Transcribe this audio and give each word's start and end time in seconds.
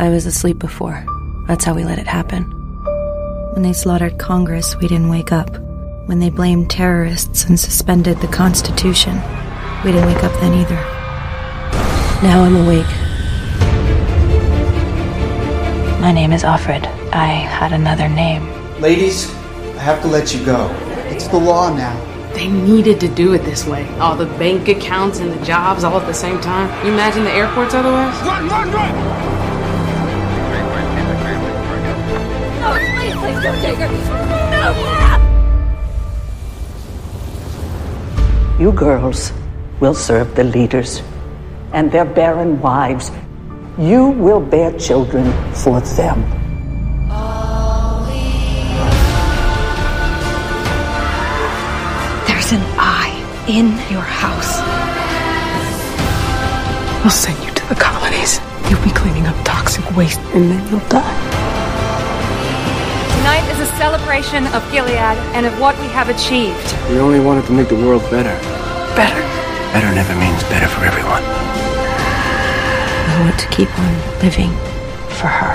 I 0.00 0.08
was 0.08 0.24
asleep 0.24 0.58
before. 0.58 1.04
That's 1.46 1.62
how 1.62 1.74
we 1.74 1.84
let 1.84 1.98
it 1.98 2.06
happen. 2.06 2.44
When 3.52 3.62
they 3.62 3.74
slaughtered 3.74 4.18
Congress, 4.18 4.74
we 4.76 4.88
didn't 4.88 5.10
wake 5.10 5.30
up. 5.30 5.50
When 6.06 6.20
they 6.20 6.30
blamed 6.30 6.70
terrorists 6.70 7.44
and 7.44 7.60
suspended 7.60 8.16
the 8.16 8.26
Constitution, 8.28 9.20
we 9.84 9.92
didn't 9.92 10.06
wake 10.06 10.24
up 10.24 10.32
then 10.40 10.54
either. 10.54 10.76
Now 12.26 12.44
I'm 12.44 12.56
awake. 12.56 12.86
My 16.00 16.12
name 16.12 16.32
is 16.32 16.44
Alfred. 16.44 16.86
I 17.12 17.26
had 17.26 17.74
another 17.74 18.08
name. 18.08 18.48
Ladies, 18.80 19.30
I 19.76 19.82
have 19.82 20.00
to 20.00 20.08
let 20.08 20.32
you 20.32 20.42
go. 20.46 20.74
It's 21.10 21.28
the 21.28 21.36
law 21.36 21.76
now. 21.76 21.94
They 22.32 22.48
needed 22.48 23.00
to 23.00 23.08
do 23.08 23.34
it 23.34 23.40
this 23.40 23.66
way. 23.66 23.86
All 23.98 24.16
the 24.16 24.24
bank 24.24 24.66
accounts 24.68 25.18
and 25.18 25.30
the 25.30 25.44
jobs 25.44 25.84
all 25.84 26.00
at 26.00 26.06
the 26.06 26.14
same 26.14 26.40
time. 26.40 26.86
You 26.86 26.90
imagine 26.90 27.22
the 27.24 27.32
airports 27.32 27.74
otherwise? 27.74 28.18
Run, 28.22 28.48
run, 28.48 28.72
run! 28.72 29.29
Please, 33.20 33.32
please 33.34 33.42
don't 33.42 33.60
take 33.60 33.76
her. 33.76 33.88
No! 34.50 35.00
You 38.58 38.72
girls 38.72 39.32
will 39.80 39.94
serve 39.94 40.34
the 40.34 40.44
leaders 40.44 41.02
and 41.72 41.90
their 41.90 42.04
barren 42.04 42.60
wives. 42.60 43.10
You 43.78 44.08
will 44.08 44.40
bear 44.40 44.76
children 44.78 45.32
for 45.54 45.80
them. 45.80 46.20
There's 52.26 52.52
an 52.52 52.62
eye 52.76 53.14
in 53.48 53.66
your 53.90 54.02
house. 54.02 54.60
We'll 57.02 57.10
send 57.10 57.42
you 57.44 57.50
to 57.54 57.68
the 57.68 57.76
colonies. 57.76 58.40
You'll 58.68 58.84
be 58.84 58.90
cleaning 58.90 59.26
up 59.26 59.36
toxic 59.44 59.96
waste 59.96 60.20
and 60.34 60.50
then 60.50 60.68
you'll 60.68 60.88
die. 60.88 61.39
Tonight 63.60 63.72
is 63.72 63.74
a 63.74 63.82
celebration 63.82 64.46
of 64.54 64.72
Gilead 64.72 65.18
and 65.34 65.44
of 65.44 65.60
what 65.60 65.78
we 65.80 65.86
have 65.88 66.08
achieved. 66.08 66.74
We 66.88 66.98
only 66.98 67.20
wanted 67.20 67.44
to 67.44 67.52
make 67.52 67.68
the 67.68 67.74
world 67.74 68.00
better. 68.10 68.34
Better. 68.96 69.20
Better 69.74 69.94
never 69.94 70.14
means 70.14 70.42
better 70.44 70.66
for 70.66 70.82
everyone. 70.86 71.22
I 73.12 73.20
want 73.22 73.38
to 73.38 73.48
keep 73.48 73.68
on 73.78 73.94
living 74.22 74.50
for 75.18 75.26
her. 75.26 75.52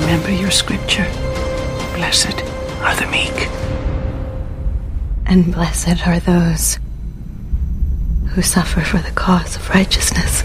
Remember 0.00 0.30
your 0.30 0.52
scripture. 0.52 1.08
Blessed 1.96 2.44
are 2.84 2.94
the 2.94 3.08
meek. 3.10 3.48
And 5.26 5.52
blessed 5.52 6.06
are 6.06 6.20
those 6.20 6.78
who 8.34 8.42
suffer 8.42 8.82
for 8.82 8.98
the 8.98 9.10
cause 9.10 9.56
of 9.56 9.68
righteousness. 9.70 10.44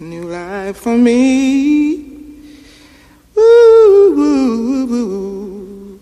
New 0.00 0.22
life 0.22 0.78
for 0.78 0.96
me. 0.96 1.98
Woo, 3.36 4.14
woo, 4.16 4.86
woo, 4.86 6.00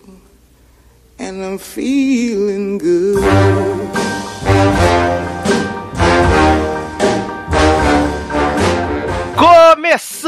And 1.19 1.42
I'm 1.42 1.59
feeling 1.59 2.78
good. 2.78 4.17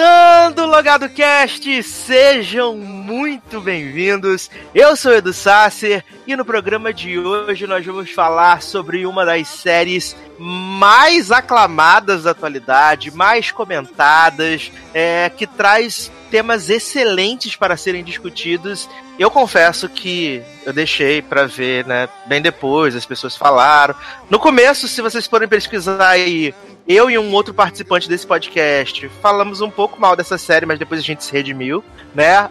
Começando 0.01 0.61
o 0.61 0.67
Logado 0.67 1.09
Cast, 1.11 1.83
sejam 1.83 2.75
muito 2.75 3.61
bem-vindos. 3.61 4.51
Eu 4.75 4.97
sou 4.97 5.13
Edu 5.13 5.31
Sasser 5.31 6.03
e 6.27 6.35
no 6.35 6.43
programa 6.43 6.91
de 6.91 7.19
hoje 7.19 7.67
nós 7.67 7.85
vamos 7.85 8.11
falar 8.11 8.63
sobre 8.63 9.05
uma 9.05 9.27
das 9.27 9.47
séries 9.47 10.17
mais 10.39 11.31
aclamadas 11.31 12.23
da 12.23 12.31
atualidade, 12.31 13.15
mais 13.15 13.51
comentadas, 13.51 14.73
é, 14.95 15.31
que 15.37 15.47
traz 15.47 16.11
temas 16.31 16.71
excelentes 16.71 17.55
para 17.55 17.77
serem 17.77 18.03
discutidos. 18.03 18.89
Eu 19.19 19.31
confesso 19.31 19.87
que 19.87 20.43
eu 20.65 20.73
deixei 20.73 21.21
para 21.21 21.47
ver, 21.47 21.85
né, 21.85 22.09
bem 22.25 22.41
depois, 22.41 22.97
as 22.97 23.05
pessoas 23.05 23.37
falaram. 23.37 23.95
No 24.31 24.39
começo, 24.39 24.89
se 24.89 25.03
vocês 25.03 25.27
forem 25.27 25.47
pesquisar 25.47 26.09
aí 26.09 26.55
eu 26.93 27.09
e 27.09 27.17
um 27.17 27.33
outro 27.33 27.55
participante 27.55 28.09
desse 28.09 28.27
podcast 28.27 29.09
falamos 29.23 29.61
um 29.61 29.71
pouco 29.71 30.01
mal 30.01 30.17
dessa 30.17 30.37
série, 30.37 30.67
mas 30.67 30.77
depois 30.77 31.01
a 31.01 31.05
gente 31.05 31.23
se 31.23 31.33
redimiu, 31.33 31.85
né? 32.13 32.51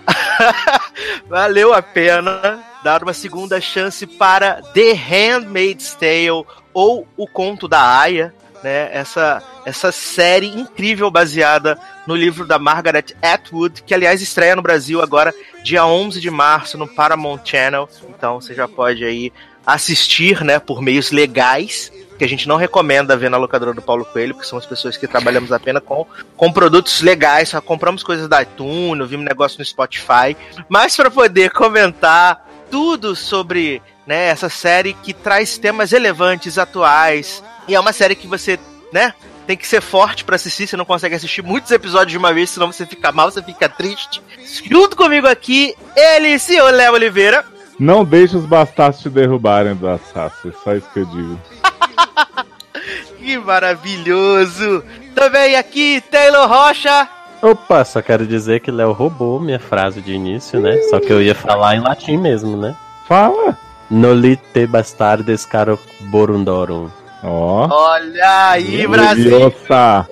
Valeu 1.27 1.73
a 1.73 1.81
pena 1.81 2.63
dar 2.81 3.03
uma 3.03 3.11
segunda 3.11 3.59
chance 3.59 4.07
para 4.07 4.61
The 4.73 4.93
Handmaid's 4.93 5.93
Tale 5.93 6.45
ou 6.73 7.05
O 7.17 7.27
Conto 7.27 7.67
da 7.67 7.99
Aya, 7.99 8.33
né? 8.63 8.89
Essa, 8.93 9.43
essa 9.65 9.91
série 9.91 10.47
incrível 10.47 11.11
baseada 11.11 11.77
no 12.07 12.15
livro 12.15 12.47
da 12.47 12.57
Margaret 12.57 13.07
Atwood, 13.21 13.83
que 13.83 13.93
aliás 13.93 14.21
estreia 14.21 14.55
no 14.55 14.61
Brasil 14.61 15.01
agora, 15.01 15.33
dia 15.65 15.85
11 15.85 16.21
de 16.21 16.31
março, 16.31 16.77
no 16.77 16.87
Paramount 16.87 17.41
Channel. 17.43 17.89
Então 18.07 18.39
você 18.39 18.53
já 18.53 18.69
pode 18.69 19.03
aí 19.03 19.33
assistir, 19.65 20.45
né, 20.45 20.59
por 20.59 20.81
meios 20.81 21.11
legais 21.11 21.91
que 22.19 22.25
a 22.25 22.27
gente 22.27 22.49
não 22.49 22.57
recomenda 22.57 23.15
ver 23.15 23.29
na 23.29 23.37
locadora 23.37 23.73
do 23.73 23.81
Paulo 23.81 24.03
Coelho, 24.03 24.35
porque 24.35 24.47
somos 24.47 24.65
pessoas 24.65 24.97
que 24.97 25.07
trabalhamos 25.07 25.53
apenas 25.53 25.81
com, 25.81 26.05
com 26.35 26.51
produtos 26.51 27.01
legais, 27.01 27.47
só 27.47 27.61
compramos 27.61 28.03
coisas 28.03 28.27
da 28.27 28.41
iTunes, 28.41 29.09
vimos 29.09 29.25
negócio 29.25 29.57
no 29.57 29.63
Spotify, 29.63 30.35
mas 30.67 30.97
para 30.97 31.09
poder 31.09 31.51
comentar 31.51 32.45
tudo 32.69 33.15
sobre 33.15 33.81
né, 34.05 34.25
essa 34.25 34.49
série 34.49 34.93
que 34.93 35.13
traz 35.13 35.57
temas 35.57 35.91
relevantes, 35.91 36.57
atuais, 36.57 37.41
e 37.69 37.73
é 37.73 37.79
uma 37.79 37.93
série 37.93 38.15
que 38.15 38.27
você, 38.27 38.59
né, 38.91 39.13
tem 39.47 39.55
que 39.55 39.65
ser 39.65 39.81
forte 39.81 40.25
para 40.25 40.35
assistir, 40.35 40.67
você 40.67 40.75
não 40.75 40.83
consegue 40.83 41.15
assistir 41.15 41.41
muitos 41.41 41.71
episódios 41.71 42.11
de 42.11 42.17
uma 42.17 42.33
vez, 42.33 42.49
senão 42.49 42.69
você 42.69 42.85
fica 42.85 43.13
mal, 43.13 43.31
você 43.31 43.41
fica 43.41 43.69
triste. 43.69 44.21
Junto 44.69 44.97
comigo 44.97 45.25
aqui, 45.25 45.73
ele, 45.95 46.37
senhor 46.37 46.71
Léo 46.73 46.93
Oliveira. 46.93 47.45
Não 47.79 48.03
deixe 48.03 48.35
os 48.35 48.45
bastardos 48.45 48.99
te 48.99 49.09
derrubarem 49.09 49.73
do 49.73 49.87
Assassin, 49.87 50.51
só 50.61 50.75
isso 50.75 50.89
que 50.93 50.99
eu 50.99 51.05
digo. 51.05 51.39
que 53.17 53.37
maravilhoso! 53.37 54.83
Também 55.15 55.55
aqui, 55.55 56.01
Taylor 56.09 56.47
Rocha. 56.47 57.07
Opa, 57.41 57.85
só 57.85 58.01
quero 58.01 58.27
dizer 58.27 58.59
que 58.59 58.71
Léo 58.71 58.91
roubou 58.91 59.39
minha 59.39 59.59
frase 59.59 60.01
de 60.01 60.11
início, 60.13 60.59
né? 60.59 60.77
Só 60.89 60.99
que 60.99 61.11
eu 61.11 61.21
ia 61.21 61.33
falar 61.33 61.75
em 61.75 61.79
latim 61.79 62.17
mesmo, 62.17 62.57
né? 62.57 62.75
Fala! 63.07 63.57
Nolite 63.89 64.67
bastardes 64.67 65.45
caro 65.45 65.79
borundorum. 66.11 66.89
Ó. 67.23 67.65
Oh. 67.65 67.73
Olha 67.73 68.49
aí, 68.51 68.85
Brasil! 68.85 69.53
Ah, 69.69 70.05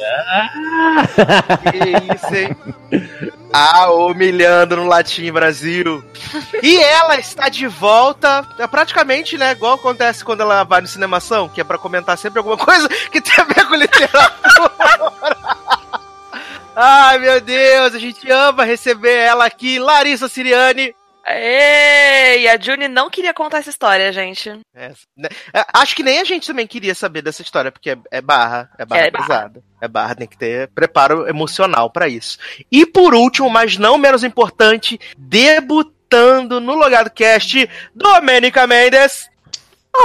que 1.71 2.15
isso, 2.15 2.35
hein? 2.35 3.31
Ah, 3.53 3.89
humilhando 3.91 4.75
no 4.75 4.85
latim, 4.85 5.31
Brasil. 5.31 6.03
E 6.61 6.77
ela 6.77 7.17
está 7.17 7.49
de 7.49 7.67
volta, 7.67 8.47
é 8.59 8.67
praticamente, 8.67 9.37
né, 9.37 9.51
igual 9.51 9.75
acontece 9.75 10.23
quando 10.23 10.41
ela 10.41 10.63
vai 10.63 10.81
no 10.81 10.87
cinemação, 10.87 11.47
que 11.47 11.61
é 11.61 11.63
para 11.63 11.77
comentar 11.77 12.17
sempre 12.17 12.39
alguma 12.39 12.57
coisa 12.57 12.87
que 13.11 13.21
tem 13.21 13.33
a 13.37 13.43
ver 13.43 13.65
com 13.67 13.75
literatura. 13.75 14.71
Ai, 16.75 17.17
meu 17.17 17.41
Deus, 17.41 17.95
a 17.95 17.99
gente 17.99 18.29
ama 18.31 18.63
receber 18.63 19.15
ela 19.15 19.45
aqui, 19.45 19.79
Larissa 19.79 20.27
Siriane. 20.27 20.93
Ei, 21.29 22.47
a 22.47 22.57
Juni 22.57 22.87
não 22.87 23.09
queria 23.09 23.33
contar 23.33 23.57
essa 23.57 23.69
história, 23.69 24.13
gente. 24.13 24.49
É, 24.73 24.93
né, 25.15 25.27
acho 25.73 25.95
que 25.95 26.03
nem 26.03 26.19
a 26.19 26.23
gente 26.23 26.47
também 26.47 26.65
queria 26.65 26.95
saber 26.95 27.21
dessa 27.21 27.41
história, 27.41 27.71
porque 27.71 27.89
é, 27.89 27.97
é 28.11 28.21
barra, 28.21 28.69
é 28.77 28.85
barra 28.85 29.01
é 29.01 29.11
pesada. 29.11 29.59
Barra. 29.59 29.63
É 29.81 29.87
barra, 29.87 30.15
tem 30.15 30.27
que 30.27 30.37
ter 30.37 30.69
preparo 30.69 31.27
emocional 31.27 31.89
para 31.89 32.07
isso. 32.07 32.37
E 32.71 32.85
por 32.85 33.13
último, 33.13 33.49
mas 33.49 33.77
não 33.77 33.97
menos 33.97 34.23
importante, 34.23 34.99
debutando 35.17 36.61
no 36.61 36.75
Logado 36.75 37.09
Cast, 37.11 37.69
Domênica 37.93 38.65
Mendes. 38.65 39.29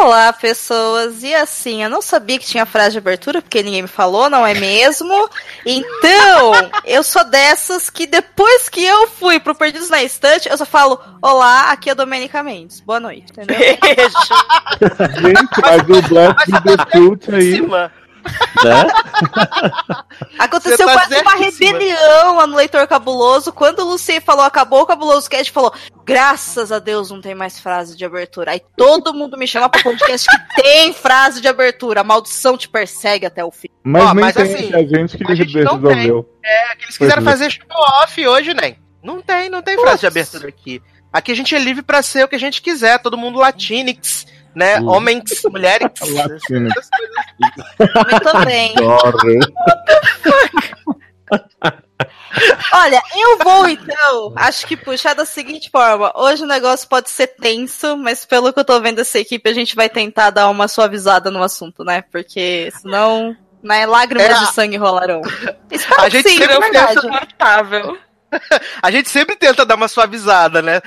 Olá, 0.01 0.33
pessoas. 0.33 1.23
E 1.23 1.35
assim, 1.35 1.83
eu 1.83 1.91
não 1.91 2.01
sabia 2.01 2.39
que 2.39 2.47
tinha 2.47 2.65
frase 2.65 2.93
de 2.93 2.99
abertura, 2.99 3.43
porque 3.43 3.63
ninguém 3.63 3.83
me 3.83 3.89
falou, 3.89 4.31
não 4.31 4.47
é 4.47 4.55
mesmo? 4.55 5.29
Então, 5.67 6.53
eu 6.85 7.03
sou 7.03 7.25
dessas 7.25 7.91
que 7.91 8.07
depois 8.07 8.69
que 8.69 8.83
eu 8.83 9.07
fui 9.09 9.39
pro 9.39 9.55
Perdidos 9.55 9.91
na 9.91 10.03
Estante, 10.03 10.49
eu 10.49 10.57
só 10.57 10.65
falo: 10.65 10.99
Olá, 11.21 11.71
aqui 11.71 11.91
é 11.91 11.93
a 11.93 11.95
Domenica 11.95 12.43
Mendes. 12.43 12.81
Boa 12.81 12.99
noite, 12.99 13.31
entendeu? 13.31 13.57
Beijo. 13.57 14.17
Gente, 15.21 15.65
a 15.65 15.77
dublagem 15.77 16.61
do 16.65 16.77
The 16.77 16.85
Cult 16.91 17.35
aí. 17.35 17.93
Né? 18.65 18.87
Aconteceu 20.39 20.87
tá 20.87 20.95
quase 20.95 21.21
uma 21.21 21.35
rebelião 21.35 22.37
lá 22.37 22.47
no 22.47 22.57
Leitor 22.57 22.87
Cabuloso. 22.87 23.53
Quando 23.53 23.81
o 23.81 23.85
Lucy 23.85 24.21
falou 24.21 24.45
acabou, 24.45 24.83
o 24.83 24.87
Cabuloso 24.87 25.29
Cast 25.29 25.51
falou: 25.51 25.73
graças 26.05 26.71
a 26.73 26.79
Deus 26.79 27.11
não 27.11 27.21
tem 27.21 27.35
mais 27.35 27.59
frase 27.61 27.97
de 27.97 28.05
abertura. 28.05 28.53
Aí 28.53 28.63
todo 28.77 29.15
mundo 29.15 29.37
me 29.37 29.47
chama 29.47 29.69
pro 29.69 29.83
podcast 29.83 30.29
que 30.29 30.63
tem 30.63 30.93
frase 30.93 31.41
de 31.41 31.49
abertura. 31.49 32.01
A 32.01 32.05
maldição 32.05 32.57
te 32.57 32.69
persegue 32.69 33.27
até 33.27 33.45
o 33.45 33.51
fim. 33.51 33.69
Mas 33.83 34.03
Ó, 34.05 34.15
nem 34.15 34.25
mas 34.25 34.35
tem 34.35 34.45
assim, 34.45 34.75
a 34.75 34.83
gente 34.85 35.19
que 35.19 35.33
a 35.33 35.35
gente 35.35 35.55
não 35.63 35.81
resolveu. 35.81 36.29
É, 36.45 36.77
que 36.77 36.85
eles 36.85 36.99
quiseram 36.99 37.23
Pois 37.23 37.41
é. 37.41 37.45
fazer 37.45 37.51
show-off 37.51 38.27
hoje, 38.27 38.55
né? 38.55 38.77
Não 39.03 39.21
tem, 39.21 39.49
não 39.49 39.63
tem 39.63 39.79
frase 39.79 40.01
de 40.01 40.07
abertura 40.07 40.49
aqui. 40.49 40.81
Aqui 41.13 41.33
a 41.33 41.37
gente 41.37 41.55
é 41.55 41.59
livre 41.59 41.83
pra 41.83 42.01
ser 42.01 42.25
o 42.25 42.29
que 42.29 42.37
a 42.37 42.41
gente 42.41 42.63
quiser, 42.63 42.99
todo 42.99 43.19
mundo 43.19 43.39
latinix, 43.39 44.27
né? 44.55 44.81
Hum. 44.81 44.89
Homens, 44.89 45.43
mulheres. 45.51 45.89
Latinx. 46.01 46.91
Muito 47.79 48.45
bem. 48.45 48.75
Adoro. 48.77 49.19
Olha, 52.73 53.03
eu 53.15 53.39
vou 53.39 53.69
então, 53.69 54.33
acho 54.37 54.67
que 54.67 54.77
puxar 54.77 55.15
da 55.15 55.27
seguinte 55.27 55.71
forma. 55.71 56.13
Hoje 56.17 56.43
o 56.43 56.47
negócio 56.47 56.89
pode 56.89 57.11
ser 57.11 57.29
tenso, 57.29 57.97
mas 57.97 58.25
pelo 58.25 58.53
que 58.53 58.59
eu 58.59 58.65
tô 58.65 58.81
vendo 58.81 59.01
essa 59.01 59.19
equipe, 59.19 59.49
a 59.49 59.53
gente 59.53 59.77
vai 59.77 59.89
tentar 59.89 60.31
dar 60.31 60.49
uma 60.49 60.67
suavizada 60.67 61.31
no 61.31 61.43
assunto, 61.43 61.85
né? 61.85 62.03
Porque 62.11 62.73
senão, 62.81 63.37
né, 63.63 63.85
lágrimas 63.87 64.31
É, 64.31 64.47
de 64.47 64.55
sangue 64.55 64.77
rolarão. 64.77 65.21
Espero 65.71 66.01
A 66.01 66.05
que 66.05 66.11
gente 66.11 66.31
sim, 66.31 66.39
sempre 66.39 66.55
de 66.55 66.61
verdade. 66.61 66.99
Insuportável. 66.99 67.99
A 68.83 68.91
gente 68.91 69.09
sempre 69.09 69.37
tenta 69.37 69.65
dar 69.65 69.75
uma 69.75 69.89
suavizada, 69.89 70.63
né? 70.63 70.81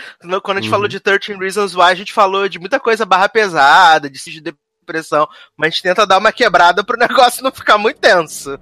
Quando 0.44 0.58
a 0.58 0.62
gente 0.62 0.66
Uhum. 0.66 0.72
falou 0.72 0.88
de 0.88 1.00
13 1.00 1.34
Reasons 1.38 1.76
Why, 1.76 1.84
a 1.84 1.96
gente 1.96 2.14
falou 2.14 2.48
de 2.50 2.60
muita 2.60 2.80
coisa 2.80 3.06
barra 3.06 3.30
pesada, 3.30 4.10
de 4.10 4.20
de 4.26 4.42
depressão, 4.86 5.28
mas 5.58 5.68
a 5.68 5.70
gente 5.72 5.82
tenta 5.84 6.06
dar 6.06 6.20
uma 6.20 6.32
quebrada 6.32 6.84
pro 6.84 6.98
negócio 7.00 7.44
não 7.44 7.52
ficar 7.52 7.78
muito 7.78 8.00
tenso. 8.00 8.60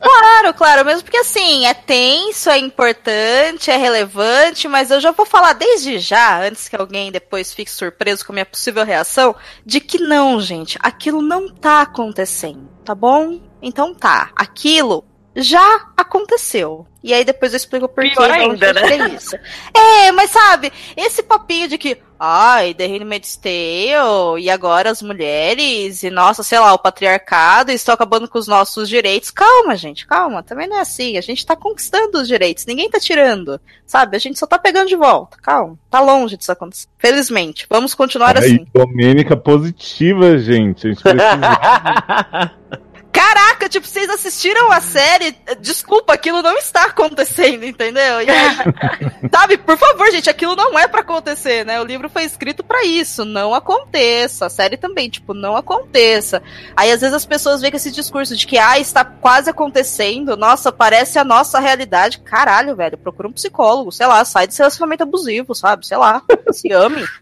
Claro, 0.00 0.54
claro, 0.54 0.84
mesmo 0.84 1.02
porque 1.02 1.16
assim, 1.16 1.66
é 1.66 1.74
tenso, 1.74 2.48
é 2.48 2.58
importante, 2.58 3.70
é 3.70 3.76
relevante, 3.76 4.68
mas 4.68 4.90
eu 4.90 5.00
já 5.00 5.10
vou 5.10 5.26
falar 5.26 5.52
desde 5.54 5.98
já, 5.98 6.40
antes 6.42 6.68
que 6.68 6.76
alguém 6.76 7.10
depois 7.10 7.52
fique 7.52 7.70
surpreso 7.70 8.24
com 8.24 8.32
a 8.32 8.34
minha 8.34 8.46
possível 8.46 8.84
reação, 8.84 9.34
de 9.66 9.80
que 9.80 9.98
não, 9.98 10.40
gente, 10.40 10.78
aquilo 10.80 11.20
não 11.20 11.52
tá 11.52 11.82
acontecendo, 11.82 12.68
tá 12.84 12.94
bom? 12.94 13.40
Então 13.60 13.94
tá, 13.94 14.30
aquilo 14.36 15.04
já 15.36 15.88
aconteceu. 15.96 16.86
E 17.02 17.12
aí 17.12 17.24
depois 17.24 17.52
eu 17.52 17.56
explico 17.56 17.88
por 17.88 18.02
que 18.02 18.22
ainda, 18.22 18.72
né? 18.72 19.08
isso. 19.14 19.36
É, 19.74 20.12
mas 20.12 20.30
sabe, 20.30 20.72
esse 20.96 21.22
papinho 21.22 21.68
de 21.68 21.76
que, 21.76 21.98
ai, 22.18 22.72
The 22.72 22.86
Handmaid's 22.86 23.36
Tale, 23.36 24.40
e 24.40 24.48
agora 24.48 24.90
as 24.90 25.02
mulheres, 25.02 26.02
e 26.02 26.10
nossa, 26.10 26.42
sei 26.42 26.58
lá, 26.58 26.72
o 26.72 26.78
patriarcado, 26.78 27.70
e 27.70 27.74
estão 27.74 27.94
acabando 27.94 28.28
com 28.28 28.38
os 28.38 28.46
nossos 28.46 28.88
direitos. 28.88 29.30
Calma, 29.30 29.76
gente, 29.76 30.06
calma, 30.06 30.42
também 30.42 30.68
não 30.68 30.78
é 30.78 30.80
assim. 30.80 31.18
A 31.18 31.20
gente 31.20 31.44
tá 31.44 31.56
conquistando 31.56 32.18
os 32.18 32.28
direitos, 32.28 32.64
ninguém 32.64 32.88
tá 32.88 33.00
tirando, 33.00 33.60
sabe? 33.86 34.16
A 34.16 34.20
gente 34.20 34.38
só 34.38 34.46
tá 34.46 34.58
pegando 34.58 34.88
de 34.88 34.96
volta, 34.96 35.36
calma. 35.42 35.78
Tá 35.90 36.00
longe 36.00 36.36
disso 36.36 36.52
acontecer. 36.52 36.86
Felizmente, 36.98 37.66
vamos 37.68 37.94
continuar 37.94 38.38
Aí, 38.38 38.44
assim. 38.44 38.66
Domênica 38.72 39.36
positiva, 39.36 40.38
gente. 40.38 40.86
A 40.86 40.90
gente 40.90 41.02
precisa. 41.02 42.52
Caraca, 43.14 43.68
tipo, 43.68 43.86
vocês 43.86 44.10
assistiram 44.10 44.72
a 44.72 44.80
série? 44.80 45.38
Desculpa, 45.60 46.12
aquilo 46.12 46.42
não 46.42 46.58
está 46.58 46.86
acontecendo, 46.86 47.64
entendeu? 47.64 48.20
E 48.20 48.28
aí, 48.28 48.56
sabe, 49.30 49.56
por 49.56 49.78
favor, 49.78 50.10
gente, 50.10 50.28
aquilo 50.28 50.56
não 50.56 50.76
é 50.76 50.88
pra 50.88 51.02
acontecer, 51.02 51.64
né? 51.64 51.80
O 51.80 51.84
livro 51.84 52.10
foi 52.10 52.24
escrito 52.24 52.64
pra 52.64 52.84
isso, 52.84 53.24
não 53.24 53.54
aconteça. 53.54 54.46
A 54.46 54.50
série 54.50 54.76
também, 54.76 55.08
tipo, 55.08 55.32
não 55.32 55.56
aconteça. 55.56 56.42
Aí 56.76 56.90
às 56.90 57.02
vezes 57.02 57.14
as 57.14 57.24
pessoas 57.24 57.60
veem 57.60 57.70
com 57.70 57.76
esse 57.76 57.92
discurso 57.92 58.36
de 58.36 58.48
que, 58.48 58.58
ah, 58.58 58.80
está 58.80 59.04
quase 59.04 59.48
acontecendo, 59.48 60.36
nossa, 60.36 60.72
parece 60.72 61.16
a 61.16 61.24
nossa 61.24 61.60
realidade. 61.60 62.18
Caralho, 62.18 62.74
velho, 62.74 62.98
procura 62.98 63.28
um 63.28 63.32
psicólogo, 63.32 63.92
sei 63.92 64.08
lá, 64.08 64.24
sai 64.24 64.48
desse 64.48 64.58
relacionamento 64.58 65.04
abusivo, 65.04 65.54
sabe? 65.54 65.86
Sei 65.86 65.96
lá, 65.96 66.20
se 66.50 66.72
ame. 66.72 67.06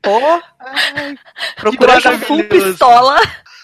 Pô, 0.00 0.20
procura 1.56 2.00
full 2.00 2.18
full 2.20 2.44
pistola. 2.44 3.16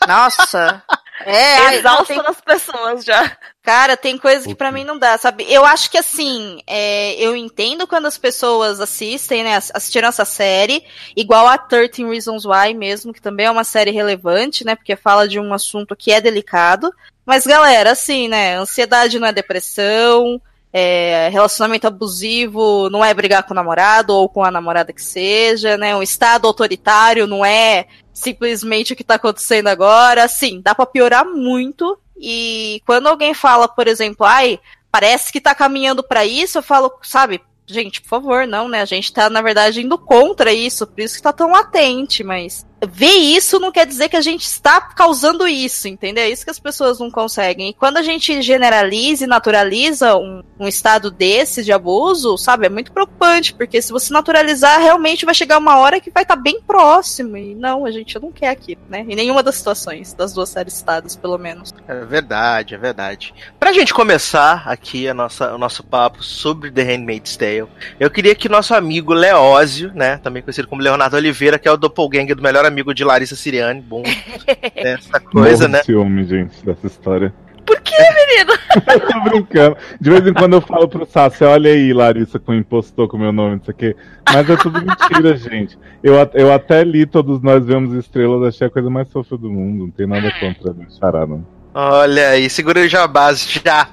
Nossa. 0.06 0.82
É, 1.25 1.75
Exausta 1.76 2.06
tem- 2.14 2.23
das 2.23 2.41
pessoas 2.41 3.05
já. 3.05 3.37
Cara, 3.62 3.94
tem 3.97 4.17
coisa 4.17 4.49
que 4.49 4.55
pra 4.55 4.73
mim 4.73 4.85
não 4.85 4.99
dá, 4.99 5.19
sabe? 5.19 5.44
Eu 5.49 5.67
acho 5.67 5.91
que 5.91 5.99
assim, 5.99 6.61
é, 6.67 7.12
eu 7.23 7.37
entendo 7.37 7.87
quando 7.87 8.06
as 8.06 8.17
pessoas 8.17 8.81
assistem, 8.81 9.44
né? 9.44 9.56
ass- 9.56 9.70
Assistiram 9.75 10.08
essa 10.08 10.25
série, 10.25 10.82
igual 11.14 11.47
a 11.47 11.58
13 11.58 12.02
Reasons 12.08 12.47
Why 12.47 12.73
mesmo, 12.75 13.12
que 13.12 13.20
também 13.20 13.44
é 13.47 13.50
uma 13.50 13.64
série 13.64 13.91
relevante, 13.91 14.64
né? 14.64 14.75
Porque 14.75 14.97
fala 14.97 15.29
de 15.29 15.38
um 15.38 15.52
assunto 15.52 15.94
que 15.94 16.11
é 16.11 16.20
delicado. 16.23 16.91
Mas, 17.26 17.47
galera, 17.47 17.91
assim, 17.93 18.26
né? 18.29 18.56
Ansiedade 18.56 19.19
não 19.19 19.29
é 19.29 19.32
depressão. 19.32 20.41
é, 20.73 21.29
relacionamento 21.32 21.87
abusivo 21.88 22.88
não 22.91 23.05
é 23.05 23.12
brigar 23.12 23.43
com 23.43 23.52
o 23.52 23.56
namorado 23.56 24.14
ou 24.14 24.29
com 24.29 24.44
a 24.44 24.52
namorada 24.52 24.93
que 24.93 25.02
seja, 25.02 25.76
né? 25.76 25.94
Um 25.97 26.02
estado 26.02 26.47
autoritário 26.47 27.26
não 27.26 27.44
é 27.44 27.87
simplesmente 28.20 28.93
o 28.93 28.96
que 28.96 29.05
tá 29.05 29.14
acontecendo 29.14 29.69
agora. 29.69 30.28
Sim, 30.28 30.61
dá 30.62 30.75
pra 30.75 30.87
piorar 30.87 31.25
muito. 31.25 31.99
E 32.17 32.82
quando 32.87 33.08
alguém 33.08 33.34
fala, 33.34 33.67
por 33.67 33.88
exemplo, 33.88 34.26
ai, 34.26 34.61
parece 34.90 35.32
que 35.32 35.40
tá 35.40 35.55
caminhando 35.55 36.02
pra 36.02 36.25
isso, 36.25 36.58
eu 36.58 36.62
falo, 36.62 36.93
sabe, 37.02 37.40
gente, 37.67 38.00
por 38.02 38.08
favor, 38.08 38.46
não, 38.46 38.69
né? 38.69 38.82
A 38.82 38.84
gente 38.84 39.12
tá, 39.12 39.31
na 39.31 39.40
verdade, 39.40 39.81
indo 39.81 39.96
contra 39.96 40.52
isso, 40.52 40.87
por 40.87 41.00
isso 41.00 41.17
que 41.17 41.22
tá 41.22 41.32
tão 41.32 41.50
latente, 41.50 42.22
mas 42.22 42.67
ver 42.87 43.12
isso 43.12 43.59
não 43.59 43.73
quer 43.73 43.87
dizer 43.87 44.09
que 44.09 44.17
a 44.17 44.21
gente 44.21 44.44
está 44.44 44.81
causando 44.81 45.47
isso, 45.47 45.88
entendeu? 45.88 46.25
É 46.25 46.31
isso 46.31 46.44
que 46.44 46.50
as 46.50 46.59
pessoas 46.59 46.99
não 46.99 47.11
conseguem. 47.11 47.71
E 47.71 47.75
quando 47.75 47.99
a 47.99 48.03
gente 48.03 48.41
generaliza 48.43 49.25
e 49.25 49.27
naturaliza 49.27 50.17
um, 50.17 50.43
um 50.59 50.69
estado 50.69 51.11
desse 51.11 51.62
de 51.65 51.73
abuso, 51.73 52.37
sabe, 52.38 52.67
é 52.67 52.69
muito 52.69 52.93
preocupante, 52.93 53.53
porque 53.55 53.81
se 53.82 53.93
você 53.93 54.12
naturalizar, 54.12 54.81
realmente 54.81 55.25
vai 55.25 55.35
chegar 55.35 55.59
uma 55.59 55.79
hora 55.79 56.00
que 56.00 56.11
vai 56.11 56.23
estar 56.23 56.37
bem 56.37 56.61
próximo. 56.61 57.37
E 57.37 57.55
não, 57.55 57.85
a 57.85 57.91
gente 57.91 58.19
não 58.19 58.32
quer 58.32 58.49
aquilo, 58.49 58.81
né? 58.88 59.05
Em 59.09 59.15
nenhuma 59.15 59.43
das 59.43 59.56
situações, 59.56 60.15
das 60.15 60.33
duas 60.33 60.49
séries 60.49 60.75
citadas, 60.75 61.17
pelo 61.17 61.38
menos. 61.38 61.73
É 61.87 62.05
verdade, 62.05 62.75
é 62.75 62.79
verdade. 62.79 63.35
Pra 63.59 63.73
gente 63.73 63.93
começar 63.93 64.62
aqui 64.67 65.09
a 65.09 65.15
nossa, 65.15 65.55
o 65.55 65.59
nosso 65.59 65.83
papo 65.83 66.23
sobre 66.23 66.71
The 66.71 66.83
Handmaid's 66.83 67.37
Tale, 67.37 67.69
eu 67.99 68.11
queria 68.11 68.35
que 68.35 68.49
nosso 68.49 68.75
amigo 68.75 69.12
Leózio, 69.12 69.93
né, 69.94 70.19
também 70.19 70.43
conhecido 70.43 70.69
como 70.69 70.83
Leonardo 70.83 71.17
Oliveira, 71.17 71.59
que 71.59 71.69
é 71.69 71.73
o 71.73 71.76
doppelganger 71.76 72.37
do 72.37 72.43
melhor 72.43 72.65
amigo 72.70 72.94
de 72.94 73.05
Larissa 73.05 73.37
Siriani, 73.37 73.81
bom, 73.81 74.02
essa 74.75 75.20
coisa, 75.20 75.69
Morro 75.69 75.72
né? 75.72 75.82
ciúme, 75.82 76.25
gente, 76.25 76.64
dessa 76.64 76.87
história. 76.87 77.32
Por 77.67 77.81
que, 77.82 77.94
menino? 77.96 78.52
Eu 78.88 79.00
tô 79.00 79.21
brincando. 79.21 79.76
De 80.00 80.11
vez 80.11 80.26
em 80.26 80.33
quando 80.33 80.54
eu 80.54 80.61
falo 80.61 80.88
pro 80.88 81.06
Sassi, 81.06 81.45
olha 81.45 81.71
aí, 81.71 81.92
Larissa, 81.92 82.38
com 82.38 82.54
impostor 82.54 83.06
com 83.06 83.18
meu 83.18 83.33
nome, 83.33 83.56
não 83.56 83.64
sei 83.64 83.75
o 83.75 83.76
quê. 83.76 83.97
Mas 84.33 84.49
é 84.49 84.56
tudo 84.56 84.80
mentira, 84.80 85.37
gente. 85.38 85.78
Eu, 86.02 86.14
eu 86.35 86.52
até 86.52 86.83
li 86.83 87.06
Todos 87.06 87.40
Nós 87.42 87.64
Vemos 87.64 87.92
Estrelas, 87.95 88.49
achei 88.49 88.66
a 88.66 88.71
coisa 88.71 88.88
mais 88.90 89.09
fofa 89.11 89.37
do 89.37 89.50
mundo. 89.50 89.85
Não 89.85 89.90
tem 89.90 90.06
nada 90.06 90.33
contra 90.40 90.73
a 90.73 90.90
Xará, 90.99 91.26
não. 91.26 91.47
Olha 91.73 92.30
aí, 92.30 92.50
segura 92.50 92.80
o 92.80 92.88
jabás 92.88 93.45
já. 93.64 93.88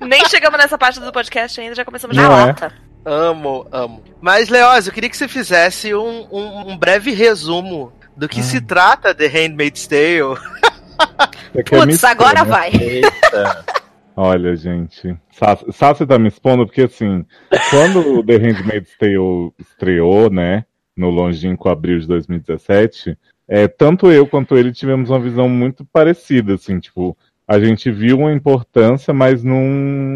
Nem 0.00 0.24
chegamos 0.28 0.58
nessa 0.58 0.78
parte 0.78 1.00
do 1.00 1.12
podcast 1.12 1.60
ainda, 1.60 1.74
já 1.74 1.84
começamos 1.84 2.16
já 2.16 2.22
Não 2.22 2.48
é? 2.48 2.54
Amo, 3.04 3.66
amo. 3.72 4.02
Mas, 4.20 4.48
Leózio, 4.48 4.90
eu 4.90 4.94
queria 4.94 5.08
que 5.08 5.16
você 5.16 5.26
fizesse 5.28 5.94
um, 5.94 6.26
um- 6.30 6.70
um 6.72 6.76
breve 6.78 7.12
resumo 7.12 7.92
do 8.16 8.28
que 8.28 8.42
se 8.42 8.60
trata 8.60 9.14
The 9.14 9.26
Handmaid's 9.26 9.86
Tale. 9.86 10.36
Aqui 11.58 11.74
é 11.74 11.78
Putz, 11.78 11.86
mistura, 11.86 12.12
agora 12.12 12.44
né? 12.44 12.50
vai. 12.50 12.70
Eita. 12.74 13.64
Olha, 14.14 14.54
gente. 14.54 15.16
Sassi, 15.72 16.06
tá 16.06 16.18
me 16.18 16.28
expondo 16.28 16.66
porque, 16.66 16.82
assim, 16.82 17.24
quando 17.70 18.22
The 18.22 18.36
Handmaid's 18.36 18.96
Tale 18.98 19.52
estreou, 19.58 20.28
né, 20.30 20.64
no 20.94 21.08
longínquo 21.08 21.70
abril 21.70 21.98
de 21.98 22.06
2017, 22.06 23.16
é, 23.48 23.66
tanto 23.66 24.10
eu 24.12 24.26
quanto 24.26 24.56
ele 24.58 24.72
tivemos 24.72 25.08
uma 25.08 25.18
visão 25.18 25.48
muito 25.48 25.84
parecida, 25.86 26.54
assim, 26.54 26.78
tipo, 26.78 27.16
a 27.50 27.58
gente 27.58 27.90
viu 27.90 28.16
uma 28.18 28.32
importância, 28.32 29.12
mas 29.12 29.42
não, 29.42 29.60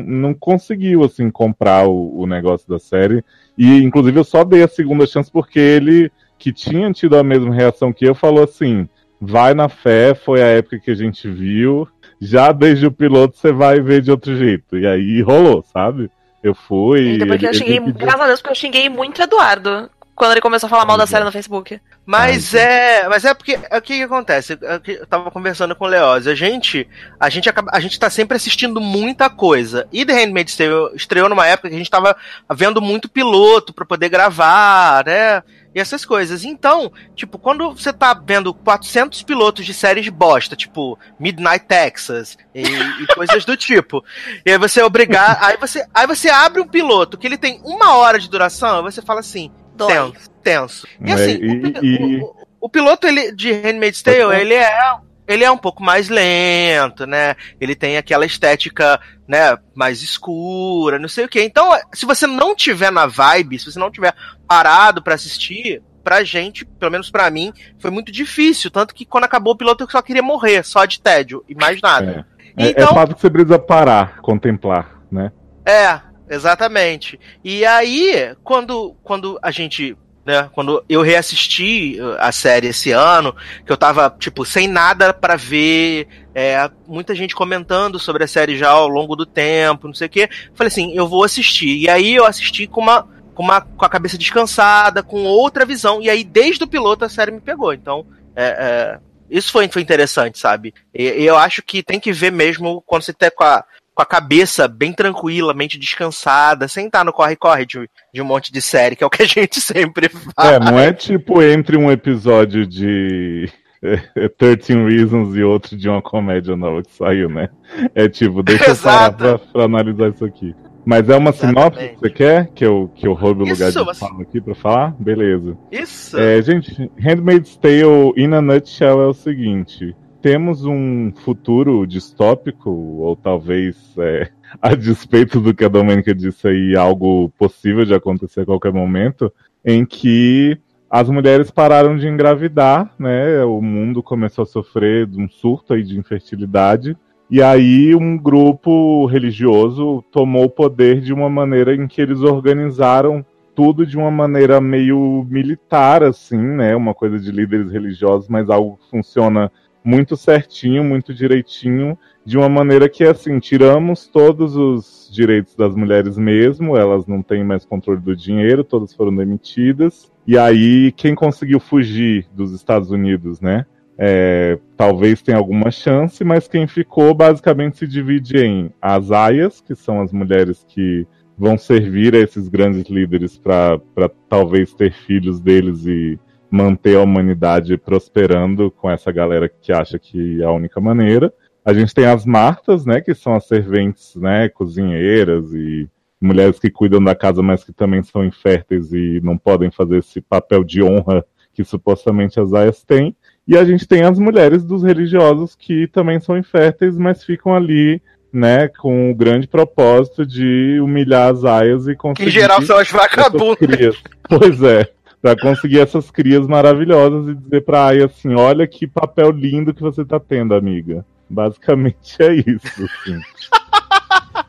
não 0.06 0.32
conseguiu, 0.32 1.02
assim, 1.02 1.28
comprar 1.32 1.84
o, 1.84 2.20
o 2.20 2.26
negócio 2.28 2.68
da 2.68 2.78
série. 2.78 3.24
E, 3.58 3.82
inclusive, 3.82 4.16
eu 4.16 4.22
só 4.22 4.44
dei 4.44 4.62
a 4.62 4.68
segunda 4.68 5.04
chance 5.04 5.32
porque 5.32 5.58
ele, 5.58 6.12
que 6.38 6.52
tinha 6.52 6.92
tido 6.92 7.18
a 7.18 7.24
mesma 7.24 7.52
reação 7.52 7.92
que 7.92 8.06
eu, 8.06 8.14
falou 8.14 8.44
assim, 8.44 8.88
vai 9.20 9.52
na 9.52 9.68
fé, 9.68 10.14
foi 10.14 10.40
a 10.40 10.46
época 10.46 10.78
que 10.78 10.92
a 10.92 10.94
gente 10.94 11.28
viu, 11.28 11.88
já 12.20 12.52
desde 12.52 12.86
o 12.86 12.92
piloto 12.92 13.36
você 13.36 13.50
vai 13.50 13.80
ver 13.80 14.00
de 14.00 14.12
outro 14.12 14.36
jeito. 14.36 14.78
E 14.78 14.86
aí 14.86 15.20
rolou, 15.20 15.60
sabe? 15.72 16.08
Eu 16.40 16.54
fui. 16.54 17.00
Ainda 17.00 17.26
porque 17.26 17.46
ele- 17.46 17.50
eu 17.56 17.58
xinguei, 17.58 17.80
pediu- 17.80 17.94
graças 17.98 18.20
a 18.20 18.26
Deus, 18.28 18.40
porque 18.42 18.52
eu 18.52 18.60
xinguei 18.60 18.88
muito 18.88 19.20
Eduardo 19.20 19.90
quando 20.14 20.32
ele 20.32 20.40
começou 20.40 20.66
a 20.68 20.70
falar 20.70 20.84
mal 20.84 20.96
da 20.96 21.06
série 21.06 21.24
no 21.24 21.32
Facebook. 21.32 21.80
Mas 22.06 22.54
é, 22.54 23.08
mas 23.08 23.24
é 23.24 23.34
porque 23.34 23.58
é 23.68 23.78
o 23.78 23.82
que, 23.82 23.96
que 23.96 24.02
acontece? 24.02 24.58
É 24.62 24.80
Eu 25.00 25.06
tava 25.06 25.30
conversando 25.30 25.74
com 25.74 25.84
o 25.84 25.88
Leoz. 25.88 26.26
A 26.26 26.34
gente, 26.34 26.88
a 27.18 27.28
gente 27.28 27.48
acaba, 27.48 27.70
a 27.72 27.80
gente 27.80 27.98
tá 27.98 28.08
sempre 28.08 28.36
assistindo 28.36 28.80
muita 28.80 29.28
coisa. 29.28 29.88
E 29.92 30.04
The 30.04 30.12
Handmaid's 30.12 30.56
Tale 30.56 30.94
estreou 30.94 31.28
numa 31.28 31.46
época 31.46 31.68
que 31.68 31.74
a 31.74 31.78
gente 31.78 31.90
tava 31.90 32.16
vendo 32.52 32.80
muito 32.80 33.08
piloto 33.08 33.72
para 33.72 33.84
poder 33.84 34.08
gravar, 34.08 35.04
né? 35.04 35.42
E 35.74 35.80
essas 35.80 36.04
coisas. 36.04 36.44
Então, 36.44 36.92
tipo, 37.16 37.36
quando 37.36 37.72
você 37.72 37.92
tá 37.92 38.14
vendo 38.14 38.54
400 38.54 39.20
pilotos 39.22 39.66
de 39.66 39.74
séries 39.74 40.08
bosta, 40.08 40.54
tipo 40.54 40.96
Midnight 41.18 41.66
Texas 41.66 42.38
e, 42.54 42.62
e 42.62 43.06
coisas 43.14 43.44
do 43.44 43.56
tipo, 43.56 44.04
e 44.46 44.52
aí 44.52 44.58
você 44.58 44.80
é 44.80 44.84
obrigar, 44.84 45.38
aí 45.42 45.56
você, 45.56 45.84
aí 45.92 46.06
você 46.06 46.30
abre 46.30 46.60
um 46.60 46.68
piloto 46.68 47.18
que 47.18 47.26
ele 47.26 47.36
tem 47.36 47.60
uma 47.64 47.96
hora 47.96 48.20
de 48.20 48.30
duração, 48.30 48.78
e 48.78 48.92
você 48.92 49.02
fala 49.02 49.18
assim, 49.18 49.50
Dói. 49.74 49.88
tenso, 49.92 50.30
tenso. 50.42 50.88
E 51.04 51.10
É, 51.10 51.14
assim, 51.14 51.32
e- 51.40 51.56
o, 51.56 51.60
pi- 51.72 51.74
e- 51.82 52.20
o- 52.22 52.34
o- 52.62 52.68
piloto 52.68 53.06
ele, 53.06 53.32
de 53.32 53.52
Handmaid's 53.52 54.02
Tale, 54.02 54.40
ele 54.40 54.54
é 54.54 54.96
ele 55.26 55.42
é 55.42 55.50
um 55.50 55.56
pouco 55.56 55.82
mais 55.82 56.10
lento, 56.10 57.06
né? 57.06 57.34
Ele 57.58 57.74
tem 57.74 57.96
aquela 57.96 58.26
estética, 58.26 59.00
né, 59.26 59.56
mais 59.74 60.02
escura, 60.02 60.98
não 60.98 61.08
sei 61.08 61.24
o 61.24 61.28
quê. 61.28 61.42
Então, 61.44 61.70
se 61.94 62.04
você 62.04 62.26
não 62.26 62.54
tiver 62.54 62.92
na 62.92 63.06
vibe, 63.06 63.58
se 63.58 63.72
você 63.72 63.78
não 63.78 63.90
tiver 63.90 64.14
parado 64.46 65.02
pra 65.02 65.14
assistir, 65.14 65.82
pra 66.02 66.22
gente, 66.22 66.66
pelo 66.66 66.92
menos 66.92 67.10
pra 67.10 67.30
mim, 67.30 67.54
foi 67.78 67.90
muito 67.90 68.12
difícil, 68.12 68.70
tanto 68.70 68.94
que 68.94 69.06
quando 69.06 69.24
acabou 69.24 69.54
o 69.54 69.56
piloto 69.56 69.84
eu 69.84 69.90
só 69.90 70.02
queria 70.02 70.22
morrer, 70.22 70.62
só 70.62 70.84
de 70.84 71.00
tédio 71.00 71.42
e 71.48 71.54
mais 71.54 71.80
nada. 71.80 72.26
É, 72.58 72.68
Então- 72.68 72.84
é 72.90 72.94
fato 72.94 73.14
que 73.14 73.20
você 73.22 73.30
precisa 73.30 73.58
parar, 73.58 74.18
contemplar, 74.20 75.00
né? 75.10 75.32
É, 75.66 76.00
exatamente. 76.34 77.18
E 77.42 77.64
aí, 77.64 78.34
quando, 78.42 78.94
quando 79.02 79.38
a 79.42 79.50
gente. 79.50 79.96
Né, 80.26 80.48
quando 80.54 80.82
eu 80.88 81.02
reassisti 81.02 82.00
uh, 82.00 82.16
a 82.18 82.32
série 82.32 82.68
esse 82.68 82.90
ano, 82.90 83.36
que 83.66 83.70
eu 83.70 83.76
tava, 83.76 84.08
tipo, 84.18 84.42
sem 84.42 84.66
nada 84.66 85.12
pra 85.12 85.36
ver, 85.36 86.08
é, 86.34 86.70
muita 86.86 87.14
gente 87.14 87.34
comentando 87.34 87.98
sobre 87.98 88.24
a 88.24 88.26
série 88.26 88.56
já 88.56 88.70
ao 88.70 88.88
longo 88.88 89.14
do 89.14 89.26
tempo, 89.26 89.86
não 89.86 89.92
sei 89.92 90.06
o 90.06 90.10
quê. 90.10 90.30
Falei 90.54 90.68
assim, 90.68 90.94
eu 90.94 91.06
vou 91.06 91.24
assistir. 91.24 91.76
E 91.76 91.90
aí 91.90 92.14
eu 92.14 92.24
assisti 92.24 92.66
com 92.66 92.80
uma, 92.80 93.06
com 93.34 93.42
uma 93.42 93.60
com 93.60 93.84
a 93.84 93.88
cabeça 93.88 94.16
descansada, 94.16 95.02
com 95.02 95.24
outra 95.24 95.66
visão. 95.66 96.00
E 96.00 96.08
aí, 96.08 96.24
desde 96.24 96.64
o 96.64 96.68
piloto, 96.68 97.04
a 97.04 97.08
série 97.10 97.30
me 97.30 97.40
pegou. 97.42 97.74
Então, 97.74 98.06
é, 98.34 98.44
é, 98.44 98.98
isso 99.28 99.52
foi, 99.52 99.68
foi 99.68 99.82
interessante, 99.82 100.38
sabe? 100.38 100.72
E 100.94 101.04
eu 101.04 101.36
acho 101.36 101.62
que 101.62 101.82
tem 101.82 102.00
que 102.00 102.12
ver 102.12 102.32
mesmo 102.32 102.82
quando 102.86 103.02
você 103.02 103.12
tá 103.12 103.30
com 103.30 103.44
a, 103.44 103.62
com 103.94 104.02
a 104.02 104.06
cabeça 104.06 104.66
bem 104.66 104.92
tranquila, 104.92 105.54
mente 105.54 105.78
descansada, 105.78 106.66
sem 106.68 106.86
estar 106.86 107.04
no 107.04 107.12
corre-corre 107.12 107.64
de, 107.64 107.88
de 108.12 108.20
um 108.20 108.24
monte 108.24 108.52
de 108.52 108.60
série, 108.60 108.96
que 108.96 109.04
é 109.04 109.06
o 109.06 109.10
que 109.10 109.22
a 109.22 109.26
gente 109.28 109.60
sempre 109.60 110.08
faz. 110.08 110.52
É, 110.52 110.58
não 110.58 110.78
é 110.78 110.92
tipo 110.92 111.42
entre 111.42 111.76
um 111.76 111.90
episódio 111.90 112.66
de 112.66 113.48
é, 114.16 114.28
13 114.28 114.74
Reasons 114.84 115.36
e 115.36 115.42
outro 115.42 115.76
de 115.76 115.88
uma 115.88 116.02
comédia 116.02 116.56
nova 116.56 116.82
que 116.82 116.92
saiu, 116.92 117.28
né? 117.28 117.48
É 117.94 118.08
tipo, 118.08 118.42
deixa 118.42 118.70
eu 118.70 118.76
parar 118.76 119.12
pra, 119.12 119.38
pra 119.38 119.64
analisar 119.64 120.10
isso 120.10 120.24
aqui. 120.24 120.54
Mas 120.86 121.08
é 121.08 121.16
uma 121.16 121.32
sinopse 121.32 121.88
que 121.88 121.96
você 121.98 122.10
quer? 122.10 122.48
Que 122.48 122.66
eu, 122.66 122.92
que 122.94 123.06
eu 123.08 123.14
roube 123.14 123.42
o 123.42 123.46
lugar 123.48 123.70
de 123.72 123.84
mas- 123.84 123.98
fala 123.98 124.20
aqui 124.20 124.38
pra 124.38 124.54
falar? 124.54 124.94
Beleza. 125.00 125.56
Isso. 125.72 126.18
É, 126.18 126.42
gente, 126.42 126.90
Handmaid's 126.98 127.56
Tale, 127.56 128.12
in 128.18 128.34
a 128.34 128.42
nutshell, 128.42 129.00
é 129.00 129.06
o 129.06 129.14
seguinte: 129.14 129.96
temos 130.24 130.64
um 130.64 131.12
futuro 131.12 131.86
distópico, 131.86 132.70
ou 132.70 133.14
talvez, 133.14 133.76
é, 133.98 134.30
a 134.62 134.74
despeito 134.74 135.38
do 135.38 135.52
que 135.52 135.66
a 135.66 135.68
Domênica 135.68 136.14
disse 136.14 136.48
aí, 136.48 136.74
algo 136.74 137.28
possível 137.38 137.84
de 137.84 137.92
acontecer 137.92 138.40
a 138.40 138.46
qualquer 138.46 138.72
momento, 138.72 139.30
em 139.62 139.84
que 139.84 140.58
as 140.88 141.10
mulheres 141.10 141.50
pararam 141.50 141.94
de 141.98 142.08
engravidar, 142.08 142.94
né? 142.98 143.44
O 143.44 143.60
mundo 143.60 144.02
começou 144.02 144.44
a 144.44 144.46
sofrer 144.46 145.06
de 145.06 145.20
um 145.20 145.28
surto 145.28 145.74
aí 145.74 145.82
de 145.82 145.98
infertilidade. 145.98 146.96
E 147.30 147.42
aí 147.42 147.94
um 147.94 148.16
grupo 148.16 149.04
religioso 149.04 150.02
tomou 150.10 150.44
o 150.44 150.50
poder 150.50 151.02
de 151.02 151.12
uma 151.12 151.28
maneira 151.28 151.74
em 151.74 151.86
que 151.86 152.00
eles 152.00 152.20
organizaram 152.20 153.22
tudo 153.54 153.84
de 153.84 153.96
uma 153.98 154.10
maneira 154.10 154.60
meio 154.60 155.26
militar, 155.28 156.02
assim, 156.02 156.38
né? 156.38 156.74
Uma 156.74 156.94
coisa 156.94 157.18
de 157.18 157.30
líderes 157.30 157.70
religiosos, 157.70 158.28
mas 158.28 158.48
algo 158.48 158.78
que 158.78 158.90
funciona 158.90 159.52
muito 159.84 160.16
certinho, 160.16 160.82
muito 160.82 161.12
direitinho, 161.12 161.98
de 162.24 162.38
uma 162.38 162.48
maneira 162.48 162.88
que, 162.88 163.04
assim, 163.04 163.38
tiramos 163.38 164.06
todos 164.06 164.56
os 164.56 165.10
direitos 165.12 165.54
das 165.54 165.74
mulheres 165.74 166.16
mesmo, 166.16 166.76
elas 166.76 167.06
não 167.06 167.22
têm 167.22 167.44
mais 167.44 167.66
controle 167.66 168.00
do 168.00 168.16
dinheiro, 168.16 168.64
todas 168.64 168.94
foram 168.94 169.14
demitidas. 169.14 170.10
E 170.26 170.38
aí, 170.38 170.90
quem 170.92 171.14
conseguiu 171.14 171.60
fugir 171.60 172.26
dos 172.34 172.52
Estados 172.52 172.90
Unidos, 172.90 173.40
né? 173.42 173.66
É, 173.96 174.58
talvez 174.76 175.22
tenha 175.22 175.38
alguma 175.38 175.70
chance, 175.70 176.24
mas 176.24 176.48
quem 176.48 176.66
ficou 176.66 177.14
basicamente 177.14 177.78
se 177.78 177.86
divide 177.86 178.38
em 178.38 178.72
as 178.80 179.12
aias, 179.12 179.60
que 179.60 179.74
são 179.74 180.00
as 180.00 180.12
mulheres 180.12 180.64
que 180.66 181.06
vão 181.36 181.58
servir 181.58 182.14
a 182.14 182.18
esses 182.18 182.48
grandes 182.48 182.88
líderes 182.88 183.36
para 183.38 183.80
talvez 184.28 184.72
ter 184.72 184.92
filhos 184.92 185.40
deles 185.40 185.86
e 185.86 186.18
manter 186.54 186.96
a 186.96 187.02
humanidade 187.02 187.76
prosperando 187.76 188.70
com 188.70 188.88
essa 188.88 189.10
galera 189.10 189.48
que 189.48 189.72
acha 189.72 189.98
que 189.98 190.40
é 190.40 190.44
a 190.44 190.52
única 190.52 190.80
maneira. 190.80 191.32
A 191.64 191.72
gente 191.74 191.92
tem 191.92 192.04
as 192.06 192.24
martas, 192.24 192.86
né, 192.86 193.00
que 193.00 193.12
são 193.12 193.34
as 193.34 193.48
serventes, 193.48 194.14
né, 194.14 194.48
cozinheiras 194.48 195.52
e 195.52 195.88
mulheres 196.20 196.58
que 196.60 196.70
cuidam 196.70 197.02
da 197.02 197.14
casa, 197.14 197.42
mas 197.42 197.64
que 197.64 197.72
também 197.72 198.04
são 198.04 198.24
inférteis 198.24 198.92
e 198.92 199.20
não 199.22 199.36
podem 199.36 199.70
fazer 199.70 199.98
esse 199.98 200.20
papel 200.20 200.62
de 200.62 200.80
honra 200.80 201.24
que 201.52 201.64
supostamente 201.64 202.38
as 202.38 202.52
aias 202.52 202.84
têm. 202.84 203.16
E 203.48 203.56
a 203.58 203.64
gente 203.64 203.86
tem 203.86 204.02
as 204.02 204.18
mulheres 204.18 204.62
dos 204.64 204.84
religiosos 204.84 205.56
que 205.56 205.88
também 205.88 206.20
são 206.20 206.38
inférteis, 206.38 206.96
mas 206.96 207.24
ficam 207.24 207.52
ali, 207.54 208.00
né, 208.32 208.68
com 208.68 209.10
o 209.10 209.14
grande 209.14 209.48
propósito 209.48 210.24
de 210.24 210.78
humilhar 210.80 211.32
as 211.32 211.44
aias 211.44 211.86
e 211.88 211.90
Que 211.92 211.96
conseguir. 211.96 212.28
em 212.28 212.32
geral 212.32 212.62
são 212.62 212.78
as 212.78 212.90
vagabundas. 212.90 213.56
crias. 213.58 213.96
Pois 214.28 214.62
é. 214.62 214.88
Pra 215.24 215.34
conseguir 215.34 215.80
essas 215.80 216.10
crias 216.10 216.46
maravilhosas 216.46 217.28
e 217.28 217.34
dizer 217.34 217.64
pra 217.64 217.86
Aya 217.86 218.04
assim: 218.04 218.34
olha 218.34 218.66
que 218.66 218.86
papel 218.86 219.30
lindo 219.30 219.72
que 219.72 219.80
você 219.80 220.04
tá 220.04 220.20
tendo, 220.20 220.54
amiga. 220.54 221.02
Basicamente 221.30 222.22
é 222.22 222.34
isso, 222.34 222.84
assim. 222.84 223.18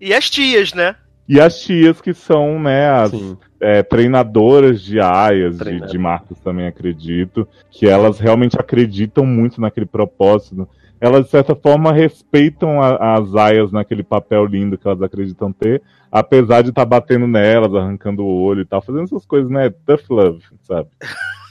E 0.00 0.14
as 0.14 0.30
tias, 0.30 0.72
né? 0.72 0.96
E 1.28 1.38
as 1.38 1.60
tias 1.60 2.00
que 2.00 2.14
são, 2.14 2.58
né, 2.58 2.88
as 2.88 3.12
é, 3.60 3.82
treinadoras 3.82 4.80
de 4.80 4.98
aias, 4.98 5.58
de, 5.58 5.78
de 5.78 5.98
marcas 5.98 6.38
também 6.38 6.66
acredito, 6.66 7.46
que 7.70 7.86
elas 7.86 8.18
realmente 8.18 8.58
acreditam 8.58 9.26
muito 9.26 9.60
naquele 9.60 9.84
propósito. 9.84 10.66
Elas, 11.00 11.24
de 11.24 11.30
certa 11.30 11.54
forma, 11.54 11.92
respeitam 11.92 12.80
as 12.82 13.34
aias 13.34 13.72
naquele 13.72 14.02
papel 14.02 14.44
lindo 14.44 14.76
que 14.76 14.86
elas 14.86 15.00
acreditam 15.00 15.50
ter, 15.50 15.82
apesar 16.12 16.62
de 16.62 16.68
estar 16.68 16.84
batendo 16.84 17.26
nelas, 17.26 17.74
arrancando 17.74 18.22
o 18.22 18.42
olho 18.42 18.60
e 18.60 18.66
tal, 18.66 18.82
fazendo 18.82 19.04
essas 19.04 19.24
coisas, 19.24 19.50
né, 19.50 19.70
tough 19.86 20.10
love, 20.10 20.42
sabe? 20.62 20.88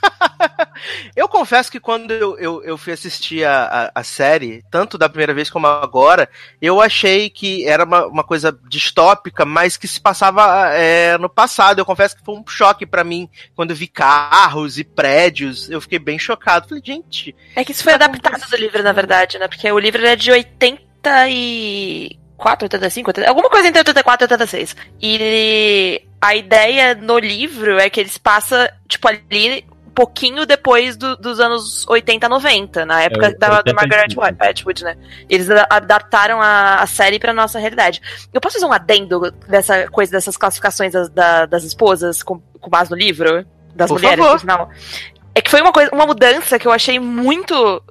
Eu 1.16 1.28
confesso 1.28 1.72
que 1.72 1.80
quando 1.80 2.12
eu, 2.12 2.38
eu, 2.38 2.64
eu 2.64 2.78
fui 2.78 2.94
assistir 2.94 3.44
a, 3.44 3.92
a, 3.96 4.00
a 4.00 4.04
série, 4.04 4.64
tanto 4.72 4.98
da 4.98 5.10
primeira 5.10 5.34
vez 5.34 5.50
como 5.50 5.68
agora, 5.68 6.30
eu 6.62 6.82
achei 6.82 7.30
que 7.30 7.68
era 7.68 7.84
uma, 7.84 8.06
uma 8.06 8.24
coisa 8.24 8.58
distópica, 8.68 9.46
mas 9.46 9.78
que 9.78 9.88
se 9.88 10.00
passava 10.00 10.70
é, 10.74 11.18
no 11.18 11.30
passado. 11.30 11.80
Eu 11.80 11.86
confesso 11.86 12.16
que 12.16 12.24
foi 12.24 12.36
um 12.36 12.44
choque 12.48 12.86
pra 12.86 13.04
mim 13.04 13.30
quando 13.56 13.72
eu 13.72 13.76
vi 13.76 13.88
carros 13.88 14.78
e 14.78 14.84
prédios. 14.84 15.70
Eu 15.70 15.82
fiquei 15.82 16.00
bem 16.00 16.18
chocado. 16.18 16.70
Falei, 16.70 16.84
gente. 16.86 17.36
É 17.56 17.64
que 17.64 17.72
isso 17.72 17.84
foi 17.84 17.94
adaptado 17.94 18.50
do 18.50 18.56
livro, 18.56 18.84
na 18.84 18.94
verdade, 18.94 19.38
né? 19.38 19.48
Porque 19.48 19.72
o 19.72 19.80
livro 19.80 20.06
é 20.06 20.16
de 20.16 20.32
84, 20.32 22.66
85, 22.66 23.10
80, 23.10 23.30
alguma 23.30 23.50
coisa 23.50 23.68
entre 23.68 23.80
84 23.80 24.24
e 24.24 24.26
86. 24.26 24.76
E 25.02 26.02
a 26.22 26.36
ideia 26.36 26.96
no 26.96 27.18
livro 27.18 27.80
é 27.80 27.90
que 27.90 28.00
eles 28.00 28.18
passam, 28.18 28.68
tipo, 28.88 29.08
ali 29.08 29.66
pouquinho 30.00 30.46
depois 30.46 30.96
do- 30.96 31.18
dos 31.18 31.40
anos 31.40 31.86
80, 31.88 32.30
90, 32.30 32.86
na 32.86 33.02
época 33.04 33.28
É, 33.28 33.34
da, 33.34 33.48
da 33.50 33.58
85. 33.58 34.22
Margaret 34.22 34.50
Atwood, 34.52 34.84
né? 34.86 34.96
Eles 35.30 35.50
adaptaram 35.70 36.42
a, 36.42 36.76
a 36.76 36.88
série 36.88 37.20
pra 37.20 37.34
nossa 37.34 37.60
realidade. 37.60 38.02
Eu 38.34 38.40
posso 38.40 38.54
fazer 38.54 38.66
um 38.66 38.72
adendo 38.72 39.30
dessa 39.48 39.90
coisa, 39.90 40.12
dessas 40.12 40.38
classificações 40.38 40.94
das, 40.94 41.10
da- 41.10 41.46
das 41.46 41.64
esposas 41.64 42.24
com, 42.24 42.40
com 42.60 42.70
base 42.70 42.90
no 42.92 42.96
livro? 42.98 43.46
Das 43.76 43.90
Por 43.90 43.96
mulheres, 43.96 44.18
favor. 44.20 44.32
por 44.32 44.40
sinal? 44.40 44.70
É 45.36 45.42
que 45.42 45.52
foi 45.52 45.62
uma 45.62 45.72
coisa, 45.74 45.92
uma 45.94 46.06
mudança 46.06 46.58
que 46.58 46.68
eu 46.68 46.72
achei 46.72 47.00
muito. 47.00 47.84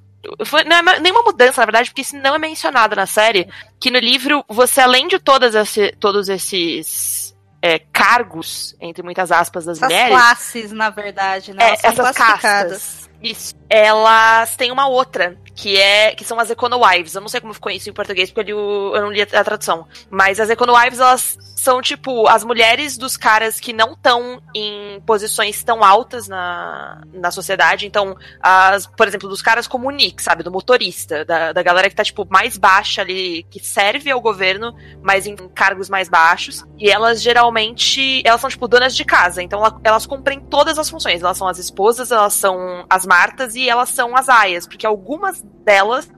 Foi, 0.44 0.64
não 0.64 0.76
é 0.76 0.98
nenhuma 1.00 1.22
mudança, 1.22 1.60
na 1.60 1.66
verdade, 1.66 1.90
porque 1.90 2.02
isso 2.02 2.16
não 2.16 2.34
é 2.34 2.38
mencionado 2.38 2.96
na 2.96 3.06
série. 3.06 3.48
Que 3.80 3.90
no 3.90 3.98
livro, 3.98 4.44
você, 4.48 4.80
além 4.80 5.06
de 5.08 5.18
todas 5.18 5.54
esse, 5.54 5.92
todos 6.00 6.28
esses 6.28 7.27
é, 7.60 7.78
cargos, 7.78 8.76
entre 8.80 9.02
muitas 9.02 9.32
aspas, 9.32 9.64
das 9.64 9.78
Essas 9.78 9.88
mulheres. 9.88 10.16
classes, 10.16 10.72
na 10.72 10.90
verdade, 10.90 11.52
né? 11.52 11.64
É, 11.64 11.68
Elas 11.70 11.84
essas 11.84 12.16
castas. 12.16 13.10
Isso. 13.22 13.54
Elas 13.68 14.56
têm 14.56 14.72
uma 14.72 14.88
outra, 14.88 15.36
que 15.54 15.76
é 15.76 16.14
que 16.14 16.24
são 16.24 16.38
as 16.40 16.50
Econowives. 16.50 17.14
Eu 17.14 17.20
não 17.20 17.28
sei 17.28 17.40
como 17.40 17.52
ficou 17.52 17.70
isso 17.70 17.90
em 17.90 17.92
português, 17.92 18.30
porque 18.30 18.52
eu, 18.52 18.92
eu 18.94 19.00
não 19.02 19.12
li 19.12 19.20
a, 19.20 19.40
a 19.40 19.44
tradução. 19.44 19.86
Mas 20.10 20.40
as 20.40 20.48
Econowives, 20.48 21.00
elas 21.00 21.36
são, 21.56 21.82
tipo, 21.82 22.26
as 22.28 22.44
mulheres 22.44 22.96
dos 22.96 23.16
caras 23.16 23.58
que 23.58 23.72
não 23.72 23.92
estão 23.92 24.40
em 24.54 25.00
posições 25.04 25.62
tão 25.62 25.82
altas 25.82 26.28
na, 26.28 27.02
na 27.12 27.30
sociedade. 27.30 27.86
Então, 27.86 28.16
as, 28.40 28.86
por 28.86 29.06
exemplo, 29.06 29.28
dos 29.28 29.42
caras 29.42 29.66
como 29.66 29.88
o 29.88 29.90
Nick, 29.90 30.22
sabe? 30.22 30.42
Do 30.42 30.52
motorista, 30.52 31.24
da, 31.24 31.52
da 31.52 31.62
galera 31.62 31.90
que 31.90 31.96
tá, 31.96 32.04
tipo, 32.04 32.26
mais 32.30 32.56
baixa 32.56 33.02
ali, 33.02 33.44
que 33.50 33.58
serve 33.58 34.10
ao 34.10 34.20
governo, 34.20 34.74
mas 35.02 35.26
em 35.26 35.36
cargos 35.48 35.90
mais 35.90 36.08
baixos. 36.08 36.64
E 36.78 36.88
elas 36.88 37.20
geralmente, 37.20 38.22
elas 38.24 38.40
são, 38.40 38.48
tipo, 38.48 38.68
donas 38.68 38.94
de 38.94 39.04
casa. 39.04 39.42
Então, 39.42 39.60
elas 39.82 40.06
cumprem 40.06 40.40
todas 40.40 40.78
as 40.78 40.88
funções. 40.88 41.20
Elas 41.20 41.36
são 41.36 41.48
as 41.48 41.58
esposas, 41.58 42.12
elas 42.12 42.34
são 42.34 42.86
as 42.88 43.04
Martas 43.04 43.56
e 43.58 43.68
elas 43.68 43.90
são 43.90 44.16
as 44.16 44.28
aias, 44.28 44.66
porque 44.66 44.86
algumas 44.86 45.42
delas 45.64 46.10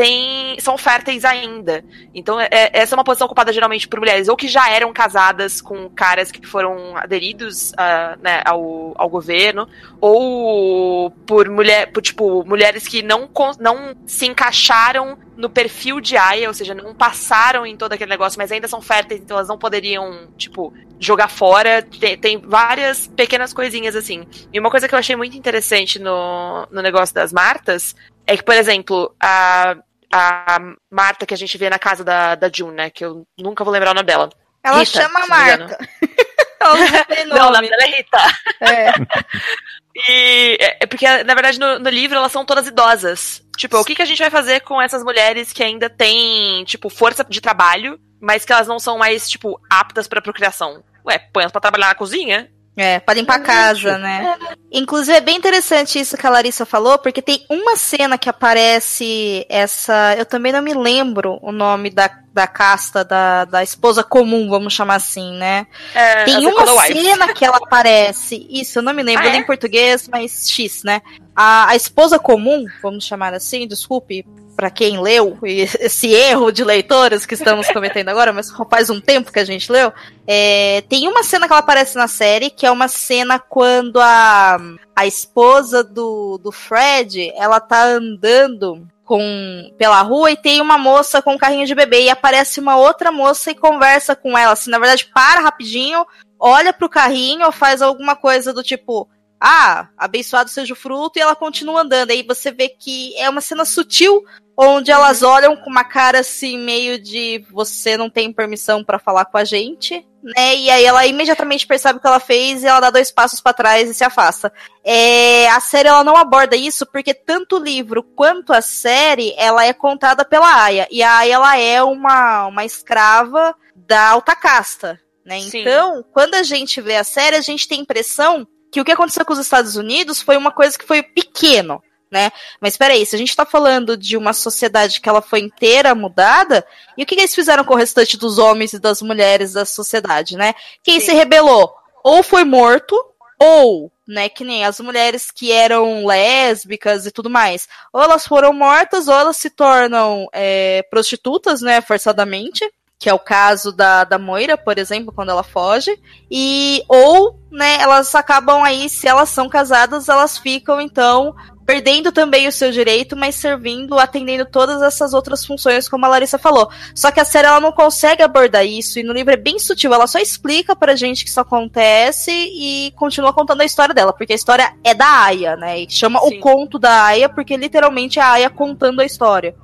têm, 0.00 0.58
são 0.58 0.78
férteis 0.78 1.26
ainda. 1.26 1.84
Então, 2.14 2.40
é, 2.40 2.48
essa 2.72 2.94
é 2.94 2.96
uma 2.96 3.04
posição 3.04 3.26
ocupada 3.26 3.52
geralmente 3.52 3.86
por 3.86 3.98
mulheres, 3.98 4.28
ou 4.28 4.36
que 4.36 4.48
já 4.48 4.70
eram 4.70 4.94
casadas 4.94 5.60
com 5.60 5.90
caras 5.90 6.32
que 6.32 6.46
foram 6.46 6.96
aderidos 6.96 7.72
uh, 7.72 8.18
né, 8.22 8.42
ao, 8.46 8.94
ao 8.96 9.10
governo, 9.10 9.68
ou 10.00 11.10
por, 11.10 11.50
mulher, 11.50 11.92
por 11.92 12.00
tipo, 12.00 12.42
mulheres 12.46 12.88
que 12.88 13.02
não, 13.02 13.28
não 13.58 13.94
se 14.06 14.26
encaixaram 14.26 15.18
no 15.36 15.50
perfil 15.50 16.00
de 16.00 16.16
Aya, 16.16 16.48
ou 16.48 16.54
seja, 16.54 16.74
não 16.74 16.94
passaram 16.94 17.66
em 17.66 17.76
todo 17.76 17.92
aquele 17.92 18.10
negócio, 18.10 18.38
mas 18.38 18.50
ainda 18.50 18.68
são 18.68 18.80
férteis, 18.80 19.20
então 19.20 19.36
elas 19.36 19.48
não 19.48 19.58
poderiam, 19.58 20.28
tipo, 20.38 20.72
jogar 20.98 21.28
fora. 21.28 21.82
Tem, 21.82 22.16
tem 22.16 22.38
várias 22.38 23.06
pequenas 23.06 23.52
coisinhas 23.52 23.94
assim. 23.94 24.26
E 24.50 24.58
uma 24.58 24.70
coisa 24.70 24.88
que 24.88 24.94
eu 24.94 24.98
achei 24.98 25.16
muito 25.16 25.36
interessante 25.36 25.98
no, 25.98 26.66
no 26.70 26.80
negócio 26.80 27.14
das 27.14 27.32
Martas 27.32 27.94
é 28.26 28.36
que, 28.36 28.42
por 28.42 28.54
exemplo, 28.54 29.14
a, 29.20 29.76
a 30.12 30.58
Marta 30.90 31.24
que 31.24 31.34
a 31.34 31.36
gente 31.36 31.56
vê 31.56 31.70
na 31.70 31.78
casa 31.78 32.02
da, 32.02 32.34
da 32.34 32.50
June, 32.52 32.74
né? 32.74 32.90
Que 32.90 33.04
eu 33.04 33.26
nunca 33.38 33.64
vou 33.64 33.72
lembrar 33.72 33.92
o 33.92 33.94
nome 33.94 34.06
dela. 34.06 34.28
Ela 34.62 34.78
Rita, 34.78 35.02
chama 35.02 35.26
Marta. 35.26 35.78
Ela 36.60 36.76
não, 36.76 37.04
tem 37.04 37.24
nome. 37.24 37.40
não, 37.40 37.48
o 37.48 37.52
nome 37.52 37.68
dela 37.70 37.82
é 37.82 37.86
Rita. 37.86 38.18
É. 38.60 38.92
E 40.08 40.56
é, 40.60 40.78
é 40.80 40.86
porque, 40.86 41.04
na 41.24 41.34
verdade, 41.34 41.58
no, 41.58 41.78
no, 41.78 41.90
livro 41.90 42.16
elas 42.16 42.32
são 42.32 42.44
todas 42.44 42.66
idosas. 42.66 43.42
Tipo, 43.56 43.78
o 43.78 43.84
que, 43.84 43.94
que 43.94 44.02
a 44.02 44.06
gente 44.06 44.20
vai 44.20 44.30
fazer 44.30 44.60
com 44.60 44.80
essas 44.80 45.02
mulheres 45.02 45.52
que 45.52 45.62
ainda 45.62 45.90
têm, 45.90 46.64
tipo, 46.64 46.88
força 46.88 47.24
de 47.24 47.40
trabalho, 47.40 48.00
mas 48.20 48.44
que 48.44 48.52
elas 48.52 48.68
não 48.68 48.78
são 48.78 48.96
mais, 48.96 49.28
tipo, 49.28 49.60
aptas 49.68 50.06
pra 50.06 50.22
procriação? 50.22 50.82
Ué, 51.04 51.18
põe 51.18 51.42
elas 51.42 51.52
pra 51.52 51.60
trabalhar 51.60 51.88
na 51.88 51.94
cozinha? 51.94 52.50
É, 52.82 52.98
pra 52.98 53.12
limpar 53.12 53.36
a 53.36 53.40
casa, 53.40 53.98
né? 53.98 54.38
Inclusive, 54.72 55.14
é 55.14 55.20
bem 55.20 55.36
interessante 55.36 56.00
isso 56.00 56.16
que 56.16 56.26
a 56.26 56.30
Larissa 56.30 56.64
falou, 56.64 56.98
porque 56.98 57.20
tem 57.20 57.44
uma 57.50 57.76
cena 57.76 58.16
que 58.16 58.26
aparece 58.26 59.44
essa. 59.50 60.14
Eu 60.16 60.24
também 60.24 60.50
não 60.50 60.62
me 60.62 60.72
lembro 60.72 61.38
o 61.42 61.52
nome 61.52 61.90
da, 61.90 62.10
da 62.32 62.46
casta 62.46 63.04
da, 63.04 63.44
da 63.44 63.62
esposa 63.62 64.02
comum, 64.02 64.48
vamos 64.48 64.72
chamar 64.72 64.94
assim, 64.94 65.36
né? 65.36 65.66
É, 65.94 66.24
tem 66.24 66.46
uma 66.46 66.66
cena 66.86 67.34
que 67.34 67.44
ela 67.44 67.58
aparece. 67.58 68.46
Isso, 68.48 68.78
eu 68.78 68.82
não 68.82 68.94
me 68.94 69.02
lembro 69.02 69.26
ah, 69.26 69.34
é? 69.34 69.36
em 69.36 69.44
português, 69.44 70.08
mas 70.10 70.50
X, 70.50 70.82
né? 70.82 71.02
A, 71.36 71.68
a 71.68 71.76
esposa 71.76 72.18
comum, 72.18 72.64
vamos 72.82 73.04
chamar 73.04 73.34
assim, 73.34 73.68
desculpe, 73.68 74.24
para 74.60 74.68
quem 74.68 75.00
leu, 75.00 75.38
esse 75.42 76.12
erro 76.12 76.52
de 76.52 76.62
leitores 76.62 77.24
que 77.24 77.32
estamos 77.32 77.66
cometendo 77.68 78.10
agora, 78.10 78.30
mas 78.30 78.52
faz 78.68 78.90
um 78.90 79.00
tempo 79.00 79.32
que 79.32 79.38
a 79.38 79.44
gente 79.44 79.72
leu, 79.72 79.90
é, 80.26 80.82
tem 80.86 81.08
uma 81.08 81.22
cena 81.22 81.46
que 81.46 81.52
ela 81.54 81.60
aparece 81.60 81.96
na 81.96 82.06
série, 82.06 82.50
que 82.50 82.66
é 82.66 82.70
uma 82.70 82.86
cena 82.86 83.38
quando 83.38 83.98
a, 83.98 84.58
a 84.94 85.06
esposa 85.06 85.82
do, 85.82 86.36
do 86.36 86.52
Fred, 86.52 87.32
ela 87.36 87.58
tá 87.58 87.84
andando 87.84 88.86
com 89.02 89.72
pela 89.78 90.02
rua 90.02 90.30
e 90.30 90.36
tem 90.36 90.60
uma 90.60 90.76
moça 90.76 91.22
com 91.22 91.32
um 91.32 91.38
carrinho 91.38 91.66
de 91.66 91.74
bebê 91.74 92.02
e 92.02 92.10
aparece 92.10 92.60
uma 92.60 92.76
outra 92.76 93.10
moça 93.10 93.50
e 93.50 93.54
conversa 93.54 94.14
com 94.14 94.36
ela, 94.36 94.52
assim, 94.52 94.70
na 94.70 94.78
verdade 94.78 95.10
para 95.14 95.40
rapidinho, 95.40 96.06
olha 96.38 96.70
pro 96.70 96.86
carrinho, 96.86 97.50
faz 97.50 97.80
alguma 97.80 98.14
coisa 98.14 98.52
do 98.52 98.62
tipo, 98.62 99.08
ah, 99.40 99.88
abençoado 99.96 100.50
seja 100.50 100.74
o 100.74 100.76
fruto, 100.76 101.18
e 101.18 101.22
ela 101.22 101.34
continua 101.34 101.80
andando. 101.80 102.10
Aí 102.10 102.22
você 102.22 102.50
vê 102.50 102.68
que 102.68 103.16
é 103.16 103.28
uma 103.30 103.40
cena 103.40 103.64
sutil, 103.64 104.22
onde 104.54 104.90
elas 104.90 105.22
uhum. 105.22 105.30
olham 105.30 105.56
com 105.56 105.70
uma 105.70 105.82
cara 105.82 106.20
assim, 106.20 106.58
meio 106.58 107.00
de 107.00 107.42
você 107.50 107.96
não 107.96 108.10
tem 108.10 108.30
permissão 108.30 108.84
para 108.84 108.98
falar 108.98 109.24
com 109.24 109.38
a 109.38 109.44
gente, 109.44 110.06
né? 110.22 110.54
E 110.56 110.68
aí 110.68 110.84
ela 110.84 111.06
imediatamente 111.06 111.66
percebe 111.66 111.98
o 111.98 112.00
que 112.02 112.06
ela 112.06 112.20
fez 112.20 112.62
e 112.62 112.66
ela 112.66 112.80
dá 112.80 112.90
dois 112.90 113.10
passos 113.10 113.40
para 113.40 113.54
trás 113.54 113.88
e 113.88 113.94
se 113.94 114.04
afasta. 114.04 114.52
É, 114.84 115.48
a 115.48 115.60
série 115.60 115.88
ela 115.88 116.04
não 116.04 116.16
aborda 116.16 116.54
isso 116.54 116.84
porque 116.84 117.14
tanto 117.14 117.56
o 117.56 117.64
livro 117.64 118.02
quanto 118.02 118.52
a 118.52 118.60
série 118.60 119.34
ela 119.38 119.64
é 119.64 119.72
contada 119.72 120.22
pela 120.22 120.64
Aya. 120.64 120.86
E 120.90 121.02
a 121.02 121.16
Aya 121.16 121.34
ela 121.34 121.58
é 121.58 121.82
uma, 121.82 122.46
uma 122.48 122.64
escrava 122.66 123.54
da 123.74 124.10
alta 124.10 124.36
casta. 124.36 125.00
Né? 125.24 125.38
Então, 125.38 126.04
quando 126.12 126.34
a 126.34 126.42
gente 126.42 126.80
vê 126.80 126.96
a 126.96 127.04
série, 127.04 127.36
a 127.36 127.40
gente 127.40 127.66
tem 127.66 127.78
a 127.78 127.82
impressão 127.82 128.46
que 128.70 128.80
o 128.80 128.84
que 128.84 128.92
aconteceu 128.92 129.24
com 129.24 129.32
os 129.32 129.38
Estados 129.38 129.76
Unidos 129.76 130.22
foi 130.22 130.36
uma 130.36 130.50
coisa 130.50 130.78
que 130.78 130.86
foi 130.86 131.02
pequeno 131.02 131.82
né? 132.10 132.32
Mas 132.60 132.76
peraí, 132.76 133.06
se 133.06 133.14
a 133.14 133.18
gente 133.18 133.36
tá 133.36 133.46
falando 133.46 133.96
de 133.96 134.16
uma 134.16 134.32
sociedade 134.32 135.00
que 135.00 135.08
ela 135.08 135.22
foi 135.22 135.40
inteira 135.40 135.94
mudada, 135.94 136.66
e 136.96 137.02
o 137.02 137.06
que, 137.06 137.14
que 137.14 137.20
eles 137.20 137.34
fizeram 137.34 137.64
com 137.64 137.74
o 137.74 137.76
restante 137.76 138.16
dos 138.16 138.38
homens 138.38 138.72
e 138.72 138.78
das 138.78 139.00
mulheres 139.00 139.52
da 139.52 139.64
sociedade, 139.64 140.36
né? 140.36 140.54
Quem 140.82 140.98
Sim. 140.98 141.06
se 141.06 141.12
rebelou 141.12 141.72
ou 142.02 142.22
foi 142.22 142.44
morto, 142.44 142.96
ou, 143.38 143.92
né, 144.06 144.28
que 144.28 144.44
nem 144.44 144.64
as 144.64 144.80
mulheres 144.80 145.30
que 145.30 145.52
eram 145.52 146.04
lésbicas 146.04 147.06
e 147.06 147.10
tudo 147.10 147.30
mais, 147.30 147.68
ou 147.92 148.02
elas 148.02 148.26
foram 148.26 148.52
mortas, 148.52 149.06
ou 149.06 149.14
elas 149.14 149.36
se 149.36 149.48
tornam 149.48 150.26
é, 150.32 150.82
prostitutas, 150.90 151.62
né, 151.62 151.80
forçadamente, 151.80 152.68
que 153.00 153.08
é 153.08 153.14
o 153.14 153.18
caso 153.18 153.72
da, 153.72 154.04
da 154.04 154.18
Moira, 154.18 154.58
por 154.58 154.78
exemplo, 154.78 155.10
quando 155.10 155.30
ela 155.30 155.42
foge, 155.42 155.98
e 156.30 156.84
ou, 156.86 157.40
né, 157.50 157.80
elas 157.80 158.14
acabam 158.14 158.62
aí, 158.62 158.90
se 158.90 159.08
elas 159.08 159.30
são 159.30 159.48
casadas, 159.48 160.10
elas 160.10 160.36
ficam 160.36 160.78
então 160.78 161.34
perdendo 161.64 162.12
também 162.12 162.46
o 162.46 162.52
seu 162.52 162.70
direito, 162.70 163.16
mas 163.16 163.36
servindo, 163.36 163.98
atendendo 163.98 164.44
todas 164.44 164.82
essas 164.82 165.14
outras 165.14 165.46
funções, 165.46 165.88
como 165.88 166.04
a 166.04 166.08
Larissa 166.08 166.36
falou. 166.36 166.68
Só 166.94 167.10
que 167.10 167.20
a 167.20 167.24
série 167.24 167.46
ela 167.46 167.60
não 167.60 167.72
consegue 167.72 168.22
abordar 168.22 168.66
isso, 168.66 168.98
e 168.98 169.02
no 169.02 169.14
livro 169.14 169.32
é 169.32 169.36
bem 169.36 169.58
sutil, 169.58 169.94
ela 169.94 170.06
só 170.06 170.18
explica 170.18 170.76
pra 170.76 170.94
gente 170.94 171.24
que 171.24 171.30
isso 171.30 171.40
acontece 171.40 172.30
e 172.30 172.92
continua 172.96 173.32
contando 173.32 173.62
a 173.62 173.64
história 173.64 173.94
dela, 173.94 174.12
porque 174.12 174.34
a 174.34 174.36
história 174.36 174.74
é 174.84 174.92
da 174.92 175.24
Aya, 175.24 175.56
né? 175.56 175.80
E 175.80 175.88
chama 175.88 176.20
Sim. 176.20 176.36
o 176.36 176.40
conto 176.40 176.78
da 176.78 177.04
Aya, 177.04 177.30
porque 177.30 177.56
literalmente 177.56 178.18
é 178.18 178.22
a 178.22 178.32
Aya 178.32 178.50
contando 178.50 179.00
a 179.00 179.06
história. 179.06 179.54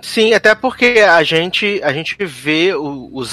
Sim, 0.00 0.32
até 0.32 0.54
porque 0.54 1.00
a 1.00 1.22
gente 1.24 1.80
a 1.82 1.92
gente 1.92 2.16
vê 2.24 2.72
os, 2.74 3.32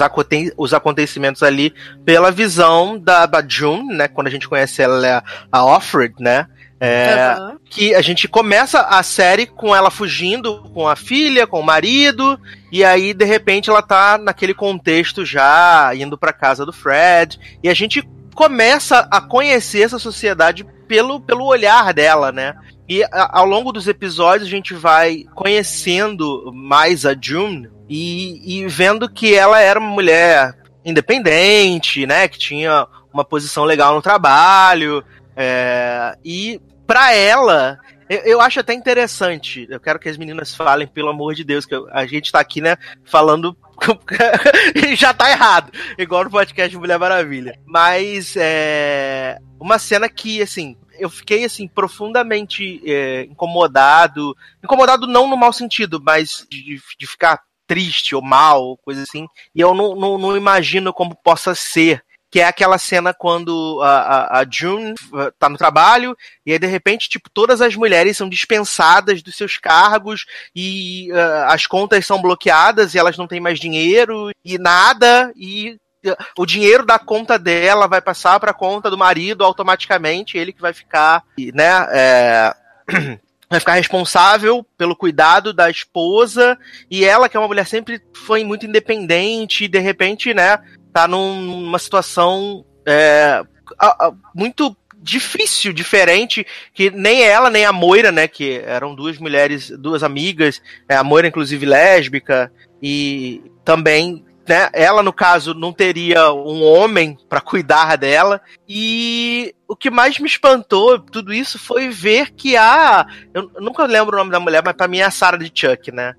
os 0.57 0.73
acontecimentos 0.73 1.43
ali 1.43 1.73
pela 2.03 2.31
visão 2.31 2.97
da, 2.97 3.25
da 3.25 3.43
June, 3.47 3.93
né? 3.93 4.07
Quando 4.07 4.27
a 4.27 4.31
gente 4.31 4.49
conhece 4.49 4.81
ela, 4.81 5.23
a 5.51 5.63
Offred, 5.63 6.15
né? 6.19 6.47
É, 6.79 7.35
uhum. 7.39 7.57
Que 7.69 7.95
a 7.95 8.01
gente 8.01 8.27
começa 8.27 8.81
a 8.81 9.01
série 9.03 9.45
com 9.45 9.73
ela 9.73 9.89
fugindo 9.89 10.63
com 10.73 10.87
a 10.87 10.95
filha, 10.95 11.47
com 11.47 11.59
o 11.59 11.63
marido, 11.63 12.37
e 12.71 12.83
aí 12.83 13.13
de 13.13 13.23
repente 13.23 13.69
ela 13.69 13.81
tá 13.81 14.17
naquele 14.17 14.53
contexto 14.53 15.23
já 15.23 15.91
indo 15.95 16.17
para 16.17 16.33
casa 16.33 16.65
do 16.65 16.73
Fred, 16.73 17.39
e 17.63 17.69
a 17.69 17.73
gente 17.73 18.05
começa 18.35 19.07
a 19.09 19.21
conhecer 19.21 19.83
essa 19.83 19.97
sociedade 19.97 20.65
pelo, 20.87 21.21
pelo 21.21 21.45
olhar 21.45 21.93
dela, 21.93 22.31
né? 22.31 22.53
E 22.87 23.03
a, 23.03 23.39
ao 23.39 23.45
longo 23.45 23.71
dos 23.71 23.87
episódios 23.87 24.47
a 24.47 24.51
gente 24.51 24.73
vai 24.73 25.25
conhecendo 25.35 26.51
mais 26.53 27.05
a 27.05 27.15
June 27.19 27.69
e, 27.89 28.59
e 28.59 28.67
vendo 28.67 29.09
que 29.09 29.33
ela 29.33 29.59
era 29.59 29.79
uma 29.79 29.89
mulher 29.89 30.55
independente, 30.85 32.05
né? 32.05 32.27
Que 32.27 32.37
tinha 32.37 32.87
uma 33.13 33.23
posição 33.23 33.63
legal 33.63 33.93
no 33.95 34.01
trabalho. 34.01 35.03
É, 35.35 36.17
e 36.23 36.59
pra 36.85 37.13
ela, 37.13 37.79
eu, 38.09 38.19
eu, 38.19 38.41
acho 38.41 38.59
até 38.59 38.73
interessante. 38.73 39.67
Eu 39.69 39.79
quero 39.79 39.99
que 39.99 40.09
as 40.09 40.17
meninas 40.17 40.55
falem, 40.55 40.87
pelo 40.87 41.09
amor 41.09 41.33
de 41.33 41.43
Deus, 41.43 41.65
que 41.65 41.75
a 41.91 42.05
gente 42.05 42.31
tá 42.31 42.39
aqui, 42.39 42.61
né, 42.61 42.77
falando. 43.03 43.55
já 44.95 45.13
tá 45.13 45.29
errado, 45.29 45.71
igual 45.97 46.23
no 46.23 46.29
podcast 46.29 46.77
Mulher 46.77 46.99
Maravilha. 46.99 47.59
Mas 47.65 48.35
é. 48.37 49.37
Uma 49.59 49.79
cena 49.79 50.09
que, 50.09 50.41
assim, 50.41 50.77
eu 50.97 51.09
fiquei 51.09 51.43
assim 51.45 51.67
profundamente 51.67 52.81
é, 52.85 53.23
incomodado, 53.23 54.35
incomodado 54.63 55.07
não 55.07 55.27
no 55.27 55.37
mau 55.37 55.53
sentido, 55.53 56.01
mas 56.01 56.45
de, 56.49 56.79
de 56.97 57.07
ficar 57.07 57.41
triste 57.65 58.15
ou 58.15 58.21
mal, 58.21 58.77
coisa 58.77 59.03
assim. 59.03 59.27
E 59.55 59.61
eu 59.61 59.73
não, 59.73 59.95
não, 59.95 60.17
não 60.17 60.37
imagino 60.37 60.93
como 60.93 61.15
possa 61.15 61.55
ser 61.55 62.03
que 62.33 62.39
é 62.39 62.45
aquela 62.45 62.79
cena 62.79 63.13
quando 63.13 63.79
a, 63.83 63.99
a, 63.99 64.39
a, 64.39 64.45
June 64.49 64.95
uh, 65.11 65.31
tá 65.37 65.47
no 65.47 65.55
trabalho 65.55 66.17
e 66.43 66.51
aí 66.51 66.57
de 66.57 66.65
repente, 66.65 67.07
tipo, 67.07 67.29
todas 67.29 67.61
as 67.61 67.75
mulheres 67.75 68.17
são 68.17 68.27
dispensadas 68.27 69.21
dos 69.21 69.37
seus 69.37 69.59
cargos 69.59 70.25
e 70.55 71.11
uh, 71.11 71.45
as 71.49 71.67
contas 71.67 72.07
são 72.07 72.19
bloqueadas 72.19 72.95
e 72.95 72.97
elas 72.97 73.19
não 73.19 73.27
têm 73.27 73.39
mais 73.39 73.59
dinheiro 73.59 74.31
e 74.43 74.57
nada 74.57 75.31
e 75.35 75.77
uh, 76.07 76.15
o 76.35 76.43
dinheiro 76.43 76.83
da 76.83 76.97
conta 76.97 77.37
dela 77.37 77.85
vai 77.85 78.01
passar 78.01 78.39
para 78.39 78.49
a 78.49 78.55
conta 78.55 78.89
do 78.89 78.97
marido 78.97 79.43
automaticamente, 79.43 80.35
ele 80.35 80.51
que 80.51 80.61
vai 80.61 80.73
ficar, 80.73 81.23
né, 81.53 81.87
é... 81.91 82.55
vai 83.47 83.59
ficar 83.59 83.73
responsável 83.73 84.65
pelo 84.75 84.95
cuidado 84.95 85.53
da 85.53 85.69
esposa 85.69 86.57
e 86.89 87.05
ela 87.05 87.29
que 87.29 87.37
é 87.37 87.39
uma 87.39 87.47
mulher 87.47 87.67
sempre 87.67 88.01
foi 88.25 88.43
muito 88.43 88.65
independente 88.65 89.65
e 89.65 89.67
de 89.67 89.77
repente, 89.77 90.33
né, 90.33 90.57
tá 90.93 91.07
num, 91.07 91.41
numa 91.41 91.79
situação 91.79 92.63
é, 92.85 93.41
a, 93.79 94.07
a, 94.07 94.13
muito 94.33 94.75
difícil, 95.01 95.73
diferente, 95.73 96.45
que 96.73 96.89
nem 96.89 97.23
ela 97.23 97.49
nem 97.49 97.65
a 97.65 97.73
Moira, 97.73 98.11
né, 98.11 98.27
que 98.27 98.61
eram 98.65 98.95
duas 98.95 99.17
mulheres, 99.17 99.69
duas 99.69 100.01
amigas, 100.01 100.61
é, 100.87 100.95
a 100.95 101.03
Moira 101.03 101.27
inclusive 101.27 101.65
lésbica 101.65 102.51
e 102.81 103.41
também 103.65 104.23
né? 104.47 104.69
Ela, 104.73 105.01
no 105.01 105.13
caso, 105.13 105.53
não 105.53 105.71
teria 105.71 106.31
um 106.33 106.63
homem 106.63 107.17
para 107.29 107.39
cuidar 107.39 107.95
dela. 107.95 108.41
E 108.67 109.55
o 109.67 109.75
que 109.75 109.89
mais 109.89 110.19
me 110.19 110.27
espantou 110.27 110.99
tudo 110.99 111.33
isso 111.33 111.57
foi 111.57 111.89
ver 111.89 112.31
que 112.31 112.57
a. 112.57 113.05
Eu 113.33 113.49
nunca 113.59 113.85
lembro 113.85 114.15
o 114.15 114.19
nome 114.19 114.31
da 114.31 114.39
mulher, 114.39 114.61
mas 114.63 114.75
pra 114.75 114.87
mim 114.87 114.99
é 114.99 115.03
a 115.03 115.11
Sarah 115.11 115.37
de 115.37 115.51
Chuck, 115.53 115.91
né? 115.91 116.13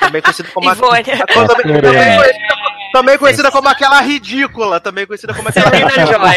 Também 0.00 0.20
conhecida 0.20 0.48
como 0.52 0.68
a. 0.68 0.74
também, 0.74 1.80
também, 1.80 2.18
conhecida, 2.18 2.61
também 2.92 3.18
conhecida 3.18 3.50
como 3.50 3.68
aquela 3.68 4.00
ridícula. 4.00 4.80
Também 4.80 5.06
conhecida 5.06 5.34
como 5.34 5.48
aquela 5.48 5.70
ridícula. 5.74 6.30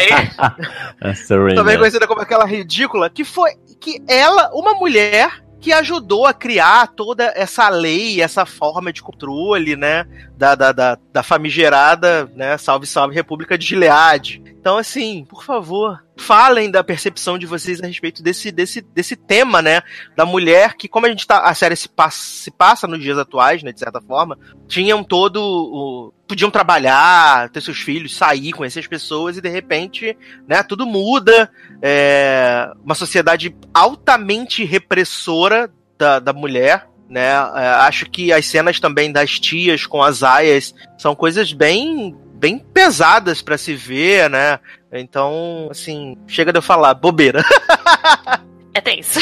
também 1.54 1.78
conhecida 1.78 2.06
como 2.06 2.20
aquela 2.20 2.44
ridícula. 2.44 3.10
Que 3.10 3.24
foi. 3.24 3.50
Que 3.80 4.02
ela, 4.08 4.50
uma 4.54 4.74
mulher 4.74 5.44
que 5.60 5.72
ajudou 5.72 6.26
a 6.26 6.32
criar 6.32 6.86
toda 6.88 7.32
essa 7.34 7.68
lei, 7.68 8.20
essa 8.22 8.46
forma 8.46 8.92
de 8.92 9.02
controle, 9.02 9.74
né, 9.74 10.06
da, 10.36 10.54
da, 10.54 10.70
da, 10.70 10.98
da 11.12 11.22
famigerada, 11.22 12.30
né, 12.36 12.56
salve, 12.56 12.86
salve 12.86 13.14
República 13.14 13.58
de 13.58 13.66
Gilead. 13.66 14.42
Então, 14.66 14.78
assim, 14.78 15.24
por 15.24 15.44
favor, 15.44 16.02
falem 16.16 16.68
da 16.68 16.82
percepção 16.82 17.38
de 17.38 17.46
vocês 17.46 17.80
a 17.80 17.86
respeito 17.86 18.20
desse, 18.20 18.50
desse, 18.50 18.80
desse 18.80 19.14
tema, 19.14 19.62
né? 19.62 19.80
Da 20.16 20.26
mulher 20.26 20.74
que, 20.74 20.88
como 20.88 21.06
a 21.06 21.08
gente 21.08 21.24
tá. 21.24 21.38
A 21.38 21.54
série 21.54 21.76
se 21.76 21.88
passa, 21.88 22.18
se 22.18 22.50
passa 22.50 22.88
nos 22.88 23.00
dias 23.00 23.16
atuais, 23.16 23.62
né? 23.62 23.70
De 23.70 23.78
certa 23.78 24.00
forma, 24.00 24.36
tinham 24.66 25.04
todo 25.04 25.36
o. 25.40 26.12
Podiam 26.26 26.50
trabalhar, 26.50 27.48
ter 27.50 27.60
seus 27.60 27.78
filhos, 27.78 28.16
sair, 28.16 28.50
conhecer 28.50 28.80
as 28.80 28.88
pessoas, 28.88 29.36
e 29.36 29.40
de 29.40 29.48
repente, 29.48 30.18
né, 30.48 30.64
tudo 30.64 30.84
muda. 30.84 31.48
É, 31.80 32.68
uma 32.84 32.96
sociedade 32.96 33.54
altamente 33.72 34.64
repressora 34.64 35.72
da, 35.96 36.18
da 36.18 36.32
mulher, 36.32 36.88
né? 37.08 37.28
É, 37.54 37.68
acho 37.86 38.10
que 38.10 38.32
as 38.32 38.44
cenas 38.46 38.80
também 38.80 39.12
das 39.12 39.38
tias 39.38 39.86
com 39.86 40.02
as 40.02 40.24
aias 40.24 40.74
são 40.98 41.14
coisas 41.14 41.52
bem 41.52 42.16
bem 42.36 42.58
pesadas 42.58 43.42
para 43.42 43.58
se 43.58 43.74
ver, 43.74 44.30
né? 44.30 44.60
Então, 44.92 45.68
assim, 45.70 46.16
chega 46.26 46.52
de 46.52 46.58
eu 46.58 46.62
falar, 46.62 46.94
bobeira. 46.94 47.44
É 48.76 48.80
tenso. 48.82 49.18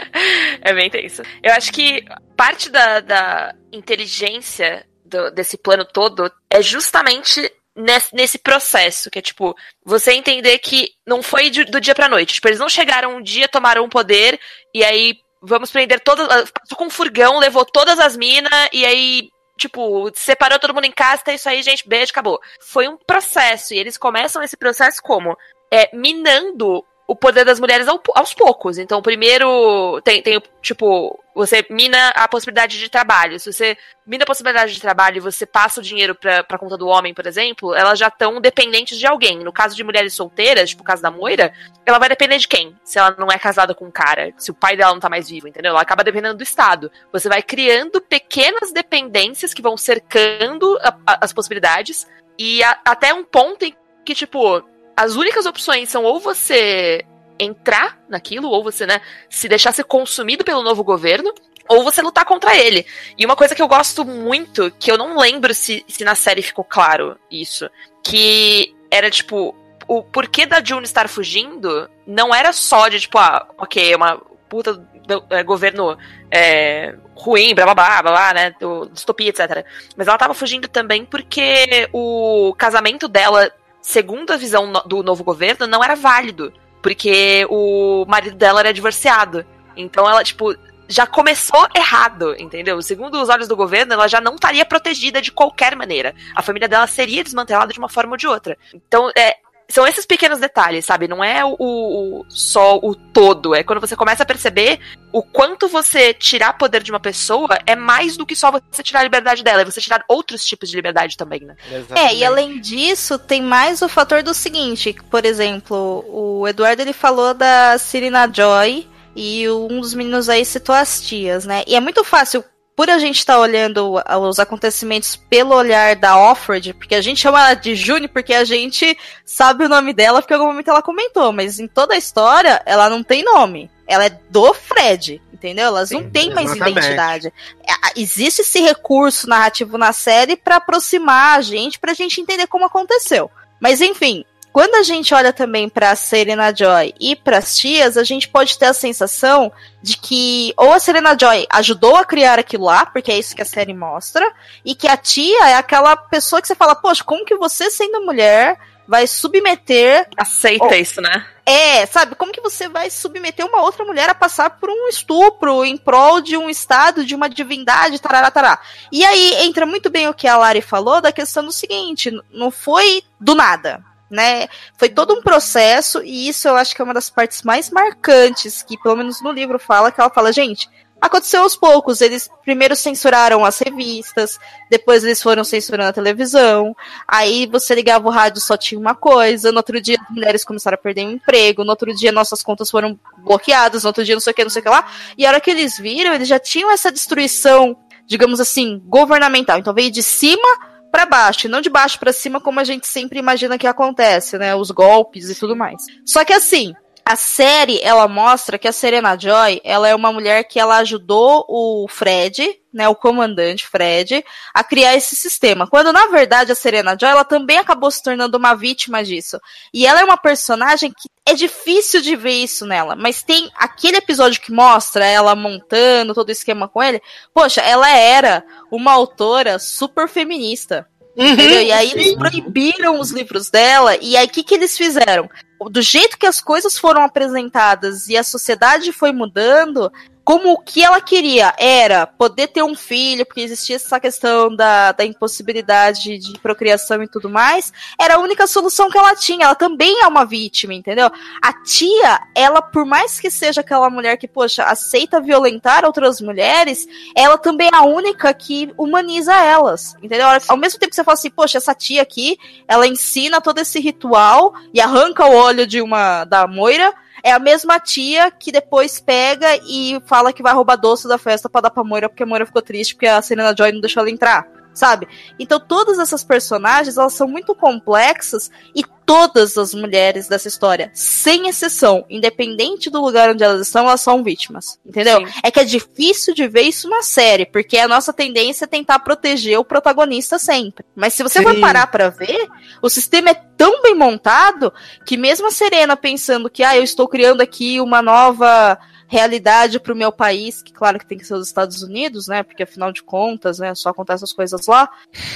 é 0.62 0.72
bem 0.72 0.88
tenso. 0.88 1.22
Eu 1.42 1.52
acho 1.52 1.70
que 1.70 2.02
parte 2.34 2.70
da, 2.70 3.00
da 3.00 3.54
inteligência 3.70 4.86
do, 5.04 5.30
desse 5.32 5.58
plano 5.58 5.84
todo 5.84 6.32
é 6.48 6.62
justamente 6.62 7.52
nesse, 7.76 8.14
nesse, 8.14 8.38
processo, 8.38 9.10
que 9.10 9.18
é 9.18 9.22
tipo, 9.22 9.54
você 9.84 10.12
entender 10.12 10.58
que 10.60 10.92
não 11.06 11.22
foi 11.22 11.50
de, 11.50 11.64
do 11.64 11.78
dia 11.78 11.94
pra 11.94 12.08
noite. 12.08 12.36
Tipo, 12.36 12.48
eles 12.48 12.58
não 12.58 12.70
chegaram 12.70 13.18
um 13.18 13.22
dia, 13.22 13.46
tomaram 13.46 13.84
um 13.84 13.88
poder, 13.90 14.40
e 14.74 14.82
aí 14.82 15.18
vamos 15.42 15.70
prender 15.70 16.00
todas. 16.00 16.26
Passou 16.26 16.78
com 16.78 16.86
um 16.86 16.90
furgão, 16.90 17.38
levou 17.38 17.66
todas 17.66 17.98
as 17.98 18.16
minas, 18.16 18.68
e 18.72 18.86
aí 18.86 19.28
tipo, 19.56 20.10
separou 20.14 20.58
todo 20.58 20.74
mundo 20.74 20.84
em 20.84 20.92
casa, 20.92 21.24
tá 21.24 21.32
isso 21.32 21.48
aí, 21.48 21.62
gente, 21.62 21.88
beijo, 21.88 22.10
acabou. 22.10 22.40
Foi 22.60 22.88
um 22.88 22.96
processo, 22.96 23.74
e 23.74 23.78
eles 23.78 23.96
começam 23.96 24.42
esse 24.42 24.56
processo 24.56 25.00
como? 25.02 25.36
É, 25.70 25.94
minando 25.96 26.84
o 27.06 27.14
poder 27.14 27.44
das 27.44 27.60
mulheres 27.60 27.86
aos 27.88 28.34
poucos. 28.34 28.78
Então, 28.78 29.00
primeiro 29.00 30.00
tem, 30.02 30.20
tem 30.20 30.42
tipo, 30.60 31.22
você 31.34 31.64
mina 31.70 32.08
a 32.08 32.26
possibilidade 32.26 32.78
de 32.78 32.88
trabalho. 32.88 33.38
Se 33.38 33.52
você 33.52 33.76
mina 34.04 34.24
a 34.24 34.26
possibilidade 34.26 34.74
de 34.74 34.80
trabalho 34.80 35.18
e 35.18 35.20
você 35.20 35.46
passa 35.46 35.80
o 35.80 35.82
dinheiro 35.82 36.14
pra, 36.16 36.42
pra 36.42 36.58
conta 36.58 36.76
do 36.76 36.88
homem, 36.88 37.14
por 37.14 37.24
exemplo, 37.26 37.74
elas 37.74 37.98
já 37.98 38.08
estão 38.08 38.40
dependentes 38.40 38.98
de 38.98 39.06
alguém. 39.06 39.38
No 39.38 39.52
caso 39.52 39.76
de 39.76 39.84
mulheres 39.84 40.14
solteiras, 40.14 40.70
tipo 40.70 40.82
o 40.82 40.86
caso 40.86 41.02
da 41.02 41.10
Moira, 41.10 41.52
ela 41.84 41.98
vai 41.98 42.08
depender 42.08 42.38
de 42.38 42.48
quem? 42.48 42.76
Se 42.82 42.98
ela 42.98 43.14
não 43.16 43.28
é 43.28 43.38
casada 43.38 43.74
com 43.74 43.86
um 43.86 43.90
cara, 43.90 44.32
se 44.36 44.50
o 44.50 44.54
pai 44.54 44.76
dela 44.76 44.92
não 44.92 45.00
tá 45.00 45.08
mais 45.08 45.28
vivo, 45.28 45.46
entendeu? 45.46 45.70
Ela 45.70 45.82
acaba 45.82 46.02
dependendo 46.02 46.38
do 46.38 46.42
Estado. 46.42 46.90
Você 47.12 47.28
vai 47.28 47.42
criando 47.42 48.00
pequenas 48.00 48.72
dependências 48.72 49.54
que 49.54 49.62
vão 49.62 49.76
cercando 49.76 50.76
a, 50.82 50.96
a, 51.06 51.18
as 51.24 51.32
possibilidades 51.32 52.06
e 52.36 52.64
a, 52.64 52.80
até 52.84 53.14
um 53.14 53.24
ponto 53.24 53.64
em 53.64 53.74
que, 54.04 54.14
tipo, 54.14 54.62
as 54.96 55.14
únicas 55.14 55.44
opções 55.44 55.88
são 55.88 56.04
ou 56.04 56.18
você 56.18 57.04
entrar 57.38 57.98
naquilo, 58.08 58.48
ou 58.48 58.62
você, 58.62 58.86
né, 58.86 59.00
se 59.28 59.48
deixar 59.48 59.72
ser 59.72 59.84
consumido 59.84 60.42
pelo 60.42 60.62
novo 60.62 60.82
governo, 60.82 61.34
ou 61.68 61.84
você 61.84 62.00
lutar 62.00 62.24
contra 62.24 62.56
ele. 62.56 62.86
E 63.18 63.26
uma 63.26 63.36
coisa 63.36 63.54
que 63.54 63.60
eu 63.60 63.68
gosto 63.68 64.04
muito, 64.04 64.70
que 64.78 64.90
eu 64.90 64.96
não 64.96 65.18
lembro 65.18 65.52
se, 65.52 65.84
se 65.86 66.04
na 66.04 66.14
série 66.14 66.40
ficou 66.42 66.64
claro 66.64 67.18
isso, 67.30 67.68
que 68.02 68.74
era 68.90 69.10
tipo, 69.10 69.54
o 69.86 70.02
porquê 70.02 70.46
da 70.46 70.62
June 70.64 70.84
estar 70.84 71.08
fugindo 71.08 71.90
não 72.06 72.34
era 72.34 72.52
só 72.52 72.88
de 72.88 73.00
tipo, 73.00 73.18
ah, 73.18 73.46
ok, 73.58 73.92
é 73.92 73.96
uma 73.96 74.20
puta 74.48 74.74
do, 74.74 75.24
é, 75.30 75.42
governo 75.42 75.98
é, 76.30 76.94
ruim, 77.14 77.54
blá 77.54 77.64
blá 77.64 77.74
blá, 77.74 78.02
blá, 78.02 78.12
blá 78.12 78.34
né, 78.34 78.54
do, 78.60 78.86
distopia, 78.86 79.28
etc. 79.28 79.64
Mas 79.96 80.08
ela 80.08 80.18
tava 80.18 80.34
fugindo 80.34 80.68
também 80.68 81.04
porque 81.04 81.88
o 81.92 82.54
casamento 82.56 83.08
dela 83.08 83.50
segundo 83.86 84.32
a 84.32 84.36
visão 84.36 84.72
do 84.84 85.00
novo 85.00 85.22
governo, 85.22 85.64
não 85.66 85.82
era 85.82 85.94
válido. 85.94 86.52
Porque 86.82 87.46
o 87.48 88.04
marido 88.06 88.36
dela 88.36 88.60
era 88.60 88.74
divorciado. 88.74 89.46
Então 89.76 90.08
ela, 90.08 90.24
tipo, 90.24 90.54
já 90.88 91.06
começou 91.06 91.68
errado, 91.74 92.34
entendeu? 92.38 92.82
Segundo 92.82 93.20
os 93.20 93.28
olhos 93.28 93.46
do 93.46 93.56
governo, 93.56 93.92
ela 93.92 94.08
já 94.08 94.20
não 94.20 94.34
estaria 94.34 94.64
protegida 94.64 95.22
de 95.22 95.30
qualquer 95.30 95.76
maneira. 95.76 96.14
A 96.34 96.42
família 96.42 96.68
dela 96.68 96.86
seria 96.88 97.22
desmantelada 97.22 97.72
de 97.72 97.78
uma 97.78 97.88
forma 97.88 98.12
ou 98.12 98.16
de 98.16 98.26
outra. 98.26 98.58
Então, 98.74 99.10
é, 99.16 99.36
são 99.68 99.86
esses 99.86 100.06
pequenos 100.06 100.38
detalhes, 100.38 100.84
sabe? 100.84 101.08
Não 101.08 101.22
é 101.22 101.44
o, 101.44 101.56
o, 101.58 102.24
só 102.28 102.78
o 102.78 102.94
todo. 102.94 103.54
É 103.54 103.62
quando 103.62 103.80
você 103.80 103.96
começa 103.96 104.22
a 104.22 104.26
perceber 104.26 104.78
o 105.12 105.22
quanto 105.22 105.68
você 105.68 106.14
tirar 106.14 106.52
poder 106.54 106.82
de 106.82 106.90
uma 106.90 107.00
pessoa 107.00 107.58
é 107.66 107.74
mais 107.74 108.16
do 108.16 108.26
que 108.26 108.36
só 108.36 108.50
você 108.50 108.82
tirar 108.82 109.00
a 109.00 109.04
liberdade 109.04 109.42
dela, 109.42 109.62
é 109.62 109.64
você 109.64 109.80
tirar 109.80 110.04
outros 110.08 110.44
tipos 110.44 110.68
de 110.68 110.76
liberdade 110.76 111.16
também, 111.16 111.40
né? 111.40 111.56
Exatamente. 111.70 112.14
É, 112.14 112.14
e 112.16 112.24
além 112.24 112.60
disso, 112.60 113.18
tem 113.18 113.42
mais 113.42 113.82
o 113.82 113.88
fator 113.88 114.22
do 114.22 114.34
seguinte, 114.34 114.94
por 115.10 115.24
exemplo, 115.24 116.04
o 116.08 116.46
Eduardo 116.46 116.82
ele 116.82 116.92
falou 116.92 117.34
da 117.34 117.78
Serena 117.78 118.30
Joy 118.32 118.88
e 119.14 119.48
um 119.48 119.80
dos 119.80 119.94
meninos 119.94 120.28
aí 120.28 120.44
citou 120.44 120.74
as 120.74 121.00
tias, 121.00 121.46
né? 121.46 121.64
E 121.66 121.74
é 121.74 121.80
muito 121.80 122.04
fácil 122.04 122.44
por 122.76 122.90
a 122.90 122.98
gente 122.98 123.16
estar 123.16 123.32
tá 123.34 123.40
olhando 123.40 123.94
os 124.20 124.38
acontecimentos 124.38 125.16
pelo 125.16 125.54
olhar 125.54 125.96
da 125.96 126.18
Offred, 126.18 126.74
porque 126.74 126.94
a 126.94 127.00
gente 127.00 127.18
chama 127.18 127.40
ela 127.40 127.54
de 127.54 127.74
June 127.74 128.06
porque 128.06 128.34
a 128.34 128.44
gente 128.44 128.96
sabe 129.24 129.64
o 129.64 129.68
nome 129.68 129.94
dela 129.94 130.20
porque 130.20 130.34
em 130.34 130.36
algum 130.36 130.50
momento 130.50 130.68
ela 130.68 130.82
comentou, 130.82 131.32
mas 131.32 131.58
em 131.58 131.66
toda 131.66 131.94
a 131.94 131.98
história 131.98 132.62
ela 132.66 132.90
não 132.90 133.02
tem 133.02 133.24
nome. 133.24 133.70
Ela 133.88 134.06
é 134.06 134.10
do 134.28 134.52
Fred, 134.52 135.22
entendeu? 135.32 135.66
Elas 135.66 135.88
Sim, 135.88 136.02
não 136.02 136.10
têm 136.10 136.34
mais 136.34 136.54
identidade. 136.54 137.32
É, 137.66 138.00
existe 138.00 138.42
esse 138.42 138.60
recurso 138.60 139.26
narrativo 139.26 139.78
na 139.78 139.92
série 139.92 140.36
para 140.36 140.56
aproximar 140.56 141.38
a 141.38 141.40
gente, 141.40 141.78
pra 141.78 141.94
gente 141.94 142.20
entender 142.20 142.46
como 142.46 142.66
aconteceu. 142.66 143.30
Mas 143.58 143.80
enfim, 143.80 144.24
quando 144.56 144.76
a 144.76 144.82
gente 144.82 145.12
olha 145.12 145.34
também 145.34 145.68
para 145.68 145.94
Serena 145.94 146.50
Joy 146.50 146.94
e 146.98 147.14
para 147.14 147.36
as 147.36 147.58
tias, 147.58 147.98
a 147.98 148.02
gente 148.02 148.26
pode 148.26 148.58
ter 148.58 148.64
a 148.64 148.72
sensação 148.72 149.52
de 149.82 149.98
que 149.98 150.54
ou 150.56 150.72
a 150.72 150.80
Serena 150.80 151.14
Joy 151.14 151.46
ajudou 151.50 151.94
a 151.94 152.06
criar 152.06 152.38
aquilo 152.38 152.64
lá, 152.64 152.86
porque 152.86 153.12
é 153.12 153.18
isso 153.18 153.36
que 153.36 153.42
a 153.42 153.44
série 153.44 153.74
mostra, 153.74 154.26
e 154.64 154.74
que 154.74 154.88
a 154.88 154.96
tia 154.96 155.48
é 155.48 155.56
aquela 155.56 155.94
pessoa 155.94 156.40
que 156.40 156.48
você 156.48 156.54
fala, 156.54 156.74
poxa, 156.74 157.04
como 157.04 157.26
que 157.26 157.36
você 157.36 157.70
sendo 157.70 158.00
mulher 158.00 158.58
vai 158.88 159.06
submeter. 159.06 160.08
Aceita 160.16 160.74
isso, 160.78 161.02
né? 161.02 161.26
É, 161.44 161.84
sabe? 161.84 162.14
Como 162.14 162.32
que 162.32 162.40
você 162.40 162.66
vai 162.66 162.88
submeter 162.88 163.44
uma 163.44 163.60
outra 163.60 163.84
mulher 163.84 164.08
a 164.08 164.14
passar 164.14 164.48
por 164.48 164.70
um 164.70 164.88
estupro 164.88 165.66
em 165.66 165.76
prol 165.76 166.22
de 166.22 166.34
um 166.34 166.48
estado, 166.48 167.04
de 167.04 167.14
uma 167.14 167.28
divindade, 167.28 168.00
tarará, 168.00 168.30
tarará. 168.30 168.58
E 168.90 169.04
aí 169.04 169.34
entra 169.44 169.66
muito 169.66 169.90
bem 169.90 170.08
o 170.08 170.14
que 170.14 170.26
a 170.26 170.38
Lari 170.38 170.62
falou 170.62 171.02
da 171.02 171.12
questão 171.12 171.44
do 171.44 171.52
seguinte: 171.52 172.10
não 172.32 172.50
foi 172.50 173.02
do 173.20 173.34
nada 173.34 173.84
né? 174.10 174.48
Foi 174.76 174.88
todo 174.88 175.14
um 175.14 175.22
processo 175.22 176.02
e 176.02 176.28
isso 176.28 176.48
eu 176.48 176.56
acho 176.56 176.74
que 176.74 176.80
é 176.80 176.84
uma 176.84 176.94
das 176.94 177.10
partes 177.10 177.42
mais 177.42 177.70
marcantes 177.70 178.62
que 178.62 178.78
pelo 178.78 178.96
menos 178.96 179.20
no 179.20 179.32
livro 179.32 179.58
fala 179.58 179.90
que 179.90 180.00
ela 180.00 180.10
fala, 180.10 180.32
gente, 180.32 180.68
aconteceu 181.00 181.42
aos 181.42 181.56
poucos. 181.56 182.00
Eles 182.00 182.28
primeiro 182.44 182.74
censuraram 182.76 183.44
as 183.44 183.58
revistas, 183.58 184.38
depois 184.70 185.04
eles 185.04 185.22
foram 185.22 185.44
censurando 185.44 185.90
a 185.90 185.92
televisão. 185.92 186.74
Aí 187.06 187.46
você 187.46 187.74
ligava 187.74 188.06
o 188.06 188.10
rádio 188.10 188.40
só 188.40 188.56
tinha 188.56 188.80
uma 188.80 188.94
coisa. 188.94 189.50
No 189.50 189.58
outro 189.58 189.80
dia 189.80 189.98
as 190.00 190.14
mulheres 190.14 190.44
começaram 190.44 190.74
a 190.76 190.78
perder 190.78 191.06
o 191.06 191.10
emprego. 191.10 191.64
No 191.64 191.70
outro 191.70 191.94
dia 191.94 192.12
nossas 192.12 192.42
contas 192.42 192.70
foram 192.70 192.98
bloqueadas. 193.18 193.82
No 193.84 193.88
outro 193.88 194.04
dia 194.04 194.14
não 194.14 194.20
sei 194.20 194.32
o 194.32 194.34
que, 194.34 194.44
não 194.44 194.50
sei 194.50 194.60
o 194.60 194.62
que 194.62 194.70
lá. 194.70 194.86
E 195.16 195.26
a 195.26 195.30
hora 195.30 195.40
que 195.40 195.50
eles 195.50 195.78
viram, 195.78 196.12
eles 196.12 196.28
já 196.28 196.38
tinham 196.38 196.70
essa 196.70 196.90
destruição, 196.90 197.76
digamos 198.06 198.40
assim, 198.40 198.80
governamental. 198.86 199.58
Então 199.58 199.74
veio 199.74 199.90
de 199.90 200.02
cima 200.02 200.75
para 200.90 201.06
baixo, 201.06 201.46
e 201.46 201.50
não 201.50 201.60
de 201.60 201.68
baixo 201.68 201.98
para 201.98 202.12
cima 202.12 202.40
como 202.40 202.60
a 202.60 202.64
gente 202.64 202.86
sempre 202.86 203.18
imagina 203.18 203.58
que 203.58 203.66
acontece, 203.66 204.38
né? 204.38 204.54
Os 204.54 204.70
golpes 204.70 205.30
e 205.30 205.34
tudo 205.34 205.56
mais. 205.56 205.84
Só 206.04 206.24
que 206.24 206.32
assim, 206.32 206.74
A 207.08 207.14
série, 207.14 207.78
ela 207.84 208.08
mostra 208.08 208.58
que 208.58 208.66
a 208.66 208.72
Serena 208.72 209.16
Joy, 209.16 209.60
ela 209.62 209.86
é 209.86 209.94
uma 209.94 210.12
mulher 210.12 210.42
que 210.42 210.58
ela 210.58 210.78
ajudou 210.78 211.46
o 211.48 211.86
Fred, 211.88 212.60
né, 212.74 212.88
o 212.88 212.96
comandante 212.96 213.64
Fred, 213.64 214.24
a 214.52 214.64
criar 214.64 214.96
esse 214.96 215.14
sistema. 215.14 215.68
Quando, 215.68 215.92
na 215.92 216.08
verdade, 216.08 216.50
a 216.50 216.56
Serena 216.56 216.96
Joy, 217.00 217.08
ela 217.08 217.24
também 217.24 217.58
acabou 217.58 217.92
se 217.92 218.02
tornando 218.02 218.36
uma 218.36 218.56
vítima 218.56 219.04
disso. 219.04 219.38
E 219.72 219.86
ela 219.86 220.00
é 220.00 220.04
uma 220.04 220.16
personagem 220.16 220.90
que 220.90 221.08
é 221.24 221.32
difícil 221.32 222.02
de 222.02 222.16
ver 222.16 222.42
isso 222.42 222.66
nela, 222.66 222.96
mas 222.96 223.22
tem 223.22 223.52
aquele 223.54 223.98
episódio 223.98 224.40
que 224.40 224.50
mostra 224.50 225.06
ela 225.06 225.36
montando 225.36 226.12
todo 226.12 226.28
o 226.28 226.32
esquema 226.32 226.66
com 226.66 226.82
ele. 226.82 227.00
Poxa, 227.32 227.60
ela 227.60 227.88
era 227.88 228.44
uma 228.68 228.90
autora 228.90 229.60
super 229.60 230.08
feminista. 230.08 230.88
Uhum? 231.16 231.34
E 231.38 231.72
aí 231.72 231.92
eles 231.92 232.14
proibiram 232.14 233.00
os 233.00 233.10
livros 233.10 233.48
dela, 233.48 233.96
e 233.96 234.16
aí 234.16 234.26
o 234.26 234.30
que, 234.30 234.42
que 234.42 234.54
eles 234.54 234.76
fizeram? 234.76 235.28
Do 235.70 235.80
jeito 235.80 236.18
que 236.18 236.26
as 236.26 236.40
coisas 236.40 236.76
foram 236.76 237.02
apresentadas 237.02 238.08
e 238.08 238.16
a 238.16 238.22
sociedade 238.22 238.92
foi 238.92 239.12
mudando, 239.12 239.90
como 240.26 240.54
o 240.54 240.58
que 240.58 240.82
ela 240.82 241.00
queria 241.00 241.54
era 241.56 242.04
poder 242.04 242.48
ter 242.48 242.60
um 242.60 242.74
filho, 242.74 243.24
porque 243.24 243.42
existia 243.42 243.76
essa 243.76 244.00
questão 244.00 244.52
da, 244.56 244.90
da 244.90 245.04
impossibilidade 245.04 246.18
de 246.18 246.36
procriação 246.40 247.00
e 247.00 247.06
tudo 247.06 247.30
mais, 247.30 247.72
era 247.96 248.16
a 248.16 248.18
única 248.18 248.44
solução 248.48 248.90
que 248.90 248.98
ela 248.98 249.14
tinha. 249.14 249.44
Ela 249.44 249.54
também 249.54 250.02
é 250.02 250.06
uma 250.08 250.24
vítima, 250.24 250.74
entendeu? 250.74 251.08
A 251.40 251.52
tia, 251.62 252.18
ela, 252.34 252.60
por 252.60 252.84
mais 252.84 253.20
que 253.20 253.30
seja 253.30 253.60
aquela 253.60 253.88
mulher 253.88 254.16
que, 254.16 254.26
poxa, 254.26 254.64
aceita 254.64 255.20
violentar 255.20 255.84
outras 255.84 256.20
mulheres, 256.20 256.88
ela 257.14 257.38
também 257.38 257.70
é 257.72 257.76
a 257.76 257.84
única 257.84 258.34
que 258.34 258.74
humaniza 258.76 259.32
elas, 259.32 259.94
entendeu? 260.02 260.26
Ao 260.48 260.56
mesmo 260.56 260.80
tempo 260.80 260.90
que 260.90 260.96
você 260.96 261.04
fala 261.04 261.14
assim, 261.14 261.30
poxa, 261.30 261.58
essa 261.58 261.72
tia 261.72 262.02
aqui, 262.02 262.36
ela 262.66 262.84
ensina 262.84 263.40
todo 263.40 263.60
esse 263.60 263.78
ritual 263.78 264.54
e 264.74 264.80
arranca 264.80 265.24
o 265.24 265.36
olho 265.36 265.64
de 265.68 265.80
uma 265.80 266.24
da 266.24 266.48
Moira, 266.48 266.92
é 267.22 267.32
a 267.32 267.38
mesma 267.38 267.78
tia 267.78 268.30
que 268.30 268.52
depois 268.52 269.00
pega 269.00 269.56
e 269.68 270.00
fala 270.06 270.32
que 270.32 270.42
vai 270.42 270.52
roubar 270.52 270.76
doce 270.76 271.08
da 271.08 271.18
festa 271.18 271.48
para 271.48 271.62
dar 271.62 271.70
pra 271.70 271.84
Moira, 271.84 272.08
porque 272.08 272.22
a 272.22 272.26
Moira 272.26 272.46
ficou 272.46 272.62
triste 272.62 272.94
porque 272.94 273.06
a 273.06 273.20
Serena 273.22 273.54
Joy 273.56 273.72
não 273.72 273.80
deixou 273.80 274.00
ela 274.00 274.10
entrar, 274.10 274.46
sabe? 274.78 275.08
Então 275.38 275.58
todas 275.58 275.98
essas 275.98 276.22
personagens, 276.22 276.96
elas 276.96 277.14
são 277.14 277.26
muito 277.26 277.54
complexas 277.54 278.50
e 278.74 278.84
todas 279.06 279.56
as 279.56 279.72
mulheres 279.72 280.26
dessa 280.26 280.48
história, 280.48 280.90
sem 280.92 281.48
exceção, 281.48 282.04
independente 282.10 282.90
do 282.90 283.00
lugar 283.00 283.30
onde 283.30 283.44
elas 283.44 283.60
estão, 283.60 283.86
elas 283.86 284.00
são 284.00 284.24
vítimas, 284.24 284.80
entendeu? 284.84 285.18
Sim. 285.18 285.32
É 285.44 285.50
que 285.50 285.60
é 285.60 285.64
difícil 285.64 286.34
de 286.34 286.48
ver 286.48 286.62
isso 286.62 286.88
na 286.88 287.02
série, 287.02 287.46
porque 287.46 287.78
a 287.78 287.86
nossa 287.86 288.12
tendência 288.12 288.64
é 288.64 288.68
tentar 288.68 288.98
proteger 288.98 289.58
o 289.60 289.64
protagonista 289.64 290.40
sempre. 290.40 290.84
Mas 290.94 291.14
se 291.14 291.22
você 291.22 291.38
Sim. 291.38 291.44
for 291.44 291.60
parar 291.60 291.86
pra 291.86 292.08
ver, 292.08 292.48
o 292.82 292.90
sistema 292.90 293.30
é 293.30 293.34
tão 293.34 293.80
bem 293.80 293.94
montado 293.94 294.72
que 295.04 295.16
mesmo 295.16 295.46
a 295.46 295.52
Serena 295.52 295.96
pensando 295.96 296.50
que, 296.50 296.64
ah, 296.64 296.76
eu 296.76 296.82
estou 296.82 297.06
criando 297.06 297.40
aqui 297.40 297.80
uma 297.80 298.02
nova 298.02 298.76
realidade 299.08 299.78
pro 299.78 299.94
meu 299.94 300.10
país, 300.10 300.62
que 300.62 300.72
claro 300.72 300.98
que 300.98 301.06
tem 301.06 301.18
que 301.18 301.24
ser 301.24 301.34
os 301.34 301.46
Estados 301.46 301.82
Unidos, 301.82 302.26
né? 302.28 302.42
Porque 302.42 302.62
afinal 302.62 302.92
de 302.92 303.02
contas, 303.02 303.58
né, 303.58 303.74
só 303.74 303.90
acontecem 303.90 304.16
essas 304.16 304.32
coisas 304.32 304.66
lá. 304.66 304.88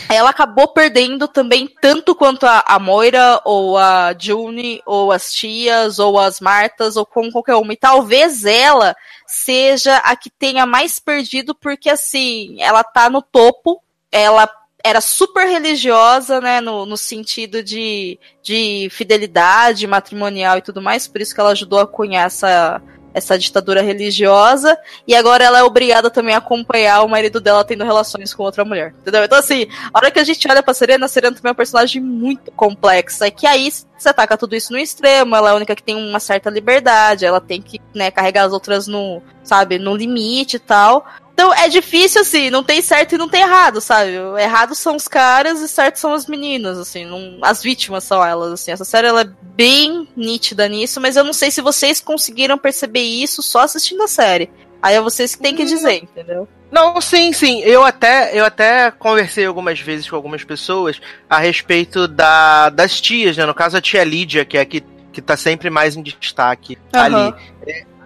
Ela 0.08 0.30
acabou 0.30 0.68
perdendo 0.68 1.28
também 1.28 1.68
tanto 1.80 2.14
quanto 2.14 2.46
a, 2.46 2.64
a 2.66 2.78
Moira 2.78 3.40
ou 3.44 3.78
a 3.78 4.14
June 4.18 4.82
ou 4.84 5.12
as 5.12 5.32
tias 5.32 5.98
ou 5.98 6.18
as 6.18 6.40
Martas 6.40 6.96
ou 6.96 7.06
com 7.06 7.30
qualquer 7.30 7.54
uma. 7.56 7.72
E 7.72 7.76
talvez 7.76 8.44
ela 8.44 8.96
seja 9.26 9.96
a 9.98 10.16
que 10.16 10.30
tenha 10.30 10.66
mais 10.66 10.98
perdido 10.98 11.54
porque 11.54 11.88
assim, 11.88 12.60
ela 12.60 12.82
tá 12.82 13.08
no 13.08 13.22
topo, 13.22 13.80
ela 14.10 14.48
era 14.82 15.00
super 15.00 15.46
religiosa, 15.46 16.40
né, 16.40 16.60
no, 16.60 16.86
no 16.86 16.96
sentido 16.96 17.62
de, 17.62 18.18
de 18.42 18.88
fidelidade 18.90 19.86
matrimonial 19.86 20.58
e 20.58 20.62
tudo 20.62 20.80
mais, 20.80 21.06
por 21.06 21.20
isso 21.20 21.34
que 21.34 21.40
ela 21.40 21.50
ajudou 21.50 21.80
a 21.80 21.86
cunhar 21.86 22.26
essa, 22.26 22.82
essa 23.12 23.38
ditadura 23.38 23.82
religiosa, 23.82 24.76
e 25.06 25.14
agora 25.14 25.44
ela 25.44 25.58
é 25.58 25.62
obrigada 25.62 26.10
também 26.10 26.34
a 26.34 26.38
acompanhar 26.38 27.02
o 27.02 27.08
marido 27.08 27.40
dela 27.40 27.64
tendo 27.64 27.84
relações 27.84 28.32
com 28.32 28.42
outra 28.42 28.64
mulher, 28.64 28.94
entendeu? 29.00 29.24
Então, 29.24 29.38
assim, 29.38 29.66
a 29.92 29.98
hora 29.98 30.10
que 30.10 30.18
a 30.18 30.24
gente 30.24 30.46
olha 30.50 30.62
pra 30.62 30.74
Serena, 30.74 31.06
a 31.06 31.08
Serena 31.08 31.34
também 31.34 31.48
é 31.48 31.52
uma 31.52 31.56
personagem 31.56 32.00
muito 32.00 32.50
complexa, 32.52 33.26
é 33.26 33.30
que 33.30 33.46
aí 33.46 33.70
você 33.70 34.12
taca 34.12 34.36
tudo 34.36 34.56
isso 34.56 34.72
no 34.72 34.78
extremo, 34.78 35.36
ela 35.36 35.50
é 35.50 35.52
a 35.52 35.56
única 35.56 35.76
que 35.76 35.82
tem 35.82 35.96
uma 35.96 36.20
certa 36.20 36.48
liberdade, 36.48 37.26
ela 37.26 37.40
tem 37.40 37.60
que, 37.60 37.80
né, 37.94 38.10
carregar 38.10 38.44
as 38.44 38.52
outras 38.52 38.86
no, 38.86 39.22
sabe, 39.42 39.78
no 39.78 39.94
limite 39.94 40.56
e 40.56 40.60
tal. 40.60 41.06
Então 41.40 41.54
é 41.54 41.70
difícil, 41.70 42.20
assim, 42.20 42.50
não 42.50 42.62
tem 42.62 42.82
certo 42.82 43.14
e 43.14 43.18
não 43.18 43.26
tem 43.26 43.40
errado, 43.40 43.80
sabe? 43.80 44.10
Errado 44.38 44.74
são 44.74 44.94
os 44.94 45.08
caras 45.08 45.62
e 45.62 45.68
certo 45.68 45.96
são 45.96 46.12
as 46.12 46.26
meninas, 46.26 46.76
assim, 46.76 47.06
não, 47.06 47.38
as 47.40 47.62
vítimas 47.62 48.04
são 48.04 48.22
elas, 48.22 48.52
assim. 48.52 48.72
Essa 48.72 48.84
série 48.84 49.06
ela 49.06 49.22
é 49.22 49.30
bem 49.56 50.06
nítida 50.14 50.68
nisso, 50.68 51.00
mas 51.00 51.16
eu 51.16 51.24
não 51.24 51.32
sei 51.32 51.50
se 51.50 51.62
vocês 51.62 51.98
conseguiram 51.98 52.58
perceber 52.58 53.00
isso 53.00 53.42
só 53.42 53.60
assistindo 53.60 54.02
a 54.02 54.06
série. 54.06 54.50
Aí 54.82 54.94
é 54.94 55.00
vocês 55.00 55.34
que 55.34 55.40
têm 55.40 55.56
que 55.56 55.64
dizer, 55.64 56.02
entendeu? 56.02 56.46
Não, 56.70 57.00
sim, 57.00 57.32
sim. 57.32 57.60
Eu 57.60 57.84
até, 57.84 58.38
eu 58.38 58.44
até 58.44 58.90
conversei 58.90 59.46
algumas 59.46 59.80
vezes 59.80 60.10
com 60.10 60.16
algumas 60.16 60.44
pessoas 60.44 61.00
a 61.28 61.38
respeito 61.38 62.06
da, 62.06 62.68
das 62.68 63.00
tias, 63.00 63.38
né? 63.38 63.46
No 63.46 63.54
caso, 63.54 63.78
a 63.78 63.80
tia 63.80 64.04
Lídia, 64.04 64.44
que 64.44 64.58
é 64.58 64.60
a 64.60 64.66
que, 64.66 64.84
que 65.10 65.22
tá 65.22 65.38
sempre 65.38 65.70
mais 65.70 65.96
em 65.96 66.02
destaque 66.02 66.76
Aham. 66.94 67.04
ali. 67.04 67.34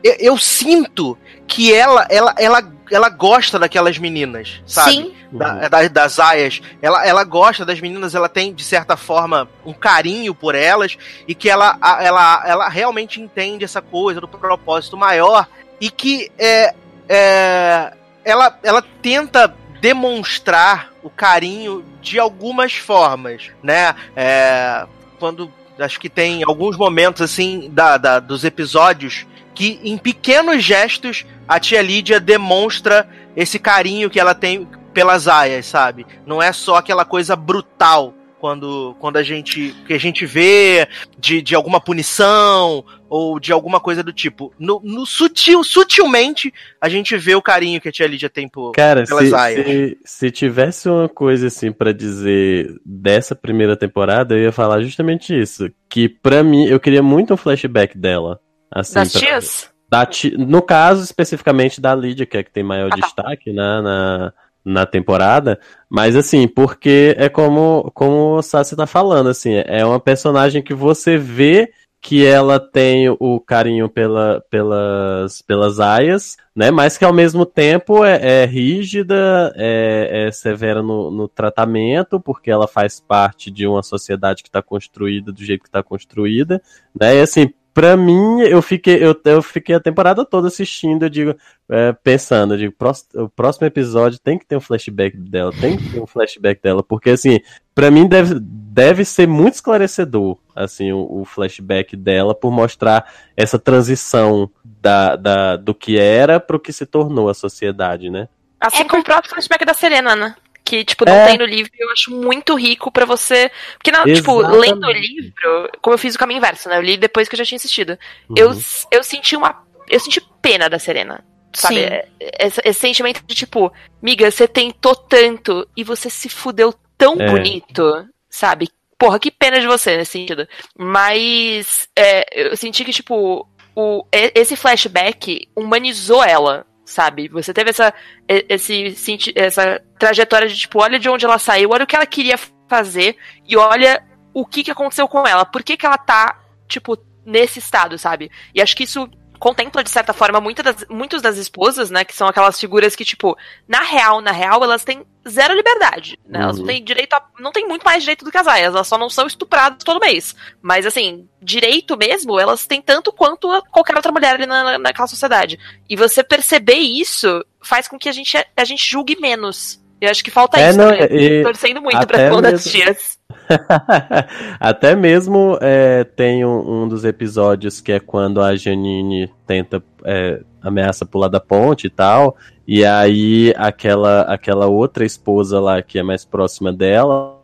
Eu, 0.05 0.14
eu 0.21 0.38
sinto 0.38 1.17
que 1.47 1.73
ela, 1.75 2.07
ela, 2.11 2.35
ela, 2.38 2.62
ela 2.93 3.09
gosta 3.09 3.59
daquelas 3.59 3.97
meninas, 3.99 4.62
sabe? 4.67 4.90
Sim. 4.93 5.14
Da- 5.33 5.67
da- 5.69 5.88
das 5.88 6.19
aias. 6.21 6.61
Ela, 6.81 7.05
ela 7.07 7.25
gosta 7.25 7.64
das 7.64 7.81
meninas, 7.81 8.14
ela 8.14 8.29
tem, 8.29 8.53
de 8.55 8.62
certa 8.62 8.97
forma, 8.97 9.49
um 9.64 9.73
carinho 9.73 10.33
por 10.35 10.55
elas 10.55 10.97
e 11.27 11.35
que 11.35 11.49
ela, 11.51 11.77
ela, 12.01 12.43
ela 12.47 12.69
realmente 12.69 13.21
entende 13.21 13.64
essa 13.64 13.81
coisa 13.83 14.21
do 14.21 14.29
propósito 14.29 14.97
maior 14.97 15.49
e 15.81 15.90
que 15.90 16.31
é, 16.38 16.73
é, 17.09 17.93
ela, 18.25 18.57
ela 18.62 18.83
tenta 19.03 19.53
demonstrar 19.81 20.93
o 21.03 21.11
carinho 21.11 21.85
de 22.01 22.19
algumas 22.19 22.75
formas, 22.75 23.51
né? 23.62 23.95
É, 24.14 24.87
quando 25.19 25.51
acho 25.79 25.99
que 25.99 26.09
tem 26.09 26.45
alguns 26.45 26.77
momentos 26.77 27.21
assim 27.23 27.69
da, 27.73 27.97
da- 27.97 28.21
dos 28.21 28.45
episódios 28.45 29.27
que 29.55 29.81
em 29.85 29.97
pequenos 29.97 30.62
gestos 30.62 31.25
a 31.47 31.61
tia 31.61 31.81
Lídia 31.81 32.19
demonstra 32.19 33.09
esse 33.37 33.59
carinho 33.59 34.11
que 34.11 34.19
ela 34.19 34.35
tem 34.35 34.69
pelas 34.93 35.29
aias, 35.29 35.67
sabe? 35.67 36.07
Não 36.27 36.43
é 36.43 36.53
só 36.53 36.77
aquela 36.77 37.05
coisa 37.05 37.35
brutal 37.35 38.14
quando, 38.45 38.95
quando 39.01 39.17
a 39.17 39.23
gente 39.23 39.75
que 39.87 39.95
a 39.95 39.99
gente 39.99 40.27
vê 40.27 40.87
de, 41.19 41.40
de 41.40 41.55
alguma 41.55 41.81
punição 41.81 42.85
ou 43.09 43.40
de 43.40 43.51
alguma 43.51 43.81
coisa 43.81 44.03
do 44.03 44.12
tipo. 44.12 44.53
No, 44.59 44.83
no 44.85 45.07
sutil, 45.07 45.64
sutilmente 45.64 46.53
a 46.79 46.90
gente 46.90 47.17
vê 47.17 47.35
o 47.35 47.40
carinho 47.40 47.81
que 47.81 47.88
a 47.88 47.93
tia 47.93 48.07
Lídia 48.07 48.29
tem 48.29 48.47
por, 48.47 48.73
Cara, 48.73 49.05
pelas 49.05 49.31
se, 49.31 49.35
aias. 49.35 49.67
se, 49.67 49.99
se 50.05 50.31
tivesse 50.31 50.90
uma 50.90 51.09
coisa 51.09 51.47
assim 51.47 51.73
pra 51.73 51.90
dizer 51.90 52.71
dessa 52.85 53.35
primeira 53.35 53.79
temporada, 53.79 54.35
eu 54.35 54.43
ia 54.43 54.53
falar 54.53 54.83
justamente 54.83 55.35
isso. 55.35 55.71
Que 55.88 56.07
pra 56.07 56.43
mim, 56.43 56.67
eu 56.67 56.79
queria 56.79 57.03
muito 57.03 57.33
um 57.33 57.38
flashback 57.38 57.97
dela. 57.97 58.38
Assim, 58.75 58.95
Das 58.95 59.13
pra- 59.13 59.21
tias? 59.21 59.71
da 59.89 60.05
ti- 60.05 60.37
no 60.37 60.61
caso, 60.61 61.05
especificamente 61.05 61.81
da 61.81 61.95
Lydia, 61.95 62.27
que 62.27 62.37
é 62.37 62.43
que 62.43 62.51
tem 62.51 62.65
maior 62.65 62.89
Ah, 62.89 62.91
tá. 62.91 62.97
destaque 62.97 63.53
né, 63.53 63.81
na, 63.81 64.33
na 64.65 64.85
temporada. 64.87 65.61
Mas 65.89 66.17
assim, 66.17 66.49
porque 66.49 67.15
é 67.17 67.29
como, 67.29 67.93
como 67.95 68.37
o 68.39 68.43
Sassi 68.43 68.75
tá 68.75 68.87
falando, 68.87 69.29
assim, 69.29 69.53
é 69.67 69.85
uma 69.87 70.01
personagem 70.01 70.63
que 70.63 70.75
você 70.75 71.17
vê 71.17 71.71
que 72.01 72.27
ela 72.27 72.61
tem 72.61 73.09
o 73.09 73.41
carinho 73.41 73.89
pela, 73.89 74.43
pelas, 74.51 75.41
pelas 75.41 75.81
aias, 75.81 76.37
né? 76.55 76.71
Mas 76.71 76.99
que 76.99 77.05
ao 77.05 77.15
mesmo 77.15 77.47
tempo 77.47 78.05
é, 78.05 78.43
é 78.43 78.45
rígida, 78.45 79.55
é, 79.57 80.27
é 80.27 80.31
severa 80.31 80.83
no, 80.83 81.11
no 81.11 81.27
tratamento, 81.29 82.21
porque 82.21 82.51
ela 82.51 82.69
faz 82.69 83.01
parte 83.01 83.51
de 83.51 83.67
uma 83.67 83.83
sociedade 83.83 84.43
que 84.43 84.51
está 84.51 84.61
construída 84.61 85.33
do 85.33 85.43
jeito 85.43 85.63
que 85.63 85.69
está 85.69 85.83
construída, 85.83 86.61
né? 87.01 87.17
E 87.17 87.21
assim, 87.23 87.55
pra 87.75 87.97
mim, 87.97 88.41
eu 88.43 88.63
fiquei, 88.63 89.05
eu, 89.05 89.21
eu 89.25 89.43
fiquei 89.43 89.75
a 89.75 89.81
temporada 89.81 90.25
toda 90.25 90.47
assistindo, 90.47 91.03
eu 91.05 91.11
digo, 91.11 91.35
é, 91.69 91.93
pensando, 91.93 92.55
eu 92.55 92.59
digo, 92.59 92.75
"Prós- 92.79 93.07
o 93.15 93.29
próximo 93.29 93.67
episódio 93.67 94.19
tem 94.21 94.39
que 94.39 94.47
ter 94.47 94.57
um 94.57 94.61
flashback 94.61 95.17
dela, 95.17 95.53
tem 95.61 95.77
que 95.77 95.91
ter 95.91 96.01
um 96.01 96.07
flashback 96.07 96.63
dela, 96.63 96.83
porque 96.85 97.11
assim, 97.11 97.41
pra 97.75 97.91
mim 97.91 98.07
deve, 98.07 98.37
deve 98.41 99.05
ser 99.05 99.27
muito 99.27 99.55
esclarecedor, 99.55 100.39
assim, 100.55 100.93
o, 100.93 101.21
o 101.21 101.25
flashback 101.25 101.97
dela, 101.97 102.35
por 102.35 102.53
mostrar 102.53 103.13
essa 103.37 103.59
transição 103.59 104.49
da, 104.65 105.17
da, 105.17 105.57
do 105.57 105.75
que 105.75 105.99
era 105.99 106.39
pro 106.39 106.61
que 106.61 106.73
se 106.73 106.87
tornou 106.87 107.29
a 107.29 107.35
sociedade, 107.35 108.09
né? 108.09 108.29
Assim 108.61 108.87
como 108.87 109.03
o 109.03 109.05
próprio 109.05 109.31
flashback 109.31 109.65
da 109.65 109.75
Serena, 109.75 110.15
né? 110.15 110.35
Que, 110.64 110.83
tipo, 110.85 111.05
não 111.05 111.12
É. 111.14 111.27
tem 111.27 111.37
no 111.38 111.44
livro, 111.44 111.70
eu 111.79 111.90
acho 111.90 112.11
muito 112.11 112.55
rico 112.55 112.90
pra 112.90 113.05
você. 113.05 113.50
Porque, 113.77 113.90
não, 113.92 114.05
tipo, 114.05 114.38
lendo 114.40 114.87
o 114.87 114.90
livro, 114.90 115.70
como 115.83 115.94
eu 115.94 115.98
fiz 115.98 116.14
o 116.14 116.18
caminho 116.18 116.38
inverso, 116.38 116.68
né? 116.70 116.79
Eu 116.79 116.83
li 116.83 116.96
depois 116.96 117.29
que 117.29 117.35
eu 117.35 117.38
já 117.38 117.44
tinha 117.44 117.57
assistido. 117.57 117.98
Uhum. 118.31 118.35
Eu, 118.38 118.50
eu 118.90 119.05
senti 119.05 119.37
uma. 119.37 119.62
Eu 119.88 120.00
senti 120.00 120.22
pena 120.40 120.68
da 120.70 120.79
Serena. 120.79 121.22
Sabe? 121.53 121.81
É- 121.85 122.09
Esse, 122.40 122.61
esse 122.64 122.81
sentimento 122.81 123.22
de, 123.27 123.35
tipo, 123.35 123.70
miga, 124.03 124.29
você 124.31 124.48
tentou 124.48 124.96
tanto 124.96 125.68
e 125.77 125.85
você 125.85 126.09
se 126.09 126.29
fudeu 126.31 126.74
tão 126.96 127.20
É. 127.20 127.31
bonito, 127.31 128.09
sabe? 128.31 128.68
Porra, 128.98 129.18
que 129.20 129.31
pena 129.31 129.61
de 129.61 129.66
você 129.66 129.96
nesse 129.98 130.12
sentido. 130.12 130.48
Mas 130.77 131.88
é, 131.96 132.24
eu 132.50 132.57
senti 132.57 132.85
que, 132.85 132.92
tipo, 132.92 133.46
o, 133.77 134.05
esse 134.12 134.57
flashback 134.57 135.46
humanizou 135.55 136.24
ela, 136.24 136.66
sabe? 136.85 137.29
Você 137.29 137.53
teve 137.53 137.70
essa, 137.70 137.92
esse, 138.29 138.94
essa 139.35 139.81
trajetória 139.99 140.49
de 140.49 140.57
tipo, 140.57 140.83
olha 140.83 140.99
de 140.99 141.09
onde 141.09 141.25
ela 141.25 141.38
saiu, 141.38 141.70
olha 141.70 141.85
o 141.85 141.87
que 141.87 141.97
ela 141.97 142.07
queria 142.07 142.38
fazer 142.68 143.16
e 143.47 143.57
olha 143.57 144.03
o 144.33 144.44
que, 144.44 144.64
que 144.64 144.70
aconteceu 144.70 145.09
com 145.09 145.27
ela. 145.27 145.44
Por 145.44 145.62
que, 145.62 145.77
que 145.77 145.87
ela 145.87 145.99
tá, 145.99 146.40
tipo, 146.68 146.99
nesse 147.25 147.59
estado, 147.59 147.97
sabe? 147.97 148.31
E 148.55 148.61
acho 148.61 148.77
que 148.77 148.85
isso 148.85 149.09
contempla, 149.45 149.85
de 149.85 149.91
certa 149.91 150.15
forma, 150.15 150.41
muitas 150.41 150.65
das, 150.65 150.87
muitas 150.89 151.21
das 151.21 151.37
esposas, 151.37 151.91
né? 151.91 152.03
Que 152.03 152.17
são 152.17 152.27
aquelas 152.27 152.59
figuras 152.59 152.97
que, 152.97 153.05
tipo, 153.05 153.37
na 153.69 153.83
real, 153.83 154.23
na 154.23 154.33
real, 154.33 154.65
elas 154.65 154.85
têm 154.85 155.05
zero 155.29 155.53
liberdade. 155.53 156.19
Né? 156.27 156.41
Elas 156.41 156.57
não 156.57 156.63
uhum. 156.63 156.69
têm 156.69 156.83
direito 156.83 157.13
a, 157.13 157.23
Não 157.39 157.53
têm 157.53 157.69
muito 157.69 157.83
mais 157.83 158.03
direito 158.03 158.25
do 158.25 158.31
que 158.31 158.39
as 158.39 158.47
aias, 158.47 158.75
elas 158.75 158.89
só 158.89 158.97
não 158.97 159.11
são 159.11 159.27
estupradas 159.27 159.85
todo 159.85 160.01
mês. 160.01 160.35
Mas, 160.63 160.87
assim, 160.87 161.29
direito 161.43 161.95
mesmo, 161.95 162.41
elas 162.41 162.67
têm 162.67 162.81
tanto 162.81 163.13
quanto 163.13 163.47
qualquer 163.71 163.95
outra 163.95 164.11
mulher 164.11 164.37
ali 164.37 164.47
na, 164.47 164.79
naquela 164.79 165.07
sociedade. 165.07 165.59
E 165.91 165.95
você 165.95 166.25
perceber 166.25 166.79
isso 166.79 167.45
faz 167.61 167.87
com 167.87 167.99
que 167.99 168.09
a 168.09 168.13
gente, 168.13 168.39
a 168.57 168.65
gente 168.65 168.91
julgue 168.91 169.21
menos. 169.21 169.79
Eu 170.05 170.11
acho 170.11 170.25
que 170.25 170.31
falta 170.31 170.59
é, 170.59 170.71
isso 170.71 170.79
não, 170.79 170.90
também. 170.90 171.09
E... 171.11 171.43
Torcendo 171.43 171.81
muito 171.81 172.07
pra 172.07 172.31
quando 172.31 172.43
das 172.43 172.64
tias. 172.64 173.19
Até 174.61 174.95
mesmo 174.95 175.59
é, 175.61 176.05
tem 176.05 176.45
um, 176.45 176.83
um, 176.83 176.88
dos 176.88 177.05
episódios 177.05 177.81
que 177.81 177.93
é 177.93 178.01
quando 178.01 178.40
a 178.40 178.57
Janine 178.57 179.31
tenta 179.47 179.83
é, 180.05 180.40
ameaça 180.62 181.05
pular 181.05 181.29
da 181.29 181.40
ponte 181.40 181.87
e 181.87 181.90
tal. 181.90 182.37
E 182.67 182.85
aí 182.85 183.53
aquela, 183.57 184.23
aquela 184.23 184.67
outra 184.67 185.05
esposa 185.05 185.61
lá 185.61 185.83
que 185.83 185.99
é 185.99 186.03
mais 186.03 186.25
próxima 186.25 186.73
dela, 186.73 187.43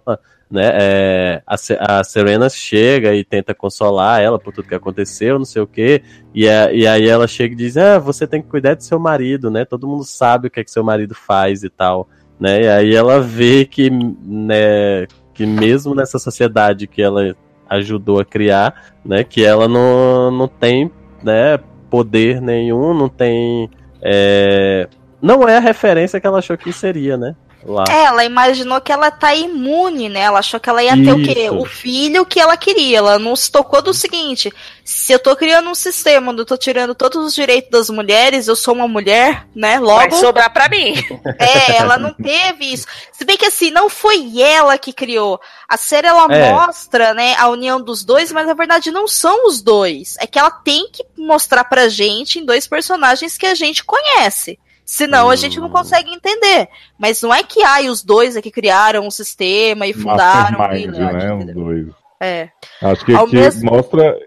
né? 0.50 0.70
É, 0.74 1.42
a, 1.46 2.00
a, 2.00 2.04
Serena 2.04 2.48
chega 2.48 3.14
e 3.14 3.22
tenta 3.22 3.54
consolar 3.54 4.20
ela 4.20 4.38
por 4.38 4.52
tudo 4.52 4.66
que 4.66 4.74
aconteceu, 4.74 5.38
não 5.38 5.44
sei 5.44 5.62
o 5.62 5.66
quê. 5.66 6.02
E, 6.34 6.48
a, 6.48 6.72
e 6.72 6.86
aí 6.86 7.06
ela 7.06 7.28
chega 7.28 7.54
e 7.54 7.56
diz: 7.56 7.76
Ah, 7.76 7.98
você 7.98 8.26
tem 8.26 8.42
que 8.42 8.48
cuidar 8.48 8.74
do 8.74 8.82
seu 8.82 8.98
marido, 8.98 9.50
né? 9.50 9.64
Todo 9.64 9.86
mundo 9.86 10.04
sabe 10.04 10.48
o 10.48 10.50
que 10.50 10.58
é 10.58 10.64
que 10.64 10.70
seu 10.70 10.82
marido 10.82 11.14
faz 11.14 11.62
e 11.62 11.70
tal. 11.70 12.08
Né? 12.40 12.62
E 12.62 12.68
aí 12.68 12.94
ela 12.94 13.20
vê 13.20 13.66
que 13.66 13.90
né, 13.90 15.06
que 15.34 15.44
mesmo 15.44 15.94
nessa 15.94 16.18
sociedade 16.18 16.86
que 16.86 17.02
ela 17.02 17.36
ajudou 17.68 18.18
a 18.18 18.24
criar, 18.24 18.94
né, 19.04 19.22
que 19.22 19.44
ela 19.44 19.68
não, 19.68 20.30
não 20.30 20.48
tem 20.48 20.90
né, 21.22 21.58
poder 21.90 22.40
nenhum, 22.40 22.94
não 22.94 23.08
tem. 23.08 23.70
É... 24.02 24.88
Não 25.20 25.46
é 25.46 25.58
a 25.58 25.60
referência 25.60 26.18
que 26.18 26.26
ela 26.26 26.38
achou 26.38 26.56
que 26.56 26.72
seria, 26.72 27.16
né? 27.16 27.36
Lá. 27.64 27.84
É, 27.88 28.04
ela 28.04 28.24
imaginou 28.24 28.80
que 28.80 28.92
ela 28.92 29.10
tá 29.10 29.34
imune, 29.34 30.08
né? 30.08 30.20
Ela 30.20 30.38
achou 30.38 30.58
que 30.58 30.68
ela 30.68 30.82
ia 30.82 30.94
Isso. 30.94 31.04
ter 31.04 31.12
o 31.12 31.22
quê? 31.22 31.50
O 31.50 31.64
filho 31.64 32.26
que 32.26 32.40
ela 32.40 32.56
queria. 32.56 32.98
Ela 32.98 33.18
não 33.18 33.36
se 33.36 33.50
tocou 33.50 33.82
do 33.82 33.94
seguinte: 33.94 34.52
se 34.84 35.12
eu 35.12 35.18
tô 35.18 35.36
criando 35.36 35.70
um 35.70 35.74
sistema 35.74 36.32
onde 36.32 36.40
eu 36.40 36.46
tô 36.46 36.56
tirando 36.56 36.94
todos 36.94 37.24
os 37.24 37.34
direitos 37.34 37.70
das 37.70 37.90
mulheres, 37.90 38.48
eu 38.48 38.56
sou 38.56 38.74
uma 38.74 38.88
mulher, 38.88 39.46
né? 39.54 39.78
Logo. 39.78 39.98
Vai 39.98 40.10
sobrar 40.12 40.52
pra 40.52 40.68
mim. 40.68 40.94
É, 41.38 41.78
ela 41.78 41.96
não 41.96 42.12
teve 42.12 42.72
isso. 42.72 42.86
Se 43.12 43.24
bem 43.24 43.36
que 43.36 43.46
assim, 43.46 43.70
não 43.70 43.88
foi 43.88 44.40
ela 44.40 44.76
que 44.76 44.92
criou. 44.92 45.40
A 45.68 45.76
série 45.76 46.06
ela 46.06 46.26
é. 46.30 46.52
mostra, 46.52 47.14
né, 47.14 47.34
a 47.38 47.48
união 47.48 47.80
dos 47.80 48.04
dois, 48.04 48.30
mas 48.32 48.46
na 48.46 48.54
verdade 48.54 48.90
não 48.90 49.08
são 49.08 49.46
os 49.46 49.62
dois. 49.62 50.16
É 50.18 50.26
que 50.26 50.38
ela 50.38 50.50
tem 50.50 50.88
que 50.90 51.04
mostrar 51.16 51.64
pra 51.64 51.88
gente 51.88 52.38
em 52.38 52.44
dois 52.44 52.66
personagens 52.66 53.38
que 53.38 53.46
a 53.46 53.54
gente 53.54 53.84
conhece. 53.84 54.58
Senão 54.90 55.28
hum. 55.28 55.30
a 55.30 55.36
gente 55.36 55.60
não 55.60 55.68
hum. 55.68 55.72
consegue 55.72 56.12
entender. 56.12 56.68
Mas 56.98 57.22
não 57.22 57.32
é 57.32 57.44
que 57.44 57.62
ai, 57.62 57.88
os 57.88 58.02
dois 58.02 58.34
é 58.34 58.42
que 58.42 58.50
criaram 58.50 59.06
um 59.06 59.10
sistema 59.10 59.86
e 59.86 59.92
fundaram 59.92 60.58
o 60.58 60.90
né? 60.90 61.32
Os 61.32 61.54
dois. 61.54 61.86
É. 62.20 62.48
Acho 62.82 63.04
que, 63.04 63.16
que 63.16 63.36
mesmo... 63.36 63.70
mostra 63.70 64.18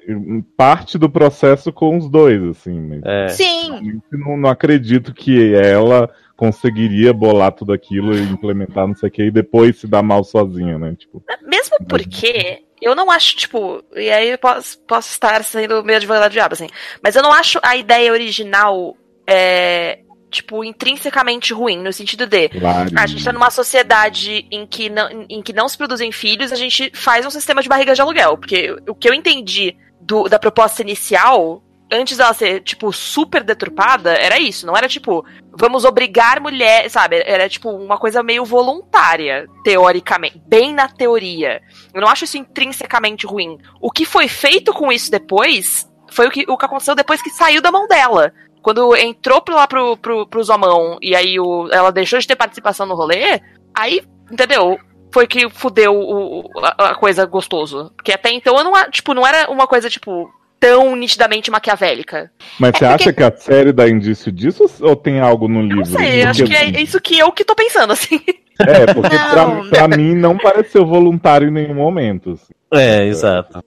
parte 0.55 0.97
do 0.97 1.09
processo 1.09 1.71
com 1.73 1.97
os 1.97 2.09
dois, 2.09 2.41
assim. 2.43 3.01
É. 3.03 3.27
Sim. 3.27 4.01
Não, 4.09 4.37
não 4.37 4.49
acredito 4.49 5.13
que 5.13 5.53
ela 5.53 6.09
conseguiria 6.37 7.11
bolar 7.11 7.51
tudo 7.51 7.73
aquilo 7.73 8.15
e 8.15 8.21
implementar 8.21 8.87
não 8.87 8.95
sei 8.95 9.09
o 9.09 9.11
que 9.11 9.23
e 9.23 9.31
depois 9.31 9.77
se 9.77 9.85
dar 9.85 10.01
mal 10.01 10.23
sozinha, 10.23 10.79
né? 10.79 10.95
Tipo, 10.97 11.21
Mesmo 11.45 11.75
porque 11.89 12.63
eu 12.81 12.95
não 12.95 13.11
acho, 13.11 13.35
tipo, 13.35 13.83
e 13.97 14.09
aí 14.09 14.29
eu 14.29 14.37
posso, 14.37 14.79
posso 14.87 15.09
estar 15.09 15.43
sendo 15.43 15.83
meio 15.83 15.97
advogado 15.97 16.29
do 16.29 16.33
diabo, 16.33 16.53
assim, 16.53 16.69
mas 17.03 17.17
eu 17.17 17.21
não 17.21 17.33
acho 17.33 17.59
a 17.61 17.75
ideia 17.75 18.13
original 18.13 18.95
é, 19.27 19.99
tipo, 20.33 20.63
intrinsecamente 20.63 21.53
ruim, 21.53 21.77
no 21.77 21.93
sentido 21.93 22.25
de 22.25 22.49
claro. 22.49 22.89
a 22.95 23.05
gente 23.05 23.23
tá 23.23 23.31
numa 23.31 23.51
sociedade 23.51 24.47
em 24.51 24.65
que, 24.65 24.89
não, 24.89 25.25
em 25.29 25.41
que 25.41 25.53
não 25.53 25.69
se 25.69 25.77
produzem 25.77 26.11
filhos, 26.11 26.51
a 26.51 26.55
gente 26.55 26.91
faz 26.93 27.25
um 27.25 27.29
sistema 27.29 27.61
de 27.61 27.69
barriga 27.69 27.93
de 27.93 28.01
aluguel. 28.01 28.37
Porque 28.37 28.75
o 28.87 28.95
que 28.95 29.07
eu 29.07 29.13
entendi 29.13 29.77
do, 30.01 30.27
da 30.27 30.39
proposta 30.39 30.81
inicial, 30.81 31.63
antes 31.91 32.17
dela 32.17 32.33
ser, 32.33 32.61
tipo, 32.61 32.91
super 32.91 33.43
deturpada, 33.43 34.13
era 34.13 34.39
isso. 34.39 34.65
Não 34.65 34.75
era 34.75 34.87
tipo, 34.87 35.23
vamos 35.51 35.85
obrigar 35.85 36.41
mulher, 36.41 36.89
sabe? 36.89 37.21
Era 37.25 37.47
tipo 37.47 37.69
uma 37.69 37.97
coisa 37.97 38.23
meio 38.23 38.43
voluntária, 38.43 39.47
teoricamente. 39.63 40.41
Bem 40.47 40.73
na 40.73 40.87
teoria. 40.87 41.61
Eu 41.93 42.01
não 42.01 42.09
acho 42.09 42.25
isso 42.25 42.37
intrinsecamente 42.37 43.27
ruim. 43.27 43.59
O 43.79 43.91
que 43.91 44.05
foi 44.05 44.27
feito 44.27 44.73
com 44.73 44.91
isso 44.91 45.11
depois 45.11 45.87
foi 46.11 46.27
o 46.27 46.31
que, 46.31 46.45
o 46.47 46.57
que 46.57 46.65
aconteceu 46.65 46.95
depois 46.95 47.21
que 47.21 47.29
saiu 47.29 47.61
da 47.61 47.71
mão 47.71 47.87
dela. 47.87 48.33
Quando 48.63 48.95
entrou 48.95 49.41
pro, 49.41 49.55
lá 49.55 49.67
pro, 49.67 49.97
pro, 49.97 50.25
pro 50.25 50.43
Zomão 50.43 50.97
e 51.01 51.13
aí 51.13 51.37
o, 51.37 51.67
ela 51.69 51.91
deixou 51.91 52.17
de 52.17 52.25
ter 52.25 52.37
participação 52.37 52.85
no 52.85 52.95
rolê, 52.95 53.41
aí, 53.75 54.01
entendeu? 54.31 54.79
Foi 55.11 55.27
que 55.27 55.49
fudeu 55.49 55.93
o, 55.93 56.49
a, 56.59 56.91
a 56.91 56.95
coisa 56.95 57.25
gostoso. 57.25 57.91
Porque 57.97 58.13
até 58.13 58.31
então 58.31 58.57
eu 58.57 58.63
não, 58.63 58.71
tipo, 58.89 59.13
não 59.13 59.27
era 59.27 59.51
uma 59.51 59.67
coisa, 59.67 59.89
tipo, 59.89 60.31
tão 60.61 60.95
nitidamente 60.95 61.51
maquiavélica. 61.51 62.31
Mas 62.57 62.69
é 62.69 62.77
você 62.77 62.85
porque... 62.85 63.03
acha 63.03 63.13
que 63.13 63.23
a 63.23 63.37
série 63.37 63.73
dá 63.73 63.89
indício 63.89 64.31
disso 64.31 64.65
ou 64.79 64.95
tem 64.95 65.19
algo 65.19 65.49
no 65.49 65.61
livro? 65.61 65.79
Não 65.79 65.85
sei, 65.85 66.23
acho 66.23 66.45
que 66.45 66.55
é 66.55 66.81
isso 66.81 67.01
que 67.01 67.19
eu 67.19 67.33
que 67.33 67.43
tô 67.43 67.53
pensando, 67.53 67.91
assim. 67.91 68.21
É, 68.59 68.93
porque 68.93 69.09
pra, 69.09 69.87
pra, 69.87 69.97
mim 69.97 70.15
não 70.15 70.37
pareceu 70.37 70.85
voluntário 70.85 71.49
em 71.49 71.51
nenhum 71.51 71.75
momento. 71.75 72.31
Assim. 72.31 72.53
É, 72.71 73.05
exato 73.05 73.61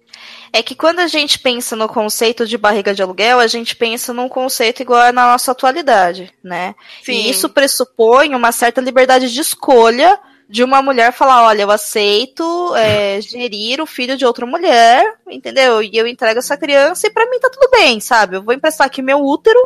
é 0.53 0.63
que 0.63 0.75
quando 0.75 1.01
a 1.01 1.07
gente 1.07 1.39
pensa 1.39 1.77
no 1.77 1.89
conceito 1.89 2.47
de 2.47 2.57
barriga 2.57 2.95
de 2.95 3.03
aluguel, 3.03 3.41
a 3.41 3.47
gente 3.47 3.75
pensa 3.77 4.13
num 4.13 4.29
conceito 4.29 4.83
igual 4.83 5.13
na 5.13 5.33
nossa 5.33 5.53
atualidade, 5.53 6.33
né? 6.43 6.75
Sim. 7.03 7.13
E 7.13 7.31
isso 7.31 7.49
pressupõe 7.49 8.35
uma 8.35 8.53
certa 8.53 8.81
liberdade 8.81 9.33
de 9.33 9.41
escolha 9.41 10.19
de 10.49 10.63
uma 10.63 10.81
mulher 10.81 11.13
falar, 11.13 11.45
olha, 11.45 11.63
eu 11.63 11.71
aceito 11.71 12.75
é, 12.77 13.21
gerir 13.21 13.81
o 13.81 13.87
filho 13.87 14.17
de 14.17 14.25
outra 14.25 14.47
mulher, 14.47 15.19
entendeu? 15.29 15.83
E 15.83 15.91
eu 15.97 16.07
entrego 16.07 16.39
essa 16.39 16.57
criança 16.57 17.07
e 17.07 17.11
para 17.11 17.29
mim 17.29 17.39
tá 17.41 17.51
tudo 17.51 17.69
bem, 17.71 17.99
sabe? 17.99 18.37
Eu 18.37 18.43
vou 18.43 18.55
emprestar 18.55 18.87
aqui 18.87 19.03
meu 19.03 19.19
útero 19.19 19.59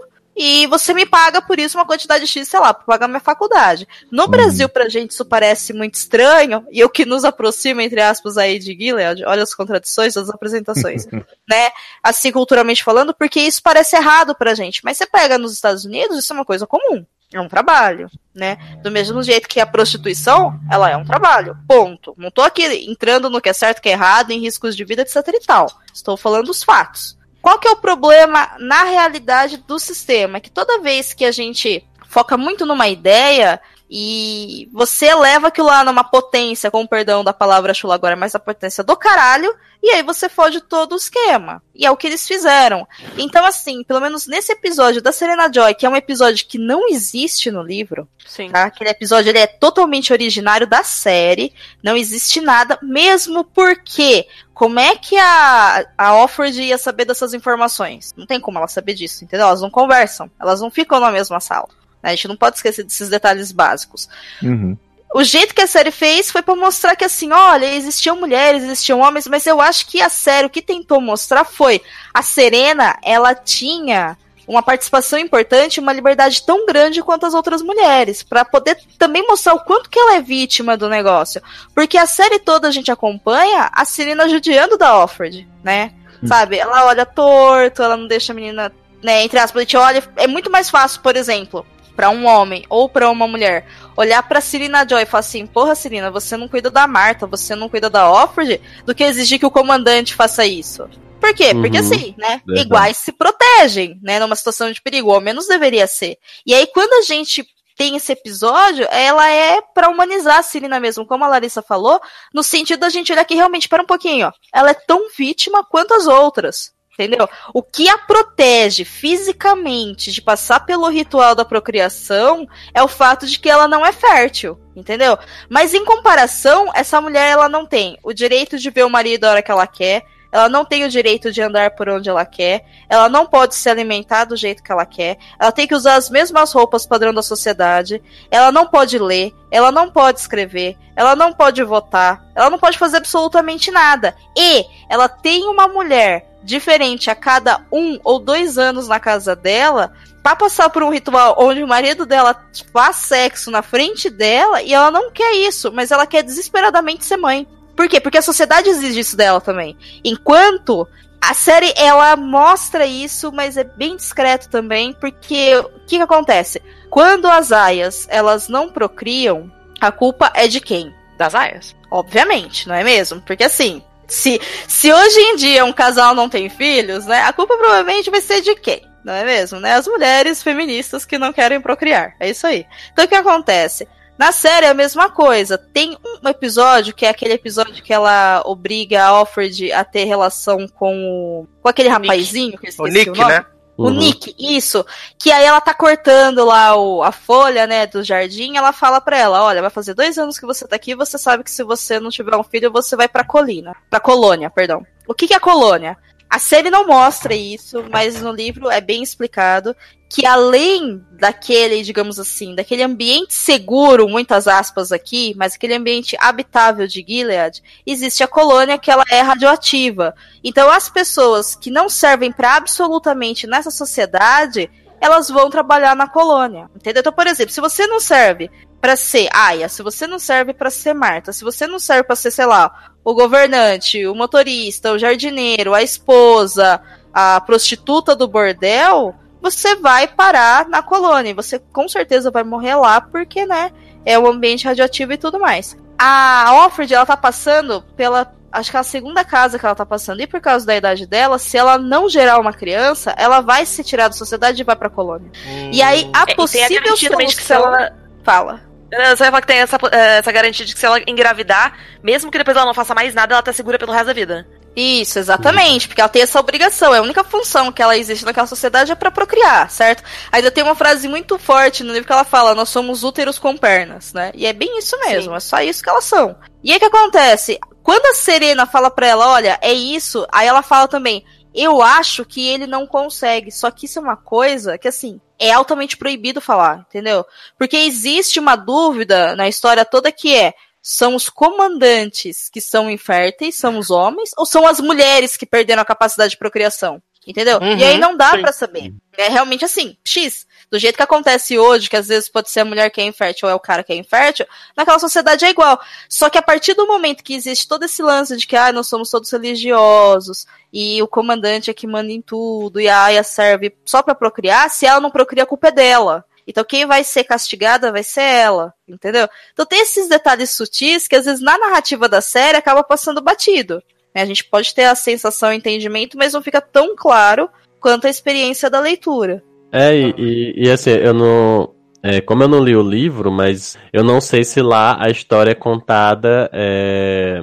e 0.42 0.66
você 0.68 0.94
me 0.94 1.04
paga 1.04 1.42
por 1.42 1.58
isso 1.58 1.76
uma 1.76 1.84
quantidade 1.84 2.26
X, 2.26 2.48
sei 2.48 2.58
lá, 2.58 2.72
pra 2.72 2.84
pagar 2.84 3.06
minha 3.06 3.20
faculdade. 3.20 3.86
No 4.10 4.24
hum. 4.24 4.28
Brasil, 4.28 4.70
pra 4.70 4.88
gente, 4.88 5.10
isso 5.10 5.22
parece 5.22 5.74
muito 5.74 5.96
estranho, 5.96 6.64
e 6.72 6.82
o 6.82 6.88
que 6.88 7.04
nos 7.04 7.26
aproxima, 7.26 7.82
entre 7.82 8.00
aspas, 8.00 8.38
aí 8.38 8.58
de 8.58 8.72
Gilead, 8.72 9.22
olha 9.26 9.42
as 9.42 9.54
contradições 9.54 10.14
das 10.14 10.30
apresentações, 10.30 11.06
né? 11.46 11.68
Assim, 12.02 12.32
culturalmente 12.32 12.82
falando, 12.82 13.12
porque 13.12 13.38
isso 13.38 13.62
parece 13.62 13.96
errado 13.96 14.34
pra 14.34 14.54
gente. 14.54 14.82
Mas 14.82 14.96
você 14.96 15.06
pega 15.06 15.36
nos 15.36 15.52
Estados 15.52 15.84
Unidos, 15.84 16.16
isso 16.18 16.32
é 16.32 16.36
uma 16.36 16.44
coisa 16.46 16.66
comum. 16.66 17.04
É 17.30 17.38
um 17.38 17.46
trabalho, 17.46 18.10
né? 18.34 18.56
Do 18.82 18.90
mesmo 18.90 19.22
jeito 19.22 19.46
que 19.46 19.60
a 19.60 19.66
prostituição, 19.66 20.58
ela 20.70 20.88
é 20.88 20.96
um 20.96 21.04
trabalho. 21.04 21.54
Ponto. 21.68 22.14
Não 22.16 22.30
tô 22.30 22.40
aqui 22.40 22.64
entrando 22.90 23.28
no 23.28 23.42
que 23.42 23.50
é 23.50 23.52
certo, 23.52 23.82
que 23.82 23.90
é 23.90 23.92
errado, 23.92 24.30
em 24.30 24.40
riscos 24.40 24.74
de 24.74 24.84
vida, 24.86 25.02
etc 25.02 25.16
e 25.28 25.46
tal. 25.46 25.70
Estou 25.92 26.16
falando 26.16 26.48
os 26.48 26.64
fatos. 26.64 27.19
Qual 27.42 27.58
que 27.58 27.68
é 27.68 27.70
o 27.70 27.76
problema 27.76 28.50
na 28.58 28.84
realidade 28.84 29.56
do 29.56 29.78
sistema? 29.78 30.38
É 30.38 30.40
que 30.40 30.50
toda 30.50 30.80
vez 30.80 31.14
que 31.14 31.24
a 31.24 31.32
gente 31.32 31.84
foca 32.08 32.36
muito 32.36 32.66
numa 32.66 32.88
ideia 32.88 33.60
e 33.92 34.68
você 34.72 35.12
leva 35.12 35.48
aquilo 35.48 35.66
lá 35.66 35.82
numa 35.82 36.04
potência, 36.04 36.70
com 36.70 36.86
perdão 36.86 37.24
da 37.24 37.32
palavra 37.32 37.74
chula 37.74 37.96
agora, 37.96 38.14
mas 38.14 38.36
a 38.36 38.38
potência 38.38 38.84
do 38.84 38.96
caralho, 38.96 39.52
e 39.82 39.90
aí 39.90 40.02
você 40.02 40.28
fode 40.28 40.60
todo 40.60 40.92
o 40.92 40.96
esquema. 40.96 41.60
E 41.74 41.84
é 41.84 41.90
o 41.90 41.96
que 41.96 42.06
eles 42.06 42.24
fizeram. 42.24 42.86
Então, 43.18 43.44
assim, 43.44 43.82
pelo 43.82 43.98
menos 44.00 44.28
nesse 44.28 44.52
episódio 44.52 45.02
da 45.02 45.10
Serena 45.10 45.50
Joy, 45.52 45.74
que 45.74 45.84
é 45.84 45.88
um 45.88 45.96
episódio 45.96 46.46
que 46.46 46.56
não 46.56 46.88
existe 46.88 47.50
no 47.50 47.64
livro, 47.64 48.06
Sim. 48.24 48.50
Tá? 48.50 48.64
aquele 48.64 48.90
episódio 48.90 49.30
ele 49.30 49.38
é 49.38 49.46
totalmente 49.48 50.12
originário 50.12 50.68
da 50.68 50.84
série, 50.84 51.52
não 51.82 51.96
existe 51.96 52.40
nada, 52.40 52.78
mesmo 52.80 53.42
porque 53.42 54.28
como 54.54 54.78
é 54.78 54.94
que 54.94 55.16
a, 55.16 55.84
a 55.98 56.14
Offred 56.14 56.62
ia 56.62 56.78
saber 56.78 57.06
dessas 57.06 57.34
informações? 57.34 58.12
Não 58.16 58.26
tem 58.26 58.38
como 58.38 58.58
ela 58.58 58.68
saber 58.68 58.94
disso, 58.94 59.24
entendeu? 59.24 59.48
Elas 59.48 59.62
não 59.62 59.70
conversam, 59.70 60.30
elas 60.38 60.60
não 60.60 60.70
ficam 60.70 61.00
na 61.00 61.10
mesma 61.10 61.40
sala. 61.40 61.79
Né? 62.02 62.10
A 62.10 62.14
gente 62.14 62.28
não 62.28 62.36
pode 62.36 62.56
esquecer 62.56 62.82
desses 62.82 63.08
detalhes 63.08 63.52
básicos. 63.52 64.08
Uhum. 64.42 64.76
O 65.12 65.24
jeito 65.24 65.54
que 65.54 65.62
a 65.62 65.66
série 65.66 65.90
fez 65.90 66.30
foi 66.30 66.40
para 66.40 66.54
mostrar 66.54 66.94
que 66.94 67.04
assim, 67.04 67.32
olha, 67.32 67.74
existiam 67.74 68.14
mulheres, 68.16 68.62
existiam 68.62 69.00
homens, 69.00 69.26
mas 69.26 69.44
eu 69.46 69.60
acho 69.60 69.86
que 69.86 70.00
a 70.00 70.08
série 70.08 70.46
o 70.46 70.50
que 70.50 70.62
tentou 70.62 71.00
mostrar 71.00 71.44
foi 71.44 71.82
a 72.14 72.22
Serena, 72.22 72.96
ela 73.02 73.34
tinha 73.34 74.16
uma 74.46 74.62
participação 74.62 75.18
importante, 75.18 75.80
uma 75.80 75.92
liberdade 75.92 76.44
tão 76.44 76.64
grande 76.64 77.02
quanto 77.02 77.26
as 77.26 77.34
outras 77.34 77.60
mulheres, 77.60 78.22
para 78.22 78.44
poder 78.44 78.78
também 78.98 79.26
mostrar 79.26 79.54
o 79.54 79.64
quanto 79.64 79.90
que 79.90 79.98
ela 79.98 80.14
é 80.14 80.20
vítima 80.20 80.76
do 80.76 80.88
negócio. 80.88 81.42
Porque 81.74 81.98
a 81.98 82.06
série 82.06 82.38
toda 82.38 82.68
a 82.68 82.70
gente 82.70 82.90
acompanha 82.90 83.68
a 83.72 83.84
Serena 83.84 84.28
judiando 84.28 84.78
da 84.78 84.96
Offred, 84.96 85.46
né? 85.62 85.92
sabe? 86.26 86.58
Ela 86.58 86.86
olha 86.86 87.06
torto, 87.06 87.82
ela 87.82 87.96
não 87.96 88.06
deixa 88.06 88.32
a 88.32 88.34
menina, 88.34 88.72
né, 89.02 89.22
entre 89.22 89.38
aspas, 89.38 89.60
a 89.60 89.62
gente 89.62 89.76
olha, 89.76 90.02
é 90.16 90.26
muito 90.26 90.50
mais 90.50 90.68
fácil, 90.70 91.00
por 91.00 91.16
exemplo, 91.16 91.66
para 91.94 92.10
um 92.10 92.26
homem 92.26 92.64
ou 92.68 92.88
para 92.88 93.10
uma 93.10 93.26
mulher 93.28 93.66
olhar 93.96 94.22
para 94.22 94.40
Serena 94.40 94.86
Joy 94.88 95.02
e 95.02 95.06
falar 95.06 95.20
assim: 95.20 95.46
"Porra, 95.46 95.74
Serena, 95.74 96.10
você 96.10 96.36
não 96.36 96.48
cuida 96.48 96.70
da 96.70 96.86
Marta, 96.86 97.26
você 97.26 97.54
não 97.54 97.68
cuida 97.68 97.90
da 97.90 98.10
Offred", 98.10 98.60
do 98.84 98.94
que 98.94 99.04
exigir 99.04 99.38
que 99.38 99.46
o 99.46 99.50
comandante 99.50 100.14
faça 100.14 100.46
isso. 100.46 100.88
Por 101.20 101.34
quê? 101.34 101.54
Porque 101.54 101.78
Uhum. 101.78 101.84
assim, 101.84 102.14
né? 102.16 102.40
Verdade. 102.46 102.66
Iguais 102.66 102.96
se 102.96 103.12
protegem, 103.12 103.98
né? 104.02 104.18
Numa 104.18 104.34
situação 104.34 104.72
de 104.72 104.80
perigo, 104.80 105.12
ao 105.12 105.20
menos 105.20 105.46
deveria 105.46 105.86
ser. 105.86 106.16
E 106.46 106.54
aí, 106.54 106.66
quando 106.66 106.94
a 106.94 107.02
gente 107.02 107.46
tem 107.76 107.96
esse 107.96 108.12
episódio, 108.12 108.86
ela 108.90 109.26
é 109.28 109.60
pra 109.74 109.88
humanizar 109.88 110.38
a 110.38 110.42
Serena 110.42 110.78
mesmo, 110.80 111.06
como 111.06 111.24
a 111.24 111.28
Larissa 111.28 111.62
falou, 111.62 112.00
no 112.32 112.42
sentido 112.42 112.80
da 112.80 112.88
gente 112.88 113.12
olhar 113.12 113.24
que 113.24 113.34
realmente, 113.34 113.68
para 113.68 113.82
um 113.82 113.86
pouquinho, 113.86 114.28
ó, 114.28 114.32
ela 114.52 114.70
é 114.70 114.74
tão 114.74 115.08
vítima 115.16 115.64
quanto 115.64 115.94
as 115.94 116.06
outras. 116.06 116.72
Entendeu? 117.00 117.26
O 117.54 117.62
que 117.62 117.88
a 117.88 117.96
protege 117.96 118.84
fisicamente 118.84 120.12
de 120.12 120.20
passar 120.20 120.66
pelo 120.66 120.86
ritual 120.90 121.34
da 121.34 121.46
procriação 121.46 122.46
é 122.74 122.82
o 122.82 122.88
fato 122.88 123.26
de 123.26 123.38
que 123.38 123.48
ela 123.48 123.66
não 123.66 123.86
é 123.86 123.90
fértil, 123.90 124.60
entendeu? 124.76 125.18
Mas 125.48 125.72
em 125.72 125.82
comparação, 125.82 126.70
essa 126.74 127.00
mulher 127.00 127.30
ela 127.30 127.48
não 127.48 127.64
tem 127.64 127.98
o 128.02 128.12
direito 128.12 128.58
de 128.58 128.68
ver 128.68 128.84
o 128.84 128.90
marido 128.90 129.24
a 129.24 129.30
hora 129.30 129.42
que 129.42 129.50
ela 129.50 129.66
quer, 129.66 130.04
ela 130.30 130.48
não 130.48 130.64
tem 130.64 130.84
o 130.84 130.90
direito 130.90 131.32
de 131.32 131.42
andar 131.42 131.70
por 131.72 131.88
onde 131.88 132.08
ela 132.08 132.24
quer, 132.24 132.64
ela 132.88 133.08
não 133.08 133.26
pode 133.26 133.54
se 133.54 133.68
alimentar 133.68 134.26
do 134.26 134.36
jeito 134.36 134.62
que 134.62 134.70
ela 134.70 134.86
quer, 134.86 135.16
ela 135.38 135.50
tem 135.50 135.66
que 135.66 135.74
usar 135.74 135.96
as 135.96 136.08
mesmas 136.08 136.52
roupas 136.52 136.86
padrão 136.86 137.12
da 137.12 137.22
sociedade, 137.22 138.02
ela 138.30 138.52
não 138.52 138.66
pode 138.66 138.98
ler, 138.98 139.34
ela 139.50 139.72
não 139.72 139.90
pode 139.90 140.20
escrever, 140.20 140.76
ela 140.94 141.16
não 141.16 141.32
pode 141.32 141.62
votar, 141.64 142.24
ela 142.34 142.50
não 142.50 142.58
pode 142.58 142.78
fazer 142.78 142.98
absolutamente 142.98 143.70
nada. 143.70 144.14
E 144.36 144.64
ela 144.88 145.08
tem 145.08 145.44
uma 145.44 145.66
mulher 145.66 146.29
diferente 146.42 147.10
a 147.10 147.14
cada 147.14 147.64
um 147.70 147.98
ou 148.02 148.18
dois 148.18 148.58
anos 148.58 148.88
na 148.88 148.98
casa 148.98 149.36
dela 149.36 149.92
pra 150.22 150.36
passar 150.36 150.70
por 150.70 150.82
um 150.82 150.90
ritual 150.90 151.36
onde 151.38 151.62
o 151.62 151.68
marido 151.68 152.04
dela 152.04 152.36
faz 152.72 152.96
sexo 152.96 153.50
na 153.50 153.62
frente 153.62 154.10
dela 154.10 154.62
e 154.62 154.72
ela 154.72 154.90
não 154.90 155.10
quer 155.10 155.32
isso, 155.34 155.72
mas 155.72 155.90
ela 155.90 156.06
quer 156.06 156.22
desesperadamente 156.22 157.04
ser 157.04 157.16
mãe. 157.16 157.46
Por 157.76 157.88
quê? 157.88 158.00
Porque 158.00 158.18
a 158.18 158.22
sociedade 158.22 158.68
exige 158.68 159.00
isso 159.00 159.16
dela 159.16 159.40
também. 159.40 159.76
Enquanto 160.04 160.86
a 161.20 161.34
série 161.34 161.72
ela 161.76 162.16
mostra 162.16 162.86
isso, 162.86 163.30
mas 163.32 163.56
é 163.56 163.64
bem 163.64 163.96
discreto 163.96 164.48
também, 164.48 164.92
porque 164.94 165.56
o 165.56 165.80
que, 165.86 165.96
que 165.96 166.02
acontece? 166.02 166.62
Quando 166.88 167.26
as 167.26 167.52
aias 167.52 168.06
elas 168.10 168.48
não 168.48 168.70
procriam, 168.70 169.50
a 169.80 169.92
culpa 169.92 170.30
é 170.34 170.48
de 170.48 170.60
quem? 170.60 170.94
Das 171.16 171.34
aias. 171.34 171.76
Obviamente, 171.90 172.66
não 172.68 172.74
é 172.74 172.82
mesmo? 172.82 173.20
Porque 173.20 173.44
assim, 173.44 173.82
se, 174.10 174.40
se 174.68 174.92
hoje 174.92 175.18
em 175.18 175.36
dia 175.36 175.64
um 175.64 175.72
casal 175.72 176.14
não 176.14 176.28
tem 176.28 176.48
filhos, 176.50 177.06
né? 177.06 177.22
A 177.22 177.32
culpa 177.32 177.56
provavelmente 177.56 178.10
vai 178.10 178.20
ser 178.20 178.42
de 178.42 178.54
quem? 178.56 178.82
Não 179.04 179.14
é 179.14 179.24
mesmo? 179.24 179.58
Né? 179.58 179.72
As 179.74 179.86
mulheres 179.86 180.42
feministas 180.42 181.06
que 181.06 181.16
não 181.16 181.32
querem 181.32 181.60
procriar. 181.60 182.14
É 182.20 182.28
isso 182.28 182.46
aí. 182.46 182.66
Então 182.92 183.04
o 183.04 183.08
que 183.08 183.14
acontece? 183.14 183.88
Na 184.18 184.32
série 184.32 184.66
é 184.66 184.68
a 184.68 184.74
mesma 184.74 185.08
coisa. 185.08 185.56
Tem 185.56 185.96
um 186.22 186.28
episódio 186.28 186.92
que 186.94 187.06
é 187.06 187.08
aquele 187.08 187.32
episódio 187.32 187.82
que 187.82 187.90
ela 187.90 188.42
obriga 188.44 189.02
a 189.04 189.22
Offred 189.22 189.72
a 189.72 189.82
ter 189.82 190.04
relação 190.04 190.68
com 190.68 190.94
o, 190.94 191.46
com 191.62 191.68
aquele 191.70 191.88
rapazinho 191.88 192.58
que 192.58 192.66
eu 192.68 192.84
O 192.84 192.86
esqueci 192.86 193.08
Nick, 193.08 193.18
nome. 193.18 193.32
né? 193.32 193.46
O 193.80 193.84
Uhum. 193.84 193.94
Nick, 193.94 194.34
isso. 194.38 194.84
Que 195.18 195.32
aí 195.32 195.42
ela 195.42 195.58
tá 195.58 195.72
cortando 195.72 196.44
lá 196.44 196.76
o, 196.76 197.02
a 197.02 197.10
folha, 197.10 197.66
né, 197.66 197.86
do 197.86 198.04
jardim. 198.04 198.54
Ela 198.56 198.74
fala 198.74 199.00
pra 199.00 199.16
ela: 199.16 199.42
Olha, 199.42 199.62
vai 199.62 199.70
fazer 199.70 199.94
dois 199.94 200.18
anos 200.18 200.38
que 200.38 200.44
você 200.44 200.68
tá 200.68 200.76
aqui. 200.76 200.94
Você 200.94 201.16
sabe 201.16 201.42
que 201.42 201.50
se 201.50 201.62
você 201.64 201.98
não 201.98 202.10
tiver 202.10 202.36
um 202.36 202.42
filho, 202.44 202.70
você 202.70 202.94
vai 202.94 203.08
pra 203.08 203.24
colina. 203.24 203.74
Pra 203.88 203.98
colônia, 203.98 204.50
perdão. 204.50 204.84
O 205.08 205.14
que, 205.14 205.26
que 205.26 205.32
é 205.34 205.40
colônia? 205.40 205.96
A 206.30 206.38
série 206.38 206.70
não 206.70 206.86
mostra 206.86 207.34
isso, 207.34 207.84
mas 207.90 208.22
no 208.22 208.30
livro 208.30 208.70
é 208.70 208.80
bem 208.80 209.02
explicado 209.02 209.74
que 210.08 210.24
além 210.24 211.04
daquele, 211.12 211.82
digamos 211.82 212.18
assim, 212.18 212.54
daquele 212.54 212.82
ambiente 212.84 213.34
seguro, 213.34 214.08
muitas 214.08 214.46
aspas 214.46 214.92
aqui, 214.92 215.34
mas 215.36 215.54
aquele 215.54 215.74
ambiente 215.74 216.16
habitável 216.20 216.86
de 216.86 217.04
Gilead, 217.06 217.62
existe 217.84 218.22
a 218.22 218.28
colônia 218.28 218.78
que 218.78 218.90
ela 218.90 219.04
é 219.10 219.20
radioativa. 219.20 220.14
Então 220.42 220.70
as 220.70 220.88
pessoas 220.88 221.56
que 221.56 221.70
não 221.70 221.88
servem 221.88 222.30
para 222.30 222.56
absolutamente 222.56 223.46
nessa 223.46 223.70
sociedade, 223.70 224.70
elas 225.00 225.28
vão 225.28 225.50
trabalhar 225.50 225.96
na 225.96 226.08
colônia, 226.08 226.70
entendeu? 226.76 227.00
Então, 227.00 227.12
por 227.12 227.26
exemplo, 227.26 227.52
se 227.52 227.60
você 227.60 227.86
não 227.86 227.98
serve 227.98 228.50
para 228.80 228.96
ser 228.96 229.28
Aya, 229.32 229.68
se 229.68 229.82
você 229.82 230.06
não 230.06 230.18
serve 230.18 230.54
para 230.54 230.70
ser 230.70 230.94
Marta, 230.94 231.32
se 231.32 231.44
você 231.44 231.66
não 231.66 231.78
serve 231.78 232.04
para 232.04 232.16
ser, 232.16 232.30
sei 232.30 232.46
lá, 232.46 232.90
o 233.04 233.14
governante, 233.14 234.06
o 234.06 234.14
motorista, 234.14 234.92
o 234.92 234.98
jardineiro, 234.98 235.74
a 235.74 235.82
esposa, 235.82 236.80
a 237.12 237.40
prostituta 237.40 238.16
do 238.16 238.26
bordel, 238.26 239.14
você 239.40 239.74
vai 239.74 240.06
parar 240.08 240.68
na 240.68 240.82
colônia. 240.82 241.34
Você 241.34 241.58
com 241.58 241.88
certeza 241.88 242.30
vai 242.30 242.42
morrer 242.44 242.74
lá, 242.76 243.00
porque, 243.00 243.44
né, 243.46 243.70
é 244.04 244.18
o 244.18 244.26
ambiente 244.26 244.64
radioativo 244.66 245.12
e 245.12 245.18
tudo 245.18 245.38
mais. 245.38 245.76
A 245.98 246.64
Offred, 246.66 246.94
ela 246.94 247.04
tá 247.06 247.16
passando 247.16 247.82
pela. 247.96 248.32
Acho 248.52 248.70
que 248.70 248.76
é 248.76 248.80
a 248.80 248.82
segunda 248.82 249.24
casa 249.24 249.58
que 249.58 249.64
ela 249.64 249.74
tá 249.76 249.86
passando, 249.86 250.20
e 250.20 250.26
por 250.26 250.40
causa 250.40 250.66
da 250.66 250.74
idade 250.74 251.06
dela, 251.06 251.38
se 251.38 251.56
ela 251.56 251.78
não 251.78 252.08
gerar 252.08 252.40
uma 252.40 252.52
criança, 252.52 253.14
ela 253.16 253.40
vai 253.40 253.64
se 253.64 253.84
tirar 253.84 254.08
da 254.08 254.14
sociedade 254.14 254.60
e 254.60 254.64
vai 254.64 254.74
pra 254.74 254.90
colônia. 254.90 255.30
E 255.70 255.80
aí, 255.80 256.10
a 256.12 256.20
É, 256.20 256.22
e 256.22 256.24
tem 256.26 256.32
a 256.32 256.36
possível 256.36 256.82
garantia 256.82 257.10
também 257.10 257.26
de 257.28 257.36
que 257.36 257.42
se 257.42 257.48
solução- 257.48 257.74
ela- 257.76 257.92
Fala. 258.24 258.60
Você 258.90 259.16
vai 259.16 259.30
falar 259.30 259.40
que 259.40 259.46
tem 259.46 259.58
essa, 259.58 259.78
eh, 259.92 260.18
essa 260.18 260.32
garantia 260.32 260.66
de 260.66 260.74
que 260.74 260.80
se 260.80 260.86
ela 260.86 261.00
engravidar, 261.06 261.78
mesmo 262.02 262.30
que 262.30 262.38
depois 262.38 262.56
ela 262.56 262.66
não 262.66 262.74
faça 262.74 262.94
mais 262.94 263.14
nada, 263.14 263.34
ela 263.34 263.42
tá 263.42 263.52
segura 263.52 263.78
pelo 263.78 263.92
resto 263.92 264.06
da 264.06 264.12
vida. 264.12 264.46
Isso, 264.74 265.18
exatamente, 265.18 265.88
porque 265.88 266.00
ela 266.00 266.08
tem 266.08 266.22
essa 266.22 266.38
obrigação. 266.38 266.94
É 266.94 266.98
a 266.98 267.02
única 267.02 267.24
função 267.24 267.72
que 267.72 267.82
ela 267.82 267.96
existe 267.96 268.24
naquela 268.24 268.46
sociedade 268.46 268.92
é 268.92 268.94
pra 268.94 269.10
procriar, 269.10 269.70
certo? 269.70 270.02
Ainda 270.30 270.50
tem 270.50 270.62
uma 270.62 270.76
frase 270.76 271.08
muito 271.08 271.38
forte 271.38 271.82
no 271.82 271.92
livro 271.92 272.06
que 272.06 272.12
ela 272.12 272.24
fala: 272.24 272.54
nós 272.54 272.68
somos 272.68 273.02
úteros 273.02 273.38
com 273.38 273.56
pernas, 273.56 274.12
né? 274.12 274.30
E 274.34 274.46
é 274.46 274.52
bem 274.52 274.78
isso 274.78 274.98
mesmo, 275.00 275.34
é 275.34 275.40
só 275.40 275.60
isso 275.60 275.82
que 275.82 275.90
elas 275.90 276.04
são. 276.04 276.36
E 276.62 276.70
aí 276.70 276.76
o 276.76 276.80
que 276.80 276.86
acontece? 276.86 277.58
Quando 277.82 278.06
a 278.06 278.14
Serena 278.14 278.66
fala 278.66 278.90
pra 278.90 279.06
ela, 279.06 279.28
olha, 279.28 279.58
é 279.60 279.72
isso, 279.72 280.26
aí 280.30 280.46
ela 280.46 280.62
fala 280.62 280.86
também, 280.86 281.24
eu 281.54 281.82
acho 281.82 282.24
que 282.24 282.46
ele 282.46 282.66
não 282.66 282.86
consegue. 282.86 283.50
Só 283.50 283.70
que 283.70 283.86
isso 283.86 283.98
é 283.98 284.02
uma 284.02 284.16
coisa 284.16 284.78
que, 284.78 284.88
assim, 284.88 285.20
é 285.40 285.50
altamente 285.50 285.96
proibido 285.96 286.40
falar, 286.40 286.84
entendeu? 286.88 287.24
Porque 287.58 287.76
existe 287.76 288.38
uma 288.38 288.54
dúvida 288.54 289.34
na 289.34 289.48
história 289.48 289.84
toda 289.84 290.12
que 290.12 290.36
é. 290.36 290.52
São 290.82 291.14
os 291.14 291.28
comandantes 291.28 292.48
que 292.48 292.60
são 292.60 292.90
inférteis, 292.90 293.56
são 293.56 293.78
os 293.78 293.90
homens, 293.90 294.30
ou 294.36 294.46
são 294.46 294.66
as 294.66 294.80
mulheres 294.80 295.36
que 295.36 295.44
perderam 295.44 295.82
a 295.82 295.84
capacidade 295.84 296.30
de 296.32 296.38
procriação? 296.38 297.02
Entendeu? 297.26 297.58
Uhum, 297.58 297.76
e 297.76 297.84
aí 297.84 297.98
não 297.98 298.16
dá 298.16 298.38
pra 298.38 298.52
saber. 298.52 298.94
É 299.16 299.28
realmente 299.28 299.64
assim, 299.64 299.96
X. 300.04 300.46
Do 300.70 300.78
jeito 300.78 300.96
que 300.96 301.02
acontece 301.02 301.58
hoje, 301.58 301.90
que 301.90 301.96
às 301.96 302.06
vezes 302.06 302.28
pode 302.28 302.48
ser 302.48 302.60
a 302.60 302.64
mulher 302.64 302.90
que 302.90 303.00
é 303.00 303.04
infértil 303.04 303.48
ou 303.48 303.52
é 303.52 303.54
o 303.54 303.60
cara 303.60 303.82
que 303.82 303.92
é 303.92 303.96
infértil, 303.96 304.46
naquela 304.76 305.00
sociedade 305.00 305.44
é 305.44 305.50
igual. 305.50 305.80
Só 306.08 306.30
que 306.30 306.38
a 306.38 306.42
partir 306.42 306.74
do 306.74 306.86
momento 306.86 307.24
que 307.24 307.34
existe 307.34 307.66
todo 307.66 307.84
esse 307.84 308.00
lance 308.02 308.36
de 308.36 308.46
que 308.46 308.56
ah, 308.56 308.72
nós 308.72 308.86
somos 308.86 309.10
todos 309.10 309.30
religiosos 309.30 310.46
e 310.72 311.02
o 311.02 311.08
comandante 311.08 311.70
é 311.70 311.74
que 311.74 311.88
manda 311.88 312.12
em 312.12 312.22
tudo 312.22 312.80
e 312.80 312.88
a 312.88 313.04
Aya 313.04 313.24
serve 313.24 313.76
só 313.84 314.00
pra 314.00 314.14
procriar, 314.14 314.70
se 314.70 314.86
ela 314.86 315.00
não 315.00 315.10
procria, 315.10 315.42
a 315.42 315.46
culpa 315.46 315.68
é 315.68 315.72
dela. 315.72 316.24
Então 316.46 316.64
quem 316.64 316.86
vai 316.86 317.02
ser 317.02 317.24
castigada 317.24 317.90
vai 317.90 318.04
ser 318.04 318.22
ela, 318.22 318.72
entendeu? 318.86 319.28
Então 319.52 319.66
tem 319.66 319.80
esses 319.80 320.08
detalhes 320.08 320.50
sutis 320.50 321.08
que 321.08 321.16
às 321.16 321.24
vezes 321.24 321.40
na 321.40 321.58
narrativa 321.58 322.08
da 322.08 322.20
série 322.20 322.56
acaba 322.56 322.84
passando 322.84 323.20
batido. 323.20 323.82
né? 324.14 324.22
A 324.22 324.26
gente 324.26 324.44
pode 324.44 324.72
ter 324.72 324.84
a 324.84 324.94
sensação 324.94 325.52
e 325.52 325.56
entendimento, 325.56 326.16
mas 326.16 326.32
não 326.32 326.42
fica 326.42 326.60
tão 326.60 326.94
claro 326.96 327.50
quanto 327.80 328.06
a 328.06 328.10
experiência 328.10 328.70
da 328.70 328.78
leitura. 328.78 329.42
É, 329.72 329.94
e, 329.96 330.14
e, 330.16 330.66
e, 330.66 330.70
assim, 330.70 330.90
eu 330.90 331.14
não. 331.14 331.70
É, 332.02 332.20
como 332.20 332.42
eu 332.42 332.48
não 332.48 332.64
li 332.64 332.74
o 332.74 332.82
livro, 332.82 333.30
mas 333.30 333.78
eu 333.92 334.02
não 334.02 334.20
sei 334.20 334.42
se 334.42 334.62
lá 334.62 334.96
a 334.98 335.10
história 335.10 335.50
é 335.50 335.54
contada 335.54 336.50
é, 336.52 337.42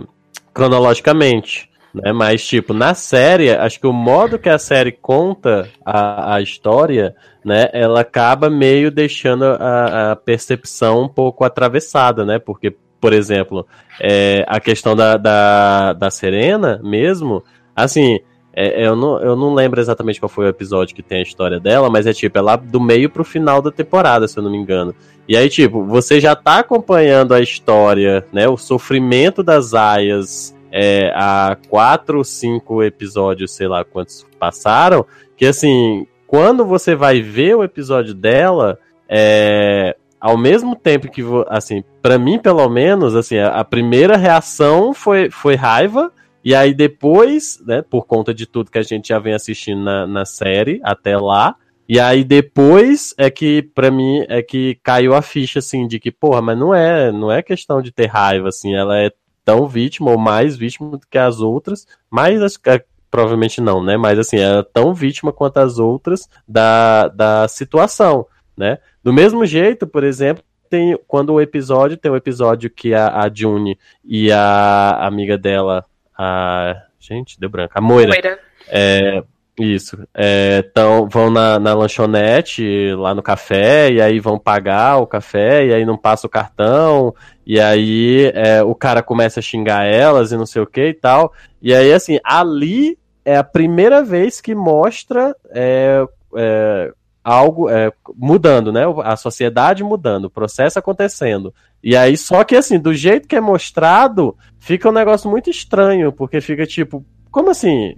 cronologicamente. 0.54 1.70
Né? 1.94 2.12
Mas, 2.12 2.46
tipo, 2.46 2.74
na 2.74 2.94
série, 2.94 3.52
acho 3.52 3.80
que 3.80 3.88
o 3.88 3.94
modo 3.94 4.40
que 4.40 4.50
a 4.50 4.58
série 4.58 4.92
conta 4.92 5.70
a, 5.86 6.36
a 6.36 6.42
história, 6.42 7.16
né, 7.46 7.70
ela 7.72 8.02
acaba 8.02 8.50
meio 8.50 8.92
deixando 8.92 9.46
a, 9.46 10.12
a 10.12 10.16
percepção 10.16 11.04
um 11.04 11.08
pouco 11.08 11.44
atravessada, 11.44 12.26
né? 12.26 12.40
Porque, 12.40 12.76
por 13.00 13.14
exemplo, 13.14 13.66
é, 14.02 14.44
a 14.48 14.60
questão 14.60 14.96
da, 14.96 15.18
da, 15.18 15.94
da 15.94 16.10
Serena 16.10 16.80
mesmo, 16.84 17.44
assim, 17.76 18.20
é, 18.60 18.88
eu, 18.88 18.96
não, 18.96 19.22
eu 19.22 19.36
não 19.36 19.54
lembro 19.54 19.80
exatamente 19.80 20.20
qual 20.20 20.28
foi 20.28 20.46
o 20.46 20.50
episódio 20.50 20.96
que 20.96 21.04
tem 21.04 21.20
a 21.20 21.22
história 21.22 21.60
dela, 21.60 21.92
mas 21.92 22.08
é 22.08 22.14
tipo, 22.14 22.40
é 22.40 22.42
lá 22.42 22.56
do 22.56 22.82
meio 22.82 23.08
pro 23.08 23.24
final 23.24 23.62
da 23.62 23.70
temporada, 23.70 24.28
se 24.28 24.36
eu 24.36 24.42
não 24.42 24.50
me 24.50 24.58
engano. 24.58 24.96
E 25.28 25.38
aí, 25.38 25.48
tipo, 25.48 25.84
você 25.84 26.20
já 26.20 26.36
tá 26.36 26.58
acompanhando 26.58 27.36
a 27.36 27.40
história, 27.40 28.26
né? 28.34 28.48
O 28.48 28.58
sofrimento 28.58 29.44
das 29.44 29.76
aias 29.76 30.56
é, 30.72 31.12
há 31.14 31.56
quatro 31.70 32.24
cinco 32.24 32.82
episódios, 32.82 33.52
sei 33.52 33.68
lá 33.68 33.86
quantos 33.86 34.26
passaram, 34.40 35.06
que 35.36 35.46
assim, 35.46 36.08
quando 36.26 36.66
você 36.66 36.96
vai 36.96 37.22
ver 37.22 37.56
o 37.56 37.64
episódio 37.64 38.16
dela, 38.16 38.80
é, 39.08 39.96
ao 40.20 40.36
mesmo 40.36 40.76
tempo 40.76 41.12
que, 41.12 41.22
assim, 41.48 41.84
para 42.02 42.18
mim 42.18 42.40
pelo 42.40 42.68
menos, 42.68 43.16
assim, 43.16 43.38
a, 43.38 43.50
a 43.50 43.64
primeira 43.64 44.18
reação 44.18 44.96
foi, 44.96 45.30
foi 45.30 45.54
raiva, 45.54 46.12
E 46.44 46.56
aí 46.56 46.74
depois, 46.74 47.62
né, 47.66 47.82
por 47.82 48.06
conta 48.06 48.34
de 48.34 48.46
tudo 48.46 48.72
que 48.72 48.78
a 48.78 48.84
gente 48.84 49.10
já 49.10 49.20
vem 49.20 49.34
assistindo 49.34 49.82
na, 49.84 50.08
na 50.08 50.26
série 50.26 50.80
até 50.84 51.18
lá, 51.18 51.56
e 51.90 52.00
aí 52.00 52.24
depois 52.24 53.14
é 53.18 53.30
que, 53.30 53.62
pra 53.62 53.90
mim, 53.90 54.26
é 54.28 54.42
que 54.42 54.78
caiu 54.84 55.14
a 55.14 55.22
ficha, 55.22 55.60
assim, 55.60 55.88
de 55.88 56.00
que, 56.00 56.12
porra, 56.12 56.42
mas 56.42 56.58
não 56.58 56.76
é, 56.76 57.12
não 57.12 57.32
é 57.32 57.42
questão 57.42 57.82
de 57.82 57.92
ter 57.92 58.08
raiva, 58.08 58.50
assim, 58.50 58.76
ela 58.76 58.98
é 58.98 59.12
tão 59.46 59.66
vítima 59.66 60.12
ou 60.12 60.18
mais 60.18 60.58
vítima 60.58 60.98
do 60.98 61.08
que 61.10 61.18
as 61.18 61.40
outras, 61.40 61.88
mas 62.10 62.60
é, 62.66 62.84
provavelmente 63.10 63.62
não, 63.62 63.82
né? 63.82 63.96
Mas 63.96 64.20
assim, 64.20 64.38
ela 64.38 64.60
é 64.60 64.64
tão 64.64 64.94
vítima 64.94 65.32
quanto 65.32 65.58
as 65.58 65.80
outras 65.80 66.28
da, 66.46 67.08
da 67.08 67.48
situação, 67.48 68.28
né? 68.58 68.80
Do 69.02 69.14
mesmo 69.14 69.46
jeito, 69.46 69.88
por 69.88 70.04
exemplo, 70.04 70.44
tem 70.70 71.00
quando 71.08 71.34
o 71.34 71.40
episódio 71.40 71.96
tem 71.96 72.12
um 72.12 72.16
episódio 72.18 72.70
que 72.70 72.94
a, 72.94 73.22
a 73.22 73.32
June 73.34 73.80
e 74.04 74.30
a 74.32 75.08
amiga 75.08 75.38
dela, 75.38 75.86
a 76.18 76.84
gente 77.00 77.40
deu 77.40 77.50
branco, 77.50 77.74
a 77.76 77.82
Moira, 77.82 78.10
Moira. 78.10 78.40
É, 78.68 79.24
isso. 79.60 79.98
É, 80.14 80.62
tão, 80.62 81.10
vão 81.10 81.32
na, 81.32 81.58
na 81.60 81.74
lanchonete, 81.74 82.94
lá 82.96 83.16
no 83.16 83.24
café, 83.24 83.92
e 83.92 84.02
aí 84.02 84.20
vão 84.20 84.38
pagar 84.38 84.98
o 84.98 85.08
café, 85.08 85.66
e 85.66 85.74
aí 85.74 85.86
não 85.86 85.98
passa 85.98 86.28
o 86.28 86.30
cartão, 86.30 87.14
e 87.46 87.60
aí 87.60 88.32
é, 88.36 88.62
o 88.62 88.76
cara 88.76 89.02
começa 89.02 89.40
a 89.40 89.44
xingar 89.44 89.86
elas 89.86 90.32
e 90.32 90.38
não 90.38 90.46
sei 90.46 90.62
o 90.62 90.68
que 90.68 90.90
e 90.90 90.94
tal. 90.94 91.34
E 91.62 91.74
aí, 91.74 91.92
assim, 91.92 92.20
ali 92.24 92.98
é 93.26 93.36
a 93.36 93.44
primeira 93.44 94.04
vez 94.04 94.40
que 94.40 94.54
mostra 94.54 95.36
é, 95.50 96.06
é, 96.36 96.94
algo 97.24 97.70
é, 97.70 97.92
mudando, 98.16 98.72
né? 98.72 98.84
A 99.04 99.18
sociedade 99.18 99.84
mudando, 99.84 100.26
o 100.26 100.30
processo 100.30 100.78
acontecendo. 100.78 101.54
E 101.84 101.96
aí, 101.96 102.18
só 102.18 102.44
que 102.44 102.56
assim, 102.56 102.80
do 102.80 102.94
jeito 102.94 103.28
que 103.28 103.36
é 103.36 103.42
mostrado, 103.42 104.36
fica 104.60 104.90
um 104.90 104.94
negócio 104.94 105.30
muito 105.30 105.50
estranho, 105.50 106.12
porque 106.12 106.42
fica 106.42 106.66
tipo, 106.66 107.06
como 107.32 107.52
assim? 107.52 107.96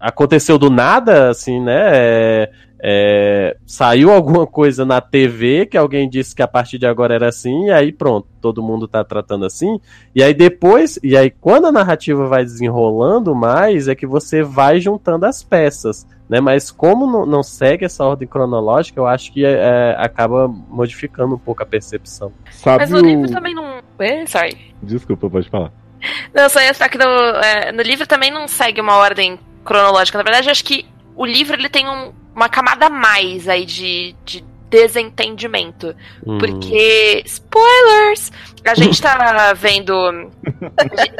Aconteceu 0.00 0.58
do 0.58 0.68
nada, 0.68 1.30
assim, 1.30 1.60
né? 1.60 1.80
É, 1.92 2.50
é, 2.82 3.56
saiu 3.66 4.10
alguma 4.10 4.46
coisa 4.46 4.84
na 4.84 5.00
TV 5.00 5.66
que 5.66 5.76
alguém 5.76 6.08
disse 6.08 6.34
que 6.34 6.42
a 6.42 6.48
partir 6.48 6.78
de 6.78 6.86
agora 6.86 7.14
era 7.14 7.28
assim, 7.28 7.66
e 7.66 7.70
aí 7.70 7.92
pronto, 7.92 8.26
todo 8.40 8.62
mundo 8.62 8.88
tá 8.88 9.04
tratando 9.04 9.44
assim. 9.44 9.78
E 10.14 10.22
aí 10.22 10.32
depois, 10.32 10.98
e 11.02 11.16
aí 11.16 11.30
quando 11.30 11.66
a 11.66 11.72
narrativa 11.72 12.26
vai 12.26 12.42
desenrolando 12.42 13.34
mais, 13.34 13.86
é 13.86 13.94
que 13.94 14.06
você 14.06 14.42
vai 14.42 14.80
juntando 14.80 15.26
as 15.26 15.42
peças, 15.42 16.06
né? 16.30 16.40
Mas 16.40 16.70
como 16.70 17.06
não, 17.10 17.26
não 17.26 17.42
segue 17.42 17.84
essa 17.84 18.04
ordem 18.04 18.26
cronológica, 18.28 19.00
eu 19.00 19.06
acho 19.06 19.32
que 19.32 19.44
é, 19.44 19.96
acaba 19.98 20.46
modificando 20.48 21.34
um 21.34 21.38
pouco 21.38 21.62
a 21.62 21.66
percepção. 21.66 22.32
Sabe 22.52 22.78
Mas 22.78 22.90
no 22.90 22.98
o- 22.98 23.04
livro 23.04 23.30
também 23.30 23.52
não. 23.54 23.80
É, 23.98 24.24
sorry. 24.26 24.74
Desculpa, 24.80 25.28
pode 25.28 25.50
falar. 25.50 25.72
Não, 26.32 26.48
só 26.48 26.60
ia 26.62 26.72
falar 26.72 26.88
que 26.88 26.96
no, 26.98 27.04
é, 27.04 27.72
no 27.72 27.82
livro 27.82 28.06
também 28.06 28.30
não 28.30 28.46
segue 28.48 28.80
uma 28.80 28.94
ordem 28.96 29.38
cronológica. 29.64 30.16
Na 30.16 30.24
verdade, 30.24 30.46
eu 30.46 30.52
acho 30.52 30.64
que 30.64 30.86
o 31.16 31.26
livro 31.26 31.54
ele 31.56 31.68
tem 31.68 31.88
um- 31.88 32.12
uma 32.34 32.48
camada 32.48 32.86
a 32.86 32.90
mais 32.90 33.48
aí 33.48 33.66
de, 33.66 34.14
de 34.24 34.44
desentendimento. 34.70 35.94
Hum. 36.24 36.38
Porque, 36.38 37.22
spoilers! 37.26 38.32
A 38.64 38.74
gente 38.74 39.02
tá 39.02 39.52
vendo. 39.54 39.92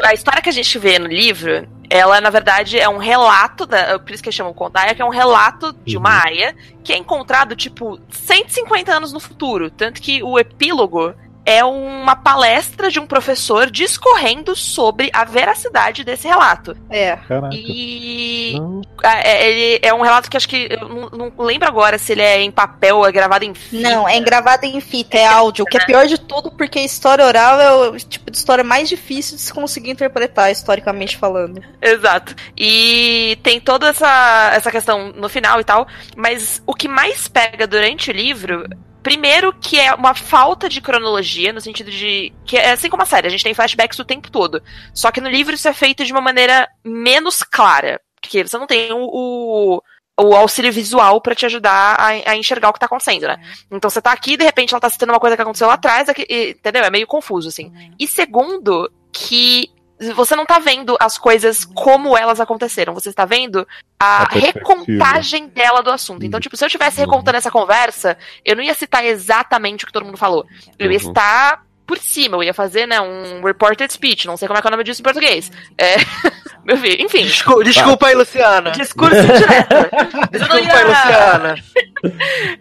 A 0.04 0.14
história 0.14 0.40
que 0.40 0.48
a 0.48 0.52
gente 0.52 0.78
vê 0.78 0.98
no 0.98 1.08
livro, 1.08 1.66
ela, 1.88 2.20
na 2.20 2.30
verdade, 2.30 2.78
é 2.78 2.88
um 2.88 2.98
relato, 2.98 3.66
da, 3.66 3.98
por 3.98 4.12
isso 4.12 4.22
que 4.22 4.28
eles 4.28 4.36
chamam 4.36 4.54
Contaia, 4.54 4.94
que 4.94 5.02
é 5.02 5.04
um 5.04 5.10
relato 5.10 5.74
de 5.84 5.96
uma 5.96 6.24
aia 6.24 6.54
que 6.84 6.92
é 6.92 6.96
encontrado, 6.96 7.56
tipo, 7.56 8.00
150 8.10 8.92
anos 8.92 9.12
no 9.12 9.20
futuro. 9.20 9.70
Tanto 9.70 10.00
que 10.00 10.22
o 10.22 10.38
epílogo 10.38 11.12
é 11.44 11.64
uma 11.64 12.14
palestra 12.14 12.90
de 12.90 13.00
um 13.00 13.06
professor 13.06 13.70
discorrendo 13.70 14.54
sobre 14.54 15.10
a 15.12 15.24
veracidade 15.24 16.04
desse 16.04 16.28
relato. 16.28 16.76
É. 16.88 17.16
Caraca. 17.16 17.54
E 17.54 18.56
é, 19.02 19.48
ele 19.48 19.80
é 19.82 19.94
um 19.94 20.02
relato 20.02 20.30
que 20.30 20.36
acho 20.36 20.48
que 20.48 20.68
eu 20.70 20.88
não, 20.88 21.30
não 21.36 21.44
lembro 21.44 21.66
agora 21.66 21.98
se 21.98 22.12
ele 22.12 22.22
é 22.22 22.40
em 22.42 22.50
papel 22.50 22.98
ou 22.98 23.06
é 23.06 23.12
gravado 23.12 23.44
em 23.44 23.54
fita. 23.54 23.88
Não, 23.88 24.08
é 24.08 24.20
gravado 24.20 24.66
em 24.66 24.80
fita, 24.80 25.16
é 25.16 25.26
áudio, 25.26 25.64
o 25.64 25.66
que 25.66 25.76
é 25.76 25.84
pior 25.84 26.06
de 26.06 26.18
tudo, 26.18 26.50
porque 26.50 26.78
a 26.78 26.84
história 26.84 27.24
oral 27.24 27.60
é 27.60 27.88
o 27.88 27.96
tipo 27.96 28.30
de 28.30 28.36
história 28.36 28.62
mais 28.62 28.88
difícil 28.88 29.36
de 29.36 29.42
se 29.42 29.52
conseguir 29.52 29.90
interpretar, 29.90 30.50
historicamente 30.50 31.16
falando. 31.16 31.62
Exato. 31.80 32.34
E 32.56 33.38
tem 33.42 33.60
toda 33.60 33.88
essa, 33.88 34.50
essa 34.54 34.70
questão 34.70 35.12
no 35.12 35.28
final 35.28 35.60
e 35.60 35.64
tal, 35.64 35.86
mas 36.16 36.62
o 36.66 36.74
que 36.74 36.88
mais 36.88 37.28
pega 37.28 37.66
durante 37.66 38.10
o 38.10 38.14
livro. 38.14 38.68
Primeiro, 39.02 39.52
que 39.54 39.78
é 39.80 39.94
uma 39.94 40.14
falta 40.14 40.68
de 40.68 40.80
cronologia, 40.80 41.52
no 41.52 41.60
sentido 41.60 41.90
de. 41.90 42.32
que 42.44 42.56
é 42.56 42.72
assim 42.72 42.90
como 42.90 43.02
a 43.02 43.06
série, 43.06 43.26
a 43.26 43.30
gente 43.30 43.42
tem 43.44 43.54
flashbacks 43.54 43.98
o 43.98 44.04
tempo 44.04 44.30
todo. 44.30 44.62
Só 44.94 45.10
que 45.10 45.20
no 45.20 45.28
livro 45.30 45.54
isso 45.54 45.68
é 45.68 45.72
feito 45.72 46.04
de 46.04 46.12
uma 46.12 46.20
maneira 46.20 46.68
menos 46.84 47.42
clara. 47.42 48.00
Porque 48.20 48.44
você 48.44 48.58
não 48.58 48.66
tem 48.66 48.92
o, 48.92 48.98
o, 49.00 49.82
o 50.20 50.34
auxílio 50.36 50.70
visual 50.70 51.20
pra 51.22 51.34
te 51.34 51.46
ajudar 51.46 51.96
a, 51.98 52.08
a 52.32 52.36
enxergar 52.36 52.68
o 52.68 52.72
que 52.74 52.78
tá 52.78 52.84
acontecendo, 52.86 53.26
né? 53.26 53.36
Então 53.70 53.88
você 53.88 54.02
tá 54.02 54.12
aqui, 54.12 54.36
de 54.36 54.44
repente 54.44 54.74
ela 54.74 54.80
tá 54.80 54.90
citando 54.90 55.12
uma 55.12 55.20
coisa 55.20 55.34
que 55.36 55.40
aconteceu 55.42 55.66
lá 55.66 55.74
atrás, 55.74 56.08
aqui- 56.08 56.26
e- 56.28 56.50
entendeu? 56.50 56.84
É 56.84 56.90
meio 56.90 57.06
confuso, 57.06 57.48
assim. 57.48 57.72
E 57.98 58.06
segundo, 58.06 58.90
que 59.10 59.70
você 60.14 60.34
não 60.34 60.46
tá 60.46 60.58
vendo 60.58 60.96
as 61.00 61.18
coisas 61.18 61.64
como 61.64 62.16
elas 62.16 62.40
aconteceram, 62.40 62.94
você 62.94 63.10
está 63.10 63.24
vendo 63.24 63.66
a, 63.98 64.22
A 64.22 64.28
recontagem 64.28 65.48
dela 65.48 65.82
do 65.82 65.90
assunto. 65.90 66.24
Então, 66.24 66.40
tipo, 66.40 66.56
se 66.56 66.64
eu 66.64 66.68
estivesse 66.68 66.98
recontando 67.00 67.36
essa 67.36 67.50
conversa, 67.50 68.16
eu 68.44 68.56
não 68.56 68.62
ia 68.62 68.74
citar 68.74 69.04
exatamente 69.04 69.84
o 69.84 69.86
que 69.86 69.92
todo 69.92 70.04
mundo 70.06 70.16
falou. 70.16 70.46
Eu 70.78 70.90
ia 70.90 70.98
Uhum. 70.98 71.08
estar 71.08 71.62
por 71.86 71.98
cima, 71.98 72.36
eu 72.36 72.42
ia 72.44 72.54
fazer, 72.54 72.86
né, 72.86 73.00
um 73.00 73.42
reported 73.42 73.92
speech, 73.92 74.24
não 74.26 74.36
sei 74.36 74.46
como 74.46 74.56
é 74.56 74.62
que 74.62 74.68
é 74.68 74.70
o 74.70 74.70
nome 74.70 74.84
disso 74.84 75.00
em 75.00 75.04
português. 75.04 75.50
É, 75.76 75.96
meu 76.64 76.76
filho, 76.76 77.04
enfim. 77.04 77.24
Desculpa, 77.24 77.64
desculpa 77.64 78.06
aí, 78.06 78.14
Luciana. 78.14 78.70
Discurso 78.70 79.16
direto. 79.20 79.74
Desculpa 80.30 80.54
aí, 80.54 80.64
ia- 80.66 80.84
Luciana. 80.86 81.54
Eu 82.04 82.10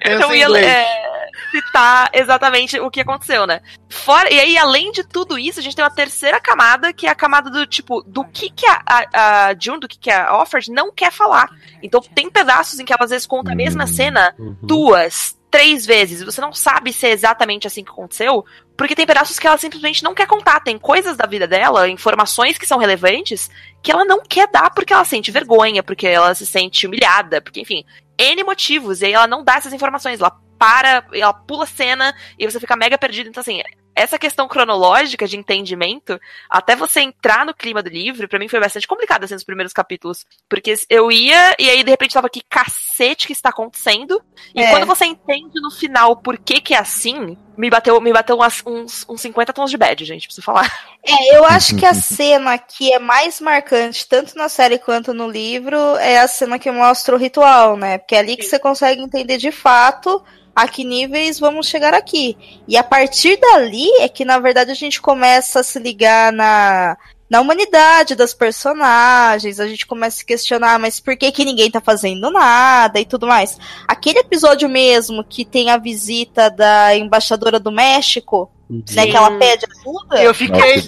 Pensa 0.03 0.19
não 0.19 0.33
em 0.33 0.39
ia 0.39 0.45
é, 0.65 1.18
citar 1.51 2.09
exatamente 2.13 2.79
o 2.79 2.89
que 2.89 3.01
aconteceu, 3.01 3.45
né? 3.45 3.61
Fora, 3.89 4.31
e 4.31 4.39
aí, 4.39 4.57
além 4.57 4.91
de 4.91 5.03
tudo 5.03 5.37
isso, 5.37 5.59
a 5.59 5.63
gente 5.63 5.75
tem 5.75 5.83
uma 5.83 5.91
terceira 5.91 6.39
camada, 6.39 6.93
que 6.93 7.07
é 7.07 7.09
a 7.09 7.15
camada 7.15 7.49
do 7.49 7.65
tipo, 7.65 8.01
do 8.03 8.23
que, 8.25 8.49
que 8.49 8.65
a, 8.65 8.81
a, 8.85 9.47
a 9.47 9.55
June, 9.59 9.79
do 9.79 9.87
que, 9.87 9.97
que 9.97 10.11
a 10.11 10.37
Offred 10.37 10.71
não 10.71 10.91
quer 10.91 11.11
falar. 11.11 11.49
Então 11.81 12.01
tem 12.01 12.29
pedaços 12.29 12.79
em 12.79 12.85
que 12.85 12.93
ela 12.93 13.03
às 13.03 13.09
vezes 13.09 13.27
conta 13.27 13.51
a 13.51 13.55
mesma 13.55 13.87
cena 13.87 14.35
duas, 14.61 15.37
três 15.49 15.85
vezes. 15.85 16.23
Você 16.23 16.41
não 16.41 16.53
sabe 16.53 16.93
se 16.93 17.07
é 17.07 17.11
exatamente 17.11 17.67
assim 17.67 17.83
que 17.83 17.91
aconteceu, 17.91 18.45
porque 18.77 18.95
tem 18.95 19.05
pedaços 19.05 19.39
que 19.39 19.47
ela 19.47 19.57
simplesmente 19.57 20.03
não 20.03 20.13
quer 20.13 20.27
contar. 20.27 20.59
Tem 20.61 20.77
coisas 20.77 21.17
da 21.17 21.25
vida 21.25 21.47
dela, 21.47 21.89
informações 21.89 22.57
que 22.57 22.65
são 22.65 22.77
relevantes, 22.77 23.49
que 23.81 23.91
ela 23.91 24.05
não 24.05 24.21
quer 24.21 24.47
dar 24.47 24.69
porque 24.69 24.93
ela 24.93 25.05
sente 25.05 25.31
vergonha, 25.31 25.83
porque 25.83 26.07
ela 26.07 26.33
se 26.35 26.45
sente 26.45 26.85
humilhada, 26.85 27.41
porque, 27.41 27.61
enfim, 27.61 27.83
N 28.17 28.43
motivos. 28.43 29.01
E 29.01 29.07
aí 29.07 29.13
ela 29.13 29.27
não 29.27 29.43
dá 29.43 29.55
essas 29.55 29.73
informações. 29.73 30.19
Ela 30.19 30.31
para, 30.60 31.05
ela 31.14 31.34
pula 31.34 31.64
a 31.64 31.68
cena 31.68 32.14
e 32.38 32.45
você 32.45 32.60
fica 32.60 32.76
mega 32.76 32.97
perdido. 32.97 33.30
Então, 33.30 33.41
assim, 33.41 33.62
essa 33.95 34.18
questão 34.20 34.47
cronológica 34.47 35.28
de 35.28 35.36
entendimento, 35.36 36.20
até 36.49 36.76
você 36.76 37.01
entrar 37.01 37.45
no 37.45 37.53
clima 37.53 37.82
do 37.84 37.89
livro, 37.89 38.30
pra 38.30 38.39
mim 38.39 38.47
foi 38.47 38.60
bastante 38.60 38.88
complicado 38.88 39.24
assim 39.26 39.34
nos 39.34 39.43
primeiros 39.43 39.74
capítulos. 39.74 40.26
Porque 40.47 40.74
eu 40.89 41.12
ia 41.12 41.55
e 41.60 41.70
aí 41.70 41.84
de 41.84 41.89
repente 41.89 42.14
tava 42.14 42.28
aqui, 42.28 42.41
cacete 42.49 43.28
que 43.28 43.34
está 43.34 43.49
acontecendo. 43.49 44.22
E 44.55 44.62
É. 44.62 44.70
quando 44.72 44.86
você 44.86 45.05
entende 45.05 45.60
no 45.62 45.72
final 45.72 46.16
por 46.16 46.38
que 46.38 46.62
que 46.62 46.74
é 46.74 46.78
assim, 46.78 47.38
me 47.57 47.70
bateu, 47.70 47.99
me 47.99 48.14
bateu 48.14 48.38
umas- 48.38 48.64
uns, 48.66 49.05
uns 49.10 49.20
50 49.20 49.51
tons 49.51 49.70
de 49.70 49.76
bad, 49.78 50.05
gente, 50.05 50.28
preciso 50.28 50.45
falar. 50.45 50.72
É, 51.03 51.36
eu 51.36 51.43
acho 51.45 51.76
que 51.76 51.86
a 51.86 51.93
cena 51.93 52.57
que 52.57 52.93
é 52.93 52.99
mais 52.99 53.41
marcante, 53.41 54.07
tanto 54.07 54.34
na 54.38 54.47
série 54.47 54.78
quanto 54.80 55.14
no 55.14 55.30
livro, 55.30 55.78
é 55.97 56.20
a 56.20 56.28
cena 56.28 56.57
que 56.57 56.72
mostra 56.72 57.16
o 57.16 57.18
ritual, 57.20 57.76
né? 57.76 57.97
Porque 57.97 58.16
é 58.16 58.20
ali 58.20 58.38
que 58.38 58.43
você 58.43 58.60
consegue 58.60 59.01
entender 59.01 59.38
de 59.38 59.51
fato 59.51 60.24
a 60.55 60.67
que 60.67 60.83
níveis 60.83 61.39
vamos 61.39 61.67
chegar 61.67 61.93
aqui. 61.93 62.37
E 62.67 62.75
a 62.77 62.83
partir 62.83 63.37
dali 63.39 63.87
é 63.99 64.09
que, 64.09 64.25
na 64.25 64.39
verdade, 64.39 64.71
a 64.71 64.75
gente 64.75 65.01
começa 65.01 65.59
a 65.61 65.63
se 65.63 65.79
ligar 65.79 66.31
na, 66.33 66.97
na 67.29 67.39
humanidade 67.41 68.15
das 68.15 68.33
personagens, 68.33 69.59
a 69.59 69.67
gente 69.67 69.85
começa 69.85 70.17
a 70.17 70.19
se 70.19 70.25
questionar, 70.25 70.77
mas 70.79 70.99
por 70.99 71.15
que, 71.15 71.31
que 71.31 71.45
ninguém 71.45 71.71
tá 71.71 71.79
fazendo 71.79 72.29
nada 72.31 72.99
e 72.99 73.05
tudo 73.05 73.25
mais. 73.27 73.57
Aquele 73.87 74.19
episódio 74.19 74.67
mesmo 74.67 75.23
que 75.23 75.45
tem 75.45 75.69
a 75.71 75.77
visita 75.77 76.49
da 76.49 76.95
embaixadora 76.95 77.59
do 77.59 77.71
México, 77.71 78.51
né, 78.69 79.07
que 79.07 79.15
ela 79.17 79.31
pede 79.39 79.65
ajuda. 79.79 80.21
Eu 80.23 80.33
fiquei 80.33 80.81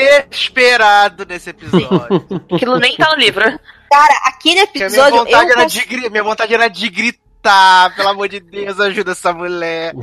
desesperado 0.00 1.24
nesse 1.26 1.50
episódio. 1.50 2.24
Aquilo 2.52 2.78
nem 2.78 2.96
tá 2.96 3.10
no 3.14 3.20
livro. 3.20 3.42
Cara, 3.90 4.14
aquele 4.26 4.64
Porque 4.66 4.84
episódio. 4.84 5.10
minha, 5.12 5.24
vontade 5.24 5.46
eu 5.46 5.52
era 5.52 5.62
cons- 5.62 5.72
de, 5.72 5.84
gri- 5.84 6.10
minha 6.10 6.22
vontade 6.22 6.54
era 6.54 6.68
de 6.68 6.88
gritar, 6.88 7.18
pelo 7.96 8.08
amor 8.08 8.28
de 8.28 8.38
Deus, 8.40 8.78
ajuda 8.78 9.12
essa 9.12 9.32
mulher. 9.32 9.94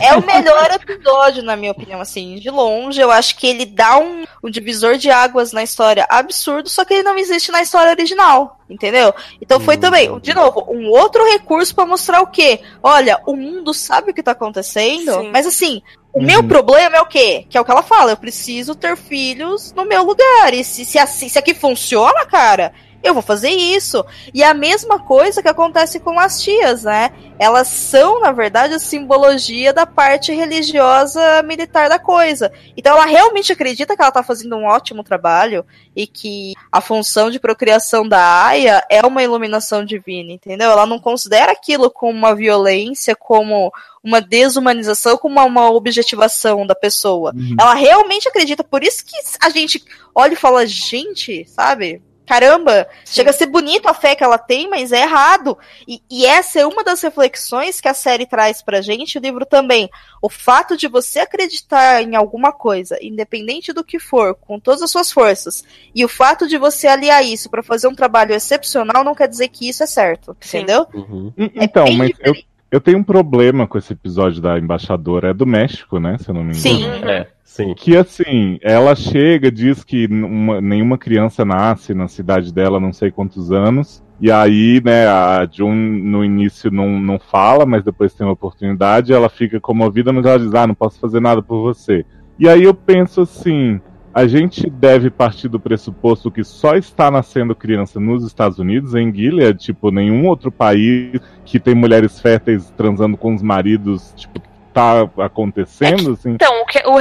É 0.00 0.14
o 0.14 0.24
melhor 0.24 0.70
episódio, 0.70 1.42
na 1.42 1.56
minha 1.56 1.72
opinião, 1.72 2.00
assim, 2.00 2.36
de 2.36 2.50
longe. 2.50 3.00
Eu 3.00 3.10
acho 3.10 3.36
que 3.36 3.46
ele 3.46 3.66
dá 3.66 3.98
um, 3.98 4.24
um 4.42 4.50
divisor 4.50 4.96
de 4.96 5.10
águas 5.10 5.52
na 5.52 5.62
história 5.62 6.06
absurdo, 6.08 6.68
só 6.68 6.84
que 6.84 6.94
ele 6.94 7.02
não 7.02 7.18
existe 7.18 7.50
na 7.50 7.62
história 7.62 7.90
original, 7.90 8.60
entendeu? 8.70 9.12
Então 9.40 9.58
foi 9.58 9.76
também, 9.76 10.18
de 10.20 10.32
novo, 10.32 10.66
um 10.70 10.88
outro 10.88 11.24
recurso 11.30 11.74
pra 11.74 11.84
mostrar 11.84 12.20
o 12.20 12.28
quê? 12.28 12.60
Olha, 12.82 13.20
o 13.26 13.34
mundo 13.34 13.74
sabe 13.74 14.10
o 14.10 14.14
que 14.14 14.22
tá 14.22 14.32
acontecendo, 14.32 15.12
Sim. 15.12 15.30
mas 15.32 15.46
assim, 15.46 15.82
O 16.12 16.22
meu 16.22 16.42
problema 16.42 16.96
é 16.96 17.00
o 17.00 17.06
quê? 17.06 17.46
Que 17.48 17.56
é 17.56 17.60
o 17.60 17.64
que 17.64 17.70
ela 17.70 17.82
fala, 17.82 18.12
eu 18.12 18.16
preciso 18.16 18.74
ter 18.74 18.96
filhos 18.96 19.72
no 19.72 19.84
meu 19.84 20.02
lugar. 20.02 20.52
E 20.52 20.64
se, 20.64 20.84
se, 20.84 20.98
assim, 20.98 21.28
se 21.28 21.38
aqui 21.38 21.54
funciona, 21.54 22.24
cara, 22.26 22.72
eu 23.02 23.14
vou 23.14 23.22
fazer 23.22 23.50
isso. 23.50 24.04
E 24.34 24.42
a 24.42 24.52
mesma 24.52 24.98
coisa 24.98 25.42
que 25.42 25.48
acontece 25.48 26.00
com 26.00 26.18
as 26.18 26.42
tias, 26.42 26.84
né? 26.84 27.10
Elas 27.38 27.68
são, 27.68 28.20
na 28.20 28.32
verdade, 28.32 28.74
a 28.74 28.78
simbologia 28.78 29.72
da 29.72 29.86
parte 29.86 30.32
religiosa 30.32 31.42
militar 31.42 31.88
da 31.88 31.98
coisa. 31.98 32.52
Então 32.76 32.96
ela 32.96 33.06
realmente 33.06 33.52
acredita 33.52 33.94
que 33.94 34.02
ela 34.02 34.10
tá 34.10 34.22
fazendo 34.22 34.56
um 34.56 34.64
ótimo 34.64 35.04
trabalho 35.04 35.64
e 35.94 36.06
que 36.06 36.54
a 36.72 36.80
função 36.80 37.30
de 37.30 37.38
procriação 37.38 38.06
da 38.06 38.46
Aya 38.46 38.84
é 38.90 39.04
uma 39.06 39.22
iluminação 39.22 39.84
divina, 39.84 40.32
entendeu? 40.32 40.70
Ela 40.70 40.86
não 40.86 40.98
considera 40.98 41.52
aquilo 41.52 41.90
como 41.90 42.18
uma 42.18 42.34
violência, 42.34 43.14
como 43.14 43.72
uma 44.02 44.20
desumanização, 44.20 45.16
como 45.16 45.34
uma, 45.34 45.44
uma 45.44 45.70
objetivação 45.70 46.66
da 46.66 46.74
pessoa. 46.74 47.32
Uhum. 47.34 47.56
Ela 47.58 47.74
realmente 47.74 48.28
acredita, 48.28 48.64
por 48.64 48.82
isso 48.82 49.04
que 49.04 49.16
a 49.40 49.50
gente 49.50 49.84
olha 50.14 50.32
e 50.32 50.36
fala, 50.36 50.66
gente, 50.66 51.44
sabe? 51.46 52.02
Caramba, 52.28 52.86
Sim. 53.04 53.14
chega 53.14 53.30
a 53.30 53.32
ser 53.32 53.46
bonito 53.46 53.88
a 53.88 53.94
fé 53.94 54.14
que 54.14 54.22
ela 54.22 54.36
tem, 54.36 54.68
mas 54.68 54.92
é 54.92 55.00
errado. 55.00 55.56
E, 55.86 56.02
e, 56.10 56.26
essa 56.26 56.60
é 56.60 56.66
uma 56.66 56.84
das 56.84 57.00
reflexões 57.00 57.80
que 57.80 57.88
a 57.88 57.94
série 57.94 58.26
traz 58.26 58.60
pra 58.60 58.82
gente, 58.82 59.16
o 59.16 59.20
livro 59.20 59.46
também. 59.46 59.88
O 60.20 60.28
fato 60.28 60.76
de 60.76 60.86
você 60.86 61.20
acreditar 61.20 62.02
em 62.02 62.14
alguma 62.14 62.52
coisa, 62.52 62.98
independente 63.00 63.72
do 63.72 63.82
que 63.82 63.98
for, 63.98 64.34
com 64.34 64.60
todas 64.60 64.82
as 64.82 64.90
suas 64.90 65.10
forças, 65.10 65.64
e 65.94 66.04
o 66.04 66.08
fato 66.08 66.46
de 66.46 66.58
você 66.58 66.86
aliar 66.86 67.24
isso 67.24 67.48
para 67.48 67.62
fazer 67.62 67.88
um 67.88 67.94
trabalho 67.94 68.34
excepcional, 68.34 69.02
não 69.02 69.14
quer 69.14 69.28
dizer 69.28 69.48
que 69.48 69.66
isso 69.66 69.82
é 69.82 69.86
certo, 69.86 70.36
Sim. 70.38 70.58
entendeu? 70.58 70.86
Uhum. 70.92 71.32
É 71.38 71.64
então, 71.64 71.90
mas 71.92 72.10
eu, 72.20 72.34
eu 72.70 72.80
tenho 72.80 72.98
um 72.98 73.02
problema 73.02 73.66
com 73.66 73.78
esse 73.78 73.92
episódio 73.92 74.42
da 74.42 74.58
embaixadora. 74.58 75.30
É 75.30 75.34
do 75.34 75.46
México, 75.46 75.98
né? 75.98 76.18
Se 76.18 76.28
eu 76.28 76.34
não 76.34 76.44
me 76.44 76.56
engano. 76.56 76.60
Sim. 76.60 76.84
É. 77.04 77.26
Sim. 77.44 77.74
Que 77.74 77.96
assim, 77.96 78.58
ela 78.62 78.94
chega, 78.94 79.50
diz 79.50 79.82
que 79.82 80.06
uma, 80.06 80.60
nenhuma 80.60 80.98
criança 80.98 81.44
nasce 81.44 81.94
na 81.94 82.06
cidade 82.06 82.52
dela 82.52 82.78
não 82.78 82.92
sei 82.92 83.10
quantos 83.10 83.50
anos. 83.50 84.02
E 84.20 84.30
aí, 84.30 84.82
né, 84.84 85.06
a 85.06 85.48
June 85.50 86.02
no 86.02 86.24
início 86.24 86.70
não, 86.70 87.00
não 87.00 87.18
fala, 87.18 87.64
mas 87.64 87.84
depois 87.84 88.12
tem 88.12 88.26
uma 88.26 88.32
oportunidade, 88.32 89.12
ela 89.12 89.28
fica 89.28 89.60
comovida, 89.60 90.12
mas 90.12 90.26
ela 90.26 90.38
diz, 90.38 90.52
ah, 90.54 90.66
não 90.66 90.74
posso 90.74 90.98
fazer 91.00 91.20
nada 91.20 91.40
por 91.40 91.62
você. 91.62 92.04
E 92.38 92.48
aí 92.48 92.64
eu 92.64 92.74
penso 92.74 93.22
assim, 93.22 93.80
a 94.18 94.26
gente 94.26 94.68
deve 94.68 95.10
partir 95.10 95.46
do 95.46 95.60
pressuposto 95.60 96.28
que 96.28 96.42
só 96.42 96.74
está 96.74 97.08
nascendo 97.08 97.54
criança 97.54 98.00
nos 98.00 98.26
Estados 98.26 98.58
Unidos, 98.58 98.96
em 98.96 99.14
Gilead, 99.14 99.56
tipo, 99.56 99.92
nenhum 99.92 100.26
outro 100.26 100.50
país 100.50 101.20
que 101.44 101.60
tem 101.60 101.72
mulheres 101.72 102.20
férteis 102.20 102.68
transando 102.76 103.16
com 103.16 103.32
os 103.32 103.42
maridos, 103.42 104.12
tipo, 104.16 104.42
tá 104.74 105.08
acontecendo, 105.18 106.00
é 106.00 106.04
que, 106.04 106.10
assim. 106.10 106.30
Então, 106.30 106.52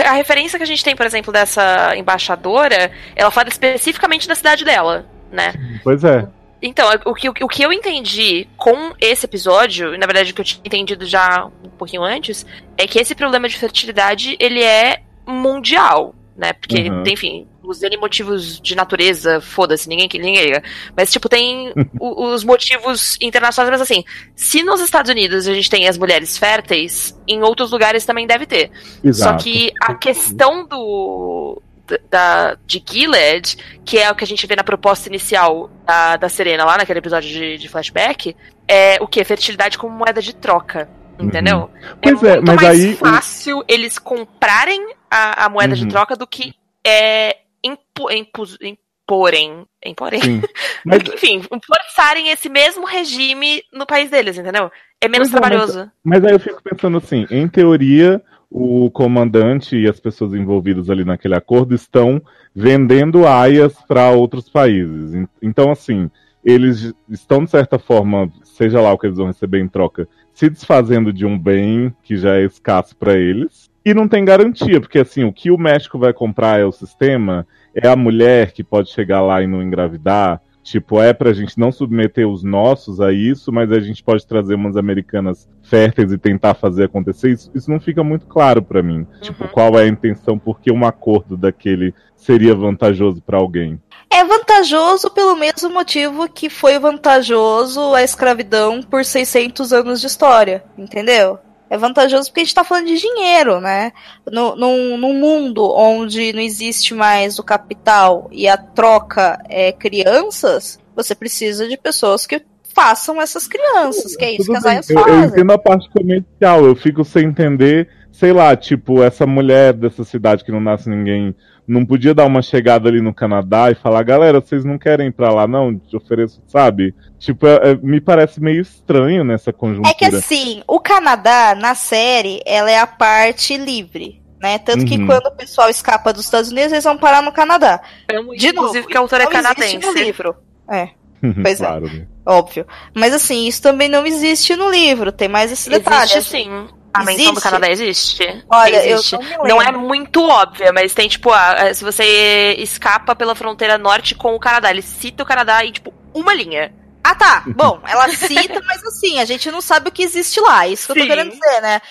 a 0.05 0.11
referência 0.11 0.59
que 0.59 0.63
a 0.63 0.67
gente 0.67 0.83
tem, 0.83 0.95
por 0.95 1.07
exemplo, 1.07 1.33
dessa 1.33 1.97
embaixadora, 1.97 2.91
ela 3.15 3.31
fala 3.31 3.49
especificamente 3.49 4.27
da 4.27 4.35
cidade 4.35 4.63
dela, 4.63 5.03
né? 5.31 5.53
Pois 5.83 6.03
é. 6.03 6.27
Então, 6.61 6.87
o 7.03 7.15
que, 7.15 7.29
o 7.29 7.47
que 7.47 7.63
eu 7.63 7.73
entendi 7.73 8.47
com 8.55 8.93
esse 9.01 9.25
episódio, 9.25 9.95
e 9.95 9.97
na 9.97 10.05
verdade 10.05 10.31
o 10.31 10.35
que 10.35 10.41
eu 10.41 10.45
tinha 10.45 10.61
entendido 10.63 11.03
já 11.03 11.49
um 11.65 11.69
pouquinho 11.69 12.03
antes, 12.03 12.45
é 12.77 12.85
que 12.85 12.99
esse 12.99 13.15
problema 13.15 13.49
de 13.49 13.57
fertilidade, 13.57 14.37
ele 14.39 14.61
é 14.61 15.01
mundial, 15.25 16.13
né? 16.37 16.53
Porque, 16.53 16.89
uhum. 16.89 17.03
enfim, 17.07 17.47
os 17.63 17.81
N 17.81 17.97
motivos 17.97 18.61
de 18.61 18.75
natureza, 18.75 19.41
foda-se, 19.41 19.89
ninguém, 19.89 20.07
ninguém 20.13 20.45
liga. 20.45 20.63
Mas, 20.95 21.11
tipo, 21.11 21.27
tem 21.27 21.73
o, 21.99 22.27
os 22.27 22.43
motivos 22.43 23.17
internacionais, 23.19 23.71
mas 23.71 23.81
assim, 23.81 24.05
se 24.35 24.61
nos 24.61 24.79
Estados 24.79 25.09
Unidos 25.09 25.47
a 25.47 25.53
gente 25.53 25.69
tem 25.69 25.87
as 25.87 25.97
mulheres 25.97 26.37
férteis, 26.37 27.19
em 27.27 27.41
outros 27.41 27.71
lugares 27.71 28.05
também 28.05 28.27
deve 28.27 28.45
ter. 28.45 28.71
Exato. 29.03 29.39
Só 29.39 29.43
que 29.43 29.71
a 29.81 29.95
questão 29.95 30.65
do. 30.65 31.61
Da, 32.09 32.57
de 32.65 32.83
Gilead, 32.85 33.57
que 33.85 33.97
é 33.97 34.11
o 34.11 34.15
que 34.15 34.25
a 34.25 34.27
gente 34.27 34.45
vê 34.45 34.57
na 34.57 34.63
proposta 34.63 35.07
inicial 35.07 35.71
da, 35.85 36.17
da 36.17 36.27
Serena 36.27 36.65
lá 36.65 36.77
naquele 36.77 36.99
episódio 36.99 37.29
de, 37.29 37.57
de 37.57 37.69
flashback, 37.69 38.35
é 38.67 38.97
o 38.99 39.07
que? 39.07 39.23
Fertilidade 39.23 39.77
como 39.77 39.95
moeda 39.95 40.21
de 40.21 40.35
troca. 40.35 40.89
Entendeu? 41.19 41.57
Uhum. 41.57 41.97
Pois 42.01 42.23
é, 42.23 42.37
é 42.37 42.41
mas 42.41 42.55
mais 42.55 42.85
aí. 42.85 42.95
fácil 42.95 43.63
eles 43.67 43.97
comprarem 43.97 44.93
a, 45.09 45.45
a 45.45 45.49
moeda 45.49 45.73
uhum. 45.73 45.79
de 45.81 45.87
troca 45.87 46.15
do 46.15 46.27
que 46.27 46.53
é, 46.85 47.37
impu, 47.63 48.11
impu, 48.11 48.43
imporem. 48.61 49.65
Imporem. 49.85 50.21
Mas... 50.85 51.01
Enfim, 51.13 51.41
forçarem 51.41 52.29
esse 52.29 52.49
mesmo 52.49 52.85
regime 52.85 53.63
no 53.73 53.85
país 53.85 54.09
deles, 54.09 54.37
entendeu? 54.37 54.71
É 55.01 55.07
menos 55.07 55.29
pois 55.29 55.41
trabalhoso. 55.41 55.79
É, 55.79 55.83
mas, 56.03 56.21
mas 56.21 56.25
aí 56.25 56.31
eu 56.33 56.39
fico 56.39 56.61
pensando 56.61 56.97
assim, 56.97 57.25
em 57.29 57.47
teoria, 57.47 58.21
o 58.49 58.89
comandante 58.89 59.77
e 59.77 59.87
as 59.87 59.99
pessoas 59.99 60.33
envolvidas 60.33 60.89
ali 60.89 61.05
naquele 61.05 61.35
acordo 61.35 61.75
estão 61.75 62.21
vendendo 62.55 63.27
aias 63.27 63.73
para 63.87 64.09
outros 64.11 64.49
países. 64.49 65.27
Então, 65.41 65.71
assim, 65.71 66.09
eles 66.47 66.93
estão, 67.09 67.43
de 67.43 67.51
certa 67.51 67.77
forma, 67.77 68.31
seja 68.41 68.79
lá 68.79 68.93
o 68.93 68.97
que 68.97 69.05
eles 69.05 69.17
vão 69.17 69.27
receber 69.27 69.59
em 69.59 69.67
troca, 69.67 70.07
se 70.33 70.49
desfazendo 70.49 71.11
de 71.11 71.25
um 71.25 71.37
bem 71.37 71.93
que 72.01 72.15
já 72.15 72.37
é 72.37 72.45
escasso 72.45 72.95
para 72.95 73.15
eles. 73.15 73.69
E 73.83 73.93
não 73.93 74.07
tem 74.07 74.23
garantia, 74.23 74.79
porque 74.79 74.99
assim, 74.99 75.25
o 75.25 75.33
que 75.33 75.51
o 75.51 75.57
México 75.57 75.99
vai 75.99 76.13
comprar 76.13 76.57
é 76.57 76.63
o 76.63 76.71
sistema, 76.71 77.45
é 77.75 77.89
a 77.89 77.97
mulher 77.97 78.53
que 78.53 78.63
pode 78.63 78.91
chegar 78.91 79.21
lá 79.21 79.43
e 79.43 79.47
não 79.47 79.61
engravidar. 79.61 80.41
Tipo, 80.67 81.01
é 81.01 81.13
pra 81.13 81.31
gente 81.31 81.57
não 81.57 81.71
submeter 81.71 82.27
os 82.27 82.43
nossos 82.43 82.99
a 82.99 83.13
isso, 83.13 83.53
mas 83.53 83.71
a 83.71 83.79
gente 83.79 84.03
pode 84.03 84.27
trazer 84.27 84.55
umas 84.55 84.75
americanas 84.75 85.47
férteis 85.63 86.11
e 86.11 86.17
tentar 86.17 86.55
fazer 86.55 86.83
acontecer. 86.83 87.31
Isso, 87.31 87.49
isso 87.55 87.71
não 87.71 87.79
fica 87.79 88.03
muito 88.03 88.25
claro 88.25 88.61
para 88.61 88.83
mim. 88.83 89.07
Tipo, 89.21 89.43
uhum. 89.43 89.47
Tipo, 89.47 89.47
qual 89.47 89.79
é 89.79 89.83
a 89.83 89.87
intenção, 89.87 90.37
porque 90.37 90.69
um 90.69 90.85
acordo 90.85 91.37
daquele 91.37 91.93
seria 92.17 92.53
vantajoso 92.53 93.21
para 93.21 93.37
alguém. 93.37 93.81
É 94.11 94.25
vantajoso 94.25 95.09
pelo 95.11 95.37
mesmo 95.37 95.69
motivo 95.69 96.27
que 96.27 96.49
foi 96.49 96.77
vantajoso 96.77 97.93
a 97.93 98.03
escravidão 98.03 98.83
por 98.83 99.05
600 99.05 99.71
anos 99.71 100.01
de 100.01 100.07
história, 100.07 100.65
entendeu? 100.77 101.39
É 101.69 101.77
vantajoso 101.77 102.29
porque 102.29 102.41
a 102.41 102.43
gente 102.43 102.49
está 102.49 102.63
falando 102.63 102.87
de 102.87 102.97
dinheiro, 102.97 103.59
né? 103.59 103.91
No, 104.31 104.55
num, 104.55 104.97
num 104.97 105.13
mundo 105.13 105.69
onde 105.75 106.31
não 106.31 106.41
existe 106.41 106.93
mais 106.93 107.39
o 107.39 107.43
capital 107.43 108.29
e 108.31 108.47
a 108.47 108.57
troca 108.57 109.41
é 109.49 109.71
crianças, 109.71 110.79
você 110.95 111.13
precisa 111.13 111.67
de 111.67 111.77
pessoas 111.77 112.25
que 112.25 112.41
façam 112.73 113.19
essas 113.19 113.47
crianças, 113.47 114.15
que 114.15 114.23
é 114.23 114.31
isso 114.33 114.45
Tudo 114.45 114.61
que 114.61 114.67
as 114.67 114.89
eu, 114.89 114.99
fazem. 114.99 115.13
Eu 115.15 115.25
entendo 115.25 115.51
a 115.51 115.57
parte 115.57 115.89
comercial, 115.89 116.63
eu 116.63 116.75
fico 116.75 117.03
sem 117.03 117.25
entender, 117.25 117.89
sei 118.11 118.31
lá, 118.31 118.55
tipo, 118.55 119.01
essa 119.01 119.25
mulher 119.25 119.73
dessa 119.73 120.03
cidade 120.03 120.43
que 120.43 120.51
não 120.51 120.59
nasce 120.61 120.87
ninguém 120.87 121.35
não 121.67 121.85
podia 121.85 122.13
dar 122.13 122.25
uma 122.25 122.41
chegada 122.41 122.87
ali 122.87 123.01
no 123.01 123.13
Canadá 123.13 123.69
e 123.69 123.75
falar, 123.75 124.01
galera, 124.03 124.39
vocês 124.39 124.63
não 124.63 124.77
querem 124.77 125.07
ir 125.07 125.11
pra 125.11 125.33
lá, 125.33 125.45
não? 125.45 125.77
Te 125.77 125.97
ofereço, 125.97 126.41
sabe? 126.47 126.95
Tipo, 127.19 127.45
é, 127.45 127.71
é, 127.71 127.75
me 127.75 127.99
parece 127.99 128.41
meio 128.41 128.61
estranho 128.61 129.23
nessa 129.23 129.51
conjuntura. 129.51 129.89
É 129.89 129.93
que 129.93 130.05
assim, 130.05 130.63
o 130.65 130.79
Canadá, 130.79 131.55
na 131.55 131.75
série, 131.75 132.41
ela 132.45 132.71
é 132.71 132.79
a 132.79 132.87
parte 132.87 133.57
livre. 133.57 134.21
Né? 134.41 134.59
Tanto 134.59 134.85
que 134.85 134.97
uhum. 134.97 135.07
quando 135.07 135.25
o 135.25 135.35
pessoal 135.35 135.67
escapa 135.67 136.13
dos 136.13 136.25
Estados 136.25 136.51
Unidos, 136.51 136.71
eles 136.71 136.83
vão 136.83 136.97
parar 136.97 137.21
no 137.23 137.31
Canadá. 137.31 137.81
De 138.07 138.53
novo, 138.53 138.67
Inclusive 138.67 138.87
que 138.87 138.95
a 138.95 138.99
autora 138.99 139.23
é 139.23 139.27
canadense. 139.27 139.79
No 139.79 139.93
livro. 139.93 140.35
É. 140.71 140.89
Pois 141.41 141.57
claro, 141.57 141.87
é. 141.87 141.89
Né? 141.89 142.07
Óbvio. 142.23 142.67
Mas 142.93 143.11
assim, 143.11 143.47
isso 143.47 143.61
também 143.61 143.89
não 143.89 144.05
existe 144.05 144.55
no 144.55 144.69
livro. 144.69 145.11
Tem 145.11 145.27
mais 145.27 145.51
esse 145.51 145.67
detalhe. 145.67 146.11
Existe 146.11 146.29
sim. 146.29 146.67
A 146.93 147.03
existe? 147.03 147.17
menção 147.17 147.33
do 147.33 147.41
Canadá 147.41 147.69
existe? 147.69 148.45
Olha, 148.49 148.87
existe. 148.87 149.15
eu 149.15 149.21
não, 149.39 149.45
não, 149.47 149.61
é 149.61 149.71
muito 149.71 150.23
óbvia, 150.23 150.71
mas 150.73 150.93
tem, 150.93 151.07
tipo, 151.07 151.31
a, 151.31 151.73
se 151.73 151.83
você 151.83 152.55
escapa 152.57 153.15
pela 153.15 153.35
fronteira 153.35 153.77
norte 153.77 154.15
com 154.15 154.33
o 154.33 154.39
Canadá, 154.39 154.71
ele 154.71 154.81
cita 154.81 155.23
o 155.23 155.25
Canadá 155.25 155.63
em, 155.63 155.71
tipo, 155.71 155.93
uma 156.13 156.33
linha. 156.33 156.73
Ah, 157.07 157.15
tá. 157.15 157.43
Bom, 157.55 157.79
ela 157.87 158.09
cita, 158.09 158.61
mas 158.65 158.83
assim, 158.83 159.19
a 159.19 159.25
gente 159.25 159.49
não 159.49 159.61
sabe 159.61 159.87
o 159.87 159.91
que 159.91 160.03
existe 160.03 160.41
lá. 160.41 160.67
Isso 160.67 160.87
que 160.87 160.93
Sim. 160.93 160.99
eu 160.99 161.05
tô 161.05 161.15
querendo 161.15 161.31
dizer, 161.31 161.61
né? 161.61 161.81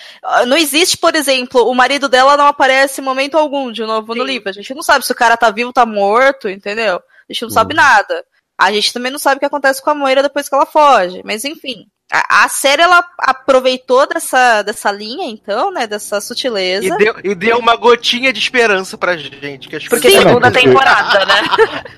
Não 0.45 0.55
existe, 0.55 0.97
por 0.97 1.15
exemplo, 1.15 1.67
o 1.67 1.73
marido 1.73 2.07
dela 2.07 2.37
não 2.37 2.45
aparece 2.45 3.01
em 3.01 3.03
momento 3.03 3.35
algum 3.35 3.71
de 3.71 3.83
novo 3.83 4.13
Sim. 4.13 4.19
no 4.19 4.25
livro. 4.25 4.49
A 4.49 4.53
gente 4.53 4.73
não 4.75 4.83
sabe 4.83 5.05
se 5.05 5.11
o 5.11 5.15
cara 5.15 5.35
tá 5.35 5.49
vivo, 5.49 5.73
tá 5.73 5.85
morto, 5.85 6.47
entendeu? 6.47 6.97
A 6.97 7.33
gente 7.33 7.41
não 7.41 7.49
sabe 7.49 7.73
uhum. 7.73 7.81
nada. 7.81 8.23
A 8.59 8.71
gente 8.71 8.93
também 8.93 9.11
não 9.11 9.19
sabe 9.19 9.37
o 9.37 9.39
que 9.39 9.45
acontece 9.45 9.81
com 9.81 9.89
a 9.89 9.95
Moira 9.95 10.21
depois 10.21 10.47
que 10.47 10.53
ela 10.53 10.65
foge. 10.65 11.21
Mas 11.25 11.43
enfim. 11.43 11.87
A, 12.09 12.45
a, 12.45 12.47
série 12.47 12.81
ela 12.81 13.03
aproveitou 13.17 14.07
dessa, 14.07 14.61
dessa 14.61 14.89
linha, 14.89 15.29
então, 15.29 15.71
né? 15.71 15.85
Dessa 15.85 16.21
sutileza. 16.21 16.85
E 16.85 16.97
deu, 16.97 17.15
e 17.21 17.35
deu 17.35 17.57
uma 17.57 17.75
gotinha 17.75 18.31
de 18.31 18.39
esperança 18.39 18.97
pra 18.97 19.17
gente. 19.17 19.67
Que 19.67 19.75
as 19.75 19.87
porque 19.87 20.07
é 20.07 20.21
segunda 20.21 20.49
porque... 20.49 20.65
temporada, 20.65 21.25
né? 21.25 21.41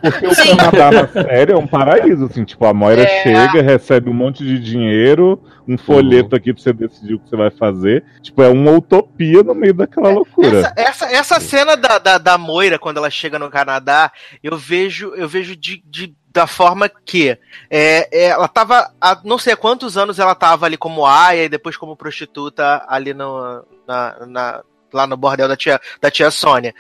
Porque 0.02 0.28
o 0.28 0.34
Sim. 0.34 0.58
Canadá 0.58 0.92
na 0.92 1.08
série 1.08 1.52
é 1.52 1.56
um 1.56 1.68
paraíso, 1.68 2.26
assim, 2.26 2.44
tipo, 2.44 2.66
a 2.66 2.74
Moira 2.74 3.04
é... 3.04 3.22
chega, 3.22 3.62
recebe 3.62 4.10
um 4.10 4.14
monte 4.14 4.44
de 4.44 4.58
dinheiro, 4.58 5.44
um 5.68 5.78
folheto 5.78 6.30
uhum. 6.32 6.38
aqui 6.38 6.54
pra 6.54 6.64
você 6.64 6.74
decidir 6.74 7.14
o 7.14 7.20
que 7.20 7.30
você 7.30 7.36
vai 7.36 7.52
fazer. 7.52 8.04
Tipo, 8.24 8.42
é 8.42 8.50
uma 8.50 8.72
utopia 8.72 9.44
no 9.44 9.54
meio 9.54 9.76
daquela 9.76 10.10
loucura. 10.10 10.60
Essa, 10.60 10.74
essa, 10.76 11.06
essa 11.06 11.40
cena 11.40 11.78
da, 11.78 12.00
da, 12.00 12.18
da, 12.18 12.36
Moira, 12.36 12.80
quando 12.80 12.98
ela 12.98 13.12
chega 13.12 13.38
no 13.38 13.52
Canadá, 13.52 14.12
eu 14.42 14.58
vejo, 14.58 15.14
eu 15.16 15.28
vejo 15.28 15.56
de, 15.56 15.84
de 15.86 16.16
da 16.40 16.48
forma 16.48 16.88
que 16.88 17.38
é, 17.70 18.08
é, 18.12 18.26
ela 18.28 18.48
tava 18.48 18.94
há 19.02 19.20
não 19.26 19.38
sei 19.38 19.52
há 19.54 19.58
quantos 19.58 19.98
anos 19.98 20.20
ela 20.20 20.34
tava 20.34 20.66
ali 20.66 20.78
como 20.78 21.06
aia 21.06 21.44
e 21.44 21.50
depois 21.50 21.76
como 21.76 21.98
prostituta 21.98 22.86
ali 22.88 23.14
no, 23.14 23.66
na, 23.86 24.26
na 24.26 24.64
lá 24.94 25.06
no 25.06 25.18
bordel 25.18 25.48
da 25.50 25.58
tia, 25.58 25.80
da 26.02 26.10
tia 26.10 26.32
Sônia. 26.32 26.74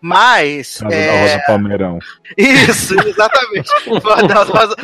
Mas. 0.00 0.78
Casa 0.78 0.94
é, 0.94 1.06
da 1.06 1.20
Rosa 1.22 1.42
Palmeirão. 1.46 1.98
Isso, 2.36 2.94
exatamente. 3.06 3.68
Bordel 4.02 4.28
da 4.28 4.42
Rosa- 4.44 4.76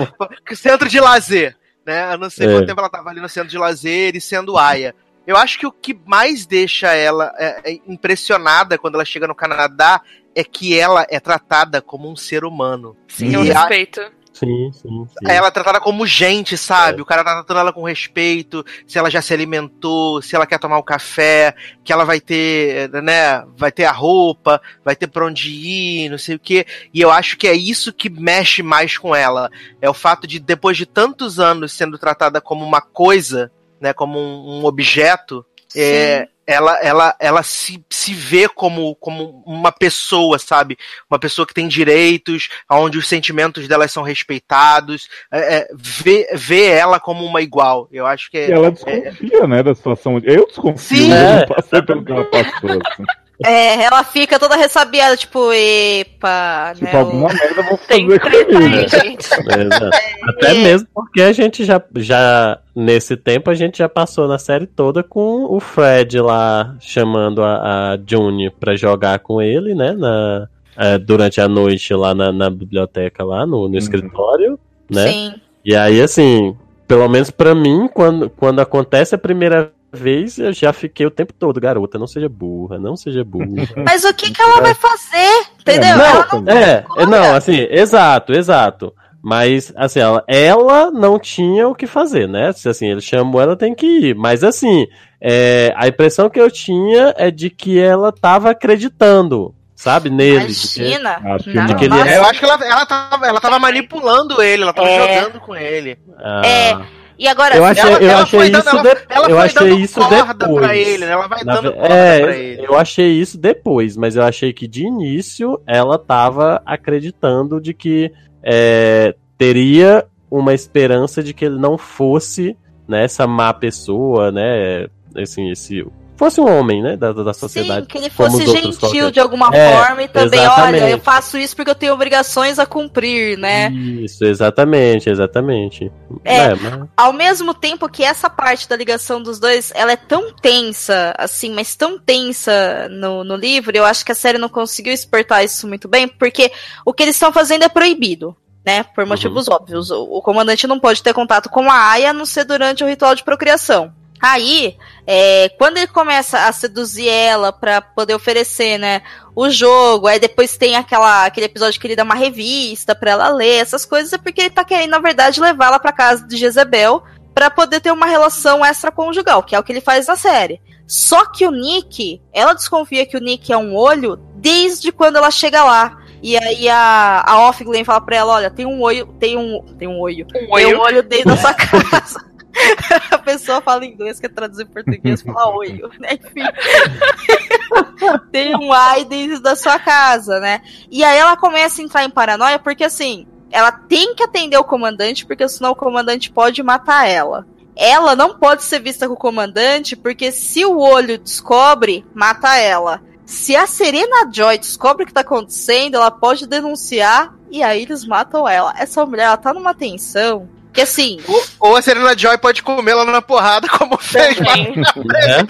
centro 0.55 0.89
de 0.89 1.01
lazer. 1.01 1.57
Né? 1.87 2.13
Eu 2.13 2.19
não 2.19 2.29
sei 2.31 2.47
É. 2.47 2.53
quanto 2.53 2.67
tempo 2.67 2.81
ela 2.81 2.91
tava 2.91 3.09
ali 3.11 3.21
no 3.21 3.29
centro 3.29 3.49
de 3.49 3.57
lazer 3.59 4.15
e 4.15 4.21
sendo 4.21 4.59
aia. 4.59 4.95
Eu 5.27 5.37
acho 5.37 5.59
que 5.59 5.67
o 5.67 5.73
que 5.73 5.99
mais 6.07 6.47
deixa 6.47 6.93
ela 6.95 7.33
é, 7.39 7.73
é, 7.73 7.79
impressionada 7.87 8.79
quando 8.79 8.95
ela 8.95 9.05
chega 9.05 9.27
no 9.27 9.35
Canadá 9.35 10.01
é 10.35 10.45
que 10.45 10.79
ela 10.79 11.05
é 11.11 11.19
tratada 11.19 11.83
como 11.83 12.09
um 12.11 12.15
ser 12.15 12.45
humano. 12.45 12.97
Sim, 13.09 13.35
eu 13.35 13.45
E 13.45 13.51
a- 13.51 13.59
respeito. 13.61 14.01
Sim, 14.39 14.71
sim, 14.73 15.07
sim. 15.09 15.29
ela 15.29 15.49
é 15.49 15.51
tratada 15.51 15.81
como 15.81 16.07
gente, 16.07 16.57
sabe? 16.57 17.03
O 17.03 17.05
cara 17.05 17.25
tá 17.25 17.35
tratando 17.35 17.59
ela 17.59 17.73
com 17.73 17.83
respeito, 17.83 18.65
se 18.87 18.97
ela 18.97 19.11
já 19.11 19.21
se 19.21 19.35
alimentou, 19.35 20.23
se 20.23 20.37
ela 20.37 20.47
quer 20.47 20.61
tomar 20.61 20.79
o 20.79 20.83
café, 20.83 21.57
que 21.83 21.93
ela 21.93 22.05
vai 22.05 22.21
ter, 22.21 22.89
né? 23.03 23.45
Vai 23.57 23.73
ter 23.73 23.85
a 23.85 23.91
roupa, 23.91 24.63
vai 24.85 24.95
ter 24.95 25.09
pra 25.09 25.27
onde 25.27 25.51
ir, 25.51 26.09
não 26.09 26.19
sei 26.19 26.37
o 26.37 26.39
quê. 26.39 26.65
E 26.95 27.01
eu 27.01 27.11
acho 27.11 27.37
que 27.37 27.49
é 27.49 27.53
isso 27.53 27.93
que 27.93 28.09
mexe 28.09 28.63
mais 28.63 28.97
com 28.97 29.15
ela. 29.15 29.51
É 29.83 29.91
o 29.91 29.95
fato 29.95 30.25
de, 30.25 30.39
depois 30.39 30.77
de 30.77 30.87
tantos 30.87 31.41
anos 31.41 31.73
sendo 31.73 31.99
tratada 31.99 32.41
como 32.41 32.65
uma 32.65 32.81
coisa, 32.81 33.51
né? 33.81 33.93
Como 33.93 34.21
um, 34.21 34.61
um 34.61 34.65
objeto, 34.65 35.45
é, 35.75 36.29
ela, 36.49 36.79
ela, 36.83 37.15
ela 37.21 37.43
se, 37.43 37.85
se 37.91 38.15
vê 38.15 38.49
como, 38.49 38.95
como 38.97 39.43
uma 39.47 39.71
pessoa, 39.71 40.39
sabe? 40.39 40.79
Uma 41.11 41.19
pessoa 41.19 41.47
que 41.47 41.53
tem 41.53 41.69
direitos, 41.69 42.49
onde 42.71 42.97
os 42.97 43.07
sentimentos 43.07 43.69
dela 43.69 43.87
são 43.87 44.03
respeitados, 44.03 45.11
é, 45.31 45.57
é, 45.59 45.69
vê, 45.75 46.27
vê 46.33 46.65
ela 46.69 46.99
como 46.99 47.23
uma 47.23 47.43
igual. 47.43 47.87
Eu 47.93 48.07
acho 48.07 48.31
que 48.31 48.39
é. 48.39 48.49
E 48.49 48.53
ela 48.53 48.69
é- 48.69 48.71
desconfia, 48.71 49.47
né, 49.47 49.63
da 49.63 49.75
situação. 49.75 50.19
Eu 50.25 50.47
desconfio, 50.47 50.97
Sim. 50.97 51.11
eu 51.11 51.17
É. 51.17 51.41
não 51.41 51.49
passei 51.49 51.83
pelo 51.83 52.03
que 52.03 52.13
ela 52.13 52.25
passou. 52.25 52.71
Assim. 52.71 53.05
É, 53.45 53.83
ela 53.85 54.03
fica 54.03 54.37
toda 54.39 54.57
ressabiada, 54.57 55.17
tipo, 55.17 55.53
epa, 55.53 56.73
Tipo, 56.75 56.85
né? 56.87 56.99
alguma 56.99 57.29
merda 57.29 57.61
eu 57.61 57.65
vou 57.69 57.79
Tem 57.87 58.09
fazer 58.19 58.45
comigo. 58.47 58.89
gente. 58.89 59.27
Exato. 59.27 59.97
Até 60.29 60.51
É. 60.51 60.55
mesmo 60.55 60.89
porque 60.93 61.23
a 61.23 61.33
gente 61.33 61.65
já, 61.65 61.81
já, 61.97 62.59
nesse 62.75 63.17
tempo, 63.17 63.49
a 63.49 63.55
gente 63.55 63.79
já 63.79 63.89
passou 63.89 64.27
na 64.27 64.39
série 64.39 64.67
toda 64.67 65.05
com 65.05 65.45
o 65.55 65.61
Fred 65.61 66.21
lá 66.21 66.75
chamando 66.81 67.43
a, 67.45 67.93
a 67.93 67.99
June 68.05 68.51
pra 68.51 68.75
jogar 68.75 69.21
com 69.21 69.41
ele, 69.41 69.73
né? 69.75 69.93
Na, 69.93 70.49
é, 70.77 70.99
durante 70.99 71.41
a 71.41 71.47
noite 71.49 71.95
lá 71.95 72.15
na, 72.15 72.33
na 72.33 72.51
biblioteca, 72.51 73.25
lá 73.25 73.47
no, 73.47 73.69
no 73.69 73.77
escritório, 73.79 74.59
né? 74.91 75.09
Sim. 75.13 75.35
E 75.65 75.77
aí, 75.77 76.01
assim, 76.03 76.57
pelo 76.89 77.09
menos 77.09 77.31
pra 77.31 77.55
mim, 77.55 77.89
quando, 77.93 78.29
quando 78.31 78.61
acontece 78.61 79.15
a 79.15 79.19
primeira 79.19 79.71
vez, 79.93 80.39
eu 80.39 80.53
já 80.53 80.73
fiquei 80.73 81.07
o 81.07 81.11
tempo 81.11 81.33
todo, 81.33 81.61
garota, 81.61 81.99
não 81.99 82.07
seja 82.07 82.29
burra, 82.29 82.79
não 82.79 82.97
seja 82.97 83.25
burra. 83.25 83.67
Mas 83.85 84.05
o 84.05 84.13
que, 84.15 84.31
que 84.31 84.41
ela 84.43 84.61
vai 84.61 84.75
fazer? 84.75 85.47
Entendeu? 85.61 85.97
Não, 85.97 86.05
ela 86.05 86.29
não 86.41 86.53
é, 86.53 86.85
é, 86.97 87.07
não, 87.07 87.35
assim, 87.35 87.67
exato, 87.71 88.33
exato. 88.33 88.93
Mas, 89.21 89.73
assim, 89.77 89.99
ela, 89.99 90.23
ela 90.29 90.91
não 90.93 91.19
tinha 91.19 91.67
o 91.67 91.75
que 91.75 91.87
fazer, 91.89 92.29
né? 92.29 92.53
Se 92.53 92.69
assim, 92.69 92.87
ele 92.93 93.01
chamou, 93.01 93.41
ela 93.41 93.57
tem 93.57 93.75
que 93.75 93.85
ir. 93.87 94.15
Mas, 94.15 94.45
assim, 94.45 94.87
é, 95.21 95.73
a 95.77 95.89
impressão 95.89 96.31
que 96.31 96.41
eu 96.41 96.49
tinha 96.51 97.13
é 97.17 97.29
de 97.31 97.51
que 97.51 97.81
ela 97.81 98.13
tava 98.13 98.51
acreditando, 98.51 99.53
sabe, 99.75 100.09
nele. 100.09 100.47
de 100.47 100.55
que- 100.69 100.81
Imagina. 100.81 101.21
Acho 101.35 101.45
que 101.45 101.55
Não, 101.55 101.67
não. 101.67 101.75
que 101.75 101.85
ele. 101.85 101.99
É, 102.09 102.17
eu 102.19 102.25
acho 102.27 102.39
que 102.39 102.45
ela, 102.45 102.65
ela, 102.65 102.87
tava, 102.87 103.27
ela 103.27 103.41
tava 103.41 103.59
manipulando 103.59 104.41
ele, 104.41 104.63
ela 104.63 104.73
tava 104.73 104.89
É. 104.89 105.21
jogando 105.21 105.41
com 105.41 105.57
ele. 105.57 105.99
Ah, 106.17 106.43
É, 106.47 106.79
E 107.19 107.27
agora, 107.27 107.57
Eu 107.57 107.65
achei, 107.65 107.83
Ela- 107.91 108.01
eu 108.03 108.09
ela 108.11 108.23
achei 108.23 108.39
foi 108.39 108.51
dando- 108.51 108.61
isso, 108.67 108.77
ela- 108.77 108.83
de- 108.95 109.01
ela 109.11 109.29
eu 109.31 109.39
achei 109.41 109.75
isso 109.75 110.01
depois. 110.39 110.67
pra 110.67 110.77
ele, 110.77 111.05
né? 111.05 111.13
Ela 111.13 111.27
vai 111.27 111.45
Na 111.45 111.55
dando 111.55 111.73
corda 111.73 111.95
é, 111.95 112.21
pra 112.21 112.37
ele. 112.37 112.65
eu 112.67 112.77
achei 112.77 113.09
isso 113.21 113.37
depois, 113.39 113.97
mas 113.97 114.15
eu 114.15 114.23
achei 114.23 114.53
que 114.53 114.69
de 114.69 114.85
início 114.85 115.61
ela 115.67 115.99
tava 115.99 116.63
acreditando 116.65 117.61
de 117.61 117.75
que 117.75 118.13
é, 118.43 119.15
teria 119.37 120.05
uma 120.31 120.55
esperança 120.55 121.23
de 121.23 121.35
que 121.35 121.45
ele 121.45 121.59
não 121.59 121.77
fosse 121.77 122.57
né, 122.87 123.05
essa 123.05 123.27
má 123.27 123.53
pessoa, 123.53 124.31
né? 124.33 124.87
Assim, 125.17 125.51
esse 125.51 125.85
fosse 126.19 126.41
um 126.41 126.49
homem, 126.59 126.83
né, 126.83 126.97
da, 126.97 127.13
da 127.13 127.33
sociedade. 127.33 127.83
sim, 127.83 127.87
que 127.87 127.99
ele 127.99 128.11
fosse 128.11 128.45
gentil 128.47 128.79
qualquer. 128.79 129.11
de 129.13 129.21
alguma 129.21 129.49
É, 129.55 129.73
forma 129.73 130.03
e 130.03 130.09
também, 130.09 130.41
exatamente. 130.41 130.83
olha, 130.83 130.91
eu 130.91 130.99
faço 130.99 131.39
isso 131.39 131.55
porque 131.57 131.71
eu 131.71 131.75
tenho 131.75 131.95
obrigações 131.95 132.59
a 132.59 132.67
cumprir, 132.67 133.39
né? 133.39 133.71
Isso, 133.71 134.25
exatamente, 134.25 135.09
exatamente. 135.09 135.91
É. 136.25 136.55
mas- 136.55 136.89
Ao 136.97 137.13
mesmo 137.13 137.55
tempo 137.55 137.89
que 137.89 138.03
essa 138.05 138.29
parte 138.29 138.69
da 138.69 138.77
ligação 138.77 139.23
dos 139.23 139.39
dois, 139.39 139.73
ela 139.75 139.93
é 139.93 139.97
tão 139.97 140.33
tensa, 140.33 141.15
assim, 141.17 141.53
mas 141.55 141.75
tão 141.77 141.99
tensa 141.99 142.89
no, 142.91 143.23
no 143.25 143.37
livro, 143.37 143.77
eu 143.77 143.85
acho 143.85 144.05
que 144.05 144.13
a 144.13 144.15
série 144.15 144.39
não 144.39 144.49
conseguiu 144.49 144.93
exportar 144.93 145.45
isso 145.45 145.67
muito 145.69 145.87
bem, 145.89 146.09
porque 146.09 146.51
o 146.85 146.93
que 146.93 147.03
eles 147.03 147.15
estão 147.17 147.33
fazendo 147.33 147.63
é 147.65 147.69
proibido. 147.69 148.37
Né, 148.67 148.83
por 148.95 149.07
motivos 149.07 149.49
óbvios. 149.49 149.91
O, 149.91 150.03
o 150.03 150.21
comandante 150.21 150.67
não 150.67 150.79
pode 150.79 151.03
ter 151.03 151.15
contato 151.15 151.49
com 151.49 151.71
a 151.71 151.91
Aya 151.91 152.11
a 152.11 152.13
não 152.13 152.27
ser 152.27 152.45
durante 152.45 152.85
o 152.85 152.87
ritual 152.87 153.15
de 153.15 153.25
procriação. 153.25 153.91
Aí, 154.21 154.77
é, 155.07 155.49
quando 155.59 155.77
ele 155.77 155.87
começa 155.87 156.47
a 156.47 156.53
seduzir 156.53 157.09
ela 157.09 157.53
pra 157.53 157.81
poder 157.81 158.15
oferecer, 158.15 158.79
né, 158.79 159.03
o 159.35 159.49
jogo, 159.49 160.07
aí 160.07 160.19
depois 160.19 160.57
tem 160.57 160.77
aquela, 160.77 161.25
aquele 161.25 161.47
episódio 161.47 161.81
que 161.81 161.87
ele 161.87 161.97
dá 161.97 162.03
uma 162.03 162.15
revista 162.15 162.95
pra 162.95 163.13
ela 163.13 163.29
ler, 163.29 163.61
essas 163.61 163.85
coisas, 163.85 164.13
é 164.13 164.19
porque 164.19 164.41
ele 164.43 164.51
tá 164.51 164.65
querendo, 164.65 164.91
na 164.91 164.99
verdade, 164.99 165.41
levar 165.41 165.67
ela 165.67 165.79
pra 165.79 165.93
casa 165.93 166.27
de 166.27 166.37
Jezebel 166.37 167.03
pra 167.35 167.49
poder 167.51 167.81
ter 167.81 167.93
uma 167.93 168.07
relação 168.07 168.65
extraconjugal, 168.65 169.43
que 169.43 169.55
é 169.55 169.59
o 169.59 169.63
que 169.63 169.71
ele 169.73 169.81
faz 169.81 170.09
na 170.09 170.17
série. 170.17 170.61
Só 170.89 171.27
que 171.27 171.47
o 171.47 171.51
Nick, 171.51 172.21
ela 172.33 172.55
desconfia 172.55 173.07
que 173.07 173.17
o 173.17 173.21
Nick 173.21 173.53
é 173.53 173.57
um 173.57 173.77
olho 173.77 174.17
desde 174.35 174.91
quando 174.91 175.17
ela 175.17 175.31
chega 175.31 175.63
lá. 175.63 175.99
E 176.21 176.37
aí 176.37 176.69
a, 176.69 177.23
a 177.25 177.49
Off 177.49 177.63
Glenn 177.63 177.85
fala 177.85 178.01
pra 178.01 178.17
ela, 178.17 178.33
olha, 178.35 178.51
tem 178.51 178.67
um 178.67 178.81
olho, 178.81 179.07
tem 179.21 179.37
um, 179.37 179.63
tem 179.79 179.87
um 179.87 180.01
olho, 180.01 180.25
Um 180.25 180.29
tem 180.33 180.49
olho. 180.51 180.79
um 180.79 180.81
olho 180.81 181.03
dentro 181.03 181.29
da 181.29 181.37
sua 181.37 181.55
casa. 181.55 182.28
a 183.11 183.19
pessoa 183.19 183.61
fala 183.61 183.85
inglês, 183.85 184.21
quer 184.21 184.29
traduzir 184.29 184.65
em 184.65 184.67
português, 184.67 185.23
fala 185.23 185.55
olho, 185.55 185.91
né? 185.99 186.11
Enfim. 186.13 186.43
tem 188.33 188.57
um 188.57 188.73
ai 188.73 189.05
dentro 189.05 189.41
da 189.41 189.55
sua 189.57 189.79
casa, 189.79 190.41
né? 190.41 190.61
E 190.91 191.05
aí 191.05 191.19
ela 191.19 191.37
começa 191.37 191.81
a 191.81 191.85
entrar 191.85 192.05
em 192.05 192.11
paranoia, 192.11 192.59
porque 192.59 192.85
assim, 192.85 193.27
ela 193.51 193.73
tem 193.73 194.15
que 194.15 194.23
atender 194.23 194.57
o 194.57 194.65
comandante, 194.65 195.25
porque 195.27 195.49
senão 195.49 195.73
o 195.73 195.77
comandante 195.77 196.31
pode 196.31 196.63
matar 196.63 197.09
ela. 197.09 197.47
Ela 197.77 198.17
não 198.17 198.37
pode 198.37 198.65
ser 198.65 198.81
vista 198.81 199.07
com 199.07 199.15
o 199.15 199.19
comandante, 199.19 199.95
porque 199.95 200.33
se 200.33 200.65
o 200.65 200.79
olho 200.79 201.19
descobre, 201.19 202.05
mata 202.13 202.57
ela. 202.57 203.01
Se 203.25 203.55
a 203.55 203.67
Serena 203.67 204.29
Joy 204.33 204.59
descobre 204.59 205.05
o 205.05 205.07
que 205.07 205.13
tá 205.13 205.21
acontecendo, 205.21 205.97
ela 205.97 206.11
pode 206.11 206.47
denunciar 206.47 207.35
e 207.51 207.63
aí 207.63 207.83
eles 207.83 208.05
matam 208.05 208.49
ela. 208.49 208.75
Essa 208.77 209.05
mulher, 209.07 209.25
ela 209.25 209.37
tá 209.37 209.55
numa 209.55 209.75
tensão 209.75 210.49
que 210.73 210.81
assim. 210.81 211.19
Ou, 211.27 211.45
ou 211.61 211.77
a 211.77 211.83
Serena 211.83 212.17
Joy 212.17 212.39
pode 212.39 212.63
comer 212.63 212.93
ela 212.93 213.05
na 213.05 213.23
porrada, 213.23 213.69
como 213.69 213.99
fez. 213.99 214.39
Né? 214.39 214.73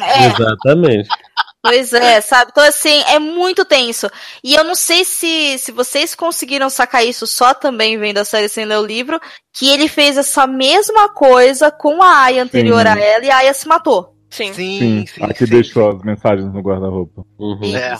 É. 0.00 0.26
Exatamente. 0.26 1.08
Pois 1.60 1.92
é, 1.92 2.20
sabe? 2.20 2.50
Então, 2.52 2.64
assim, 2.64 3.02
é 3.08 3.18
muito 3.18 3.64
tenso. 3.64 4.08
E 4.44 4.54
eu 4.54 4.62
não 4.64 4.74
sei 4.74 5.04
se, 5.04 5.58
se 5.58 5.72
vocês 5.72 6.14
conseguiram 6.14 6.70
sacar 6.70 7.04
isso 7.04 7.26
só 7.26 7.52
também 7.52 7.98
vendo 7.98 8.18
a 8.18 8.24
série 8.24 8.48
sem 8.48 8.64
ler 8.64 8.78
o 8.78 8.86
livro, 8.86 9.20
que 9.52 9.68
ele 9.68 9.88
fez 9.88 10.16
essa 10.16 10.46
mesma 10.46 11.08
coisa 11.08 11.70
com 11.70 12.02
a 12.02 12.22
Aya 12.22 12.42
anterior 12.42 12.82
Sim. 12.82 12.88
a 12.88 12.98
ela 12.98 13.24
e 13.24 13.30
a 13.30 13.36
Aya 13.38 13.54
se 13.54 13.66
matou. 13.66 14.14
Sim. 14.30 14.52
Sim, 14.52 14.78
Sim, 14.78 15.06
sim, 15.06 15.24
aqui 15.24 15.46
sim. 15.46 15.52
deixou 15.52 15.90
as 15.90 16.02
mensagens 16.02 16.52
no 16.52 16.60
guarda-roupa. 16.60 17.24
Uhum. 17.38 17.76
É. 17.76 17.96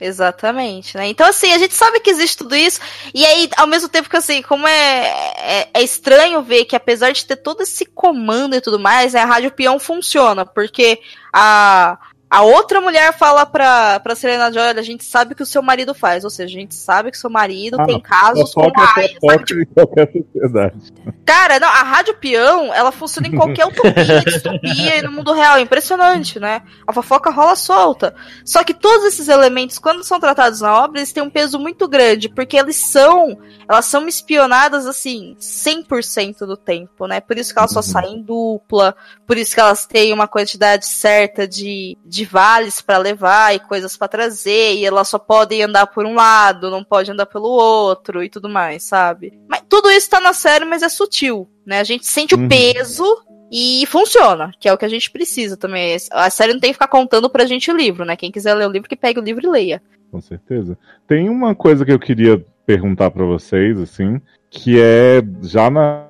Exatamente, 0.00 0.96
né? 0.96 1.08
Então, 1.08 1.26
assim, 1.28 1.52
a 1.52 1.58
gente 1.58 1.74
sabe 1.74 2.00
que 2.00 2.08
existe 2.08 2.38
tudo 2.38 2.56
isso, 2.56 2.80
e 3.12 3.24
aí, 3.24 3.50
ao 3.56 3.66
mesmo 3.66 3.86
tempo 3.86 4.08
que, 4.08 4.16
assim, 4.16 4.40
como 4.40 4.66
é, 4.66 5.06
é, 5.36 5.68
é 5.74 5.82
estranho 5.82 6.42
ver 6.42 6.64
que, 6.64 6.74
apesar 6.74 7.12
de 7.12 7.26
ter 7.26 7.36
todo 7.36 7.62
esse 7.62 7.84
comando 7.84 8.56
e 8.56 8.60
tudo 8.62 8.78
mais, 8.78 9.12
né, 9.12 9.20
a 9.20 9.26
Rádio 9.26 9.50
Peão 9.50 9.78
funciona, 9.78 10.46
porque 10.46 11.00
a, 11.30 11.98
a 12.30 12.42
outra 12.42 12.80
mulher 12.80 13.12
fala 13.12 13.44
pra, 13.44 13.98
pra 13.98 14.14
Serena 14.14 14.52
Joy, 14.52 14.62
a 14.62 14.82
gente 14.82 15.04
sabe 15.04 15.32
o 15.32 15.36
que 15.36 15.42
o 15.42 15.46
seu 15.46 15.60
marido 15.62 15.92
faz, 15.92 16.22
ou 16.22 16.30
seja, 16.30 16.56
a 16.56 16.60
gente 16.60 16.76
sabe 16.76 17.10
que 17.10 17.16
o 17.16 17.20
seu 17.20 17.28
marido 17.28 17.76
Ah, 17.80 17.84
tem 17.84 18.00
casos 18.00 18.54
com 18.54 18.62
a 18.62 18.94
Aya, 18.96 19.08
sabe? 19.20 19.62
em 19.62 19.66
qualquer 19.66 20.08
sociedade. 20.12 20.92
Cara, 21.26 21.58
não, 21.58 21.68
a 21.68 21.82
Rádio 21.82 22.14
Peão, 22.18 22.72
ela 22.72 22.92
funciona 22.92 23.26
em 23.26 23.32
qualquer 23.36 23.66
utopia, 23.66 23.92
distopia 24.24 24.98
e 24.98 25.02
no 25.02 25.10
mundo 25.10 25.32
real. 25.32 25.56
É 25.56 25.60
impressionante, 25.60 26.38
né? 26.38 26.62
A 26.86 26.92
fofoca 26.92 27.30
rola 27.30 27.56
solta. 27.56 28.14
Só 28.44 28.62
que 28.62 28.74
todos 28.74 29.06
esses 29.06 29.28
elementos, 29.28 29.78
quando 29.78 30.04
são 30.04 30.20
tratados 30.20 30.60
na 30.60 30.84
obra, 30.84 31.00
eles 31.00 31.12
têm 31.12 31.22
um 31.22 31.30
peso 31.30 31.58
muito 31.58 31.88
grande, 31.88 32.28
porque 32.28 32.56
eles 32.56 32.76
são, 32.76 33.38
elas 33.68 33.86
são 33.86 34.06
espionadas, 34.06 34.86
assim, 34.86 35.36
100% 35.40 36.46
do 36.46 36.56
tempo, 36.56 37.06
né? 37.06 37.20
Por 37.20 37.36
isso 37.38 37.52
que 37.52 37.58
elas 37.58 37.72
só 37.72 37.82
saem 37.82 38.18
em 38.18 38.22
dupla, 38.22 38.94
por 39.26 39.36
isso 39.36 39.54
que 39.54 39.60
elas 39.60 39.86
têm 39.86 40.12
uma 40.12 40.28
quantidade 40.28 40.86
certa 40.86 41.46
de, 41.46 41.96
de 42.04 42.19
vales 42.24 42.80
pra 42.80 42.98
levar 42.98 43.54
e 43.54 43.58
coisas 43.60 43.96
pra 43.96 44.08
trazer, 44.08 44.74
e 44.74 44.84
elas 44.84 45.08
só 45.08 45.18
podem 45.18 45.62
andar 45.62 45.86
por 45.86 46.04
um 46.06 46.14
lado, 46.14 46.70
não 46.70 46.84
pode 46.84 47.10
andar 47.10 47.26
pelo 47.26 47.48
outro 47.48 48.22
e 48.22 48.28
tudo 48.28 48.48
mais, 48.48 48.82
sabe? 48.82 49.38
Mas 49.48 49.62
tudo 49.68 49.90
isso 49.90 50.10
tá 50.10 50.20
na 50.20 50.32
série, 50.32 50.64
mas 50.64 50.82
é 50.82 50.88
sutil, 50.88 51.48
né? 51.64 51.80
A 51.80 51.84
gente 51.84 52.06
sente 52.06 52.34
Uhum. 52.34 52.46
o 52.46 52.48
peso, 52.48 53.04
E 53.52 53.84
funciona, 53.86 54.52
que 54.60 54.68
é 54.68 54.72
o 54.72 54.78
que 54.78 54.84
a 54.84 54.88
gente 54.88 55.10
precisa 55.10 55.56
também. 55.56 55.96
A 56.12 56.30
série 56.30 56.52
não 56.52 56.60
tem 56.60 56.70
que 56.70 56.74
ficar 56.74 56.86
contando 56.86 57.28
pra 57.28 57.44
gente 57.46 57.68
o 57.68 57.76
livro, 57.76 58.04
né? 58.04 58.14
Quem 58.14 58.30
quiser 58.30 58.54
ler 58.54 58.68
o 58.68 58.70
livro, 58.70 58.88
que 58.88 58.94
pegue 58.94 59.18
o 59.18 59.22
livro 59.24 59.44
e 59.44 59.50
leia. 59.50 59.82
Com 60.08 60.20
certeza. 60.20 60.78
Tem 61.08 61.28
uma 61.28 61.52
coisa 61.52 61.84
que 61.84 61.92
eu 61.92 61.98
queria 61.98 62.44
perguntar 62.64 63.10
para 63.10 63.24
vocês, 63.24 63.76
assim, 63.80 64.20
que 64.48 64.80
é 64.80 65.20
já 65.42 65.68
na 65.68 66.06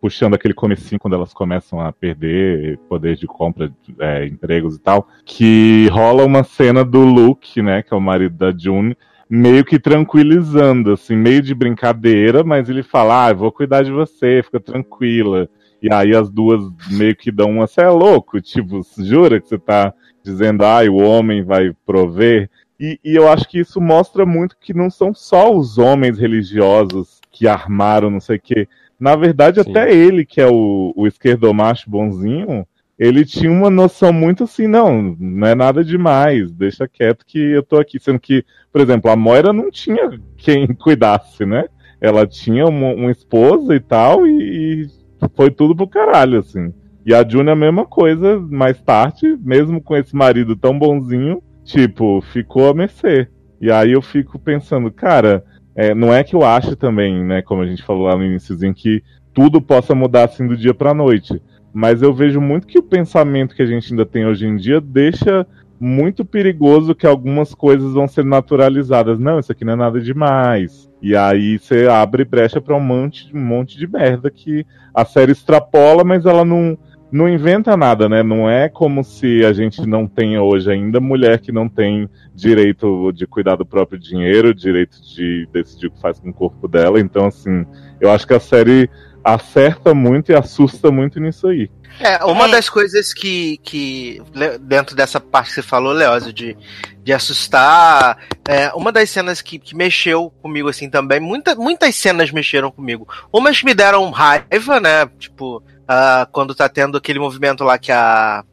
puxando 0.00 0.34
aquele 0.34 0.54
comecinho 0.54 0.98
quando 0.98 1.14
elas 1.14 1.34
começam 1.34 1.80
a 1.80 1.92
perder 1.92 2.78
poder 2.88 3.16
de 3.16 3.26
compra, 3.26 3.70
é, 3.98 4.26
empregos 4.26 4.76
e 4.76 4.80
tal, 4.80 5.06
que 5.24 5.86
rola 5.88 6.24
uma 6.24 6.42
cena 6.42 6.84
do 6.84 7.00
Luke, 7.00 7.60
né, 7.60 7.82
que 7.82 7.92
é 7.92 7.96
o 7.96 8.00
marido 8.00 8.36
da 8.36 8.56
June, 8.56 8.96
meio 9.28 9.64
que 9.64 9.78
tranquilizando, 9.78 10.92
assim, 10.92 11.14
meio 11.14 11.42
de 11.42 11.54
brincadeira, 11.54 12.42
mas 12.42 12.68
ele 12.68 12.82
fala, 12.82 13.26
ah, 13.26 13.32
vou 13.32 13.52
cuidar 13.52 13.82
de 13.82 13.92
você, 13.92 14.42
fica 14.42 14.58
tranquila. 14.58 15.48
E 15.82 15.92
aí 15.92 16.14
as 16.14 16.30
duas 16.30 16.62
meio 16.90 17.14
que 17.14 17.30
dão 17.30 17.50
uma, 17.50 17.66
você 17.66 17.82
é 17.82 17.88
louco, 17.88 18.40
tipo, 18.40 18.80
jura 18.98 19.40
que 19.40 19.48
você 19.48 19.58
tá 19.58 19.94
dizendo, 20.22 20.64
ah, 20.64 20.82
o 20.90 20.96
homem 20.96 21.42
vai 21.42 21.72
prover? 21.86 22.50
E, 22.78 22.98
e 23.04 23.14
eu 23.14 23.30
acho 23.30 23.46
que 23.46 23.60
isso 23.60 23.80
mostra 23.80 24.24
muito 24.24 24.56
que 24.58 24.72
não 24.72 24.90
são 24.90 25.14
só 25.14 25.54
os 25.54 25.76
homens 25.78 26.18
religiosos 26.18 27.20
que 27.30 27.46
armaram 27.46 28.10
não 28.10 28.20
sei 28.20 28.36
o 28.36 28.40
quê. 28.40 28.66
Na 29.00 29.16
verdade, 29.16 29.62
Sim. 29.62 29.70
até 29.70 29.92
ele, 29.92 30.26
que 30.26 30.42
é 30.42 30.46
o, 30.46 30.92
o 30.94 31.06
esquerdomacho 31.06 31.88
bonzinho, 31.88 32.66
ele 32.98 33.24
tinha 33.24 33.50
uma 33.50 33.70
noção 33.70 34.12
muito 34.12 34.44
assim, 34.44 34.66
não, 34.66 35.16
não 35.18 35.48
é 35.48 35.54
nada 35.54 35.82
demais, 35.82 36.52
deixa 36.52 36.86
quieto 36.86 37.24
que 37.26 37.38
eu 37.38 37.62
tô 37.62 37.78
aqui. 37.78 37.98
Sendo 37.98 38.20
que, 38.20 38.44
por 38.70 38.82
exemplo, 38.82 39.10
a 39.10 39.16
Moira 39.16 39.54
não 39.54 39.70
tinha 39.70 40.20
quem 40.36 40.66
cuidasse, 40.76 41.46
né? 41.46 41.64
Ela 41.98 42.26
tinha 42.26 42.66
uma, 42.66 42.92
uma 42.92 43.10
esposa 43.10 43.74
e 43.74 43.80
tal, 43.80 44.26
e, 44.26 44.82
e, 44.84 44.88
foi 45.34 45.50
tudo 45.50 45.74
pro 45.74 45.88
caralho, 45.88 46.40
assim. 46.40 46.74
E 47.06 47.14
a 47.14 47.26
June 47.26 47.48
é 47.48 47.52
a 47.52 47.56
mesma 47.56 47.86
coisa, 47.86 48.38
mais 48.38 48.78
tarde, 48.82 49.34
mesmo 49.40 49.80
com 49.80 49.96
esse 49.96 50.14
marido 50.14 50.54
tão 50.54 50.78
bonzinho, 50.78 51.42
tipo, 51.64 52.20
ficou 52.20 52.68
a 52.68 52.74
mercê. 52.74 53.28
E 53.60 53.70
aí 53.70 53.92
eu 53.92 54.02
fico 54.02 54.38
pensando, 54.38 54.90
cara, 54.90 55.42
é, 55.74 55.94
não 55.94 56.12
é 56.12 56.24
que 56.24 56.34
eu 56.34 56.44
acho 56.44 56.76
também, 56.76 57.24
né, 57.24 57.42
como 57.42 57.62
a 57.62 57.66
gente 57.66 57.82
falou 57.82 58.06
lá 58.06 58.16
no 58.16 58.24
iníciozinho, 58.24 58.74
que 58.74 59.02
tudo 59.32 59.60
possa 59.60 59.94
mudar 59.94 60.24
assim 60.24 60.46
do 60.46 60.56
dia 60.56 60.74
pra 60.74 60.94
noite. 60.94 61.40
Mas 61.72 62.02
eu 62.02 62.12
vejo 62.12 62.40
muito 62.40 62.66
que 62.66 62.78
o 62.78 62.82
pensamento 62.82 63.54
que 63.54 63.62
a 63.62 63.66
gente 63.66 63.92
ainda 63.92 64.04
tem 64.04 64.26
hoje 64.26 64.46
em 64.46 64.56
dia 64.56 64.80
deixa 64.80 65.46
muito 65.78 66.24
perigoso 66.24 66.94
que 66.94 67.06
algumas 67.06 67.54
coisas 67.54 67.94
vão 67.94 68.06
ser 68.06 68.24
naturalizadas. 68.24 69.18
Não, 69.18 69.38
isso 69.38 69.50
aqui 69.50 69.64
não 69.64 69.72
é 69.72 69.76
nada 69.76 70.00
demais. 70.00 70.90
E 71.00 71.16
aí 71.16 71.58
você 71.58 71.86
abre 71.86 72.24
brecha 72.24 72.60
para 72.60 72.76
um 72.76 72.80
monte, 72.80 73.34
um 73.34 73.40
monte 73.40 73.78
de 73.78 73.86
merda 73.86 74.30
que 74.30 74.66
a 74.92 75.04
série 75.04 75.32
extrapola, 75.32 76.04
mas 76.04 76.26
ela 76.26 76.44
não, 76.44 76.76
não 77.12 77.28
inventa 77.28 77.76
nada, 77.76 78.08
né? 78.08 78.22
Não 78.22 78.48
é 78.48 78.68
como 78.68 79.02
se 79.02 79.44
a 79.44 79.52
gente 79.52 79.84
não 79.86 80.06
tenha 80.06 80.42
hoje 80.42 80.70
ainda 80.70 81.00
mulher 81.00 81.40
que 81.40 81.50
não 81.50 81.68
tem 81.68 82.08
direito 82.34 83.12
de 83.12 83.26
cuidar 83.26 83.56
do 83.56 83.66
próprio 83.66 83.98
dinheiro, 83.98 84.54
direito 84.54 84.96
de 85.02 85.48
decidir 85.52 85.88
o 85.88 85.90
que 85.90 86.00
faz 86.00 86.20
com 86.20 86.30
o 86.30 86.34
corpo 86.34 86.68
dela. 86.68 87.00
Então, 87.00 87.26
assim, 87.26 87.66
eu 88.00 88.10
acho 88.10 88.26
que 88.26 88.34
a 88.34 88.40
série 88.40 88.88
acerta 89.24 89.94
muito 89.94 90.32
e 90.32 90.34
assusta 90.34 90.90
muito 90.90 91.20
nisso 91.20 91.48
aí. 91.48 91.70
É, 91.98 92.24
uma 92.24 92.46
é. 92.46 92.50
das 92.52 92.68
coisas 92.68 93.12
que, 93.12 93.58
que, 93.58 94.22
dentro 94.60 94.96
dessa 94.96 95.20
parte 95.20 95.48
que 95.48 95.54
você 95.56 95.62
falou, 95.62 95.92
Leózio, 95.92 96.32
de, 96.32 96.56
de 97.02 97.12
assustar, 97.12 98.16
é, 98.48 98.72
uma 98.74 98.90
das 98.90 99.10
cenas 99.10 99.42
que, 99.42 99.58
que 99.58 99.76
mexeu 99.76 100.32
comigo, 100.40 100.68
assim, 100.68 100.88
também, 100.88 101.20
muita, 101.20 101.54
muitas 101.54 101.94
cenas 101.96 102.30
mexeram 102.30 102.70
comigo. 102.70 103.06
Umas 103.32 103.62
me 103.62 103.74
deram 103.74 104.10
raiva, 104.10 104.80
né, 104.80 105.06
tipo, 105.18 105.62
uh, 105.90 106.30
quando 106.30 106.54
tá 106.54 106.68
tendo 106.68 106.96
aquele 106.96 107.18
movimento 107.18 107.64
lá 107.64 107.76
que 107.78 107.90
a 107.90 108.44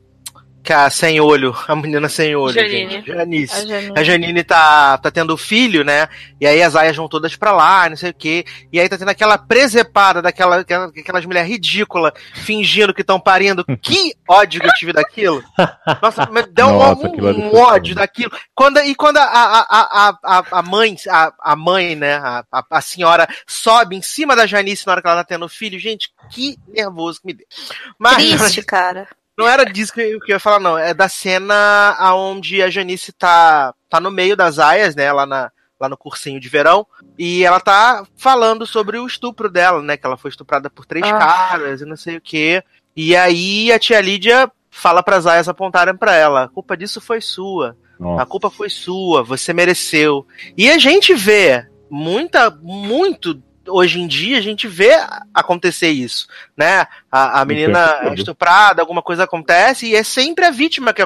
que 0.67 0.73
a 0.73 0.89
sem 0.89 1.21
olho, 1.21 1.55
a 1.65 1.73
menina 1.77 2.09
sem 2.09 2.35
olho, 2.35 2.53
Janine. 2.53 2.91
Gente, 2.91 3.07
Janice. 3.07 3.55
A 3.55 3.65
Janine, 3.65 3.93
a 3.95 4.03
Janine 4.03 4.43
tá, 4.43 4.97
tá 4.97 5.09
tendo 5.09 5.37
filho, 5.37 5.85
né? 5.85 6.09
E 6.41 6.45
aí 6.45 6.61
as 6.61 6.75
aias 6.75 6.93
vão 6.93 7.07
todas 7.07 7.37
pra 7.37 7.53
lá, 7.53 7.89
não 7.89 7.95
sei 7.95 8.09
o 8.09 8.13
quê. 8.13 8.43
E 8.69 8.77
aí 8.77 8.89
tá 8.89 8.97
tendo 8.97 9.07
aquela 9.07 9.37
presepada 9.37 10.21
daquela, 10.21 10.57
aquelas 10.57 11.25
mulheres 11.25 11.49
ridículas 11.49 12.11
fingindo 12.33 12.93
que 12.93 12.99
estão 12.99 13.17
parindo. 13.17 13.63
que 13.81 14.13
ódio 14.27 14.59
que 14.59 14.67
eu 14.67 14.73
tive 14.73 14.91
daquilo. 14.91 15.41
Nossa, 16.01 16.25
me 16.25 16.43
deu 16.47 16.67
Nossa, 16.67 17.07
um, 17.07 17.45
um 17.45 17.55
ódio 17.55 17.95
daquilo. 17.95 18.31
Quando, 18.53 18.79
e 18.79 18.93
quando 18.93 19.19
a, 19.19 19.23
a, 19.23 19.61
a, 19.61 20.19
a, 20.21 20.43
a 20.51 20.61
mãe, 20.61 20.97
a, 21.07 21.31
a 21.39 21.55
mãe, 21.55 21.95
né? 21.95 22.15
A, 22.15 22.43
a, 22.51 22.65
a 22.71 22.81
senhora 22.81 23.25
sobe 23.47 23.95
em 23.95 24.01
cima 24.01 24.35
da 24.35 24.45
Janice 24.45 24.85
na 24.85 24.91
hora 24.91 25.01
que 25.01 25.07
ela 25.07 25.23
tá 25.23 25.29
tendo 25.29 25.47
filho, 25.47 25.79
gente, 25.79 26.09
que 26.29 26.57
nervoso 26.67 27.21
que 27.21 27.27
me 27.27 27.33
deu. 27.35 27.47
Mas, 27.97 28.17
Triste, 28.17 28.63
cara. 28.67 29.07
Não 29.37 29.47
era 29.47 29.63
disso 29.63 29.93
que 29.93 30.01
eu, 30.01 30.19
que 30.19 30.31
eu 30.31 30.35
ia 30.35 30.39
falar, 30.39 30.59
não. 30.59 30.77
É 30.77 30.93
da 30.93 31.07
cena 31.07 31.95
onde 32.15 32.61
a 32.61 32.69
Janice 32.69 33.11
tá, 33.11 33.73
tá 33.87 33.99
no 33.99 34.09
meio 34.09 34.35
das 34.35 34.57
aias, 34.57 34.95
né? 34.95 35.11
Lá, 35.11 35.25
na, 35.25 35.51
lá 35.79 35.87
no 35.87 35.95
cursinho 35.95 36.39
de 36.39 36.49
verão. 36.49 36.87
E 37.19 37.43
ela 37.43 37.59
tá 37.59 38.03
falando 38.15 38.65
sobre 38.65 38.97
o 38.97 39.05
estupro 39.05 39.49
dela, 39.49 39.81
né? 39.81 39.95
Que 39.95 40.05
ela 40.05 40.17
foi 40.17 40.29
estuprada 40.29 40.69
por 40.69 40.85
três 40.85 41.05
ah. 41.05 41.17
caras 41.17 41.81
e 41.81 41.85
não 41.85 41.95
sei 41.95 42.17
o 42.17 42.21
quê. 42.21 42.63
E 42.95 43.15
aí 43.15 43.71
a 43.71 43.77
tia 43.77 44.01
Lídia 44.01 44.51
fala 44.71 45.03
para 45.03 45.17
as 45.17 45.27
aias 45.27 45.47
apontarem 45.47 45.95
para 45.95 46.15
ela: 46.15 46.43
a 46.43 46.47
culpa 46.47 46.75
disso 46.75 46.99
foi 46.99 47.21
sua. 47.21 47.77
Nossa. 47.99 48.23
A 48.23 48.25
culpa 48.25 48.49
foi 48.49 48.69
sua, 48.69 49.23
você 49.23 49.53
mereceu. 49.53 50.25
E 50.55 50.69
a 50.69 50.77
gente 50.77 51.13
vê 51.13 51.67
muita, 51.89 52.49
muito 52.49 53.41
hoje 53.67 53.99
em 53.99 54.07
dia 54.07 54.37
a 54.37 54.41
gente 54.41 54.67
vê 54.67 54.91
acontecer 55.33 55.89
isso, 55.89 56.27
né? 56.55 56.85
A, 57.11 57.41
a 57.41 57.45
menina 57.45 57.99
é 58.03 58.13
estuprada, 58.13 58.81
alguma 58.81 59.01
coisa 59.01 59.23
acontece 59.23 59.87
e 59.87 59.95
é 59.95 60.03
sempre 60.03 60.45
a 60.45 60.51
vítima 60.51 60.93
que, 60.93 61.05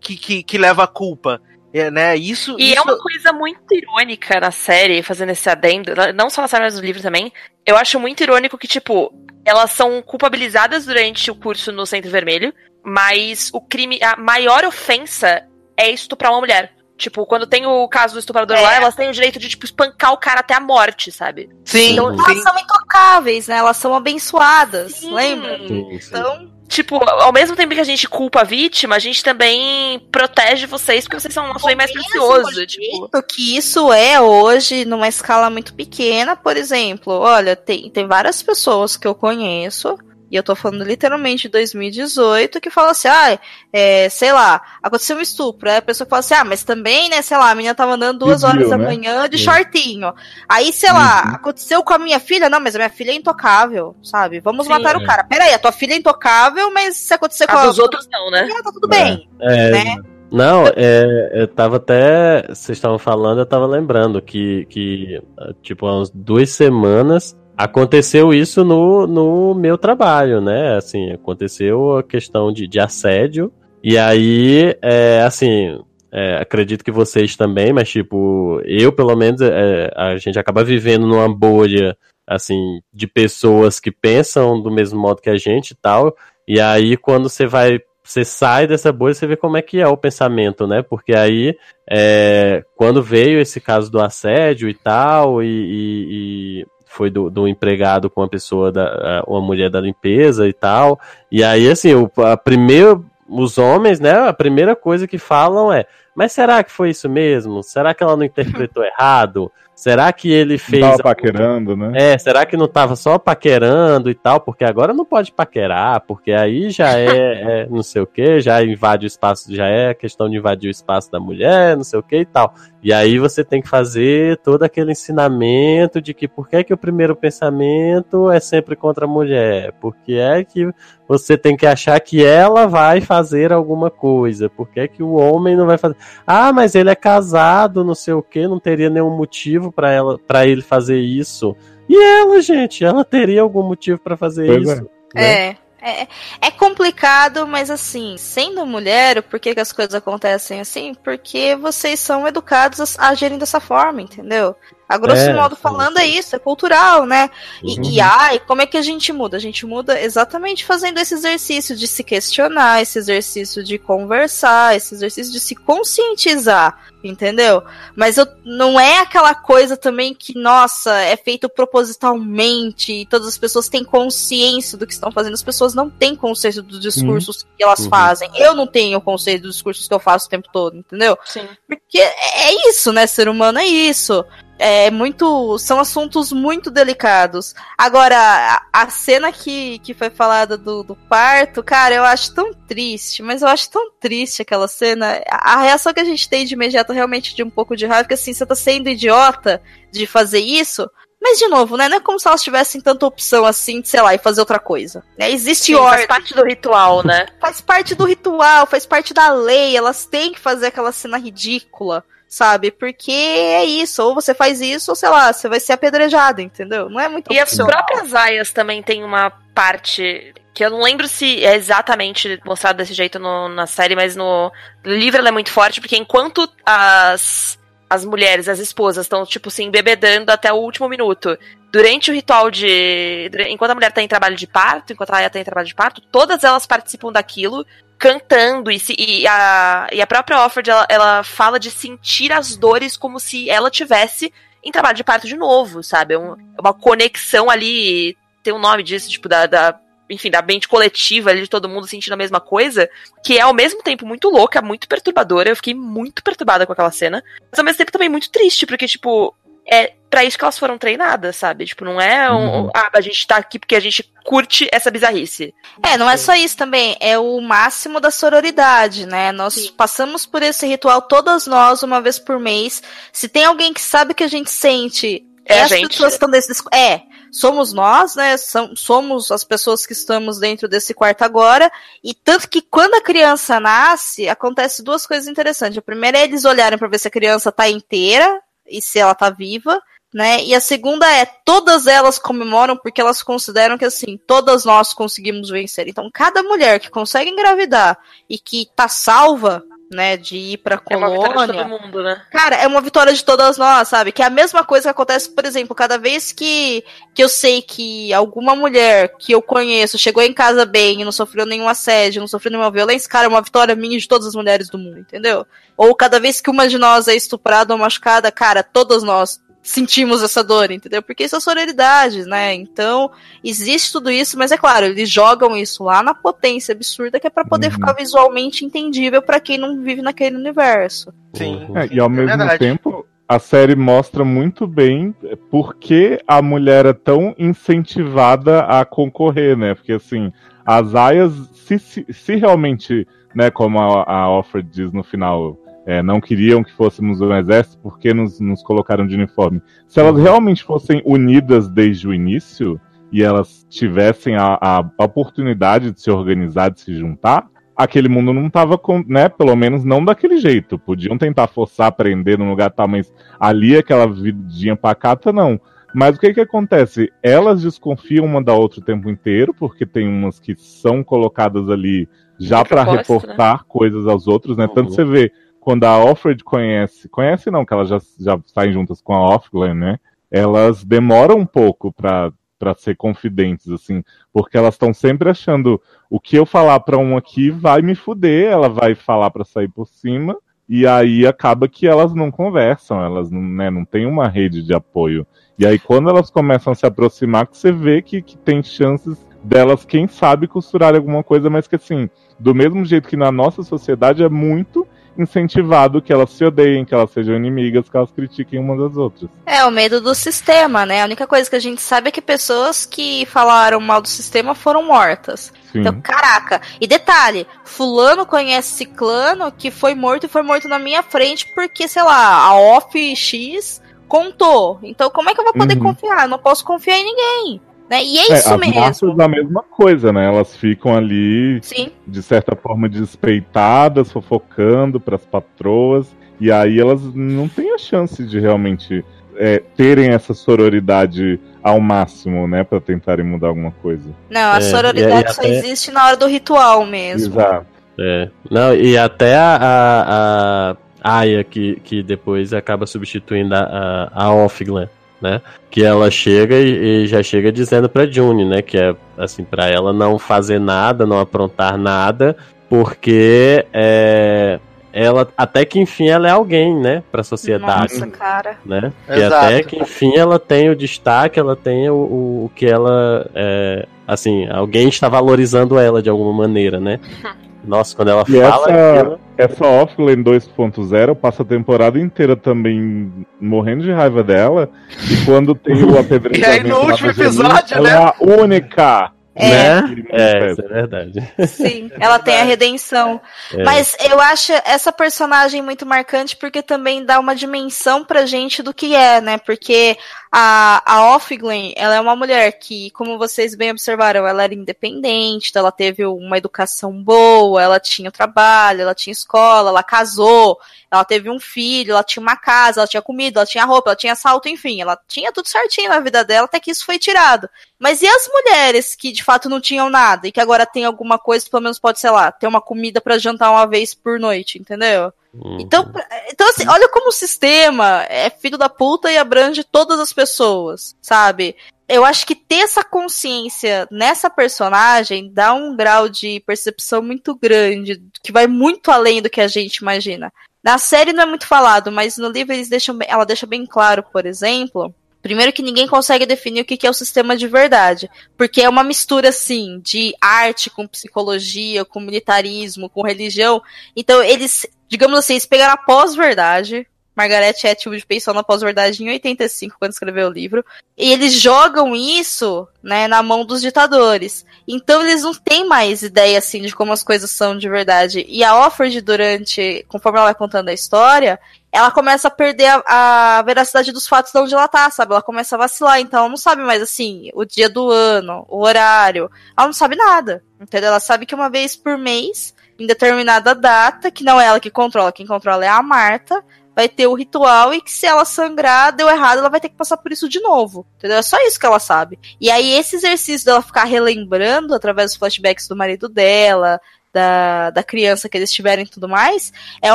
que, 0.00 0.16
que, 0.16 0.42
que 0.42 0.58
leva 0.58 0.84
a 0.84 0.88
culpa. 0.88 1.40
É, 1.72 1.90
né? 1.90 2.16
Isso, 2.16 2.54
e 2.56 2.70
isso... 2.70 2.78
é 2.78 2.82
uma 2.82 2.96
coisa 2.96 3.32
muito 3.32 3.74
irônica 3.74 4.38
na 4.38 4.52
série, 4.52 5.02
fazendo 5.02 5.30
esse 5.30 5.50
adendo, 5.50 5.92
não 6.14 6.30
só 6.30 6.40
na 6.40 6.46
série, 6.46 6.62
mas 6.62 6.76
no 6.76 6.84
livro 6.84 7.02
também. 7.02 7.32
Eu 7.66 7.76
acho 7.76 7.98
muito 7.98 8.22
irônico 8.22 8.56
que, 8.56 8.68
tipo, 8.68 9.12
elas 9.44 9.72
são 9.72 10.00
culpabilizadas 10.00 10.86
durante 10.86 11.32
o 11.32 11.34
curso 11.34 11.72
no 11.72 11.84
Centro 11.84 12.12
Vermelho, 12.12 12.54
mas 12.84 13.50
o 13.52 13.60
crime, 13.60 13.98
a 14.02 14.16
maior 14.16 14.64
ofensa 14.64 15.44
é 15.76 15.90
estuprar 15.90 16.30
uma 16.30 16.40
mulher. 16.40 16.73
Tipo, 16.96 17.26
quando 17.26 17.46
tem 17.46 17.66
o 17.66 17.88
caso 17.88 18.14
do 18.14 18.20
estuprador 18.20 18.56
é. 18.56 18.60
lá, 18.60 18.74
elas 18.76 18.94
têm 18.94 19.08
o 19.08 19.12
direito 19.12 19.38
de, 19.38 19.48
tipo, 19.48 19.64
espancar 19.64 20.12
o 20.12 20.16
cara 20.16 20.40
até 20.40 20.54
a 20.54 20.60
morte, 20.60 21.10
sabe? 21.10 21.50
Sim. 21.64 21.92
Então, 21.92 22.12
elas 22.12 22.42
são 22.42 22.58
intocáveis, 22.58 23.48
né? 23.48 23.56
Elas 23.56 23.76
são 23.76 23.94
abençoadas, 23.94 24.96
sim. 24.96 25.12
lembra? 25.12 25.58
Sim, 25.58 25.88
Então, 25.92 26.50
tipo, 26.68 27.02
ao 27.04 27.32
mesmo 27.32 27.56
tempo 27.56 27.74
que 27.74 27.80
a 27.80 27.84
gente 27.84 28.08
culpa 28.08 28.40
a 28.40 28.44
vítima, 28.44 28.94
a 28.94 29.00
gente 29.00 29.24
também 29.24 29.98
protege 30.12 30.66
vocês 30.66 31.04
porque 31.04 31.18
vocês 31.18 31.34
são 31.34 31.46
o 31.46 31.52
nosso 31.52 31.66
bem 31.66 31.74
mais 31.74 31.92
precioso. 31.92 32.64
Tipo. 32.64 33.10
que 33.22 33.56
isso 33.56 33.92
é 33.92 34.20
hoje 34.20 34.84
numa 34.84 35.08
escala 35.08 35.50
muito 35.50 35.74
pequena, 35.74 36.36
por 36.36 36.56
exemplo, 36.56 37.12
olha, 37.12 37.56
tem, 37.56 37.90
tem 37.90 38.06
várias 38.06 38.40
pessoas 38.40 38.96
que 38.96 39.06
eu 39.06 39.14
conheço 39.16 39.98
e 40.34 40.36
eu 40.36 40.42
tô 40.42 40.56
falando 40.56 40.82
literalmente 40.82 41.44
de 41.44 41.50
2018, 41.50 42.60
que 42.60 42.68
fala 42.68 42.90
assim, 42.90 43.06
ah, 43.06 43.38
é, 43.72 44.08
sei 44.08 44.32
lá, 44.32 44.60
aconteceu 44.82 45.16
um 45.16 45.20
estupro. 45.20 45.70
Aí 45.70 45.76
a 45.76 45.82
pessoa 45.82 46.08
fala 46.08 46.18
assim, 46.18 46.34
ah, 46.34 46.42
mas 46.42 46.64
também, 46.64 47.08
né, 47.08 47.22
sei 47.22 47.36
lá, 47.36 47.52
a 47.52 47.54
menina 47.54 47.72
tava 47.72 47.92
andando 47.92 48.18
duas 48.18 48.42
horas 48.42 48.68
da 48.68 48.76
né? 48.76 48.84
manhã 48.84 49.28
de 49.28 49.36
é. 49.36 49.38
shortinho. 49.38 50.12
Aí, 50.48 50.72
sei 50.72 50.90
uhum. 50.90 50.96
lá, 50.96 51.20
aconteceu 51.20 51.84
com 51.84 51.94
a 51.94 51.98
minha 52.00 52.18
filha, 52.18 52.50
não, 52.50 52.58
mas 52.58 52.74
a 52.74 52.78
minha 52.78 52.90
filha 52.90 53.12
é 53.12 53.14
intocável, 53.14 53.94
sabe? 54.02 54.40
Vamos 54.40 54.66
Sim, 54.66 54.72
matar 54.72 54.96
é. 54.96 54.98
o 54.98 55.06
cara. 55.06 55.22
Pera 55.22 55.44
aí, 55.44 55.54
a 55.54 55.58
tua 55.60 55.70
filha 55.70 55.94
é 55.94 55.98
intocável, 55.98 56.68
mas 56.72 56.96
se 56.96 57.14
acontecer 57.14 57.46
com 57.46 57.56
a... 57.56 57.68
os 57.68 57.78
outros 57.78 58.08
não, 58.10 58.28
né? 58.32 58.48
tá 58.60 58.72
tudo 58.72 58.88
bem, 58.88 59.28
é, 59.40 59.70
né? 59.70 59.96
Não, 60.32 60.64
é, 60.74 61.30
eu 61.32 61.46
tava 61.46 61.76
até. 61.76 62.44
Vocês 62.48 62.76
estavam 62.76 62.98
falando, 62.98 63.38
eu 63.38 63.46
tava 63.46 63.68
lembrando 63.68 64.20
que, 64.20 64.66
que 64.68 65.22
tipo, 65.62 65.86
há 65.86 65.98
umas 65.98 66.10
duas 66.10 66.50
semanas 66.50 67.36
Aconteceu 67.56 68.34
isso 68.34 68.64
no, 68.64 69.06
no 69.06 69.54
meu 69.54 69.78
trabalho, 69.78 70.40
né? 70.40 70.76
Assim, 70.76 71.12
aconteceu 71.12 71.98
a 71.98 72.02
questão 72.02 72.52
de, 72.52 72.66
de 72.66 72.80
assédio. 72.80 73.52
E 73.82 73.96
aí, 73.96 74.74
é, 74.82 75.22
assim, 75.22 75.78
é, 76.10 76.36
acredito 76.36 76.84
que 76.84 76.90
vocês 76.90 77.36
também, 77.36 77.72
mas 77.72 77.88
tipo, 77.88 78.60
eu 78.64 78.92
pelo 78.92 79.14
menos, 79.14 79.40
é, 79.40 79.90
a 79.94 80.16
gente 80.16 80.38
acaba 80.38 80.64
vivendo 80.64 81.06
numa 81.06 81.28
bolha, 81.32 81.96
assim, 82.26 82.80
de 82.92 83.06
pessoas 83.06 83.78
que 83.78 83.92
pensam 83.92 84.60
do 84.60 84.70
mesmo 84.70 85.00
modo 85.00 85.22
que 85.22 85.30
a 85.30 85.36
gente 85.36 85.72
e 85.72 85.76
tal. 85.76 86.16
E 86.48 86.60
aí, 86.60 86.96
quando 86.96 87.28
você 87.28 87.46
vai 87.46 87.78
você 88.04 88.22
sai 88.22 88.66
dessa 88.66 88.92
bolha, 88.92 89.14
você 89.14 89.26
vê 89.26 89.34
como 89.34 89.56
é 89.56 89.62
que 89.62 89.80
é 89.80 89.88
o 89.88 89.96
pensamento, 89.96 90.66
né? 90.66 90.82
Porque 90.82 91.14
aí, 91.14 91.56
é, 91.90 92.62
quando 92.76 93.02
veio 93.02 93.40
esse 93.40 93.60
caso 93.60 93.90
do 93.90 93.98
assédio 93.98 94.68
e 94.68 94.74
tal, 94.74 95.42
e, 95.42 95.46
e, 95.46 96.60
e 96.60 96.66
foi 96.94 97.10
do, 97.10 97.28
do 97.28 97.48
empregado 97.48 98.08
com 98.08 98.20
uma 98.20 98.28
pessoa, 98.28 98.70
da, 98.70 99.24
uma 99.26 99.40
mulher 99.40 99.68
da 99.68 99.80
limpeza 99.80 100.48
e 100.48 100.52
tal. 100.52 101.00
E 101.30 101.42
aí, 101.42 101.68
assim, 101.68 101.94
o, 101.94 102.10
a 102.22 102.36
primeiro, 102.36 103.04
os 103.28 103.58
homens, 103.58 103.98
né, 103.98 104.12
a 104.28 104.32
primeira 104.32 104.76
coisa 104.76 105.06
que 105.06 105.18
falam 105.18 105.72
é 105.72 105.86
Mas 106.14 106.32
será 106.32 106.62
que 106.62 106.70
foi 106.70 106.90
isso 106.90 107.08
mesmo? 107.08 107.62
Será 107.62 107.92
que 107.92 108.02
ela 108.02 108.16
não 108.16 108.24
interpretou 108.24 108.84
errado? 108.84 109.50
Será 109.74 110.12
que 110.12 110.30
ele 110.30 110.56
fez. 110.56 110.80
Tava 110.80 111.02
paquerando, 111.02 111.76
né? 111.76 111.92
É, 111.94 112.18
será 112.18 112.46
que 112.46 112.56
não 112.56 112.68
tava 112.68 112.94
só 112.94 113.18
paquerando 113.18 114.08
e 114.08 114.14
tal? 114.14 114.40
Porque 114.40 114.64
agora 114.64 114.94
não 114.94 115.04
pode 115.04 115.32
paquerar, 115.32 116.00
porque 116.02 116.32
aí 116.32 116.70
já 116.70 116.96
é, 116.98 117.06
é 117.64 117.66
não 117.68 117.82
sei 117.82 118.02
o 118.02 118.06
que, 118.06 118.40
já 118.40 118.62
invade 118.62 119.04
o 119.04 119.08
espaço, 119.08 119.52
já 119.54 119.66
é 119.66 119.92
questão 119.92 120.30
de 120.30 120.36
invadir 120.36 120.68
o 120.68 120.70
espaço 120.70 121.10
da 121.10 121.18
mulher, 121.18 121.76
não 121.76 121.84
sei 121.84 121.98
o 121.98 122.02
que 122.02 122.18
e 122.18 122.24
tal. 122.24 122.54
E 122.82 122.92
aí 122.92 123.18
você 123.18 123.42
tem 123.42 123.62
que 123.62 123.68
fazer 123.68 124.36
todo 124.38 124.62
aquele 124.62 124.92
ensinamento 124.92 126.02
de 126.02 126.12
que 126.12 126.28
por 126.28 126.48
que, 126.48 126.62
que 126.62 126.74
o 126.74 126.76
primeiro 126.76 127.16
pensamento 127.16 128.30
é 128.30 128.38
sempre 128.38 128.76
contra 128.76 129.06
a 129.06 129.08
mulher? 129.08 129.72
Porque 129.80 130.12
é 130.12 130.44
que 130.44 130.70
você 131.08 131.36
tem 131.36 131.56
que 131.56 131.66
achar 131.66 131.98
que 132.00 132.24
ela 132.24 132.66
vai 132.66 133.00
fazer 133.00 133.52
alguma 133.52 133.90
coisa. 133.90 134.48
Por 134.48 134.68
que, 134.68 134.86
que 134.88 135.02
o 135.02 135.14
homem 135.14 135.56
não 135.56 135.66
vai 135.66 135.78
fazer? 135.78 135.96
Ah, 136.26 136.52
mas 136.52 136.74
ele 136.74 136.90
é 136.90 136.94
casado, 136.94 137.84
não 137.84 137.94
sei 137.94 138.14
o 138.14 138.22
que, 138.22 138.46
não 138.46 138.60
teria 138.60 138.90
nenhum 138.90 139.16
motivo 139.16 139.63
para 139.70 139.90
ela 139.90 140.18
para 140.18 140.46
ele 140.46 140.62
fazer 140.62 140.98
isso. 140.98 141.56
E 141.88 141.96
ela, 141.96 142.40
gente, 142.40 142.84
ela 142.84 143.04
teria 143.04 143.42
algum 143.42 143.62
motivo 143.62 143.98
para 143.98 144.16
fazer 144.16 144.46
Pois 144.46 144.68
isso. 144.68 144.90
é. 145.14 145.20
né? 145.20 145.50
É. 145.50 145.64
É, 145.86 146.08
é 146.40 146.50
complicado, 146.50 147.46
mas 147.46 147.70
assim, 147.70 148.16
sendo 148.16 148.64
mulher, 148.64 149.22
por 149.22 149.38
que, 149.38 149.52
que 149.54 149.60
as 149.60 149.70
coisas 149.70 149.94
acontecem 149.94 150.58
assim? 150.58 150.94
Porque 150.94 151.54
vocês 151.56 152.00
são 152.00 152.26
educados 152.26 152.98
a 152.98 153.10
agirem 153.10 153.36
dessa 153.36 153.60
forma, 153.60 154.00
entendeu? 154.00 154.56
A 154.94 154.98
grosso 154.98 155.22
É, 155.22 155.34
modo 155.34 155.56
falando 155.56 155.98
é 155.98 156.06
isso, 156.06 156.36
é 156.36 156.38
cultural, 156.38 157.04
né? 157.04 157.28
E, 157.62 157.78
Uhum. 157.78 157.84
e 157.90 158.00
ai, 158.00 158.38
como 158.38 158.62
é 158.62 158.66
que 158.66 158.76
a 158.76 158.82
gente 158.82 159.12
muda? 159.12 159.36
A 159.36 159.40
gente 159.40 159.66
muda 159.66 160.00
exatamente 160.00 160.64
fazendo 160.64 160.98
esse 160.98 161.14
exercício 161.14 161.74
de 161.76 161.86
se 161.88 162.04
questionar, 162.04 162.80
esse 162.80 162.98
exercício 162.98 163.62
de 163.64 163.78
conversar, 163.78 164.76
esse 164.76 164.94
exercício 164.94 165.32
de 165.32 165.40
se 165.40 165.54
conscientizar, 165.56 166.78
entendeu? 167.02 167.62
Mas 167.96 168.16
eu, 168.18 168.26
não 168.44 168.78
é 168.78 169.00
aquela 169.00 169.34
coisa 169.34 169.76
também 169.76 170.14
que, 170.14 170.38
nossa, 170.38 170.94
é 171.00 171.16
feito 171.16 171.48
propositalmente 171.48 172.92
e 172.92 173.06
todas 173.06 173.26
as 173.28 173.38
pessoas 173.38 173.68
têm 173.68 173.84
consciência 173.84 174.76
do 174.78 174.86
que 174.86 174.92
estão 174.92 175.10
fazendo. 175.10 175.34
As 175.34 175.42
pessoas 175.42 175.74
não 175.74 175.88
têm 175.90 176.14
consciência 176.14 176.62
dos 176.62 176.80
discursos 176.80 177.42
que 177.56 177.62
elas 177.64 177.80
Uhum. 177.80 177.88
fazem. 177.90 178.30
Eu 178.36 178.54
não 178.54 178.66
tenho 178.66 179.00
consciência 179.00 179.42
dos 179.42 179.54
discursos 179.56 179.88
que 179.88 179.94
eu 179.94 179.98
faço 179.98 180.26
o 180.26 180.30
tempo 180.30 180.48
todo, 180.52 180.76
entendeu? 180.76 181.18
Sim. 181.24 181.46
Porque 181.68 181.98
é 181.98 182.68
isso, 182.68 182.92
né? 182.92 183.06
Ser 183.06 183.28
humano 183.28 183.58
é 183.58 183.66
isso. 183.66 184.24
É 184.58 184.90
muito. 184.90 185.58
São 185.58 185.80
assuntos 185.80 186.32
muito 186.32 186.70
delicados. 186.70 187.54
Agora, 187.76 188.16
a, 188.16 188.62
a 188.72 188.88
cena 188.88 189.32
que, 189.32 189.78
que 189.80 189.94
foi 189.94 190.10
falada 190.10 190.56
do, 190.56 190.82
do 190.82 190.94
parto, 190.94 191.62
cara, 191.62 191.94
eu 191.94 192.04
acho 192.04 192.34
tão 192.34 192.54
triste, 192.54 193.22
mas 193.22 193.42
eu 193.42 193.48
acho 193.48 193.70
tão 193.70 193.90
triste 193.92 194.42
aquela 194.42 194.68
cena. 194.68 195.20
A, 195.28 195.54
a 195.54 195.62
reação 195.62 195.92
que 195.92 196.00
a 196.00 196.04
gente 196.04 196.28
tem 196.28 196.44
de 196.44 196.54
imediato 196.54 196.92
realmente 196.92 197.34
de 197.34 197.42
um 197.42 197.50
pouco 197.50 197.76
de 197.76 197.86
raiva, 197.86 198.04
porque 198.04 198.14
assim, 198.14 198.32
você 198.32 198.46
tá 198.46 198.54
sendo 198.54 198.88
idiota 198.88 199.60
de 199.90 200.06
fazer 200.06 200.40
isso. 200.40 200.88
Mas, 201.24 201.38
de 201.38 201.48
novo, 201.48 201.78
né? 201.78 201.88
Não 201.88 201.96
é 201.96 202.00
como 202.00 202.20
se 202.20 202.28
elas 202.28 202.42
tivessem 202.42 202.82
tanta 202.82 203.06
opção 203.06 203.46
assim 203.46 203.80
de, 203.80 203.88
sei 203.88 204.02
lá, 204.02 204.14
e 204.14 204.18
fazer 204.18 204.40
outra 204.40 204.58
coisa. 204.58 205.02
Né? 205.18 205.30
Existe 205.30 205.66
Sim, 205.66 205.74
ordem 205.74 206.06
faz 206.06 206.06
parte 206.06 206.34
do 206.34 206.44
ritual, 206.44 207.02
né? 207.02 207.26
faz 207.40 207.62
parte 207.62 207.94
do 207.94 208.04
ritual, 208.04 208.66
faz 208.66 208.84
parte 208.84 209.14
da 209.14 209.32
lei, 209.32 209.74
elas 209.74 210.04
têm 210.04 210.34
que 210.34 210.38
fazer 210.38 210.66
aquela 210.66 210.92
cena 210.92 211.16
ridícula, 211.16 212.04
sabe? 212.34 212.70
Porque 212.72 213.12
é 213.12 213.64
isso, 213.64 214.02
ou 214.02 214.14
você 214.14 214.34
faz 214.34 214.60
isso, 214.60 214.90
ou 214.90 214.96
sei 214.96 215.08
lá, 215.08 215.32
você 215.32 215.48
vai 215.48 215.60
ser 215.60 215.72
apedrejado, 215.72 216.40
entendeu? 216.40 216.88
Não 216.90 216.98
é 217.00 217.08
muito 217.08 217.32
E 217.32 217.38
as 217.38 217.50
opcional. 217.50 217.70
próprias 217.72 218.12
aias 218.12 218.52
também 218.52 218.82
tem 218.82 219.04
uma 219.04 219.30
parte 219.54 220.34
que 220.52 220.64
eu 220.64 220.70
não 220.70 220.82
lembro 220.82 221.06
se 221.08 221.44
é 221.44 221.54
exatamente 221.54 222.40
mostrado 222.44 222.78
desse 222.78 222.94
jeito 222.94 223.18
no- 223.18 223.48
na 223.48 223.66
série, 223.66 223.94
mas 223.96 224.14
no, 224.16 224.52
livro 224.84 225.18
ela 225.18 225.28
é 225.28 225.32
muito 225.32 225.50
forte, 225.50 225.80
porque 225.80 225.96
enquanto 225.96 226.48
as, 226.64 227.58
as 227.88 228.04
mulheres, 228.04 228.48
as 228.48 228.58
esposas, 228.58 229.04
estão, 229.06 229.24
tipo, 229.24 229.50
se 229.50 229.62
embebedando 229.62 230.30
até 230.30 230.52
o 230.52 230.56
último 230.56 230.88
minuto, 230.88 231.36
durante 231.72 232.10
o 232.10 232.14
ritual 232.14 232.50
de. 232.52 233.28
Enquanto 233.48 233.72
a 233.72 233.74
mulher 233.74 233.92
tá 233.92 234.00
em 234.00 234.06
trabalho 234.08 234.36
de 234.36 234.46
parto, 234.46 234.92
enquanto 234.92 235.10
a 235.10 235.16
aia 235.16 235.30
tá 235.30 235.40
em 235.40 235.44
trabalho 235.44 235.66
de 235.66 235.74
parto, 235.74 236.00
todas 236.00 236.44
elas 236.44 236.66
participam 236.66 237.10
daquilo, 237.12 237.66
cantando, 238.08 238.70
e, 238.70 238.78
se- 238.78 238.94
e 238.98 239.26
a, 239.26 239.86
e 239.90 240.02
a 240.02 240.06
própria 240.06 240.44
Offred, 240.44 240.68
ela, 240.70 240.86
ela 240.90 241.22
fala 241.24 241.58
de 241.58 241.70
sentir 241.70 242.30
as 242.32 242.54
dores 242.54 242.98
como 242.98 243.18
se 243.18 243.48
ela 243.48 243.70
tivesse 243.70 244.30
em 244.62 244.70
trabalho 244.70 244.94
de 244.96 245.02
parto 245.02 245.26
de 245.26 245.34
novo, 245.36 245.82
sabe? 245.82 246.12
É 246.12 246.18
um- 246.18 246.32
é 246.34 246.60
uma 246.60 246.74
conexão 246.74 247.48
ali, 247.48 248.14
tem 248.42 248.52
um 248.52 248.58
nome 248.58 248.82
disso, 248.82 249.08
tipo, 249.08 249.26
da, 249.26 249.46
da- 249.46 249.78
enfim, 250.10 250.30
da 250.30 250.42
mente 250.42 250.68
coletiva 250.68 251.30
ali, 251.30 251.40
de 251.40 251.48
todo 251.48 251.66
mundo 251.66 251.86
sentindo 251.86 252.12
a 252.12 252.16
mesma 252.16 252.40
coisa, 252.40 252.90
que 253.24 253.38
é 253.38 253.40
ao 253.40 253.54
mesmo 253.54 253.82
tempo 253.82 254.04
muito 254.04 254.28
louca, 254.28 254.60
muito 254.60 254.86
perturbadora. 254.86 255.48
Eu 255.48 255.56
fiquei 255.56 255.72
muito 255.74 256.22
perturbada 256.22 256.66
com 256.66 256.74
aquela 256.74 256.90
cena, 256.90 257.24
mas 257.50 257.58
ao 257.58 257.64
mesmo 257.64 257.78
tempo 257.78 257.90
também 257.92 258.10
muito 258.10 258.30
triste, 258.30 258.66
porque, 258.66 258.86
tipo, 258.86 259.34
é 259.66 259.94
pra 260.14 260.24
isso 260.24 260.38
que 260.38 260.44
elas 260.44 260.56
foram 260.56 260.78
treinadas, 260.78 261.34
sabe? 261.34 261.66
Tipo, 261.66 261.84
não 261.84 262.00
é 262.00 262.30
um. 262.30 262.62
Uhum. 262.66 262.70
Ah, 262.72 262.88
a 262.92 263.00
gente 263.00 263.26
tá 263.26 263.34
aqui 263.36 263.58
porque 263.58 263.74
a 263.74 263.80
gente 263.80 264.08
curte 264.24 264.68
essa 264.70 264.88
bizarrice. 264.88 265.52
É, 265.82 265.98
não 265.98 266.08
é 266.08 266.16
só 266.16 266.34
isso 266.36 266.56
também, 266.56 266.96
é 267.00 267.18
o 267.18 267.40
máximo 267.40 267.98
da 267.98 268.12
sororidade, 268.12 269.06
né? 269.06 269.32
Nós 269.32 269.68
passamos 269.70 270.24
por 270.24 270.40
esse 270.40 270.64
ritual 270.68 271.02
todas 271.02 271.48
nós 271.48 271.82
uma 271.82 272.00
vez 272.00 272.16
por 272.16 272.38
mês. 272.38 272.80
Se 273.12 273.28
tem 273.28 273.44
alguém 273.44 273.72
que 273.74 273.80
sabe 273.80 274.12
o 274.12 274.14
que 274.14 274.22
a 274.22 274.28
gente 274.28 274.50
sente, 274.52 275.24
É 275.44 275.60
a 275.60 275.64
as 275.64 275.68
gente. 275.68 275.88
pessoas 275.88 276.10
que 276.10 276.14
estão 276.14 276.30
desse 276.30 276.52
é, 276.72 277.02
somos 277.32 277.72
nós, 277.72 278.14
né? 278.14 278.36
São- 278.36 278.76
somos 278.76 279.32
as 279.32 279.42
pessoas 279.42 279.84
que 279.84 279.92
estamos 279.92 280.38
dentro 280.38 280.68
desse 280.68 280.94
quarto 280.94 281.22
agora. 281.22 281.70
E 282.04 282.14
tanto 282.14 282.48
que 282.48 282.62
quando 282.62 282.94
a 282.94 283.02
criança 283.02 283.58
nasce, 283.58 284.28
acontece 284.28 284.80
duas 284.84 285.04
coisas 285.06 285.26
interessantes. 285.26 285.76
A 285.76 285.82
primeira 285.82 286.18
é 286.18 286.22
eles 286.22 286.44
olharem 286.44 286.78
para 286.78 286.86
ver 286.88 287.00
se 287.00 287.08
a 287.08 287.10
criança 287.10 287.50
tá 287.50 287.68
inteira 287.68 288.40
e 288.66 288.80
se 288.80 288.98
ela 289.00 289.14
tá 289.14 289.28
viva. 289.28 289.82
Né? 290.14 290.44
E 290.44 290.54
a 290.54 290.60
segunda 290.60 291.10
é, 291.10 291.26
todas 291.26 291.88
elas 291.88 292.20
comemoram 292.20 292.76
porque 292.76 293.00
elas 293.00 293.20
consideram 293.20 293.76
que 293.76 293.84
assim, 293.84 294.16
todas 294.28 294.64
nós 294.64 294.94
conseguimos 294.94 295.50
vencer. 295.50 295.88
Então, 295.88 296.08
cada 296.14 296.40
mulher 296.40 296.78
que 296.78 296.88
consegue 296.88 297.30
engravidar 297.30 297.98
e 298.30 298.38
que 298.38 298.68
tá 298.76 298.86
salva, 298.86 299.64
né, 299.90 300.16
de 300.16 300.36
ir 300.36 300.58
pra 300.58 300.80
É 300.88 300.96
uma 300.96 301.10
vitória 301.10 301.28
de 301.28 301.34
colônia, 301.34 301.68
todo 301.68 301.82
mundo, 301.82 302.02
né? 302.04 302.22
Cara, 302.30 302.54
é 302.54 302.66
uma 302.66 302.80
vitória 302.80 303.12
de 303.12 303.24
todas 303.24 303.58
nós, 303.58 303.88
sabe? 303.88 304.12
Que 304.12 304.22
é 304.22 304.26
a 304.26 304.30
mesma 304.30 304.64
coisa 304.64 304.84
que 304.84 304.90
acontece, 304.90 305.28
por 305.30 305.44
exemplo, 305.44 305.74
cada 305.74 305.98
vez 305.98 306.30
que, 306.30 306.84
que 307.12 307.22
eu 307.22 307.28
sei 307.28 307.60
que 307.60 308.12
alguma 308.12 308.54
mulher 308.54 309.14
que 309.18 309.32
eu 309.32 309.42
conheço 309.42 309.98
chegou 309.98 310.22
em 310.22 310.32
casa 310.32 310.64
bem 310.64 311.00
e 311.00 311.04
não 311.04 311.12
sofreu 311.12 311.44
nenhum 311.44 311.68
assédio, 311.68 312.20
não 312.20 312.28
sofreu 312.28 312.52
nenhuma 312.52 312.70
violência, 312.70 313.08
cara, 313.08 313.26
é 313.26 313.28
uma 313.28 313.42
vitória 313.42 313.74
minha 313.74 313.98
de 313.98 314.06
todas 314.06 314.28
as 314.28 314.34
mulheres 314.36 314.68
do 314.68 314.78
mundo, 314.78 314.98
entendeu? 314.98 315.44
Ou 315.76 315.92
cada 315.94 316.20
vez 316.20 316.40
que 316.40 316.50
uma 316.50 316.68
de 316.68 316.78
nós 316.78 317.08
é 317.08 317.16
estuprada 317.16 317.74
ou 317.74 317.80
machucada, 317.80 318.30
cara, 318.30 318.62
todas 318.62 319.02
nós 319.02 319.42
sentimos 319.64 320.22
essa 320.22 320.44
dor, 320.44 320.70
entendeu? 320.70 321.02
Porque 321.02 321.24
isso 321.24 321.34
é 321.34 321.40
sororidade, 321.40 322.24
né? 322.26 322.54
Então, 322.54 323.10
existe 323.42 323.90
tudo 323.90 324.10
isso, 324.10 324.38
mas 324.38 324.52
é 324.52 324.56
claro, 324.58 324.86
eles 324.86 325.08
jogam 325.10 325.56
isso 325.56 325.82
lá 325.82 326.02
na 326.02 326.14
potência 326.14 326.72
absurda 326.72 327.18
que 327.18 327.26
é 327.26 327.30
pra 327.30 327.44
poder 327.44 327.68
Uhum. 327.68 327.72
ficar 327.72 327.94
visualmente 327.94 328.64
entendível 328.64 329.22
pra 329.22 329.40
quem 329.40 329.56
não 329.58 329.82
vive 329.82 330.02
naquele 330.02 330.36
universo. 330.36 331.12
Sim. 331.32 331.66
É, 331.74 331.88
e 331.92 331.98
ao 331.98 332.10
mesmo 332.10 332.36
verdade. 332.36 332.58
tempo, 332.58 333.06
a 333.26 333.38
série 333.38 333.74
mostra 333.74 334.22
muito 334.22 334.66
bem 334.66 335.14
por 335.50 335.76
que 335.76 336.20
a 336.28 336.42
mulher 336.42 336.84
é 336.84 336.92
tão 336.92 337.34
incentivada 337.38 338.60
a 338.60 338.84
concorrer, 338.84 339.56
né? 339.56 339.74
Porque 339.74 339.92
assim, 339.92 340.30
as 340.64 340.94
aias, 340.94 341.32
se, 341.54 341.78
se, 341.78 342.06
se 342.12 342.36
realmente, 342.36 343.08
né, 343.34 343.50
como 343.50 343.80
a, 343.80 344.04
a 344.04 344.30
Offred 344.30 344.68
diz 344.70 344.92
no 344.92 345.02
final, 345.02 345.58
é, 345.86 346.02
não 346.02 346.20
queriam 346.20 346.64
que 346.64 346.72
fôssemos 346.72 347.20
um 347.20 347.34
exército 347.34 347.78
porque 347.82 348.14
nos, 348.14 348.40
nos 348.40 348.62
colocaram 348.62 349.06
de 349.06 349.14
uniforme. 349.14 349.62
Se 349.86 350.00
elas 350.00 350.20
realmente 350.20 350.64
fossem 350.64 351.02
unidas 351.04 351.68
desde 351.68 352.08
o 352.08 352.14
início 352.14 352.80
e 353.12 353.22
elas 353.22 353.66
tivessem 353.68 354.36
a, 354.36 354.58
a 354.60 355.04
oportunidade 355.04 355.90
de 355.92 356.00
se 356.00 356.10
organizar, 356.10 356.70
de 356.70 356.80
se 356.80 356.94
juntar, 356.94 357.46
aquele 357.76 358.08
mundo 358.08 358.32
não 358.32 358.48
tava 358.48 358.78
com, 358.78 359.04
né, 359.06 359.28
pelo 359.28 359.54
menos 359.54 359.84
não 359.84 360.04
daquele 360.04 360.38
jeito. 360.38 360.78
Podiam 360.78 361.18
tentar 361.18 361.48
forçar, 361.48 361.92
prender 361.92 362.38
num 362.38 362.50
lugar 362.50 362.70
tal, 362.70 362.88
mas 362.88 363.12
ali 363.38 363.76
aquela 363.76 364.06
vidinha 364.06 364.76
pacata, 364.76 365.32
não. 365.32 365.60
Mas 365.94 366.16
o 366.16 366.20
que 366.20 366.34
que 366.34 366.40
acontece? 366.40 367.12
Elas 367.22 367.62
desconfiam 367.62 368.24
uma 368.24 368.42
da 368.42 368.52
outra 368.52 368.80
o 368.80 368.84
tempo 368.84 369.08
inteiro, 369.08 369.54
porque 369.54 369.86
tem 369.86 370.08
umas 370.08 370.40
que 370.40 370.56
são 370.56 371.04
colocadas 371.04 371.70
ali 371.70 372.08
já 372.38 372.64
para 372.64 372.84
propósito, 372.84 373.12
reportar 373.12 373.64
coisas 373.64 374.06
aos 374.06 374.26
outros, 374.26 374.56
né? 374.56 374.66
Tanto 374.66 374.88
Uhum. 374.88 374.94
você 374.94 375.04
vê 375.04 375.32
quando 375.64 375.84
a 375.84 375.98
Offred 375.98 376.44
conhece, 376.44 377.08
conhece 377.08 377.50
não, 377.50 377.64
que 377.64 377.72
elas 377.72 377.88
já, 377.88 377.98
já 378.20 378.38
saem 378.44 378.74
juntas 378.74 379.00
com 379.00 379.14
a 379.14 379.34
Offglen, 379.34 379.72
né? 379.72 379.98
Elas 380.30 380.84
demoram 380.84 381.38
um 381.38 381.46
pouco 381.46 381.90
pra 381.90 382.30
para 382.56 382.72
ser 382.74 382.96
confidentes, 382.96 383.68
assim, 383.68 384.02
porque 384.32 384.56
elas 384.56 384.74
estão 384.74 384.94
sempre 384.94 385.28
achando 385.28 385.78
o 386.08 386.18
que 386.20 386.36
eu 386.36 386.46
falar 386.46 386.80
pra 386.80 386.96
um 386.96 387.14
aqui 387.14 387.50
vai 387.50 387.82
me 387.82 387.94
fuder, 387.94 388.50
ela 388.50 388.68
vai 388.68 388.94
falar 388.94 389.28
pra 389.30 389.44
sair 389.44 389.68
por 389.68 389.86
cima, 389.86 390.34
e 390.66 390.86
aí 390.86 391.26
acaba 391.26 391.68
que 391.68 391.86
elas 391.86 392.14
não 392.14 392.30
conversam, 392.30 393.04
elas 393.04 393.30
não, 393.30 393.42
né, 393.42 393.70
não 393.70 393.84
têm 393.84 394.06
uma 394.06 394.28
rede 394.28 394.62
de 394.62 394.72
apoio. 394.72 395.26
E 395.58 395.66
aí 395.66 395.78
quando 395.78 396.08
elas 396.08 396.30
começam 396.30 396.72
a 396.72 396.76
se 396.76 396.86
aproximar, 396.86 397.46
que 397.48 397.58
você 397.58 397.70
vê 397.70 398.00
que, 398.00 398.22
que 398.22 398.38
tem 398.38 398.62
chances 398.62 399.26
delas, 399.42 399.84
quem 399.84 400.06
sabe, 400.06 400.48
costurar 400.48 400.94
alguma 400.94 401.22
coisa, 401.22 401.50
mas 401.50 401.66
que 401.66 401.76
assim, 401.76 402.08
do 402.38 402.54
mesmo 402.54 402.82
jeito 402.84 403.08
que 403.08 403.16
na 403.16 403.30
nossa 403.30 403.62
sociedade 403.62 404.22
é 404.22 404.28
muito 404.28 404.86
incentivado 405.18 406.02
que 406.02 406.12
elas 406.12 406.30
se 406.30 406.44
odeiem, 406.44 406.84
que 406.84 406.94
elas 406.94 407.10
sejam 407.10 407.34
inimigas, 407.36 407.88
que 407.88 407.96
elas 407.96 408.10
critiquem 408.10 408.58
umas 408.58 408.78
das 408.78 408.96
outras. 408.96 409.30
É, 409.46 409.64
o 409.64 409.70
medo 409.70 410.00
do 410.00 410.14
sistema, 410.14 410.84
né? 410.84 411.02
A 411.02 411.04
única 411.04 411.26
coisa 411.26 411.48
que 411.48 411.56
a 411.56 411.60
gente 411.60 411.80
sabe 411.80 412.08
é 412.08 412.12
que 412.12 412.20
pessoas 412.22 412.84
que 412.86 413.24
falaram 413.26 413.80
mal 413.80 414.00
do 414.00 414.08
sistema 414.08 414.54
foram 414.54 414.82
mortas. 414.84 415.52
Sim. 415.72 415.80
Então, 415.80 416.00
caraca. 416.00 416.60
E 416.80 416.86
detalhe, 416.86 417.46
fulano 417.64 418.26
conhece 418.26 418.74
ciclano 418.74 419.50
que 419.52 419.70
foi 419.70 419.94
morto 419.94 420.24
e 420.24 420.28
foi 420.28 420.42
morto 420.42 420.68
na 420.68 420.78
minha 420.78 421.02
frente 421.02 421.46
porque, 421.54 421.88
sei 421.88 422.02
lá, 422.02 422.36
a 422.46 422.54
off 422.54 423.16
X 423.16 423.82
contou. 424.06 424.78
Então, 424.82 425.10
como 425.10 425.30
é 425.30 425.34
que 425.34 425.40
eu 425.40 425.44
vou 425.44 425.54
poder 425.54 425.76
Uhum. 425.76 425.82
confiar? 425.84 426.22
Eu 426.22 426.28
não 426.28 426.38
posso 426.38 426.64
confiar 426.64 426.96
em 426.98 427.04
ninguém. 427.04 427.60
Né? 427.90 428.02
E 428.02 428.16
é 428.18 428.20
É, 428.20 428.22
isso 428.22 428.32
as 428.54 428.60
marcas 428.60 429.00
mesmo. 429.02 429.16
da 429.16 429.28
mesma 429.28 429.62
coisa, 429.62 430.12
né? 430.12 430.26
Elas 430.26 430.56
ficam 430.56 430.94
ali, 430.96 431.58
Sim. 431.62 431.90
de 432.06 432.22
certa 432.22 432.56
forma, 432.56 432.88
despeitadas, 432.88 434.10
fofocando 434.10 434.98
pras 434.98 435.24
patroas. 435.24 436.06
E 436.40 436.50
aí 436.50 436.80
elas 436.80 437.00
não 437.14 437.46
têm 437.48 437.72
a 437.74 437.78
chance 437.78 438.24
de 438.24 438.40
realmente 438.40 439.04
é, 439.36 439.58
terem 439.76 440.10
essa 440.10 440.32
sororidade 440.32 441.38
ao 441.62 441.80
máximo, 441.80 442.46
né? 442.46 442.62
Pra 442.64 442.80
tentarem 442.80 443.24
mudar 443.24 443.48
alguma 443.48 443.70
coisa. 443.82 444.08
Não, 444.30 444.52
a 444.52 444.58
É, 444.58 444.60
sororidade 444.60 445.28
e- 445.28 445.30
e 445.30 445.34
só 445.34 445.40
até- 445.42 445.50
existe 445.50 445.90
na 445.90 446.06
hora 446.06 446.16
do 446.16 446.26
ritual 446.26 446.86
mesmo. 446.86 447.34
Exato. 447.34 447.66
É. 447.98 448.28
Não, 448.50 448.74
e 448.74 448.96
até 448.98 449.36
a, 449.36 449.58
a, 449.60 450.76
a 451.02 451.18
Aya, 451.18 451.44
que, 451.44 451.76
que 451.84 452.02
depois 452.02 452.52
acaba 452.52 452.86
substituindo 452.86 453.54
a, 453.54 454.10
a, 454.12 454.24
a 454.26 454.34
Offglen, 454.34 454.88
né? 455.24 455.40
Que 455.70 455.82
ela 455.82 456.10
chega 456.10 456.56
e, 456.56 457.04
e 457.04 457.06
já 457.06 457.22
chega 457.22 457.50
dizendo 457.50 457.88
pra 457.88 458.06
June, 458.06 458.44
né? 458.44 458.60
Que 458.60 458.76
é 458.76 458.94
assim, 459.16 459.42
pra 459.42 459.66
ela 459.66 459.92
não 459.92 460.18
fazer 460.18 460.60
nada, 460.60 461.06
não 461.06 461.18
aprontar 461.18 461.78
nada, 461.78 462.36
porque 462.68 463.64
é, 463.72 464.60
ela, 464.92 465.26
até 465.34 465.64
que 465.64 465.80
enfim, 465.80 466.08
ela 466.08 466.28
é 466.28 466.30
alguém, 466.30 466.76
né? 466.78 467.02
Pra 467.10 467.22
sociedade. 467.22 467.94
Nossa, 467.94 468.06
cara. 468.08 468.58
né? 468.66 468.92
E 469.08 469.12
Exato. 469.20 469.46
até 469.46 469.62
que 469.62 469.76
enfim 469.78 470.14
ela 470.14 470.38
tem 470.38 470.68
o 470.68 470.76
destaque, 470.76 471.40
ela 471.40 471.56
tem 471.56 471.88
o, 471.88 471.94
o, 471.94 472.44
o 472.44 472.50
que 472.54 472.66
ela. 472.66 473.26
É, 473.34 473.86
assim, 474.06 474.46
alguém 474.48 474.88
está 474.88 475.08
valorizando 475.08 475.78
ela 475.78 476.02
de 476.02 476.10
alguma 476.10 476.32
maneira, 476.32 476.78
né? 476.78 477.00
Nossa, 477.66 477.96
quando 477.96 478.08
ela 478.08 478.24
E 478.28 478.40
fala. 478.40 478.70
essa, 478.70 479.00
aquilo- 479.00 479.18
essa 479.36 479.66
Offlane 479.66 480.22
2.0 480.22 481.14
passa 481.14 481.42
a 481.42 481.46
temporada 481.46 481.98
inteira 481.98 482.36
também 482.36 483.10
morrendo 483.40 483.82
de 483.82 483.90
raiva 483.92 484.22
dela. 484.22 484.68
E 485.10 485.24
quando 485.24 485.54
tem 485.54 485.82
o 485.82 485.98
apedrejamento. 485.98 486.34
E 486.44 486.44
aí 486.44 486.62
no 486.62 486.78
último 486.90 487.10
episódio, 487.10 487.76
ela 487.76 487.88
né? 487.88 487.94
é 487.94 487.96
a 487.96 488.14
única. 488.42 489.10
Né? 489.34 489.82
que 489.82 490.06
É, 490.10 490.40
manifesta. 490.40 490.52
isso 490.52 490.60
é 490.62 490.68
verdade. 490.68 491.32
Sim, 491.48 491.90
ela 491.98 492.18
tem 492.18 492.40
a 492.40 492.44
redenção. 492.44 493.20
É. 493.52 493.62
Mas 493.64 493.96
eu 494.08 494.20
acho 494.20 494.52
essa 494.64 494.92
personagem 494.92 495.60
muito 495.60 495.84
marcante 495.84 496.36
porque 496.36 496.62
também 496.62 497.04
dá 497.04 497.18
uma 497.18 497.34
dimensão 497.34 498.04
pra 498.04 498.26
gente 498.26 498.62
do 498.62 498.72
que 498.72 498.94
é, 498.94 499.20
né? 499.20 499.38
Porque 499.38 499.98
a, 500.30 500.82
a 500.84 501.14
Offglen, 501.14 501.72
ela 501.76 501.94
é 501.94 502.00
uma 502.00 502.16
mulher 502.16 502.58
que, 502.58 502.90
como 502.90 503.18
vocês 503.18 503.54
bem 503.54 503.70
observaram, 503.70 504.26
ela 504.26 504.42
era 504.42 504.52
independente, 504.52 505.50
então 505.50 505.60
ela 505.60 505.70
teve 505.70 506.04
uma 506.04 506.36
educação 506.38 506.92
boa, 507.02 507.62
ela 507.62 507.78
tinha 507.78 508.10
trabalho, 508.10 508.82
ela 508.82 508.94
tinha 508.96 509.12
escola, 509.12 509.70
ela 509.70 509.82
casou, 509.82 510.58
ela 510.90 511.04
teve 511.04 511.30
um 511.30 511.38
filho, 511.38 511.92
ela 511.92 512.02
tinha 512.02 512.20
uma 512.20 512.36
casa, 512.36 512.80
ela 512.80 512.88
tinha 512.88 513.02
comida, 513.02 513.40
ela 513.40 513.46
tinha 513.46 513.64
roupa, 513.64 513.90
ela 513.90 513.96
tinha 513.96 514.16
salto, 514.16 514.48
enfim, 514.48 514.80
ela 514.80 514.98
tinha 515.06 515.32
tudo 515.32 515.48
certinho 515.48 515.88
na 515.88 516.00
vida 516.00 516.24
dela, 516.24 516.46
até 516.46 516.58
que 516.58 516.70
isso 516.70 516.84
foi 516.84 516.98
tirado. 516.98 517.48
Mas 517.78 518.02
e 518.02 518.06
as 518.06 518.28
mulheres 518.28 518.94
que 518.94 519.12
de 519.12 519.22
fato 519.24 519.48
não 519.48 519.60
tinham 519.60 519.90
nada 519.90 520.28
e 520.28 520.32
que 520.32 520.40
agora 520.40 520.66
tem 520.66 520.84
alguma 520.84 521.18
coisa, 521.18 521.46
pelo 521.50 521.62
menos 521.62 521.78
pode, 521.78 521.98
sei 521.98 522.10
lá, 522.10 522.30
ter 522.30 522.46
uma 522.46 522.60
comida 522.60 523.00
pra 523.00 523.18
jantar 523.18 523.50
uma 523.50 523.66
vez 523.66 523.94
por 523.94 524.20
noite, 524.20 524.58
entendeu? 524.58 525.12
Então, 525.58 525.90
então 526.30 526.48
assim, 526.48 526.68
olha 526.68 526.88
como 526.88 527.08
o 527.08 527.12
sistema 527.12 528.04
é 528.08 528.30
filho 528.30 528.56
da 528.56 528.68
puta 528.68 529.10
e 529.10 529.18
abrange 529.18 529.64
todas 529.64 529.98
as 529.98 530.12
pessoas, 530.12 530.94
sabe? 531.02 531.56
Eu 531.88 532.04
acho 532.04 532.24
que 532.26 532.34
ter 532.34 532.60
essa 532.60 532.84
consciência 532.84 533.86
nessa 533.90 534.30
personagem 534.30 535.30
dá 535.32 535.52
um 535.52 535.76
grau 535.76 536.08
de 536.08 536.40
percepção 536.46 537.02
muito 537.02 537.34
grande, 537.34 538.00
que 538.22 538.32
vai 538.32 538.46
muito 538.46 538.90
além 538.90 539.20
do 539.20 539.28
que 539.28 539.40
a 539.40 539.48
gente 539.48 539.78
imagina. 539.78 540.32
Na 540.62 540.78
série 540.78 541.12
não 541.12 541.24
é 541.24 541.26
muito 541.26 541.46
falado, 541.46 541.92
mas 541.92 542.16
no 542.16 542.28
livro 542.28 542.54
eles 542.54 542.70
deixam 542.70 542.96
ela 543.06 543.26
deixa 543.26 543.44
bem 543.44 543.66
claro, 543.66 544.02
por 544.02 544.24
exemplo, 544.24 544.94
Primeiro 545.24 545.54
que 545.54 545.62
ninguém 545.62 545.88
consegue 545.88 546.26
definir 546.26 546.60
o 546.60 546.64
que 546.66 546.86
é 546.86 546.90
o 546.90 546.92
sistema 546.92 547.34
de 547.34 547.48
verdade. 547.48 548.10
Porque 548.36 548.60
é 548.60 548.68
uma 548.68 548.84
mistura, 548.84 549.30
assim, 549.30 549.80
de 549.82 550.14
arte 550.20 550.68
com 550.68 550.86
psicologia, 550.86 551.82
com 551.82 551.98
militarismo, 551.98 552.90
com 552.90 553.00
religião. 553.00 553.62
Então, 553.96 554.22
eles, 554.22 554.66
digamos 554.86 555.18
assim, 555.18 555.32
eles 555.32 555.46
pegaram 555.46 555.72
a 555.72 555.78
pós-verdade. 555.78 556.86
Margaret 557.16 557.54
Atwood 557.64 558.04
pensou 558.04 558.34
na 558.34 558.42
pós-verdade 558.42 559.02
em 559.02 559.08
85, 559.08 559.76
quando 559.78 559.92
escreveu 559.92 560.28
o 560.28 560.32
livro. 560.32 560.62
E 560.94 561.10
eles 561.10 561.32
jogam 561.32 561.96
isso, 561.96 562.68
né, 562.82 563.08
na 563.08 563.22
mão 563.22 563.46
dos 563.46 563.62
ditadores. 563.62 564.44
Então 564.68 565.00
eles 565.00 565.22
não 565.22 565.32
têm 565.32 565.66
mais 565.66 566.02
ideia, 566.02 566.38
assim, 566.38 566.60
de 566.60 566.74
como 566.74 566.92
as 566.92 567.02
coisas 567.02 567.30
são 567.30 567.56
de 567.56 567.68
verdade. 567.68 568.26
E 568.28 568.44
a 568.44 568.66
Offord, 568.66 569.00
durante, 569.00 569.86
conforme 569.88 570.18
ela 570.18 570.26
vai 570.26 570.34
contando 570.34 570.68
a 570.68 570.74
história, 570.74 571.38
ela 571.74 571.90
começa 571.90 572.28
a 572.28 572.30
perder 572.30 572.68
a, 572.86 573.38
a 573.38 573.42
veracidade 573.42 573.90
dos 573.90 574.06
fatos 574.06 574.30
de 574.30 574.38
onde 574.38 574.54
ela 574.54 574.68
tá, 574.68 574.88
sabe? 574.90 575.12
Ela 575.12 575.20
começa 575.20 575.56
a 575.56 575.58
vacilar, 575.58 575.98
então 575.98 576.20
ela 576.20 576.28
não 576.28 576.36
sabe 576.36 576.62
mais, 576.62 576.80
assim, 576.80 577.30
o 577.34 577.44
dia 577.44 577.68
do 577.68 577.90
ano, 577.90 578.46
o 578.48 578.62
horário. 578.64 579.28
Ela 579.58 579.66
não 579.66 579.74
sabe 579.74 579.96
nada, 579.96 580.44
entendeu? 580.60 580.90
Ela 580.90 581.00
sabe 581.00 581.26
que 581.26 581.34
uma 581.34 581.50
vez 581.50 581.74
por 581.74 581.98
mês, 581.98 582.54
em 582.78 582.86
determinada 582.86 583.56
data, 583.56 584.08
que 584.08 584.22
não 584.22 584.40
é 584.40 584.46
ela 584.46 584.60
que 584.60 584.70
controla, 584.70 585.10
quem 585.10 585.26
controla 585.26 585.64
é 585.64 585.68
a 585.68 585.82
Marta, 585.82 586.44
vai 586.76 586.88
ter 586.88 587.08
o 587.08 587.14
ritual 587.14 587.74
e 587.74 587.80
que 587.80 587.90
se 587.90 588.06
ela 588.06 588.24
sangrar, 588.24 588.92
deu 588.92 589.08
errado, 589.08 589.38
ela 589.38 589.48
vai 589.48 589.60
ter 589.60 589.68
que 589.68 589.76
passar 589.76 589.96
por 589.96 590.12
isso 590.12 590.28
de 590.28 590.38
novo. 590.38 590.86
Entendeu? 590.96 591.18
É 591.18 591.22
só 591.22 591.36
isso 591.44 591.58
que 591.58 591.66
ela 591.66 591.80
sabe. 591.80 592.20
E 592.40 592.52
aí, 592.52 592.70
esse 592.70 592.94
exercício 592.94 593.46
dela 593.46 593.62
ficar 593.62 593.84
relembrando 593.84 594.74
através 594.74 595.10
dos 595.10 595.18
flashbacks 595.18 595.66
do 595.66 595.74
marido 595.74 596.08
dela, 596.08 596.80
da, 597.14 597.70
da 597.70 597.82
criança 597.84 598.28
que 598.28 598.36
eles 598.36 598.52
tiveram 598.52 598.82
e 598.82 598.88
tudo 598.88 599.08
mais, 599.08 599.52
é 599.80 599.94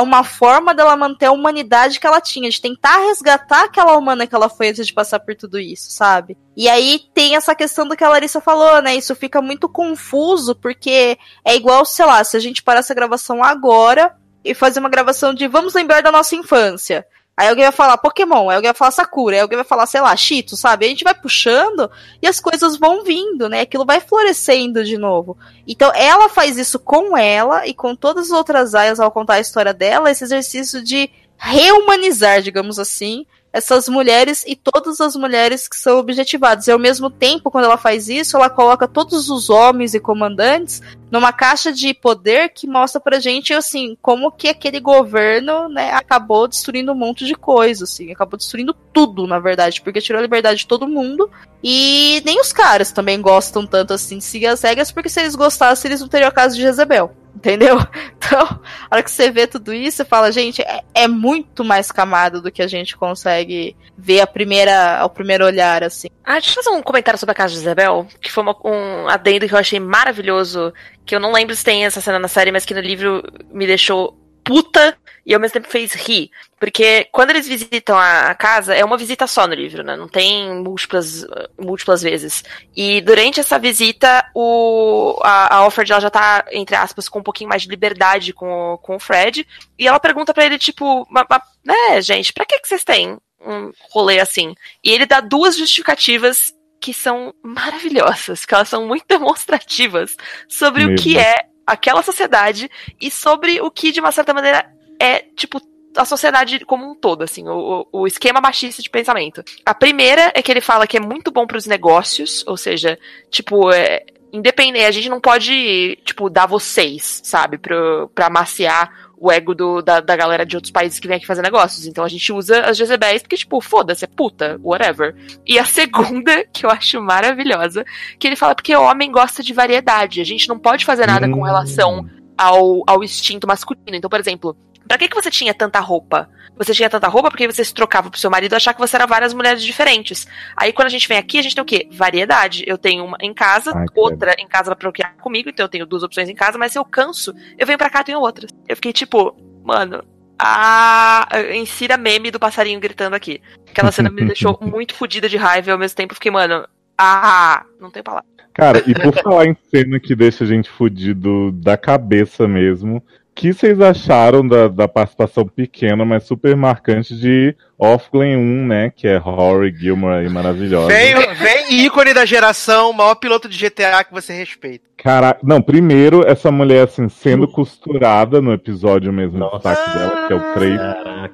uma 0.00 0.24
forma 0.24 0.74
dela 0.74 0.96
manter 0.96 1.26
a 1.26 1.32
humanidade 1.32 2.00
que 2.00 2.06
ela 2.06 2.20
tinha, 2.20 2.48
de 2.48 2.60
tentar 2.60 2.96
resgatar 3.06 3.64
aquela 3.64 3.96
humana 3.96 4.26
que 4.26 4.34
ela 4.34 4.48
foi 4.48 4.70
antes 4.70 4.86
de 4.86 4.94
passar 4.94 5.20
por 5.20 5.36
tudo 5.36 5.60
isso, 5.60 5.90
sabe? 5.90 6.38
E 6.56 6.66
aí 6.68 7.02
tem 7.12 7.36
essa 7.36 7.54
questão 7.54 7.86
do 7.86 7.94
que 7.94 8.02
a 8.02 8.08
Larissa 8.08 8.40
falou, 8.40 8.80
né? 8.80 8.96
Isso 8.96 9.14
fica 9.14 9.42
muito 9.42 9.68
confuso, 9.68 10.54
porque 10.54 11.18
é 11.44 11.54
igual, 11.54 11.84
sei 11.84 12.06
lá, 12.06 12.24
se 12.24 12.36
a 12.36 12.40
gente 12.40 12.62
parasse 12.62 12.90
a 12.90 12.94
gravação 12.94 13.44
agora 13.44 14.16
e 14.42 14.54
fazer 14.54 14.80
uma 14.80 14.88
gravação 14.88 15.34
de 15.34 15.46
vamos 15.46 15.74
lembrar 15.74 16.02
da 16.02 16.10
nossa 16.10 16.34
infância. 16.34 17.06
Aí 17.36 17.48
alguém 17.48 17.64
vai 17.64 17.72
falar 17.72 17.96
Pokémon, 17.96 18.50
aí 18.50 18.56
alguém 18.56 18.68
vai 18.68 18.76
falar 18.76 18.90
Sakura, 18.90 19.36
aí 19.36 19.40
alguém 19.40 19.56
vai 19.56 19.64
falar, 19.64 19.86
sei 19.86 20.00
lá, 20.00 20.14
Cheeto, 20.14 20.56
sabe? 20.56 20.84
A 20.84 20.88
gente 20.88 21.04
vai 21.04 21.14
puxando 21.14 21.90
e 22.20 22.26
as 22.26 22.38
coisas 22.38 22.76
vão 22.76 23.02
vindo, 23.02 23.48
né? 23.48 23.62
Aquilo 23.62 23.86
vai 23.86 24.00
florescendo 24.00 24.84
de 24.84 24.98
novo. 24.98 25.38
Então 25.66 25.90
ela 25.94 26.28
faz 26.28 26.58
isso 26.58 26.78
com 26.78 27.16
ela 27.16 27.66
e 27.66 27.72
com 27.72 27.96
todas 27.96 28.26
as 28.26 28.32
outras 28.32 28.74
aias 28.74 29.00
ao 29.00 29.10
contar 29.10 29.34
a 29.34 29.40
história 29.40 29.72
dela, 29.72 30.10
esse 30.10 30.24
exercício 30.24 30.82
de 30.82 31.08
reumanizar, 31.38 32.42
digamos 32.42 32.78
assim, 32.78 33.24
essas 33.52 33.88
mulheres 33.88 34.44
e 34.46 34.54
todas 34.54 35.00
as 35.00 35.16
mulheres 35.16 35.66
que 35.66 35.76
são 35.76 35.98
objetivadas. 35.98 36.66
E 36.66 36.72
ao 36.72 36.78
mesmo 36.78 37.10
tempo, 37.10 37.50
quando 37.50 37.64
ela 37.64 37.76
faz 37.76 38.08
isso, 38.08 38.36
ela 38.36 38.48
coloca 38.48 38.86
todos 38.86 39.28
os 39.28 39.50
homens 39.50 39.94
e 39.94 40.00
comandantes 40.00 40.80
numa 41.10 41.32
caixa 41.32 41.72
de 41.72 41.92
poder 41.92 42.50
que 42.50 42.68
mostra 42.68 43.00
pra 43.00 43.18
gente, 43.18 43.52
assim, 43.52 43.96
como 44.00 44.30
que 44.30 44.48
aquele 44.48 44.78
governo, 44.78 45.68
né, 45.68 45.90
acabou 45.92 46.46
destruindo 46.46 46.92
um 46.92 46.94
monte 46.94 47.24
de 47.24 47.34
coisa, 47.34 47.82
assim, 47.82 48.12
acabou 48.12 48.38
destruindo 48.38 48.72
tudo, 48.92 49.26
na 49.26 49.40
verdade, 49.40 49.82
porque 49.82 50.00
tirou 50.00 50.20
a 50.20 50.22
liberdade 50.22 50.60
de 50.60 50.66
todo 50.68 50.86
mundo. 50.86 51.28
E 51.62 52.22
nem 52.24 52.40
os 52.40 52.52
caras 52.52 52.92
também 52.92 53.20
gostam 53.20 53.66
tanto 53.66 53.92
assim 53.92 54.18
de 54.18 54.24
seguir 54.24 54.46
as 54.46 54.62
regras, 54.62 54.92
porque 54.92 55.08
se 55.08 55.20
eles 55.20 55.34
gostassem, 55.34 55.88
eles 55.88 56.00
não 56.00 56.08
teriam 56.08 56.28
a 56.28 56.32
casa 56.32 56.54
de 56.54 56.62
Jezebel. 56.62 57.12
Entendeu? 57.40 57.78
Então, 58.30 58.46
a 58.88 58.94
hora 58.94 59.02
que 59.02 59.10
você 59.10 59.28
vê 59.28 59.44
tudo 59.44 59.74
isso, 59.74 59.96
você 59.96 60.04
fala, 60.04 60.30
gente, 60.30 60.62
é, 60.62 60.82
é 60.94 61.08
muito 61.08 61.64
mais 61.64 61.90
camada 61.90 62.40
do 62.40 62.52
que 62.52 62.62
a 62.62 62.68
gente 62.68 62.96
consegue 62.96 63.74
ver 63.98 64.20
a 64.20 64.26
primeira, 64.26 64.98
ao 64.98 65.10
primeiro 65.10 65.44
olhar, 65.44 65.82
assim. 65.82 66.06
Ah, 66.22 66.34
deixa 66.34 66.50
eu 66.60 66.62
fazer 66.62 66.76
um 66.76 66.80
comentário 66.82 67.18
sobre 67.18 67.32
a 67.32 67.34
casa 67.34 67.52
de 67.54 67.58
Isabel, 67.58 68.06
que 68.20 68.30
foi 68.30 68.44
uma- 68.44 68.56
um 68.64 69.08
adendo 69.08 69.48
que 69.48 69.54
eu 69.54 69.58
achei 69.58 69.80
maravilhoso, 69.80 70.72
que 71.04 71.12
eu 71.12 71.18
não 71.18 71.32
lembro 71.32 71.56
se 71.56 71.64
tem 71.64 71.84
essa 71.84 72.00
cena 72.00 72.20
na 72.20 72.28
série, 72.28 72.52
mas 72.52 72.64
que 72.64 72.72
no 72.74 72.80
livro 72.80 73.20
me 73.50 73.66
deixou 73.66 74.16
puta 74.44 74.96
e 75.24 75.34
ao 75.34 75.40
mesmo 75.40 75.54
tempo 75.54 75.68
fez 75.68 75.92
rir. 75.92 76.30
Porque 76.58 77.06
quando 77.12 77.30
eles 77.30 77.46
visitam 77.46 77.96
a, 77.98 78.34
casa, 78.34 78.74
é 78.74 78.84
uma 78.84 78.96
visita 78.98 79.26
só 79.26 79.46
no 79.46 79.54
livro, 79.54 79.82
né? 79.82 79.96
Não 79.96 80.08
tem 80.08 80.54
múltiplas, 80.62 81.24
múltiplas 81.58 82.02
vezes. 82.02 82.42
E 82.76 83.00
durante 83.00 83.38
essa 83.40 83.58
visita, 83.58 84.24
o, 84.34 85.18
a, 85.22 85.54
a 85.54 85.56
Alfred 85.58 85.90
ela 85.92 86.00
já 86.00 86.10
tá, 86.10 86.44
entre 86.52 86.74
aspas, 86.76 87.08
com 87.08 87.20
um 87.20 87.22
pouquinho 87.22 87.48
mais 87.48 87.62
de 87.62 87.68
liberdade 87.68 88.32
com, 88.32 88.74
o- 88.74 88.78
com 88.78 88.96
o 88.96 89.00
Fred. 89.00 89.46
E 89.78 89.86
ela 89.86 90.00
pergunta 90.00 90.34
pra 90.34 90.44
ele, 90.44 90.58
tipo, 90.58 91.06
"Ma- 91.10 91.26
ma- 91.28 91.42
né, 91.64 92.02
gente, 92.02 92.32
pra 92.32 92.44
que, 92.44 92.58
que 92.58 92.68
vocês 92.68 92.84
têm 92.84 93.16
um 93.40 93.70
rolê 93.90 94.20
assim? 94.20 94.54
E 94.84 94.90
ele 94.90 95.06
dá 95.06 95.20
duas 95.20 95.56
justificativas 95.56 96.52
que 96.80 96.92
são 96.94 97.32
maravilhosas, 97.42 98.44
que 98.46 98.54
elas 98.54 98.68
são 98.68 98.86
muito 98.86 99.04
demonstrativas 99.08 100.16
sobre 100.48 100.84
Meu 100.86 100.94
o 100.94 100.96
que 100.98 101.14
Deus. 101.14 101.24
é 101.24 101.49
aquela 101.70 102.02
sociedade 102.02 102.68
e 103.00 103.10
sobre 103.10 103.60
o 103.60 103.70
que, 103.70 103.92
de 103.92 104.00
uma 104.00 104.10
certa 104.10 104.34
maneira, 104.34 104.68
é, 104.98 105.20
tipo, 105.36 105.60
a 105.96 106.04
sociedade 106.04 106.64
como 106.64 106.90
um 106.90 106.94
todo, 106.94 107.22
assim, 107.22 107.48
o, 107.48 107.86
o 107.92 108.06
esquema 108.06 108.40
machista 108.40 108.82
de 108.82 108.90
pensamento. 108.90 109.44
A 109.64 109.72
primeira 109.72 110.32
é 110.34 110.42
que 110.42 110.50
ele 110.50 110.60
fala 110.60 110.86
que 110.86 110.96
é 110.96 111.00
muito 111.00 111.30
bom 111.30 111.46
para 111.46 111.56
os 111.56 111.66
negócios, 111.66 112.44
ou 112.46 112.56
seja, 112.56 112.98
tipo, 113.30 113.70
é, 113.72 114.04
independente, 114.32 114.84
a 114.84 114.90
gente 114.90 115.08
não 115.08 115.20
pode, 115.20 115.96
tipo, 116.04 116.28
dar 116.28 116.46
vocês, 116.46 117.20
sabe, 117.24 117.56
pra 117.58 118.26
amaciar 118.26 119.09
o 119.20 119.30
ego 119.30 119.54
do, 119.54 119.82
da, 119.82 120.00
da 120.00 120.16
galera 120.16 120.46
de 120.46 120.56
outros 120.56 120.72
países 120.72 120.98
que 120.98 121.06
vem 121.06 121.18
aqui 121.18 121.26
fazer 121.26 121.42
negócios. 121.42 121.86
Então 121.86 122.02
a 122.02 122.08
gente 122.08 122.32
usa 122.32 122.62
as 122.62 122.78
Jezebéis 122.78 123.20
porque, 123.20 123.36
tipo, 123.36 123.60
foda-se, 123.60 124.02
é 124.06 124.08
puta, 124.08 124.58
whatever. 124.62 125.14
E 125.46 125.58
a 125.58 125.64
segunda, 125.68 126.42
que 126.50 126.64
eu 126.64 126.70
acho 126.70 127.02
maravilhosa, 127.02 127.84
que 128.18 128.26
ele 128.26 128.34
fala 128.34 128.54
porque 128.54 128.74
o 128.74 128.82
homem 128.82 129.12
gosta 129.12 129.42
de 129.42 129.52
variedade. 129.52 130.22
A 130.22 130.24
gente 130.24 130.48
não 130.48 130.58
pode 130.58 130.86
fazer 130.86 131.06
nada 131.06 131.28
com 131.28 131.42
relação 131.42 132.08
ao, 132.36 132.82
ao 132.86 133.04
instinto 133.04 133.46
masculino. 133.46 133.94
Então, 133.94 134.08
por 134.08 134.18
exemplo, 134.18 134.56
Pra 134.90 134.98
que, 134.98 135.06
que 135.06 135.14
você 135.14 135.30
tinha 135.30 135.54
tanta 135.54 135.78
roupa? 135.78 136.28
Você 136.56 136.74
tinha 136.74 136.90
tanta 136.90 137.06
roupa 137.06 137.30
porque 137.30 137.46
você 137.46 137.64
se 137.64 137.72
trocava 137.72 138.10
pro 138.10 138.18
seu 138.18 138.28
marido 138.28 138.56
achar 138.56 138.74
que 138.74 138.80
você 138.80 138.96
era 138.96 139.06
várias 139.06 139.32
mulheres 139.32 139.62
diferentes. 139.62 140.26
Aí 140.56 140.72
quando 140.72 140.86
a 140.86 140.90
gente 140.90 141.06
vem 141.06 141.16
aqui, 141.16 141.38
a 141.38 141.42
gente 141.42 141.54
tem 141.54 141.62
o 141.62 141.64
quê? 141.64 141.88
Variedade. 141.92 142.64
Eu 142.66 142.76
tenho 142.76 143.04
uma 143.04 143.16
em 143.20 143.32
casa, 143.32 143.70
Ai, 143.72 143.86
outra 143.94 144.34
em 144.36 144.48
casa 144.48 144.64
pra 144.64 144.74
procriar 144.74 145.14
comigo, 145.18 145.48
então 145.48 145.66
eu 145.66 145.68
tenho 145.68 145.86
duas 145.86 146.02
opções 146.02 146.28
em 146.28 146.34
casa, 146.34 146.58
mas 146.58 146.72
se 146.72 146.78
eu 146.80 146.84
canso, 146.84 147.32
eu 147.56 147.64
venho 147.64 147.78
pra 147.78 147.88
cá 147.88 148.00
e 148.00 148.04
tenho 148.06 148.18
outras. 148.18 148.50
Eu 148.68 148.74
fiquei 148.74 148.92
tipo, 148.92 149.36
mano, 149.62 150.02
a. 150.36 151.28
Insira 151.54 151.96
meme 151.96 152.32
do 152.32 152.40
passarinho 152.40 152.80
gritando 152.80 153.14
aqui. 153.14 153.40
Aquela 153.70 153.92
cena 153.92 154.10
me 154.10 154.24
deixou 154.24 154.58
muito 154.60 154.96
fodida 154.96 155.28
de 155.28 155.36
raiva 155.36 155.70
e 155.70 155.72
ao 155.72 155.78
mesmo 155.78 155.94
tempo 155.94 156.14
fiquei, 156.14 156.32
mano, 156.32 156.66
ah, 156.98 157.64
não 157.80 157.92
tem 157.92 158.02
palavra. 158.02 158.28
Cara, 158.52 158.82
e 158.84 158.92
por 158.92 159.14
falar 159.22 159.46
em 159.46 159.56
cena 159.70 160.00
que 160.00 160.16
deixa 160.16 160.42
a 160.42 160.46
gente 160.48 160.68
fudido 160.68 161.52
da 161.52 161.76
cabeça 161.76 162.48
mesmo, 162.48 163.00
que 163.40 163.54
vocês 163.54 163.80
acharam 163.80 164.46
da, 164.46 164.68
da 164.68 164.86
participação 164.86 165.46
pequena, 165.46 166.04
mas 166.04 166.24
super 166.24 166.54
marcante 166.54 167.16
de 167.16 167.56
Offglen 167.80 168.36
1, 168.36 168.66
né? 168.66 168.92
Que 168.94 169.08
é 169.08 169.16
Rory 169.16 169.74
Gilmore 169.74 170.16
aí 170.16 170.28
maravilhosa. 170.28 170.88
Vem, 170.88 171.14
vem 171.34 171.84
ícone 171.86 172.12
da 172.12 172.26
geração, 172.26 172.92
maior 172.92 173.14
piloto 173.14 173.48
de 173.48 173.58
GTA 173.58 174.04
que 174.04 174.12
você 174.12 174.34
respeita. 174.34 174.90
Cara, 174.98 175.38
não, 175.42 175.62
primeiro, 175.62 176.28
essa 176.28 176.50
mulher, 176.50 176.84
assim, 176.84 177.08
sendo 177.08 177.48
costurada 177.48 178.42
no 178.42 178.52
episódio 178.52 179.10
mesmo 179.10 179.38
do 179.38 179.50
destaque 179.52 179.98
dela, 179.98 180.26
que 180.26 180.32
é 180.34 180.36
o 180.36 180.52
3. 180.52 180.80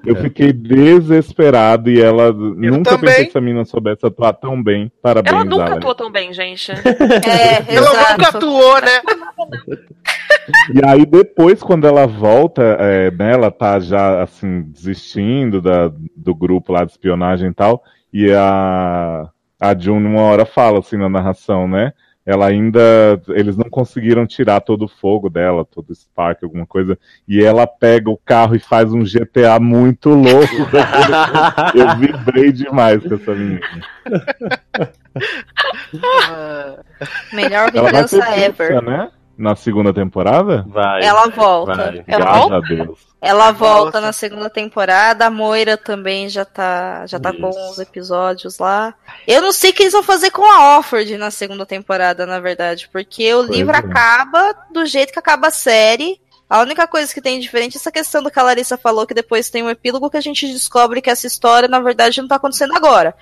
Eu 0.06 0.16
fiquei 0.22 0.52
desesperado 0.52 1.90
e 1.90 2.00
ela. 2.00 2.26
Eu 2.26 2.32
nunca 2.32 2.90
também. 2.92 3.10
pensei 3.10 3.24
que 3.24 3.30
essa 3.30 3.40
menina 3.40 3.64
soubesse 3.64 4.06
atuar 4.06 4.34
tão 4.34 4.62
bem. 4.62 4.92
Parabéns, 5.02 5.34
Ela 5.34 5.44
nunca 5.44 5.64
Alex. 5.64 5.76
atuou 5.78 5.94
tão 5.96 6.10
bem, 6.12 6.32
gente. 6.32 6.70
É, 7.26 7.74
Ela 7.74 7.90
exato. 7.90 8.12
nunca 8.12 8.28
atuou, 8.28 8.80
né? 8.80 9.02
E 10.72 10.84
aí 10.84 11.04
depois, 11.04 11.60
quando 11.60 11.86
ela 11.88 12.06
volta, 12.06 12.62
é, 12.78 13.10
né, 13.10 13.32
ela 13.32 13.50
tá 13.50 13.80
já, 13.80 14.22
assim, 14.22 14.62
desistindo 14.62 15.60
da, 15.60 15.90
do 16.16 16.34
grupo 16.36 16.72
lá 16.72 16.84
de 16.84 16.92
espionagem 16.92 17.50
e 17.50 17.54
tal, 17.54 17.82
e 18.12 18.30
a, 18.32 19.28
a 19.60 19.78
June 19.78 20.06
uma 20.06 20.22
hora 20.22 20.46
fala, 20.46 20.78
assim, 20.78 20.96
na 20.96 21.08
narração, 21.08 21.66
né, 21.66 21.92
ela 22.26 22.48
ainda, 22.48 22.80
eles 23.28 23.56
não 23.56 23.70
conseguiram 23.70 24.26
tirar 24.26 24.60
todo 24.60 24.86
o 24.86 24.88
fogo 24.88 25.30
dela, 25.30 25.64
todo 25.64 25.90
o 25.90 25.94
spark, 25.94 26.42
alguma 26.42 26.66
coisa, 26.66 26.98
e 27.28 27.40
ela 27.40 27.68
pega 27.68 28.10
o 28.10 28.16
carro 28.16 28.56
e 28.56 28.58
faz 28.58 28.92
um 28.92 29.04
GTA 29.04 29.60
muito 29.60 30.08
louco. 30.10 30.56
Eu 31.72 31.96
vibrei 31.96 32.50
demais 32.50 33.00
com 33.06 33.14
essa 33.14 33.32
menina. 33.32 33.60
Melhor 37.32 37.70
Ela 37.72 37.82
vai 37.82 37.92
vingança 37.92 38.36
ever. 38.36 38.68
pizza, 38.68 38.80
né? 38.82 39.10
Na 39.38 39.54
segunda 39.54 39.92
temporada? 39.94 40.64
Vai. 40.66 41.04
Ela 41.04 41.28
volta. 41.28 41.76
Vai. 41.76 42.04
Ela 42.08 42.24
Graças 42.24 42.40
volta? 42.40 42.56
a 42.56 42.60
Deus. 42.60 43.15
Ela 43.20 43.50
volta 43.50 44.00
na 44.00 44.12
segunda 44.12 44.50
temporada, 44.50 45.26
a 45.26 45.30
Moira 45.30 45.76
também 45.76 46.28
já 46.28 46.44
tá, 46.44 47.06
já 47.06 47.18
tá 47.18 47.32
com 47.32 47.48
os 47.48 47.78
episódios 47.78 48.58
lá. 48.58 48.94
Eu 49.26 49.40
não 49.40 49.52
sei 49.52 49.70
o 49.70 49.72
que 49.72 49.82
eles 49.84 49.92
vão 49.94 50.02
fazer 50.02 50.30
com 50.30 50.44
a 50.44 50.78
Offord 50.78 51.16
na 51.16 51.30
segunda 51.30 51.64
temporada, 51.64 52.26
na 52.26 52.38
verdade, 52.38 52.88
porque 52.92 53.32
o 53.34 53.38
Pois 53.46 53.50
livro 53.56 53.74
é. 53.74 53.78
acaba 53.78 54.54
do 54.70 54.84
jeito 54.84 55.12
que 55.12 55.18
acaba 55.18 55.48
a 55.48 55.50
série. 55.50 56.20
A 56.48 56.60
única 56.60 56.86
coisa 56.86 57.12
que 57.12 57.20
tem 57.20 57.40
diferente 57.40 57.76
é 57.76 57.78
essa 57.80 57.90
questão 57.90 58.22
do 58.22 58.30
que 58.30 58.38
a 58.38 58.42
Larissa 58.42 58.76
falou, 58.76 59.06
que 59.06 59.14
depois 59.14 59.50
tem 59.50 59.62
um 59.64 59.70
epílogo 59.70 60.08
que 60.10 60.16
a 60.16 60.20
gente 60.20 60.46
descobre 60.52 61.00
que 61.02 61.10
essa 61.10 61.26
história, 61.26 61.68
na 61.68 61.80
verdade, 61.80 62.20
não 62.20 62.28
tá 62.28 62.36
acontecendo 62.36 62.76
agora. 62.76 63.14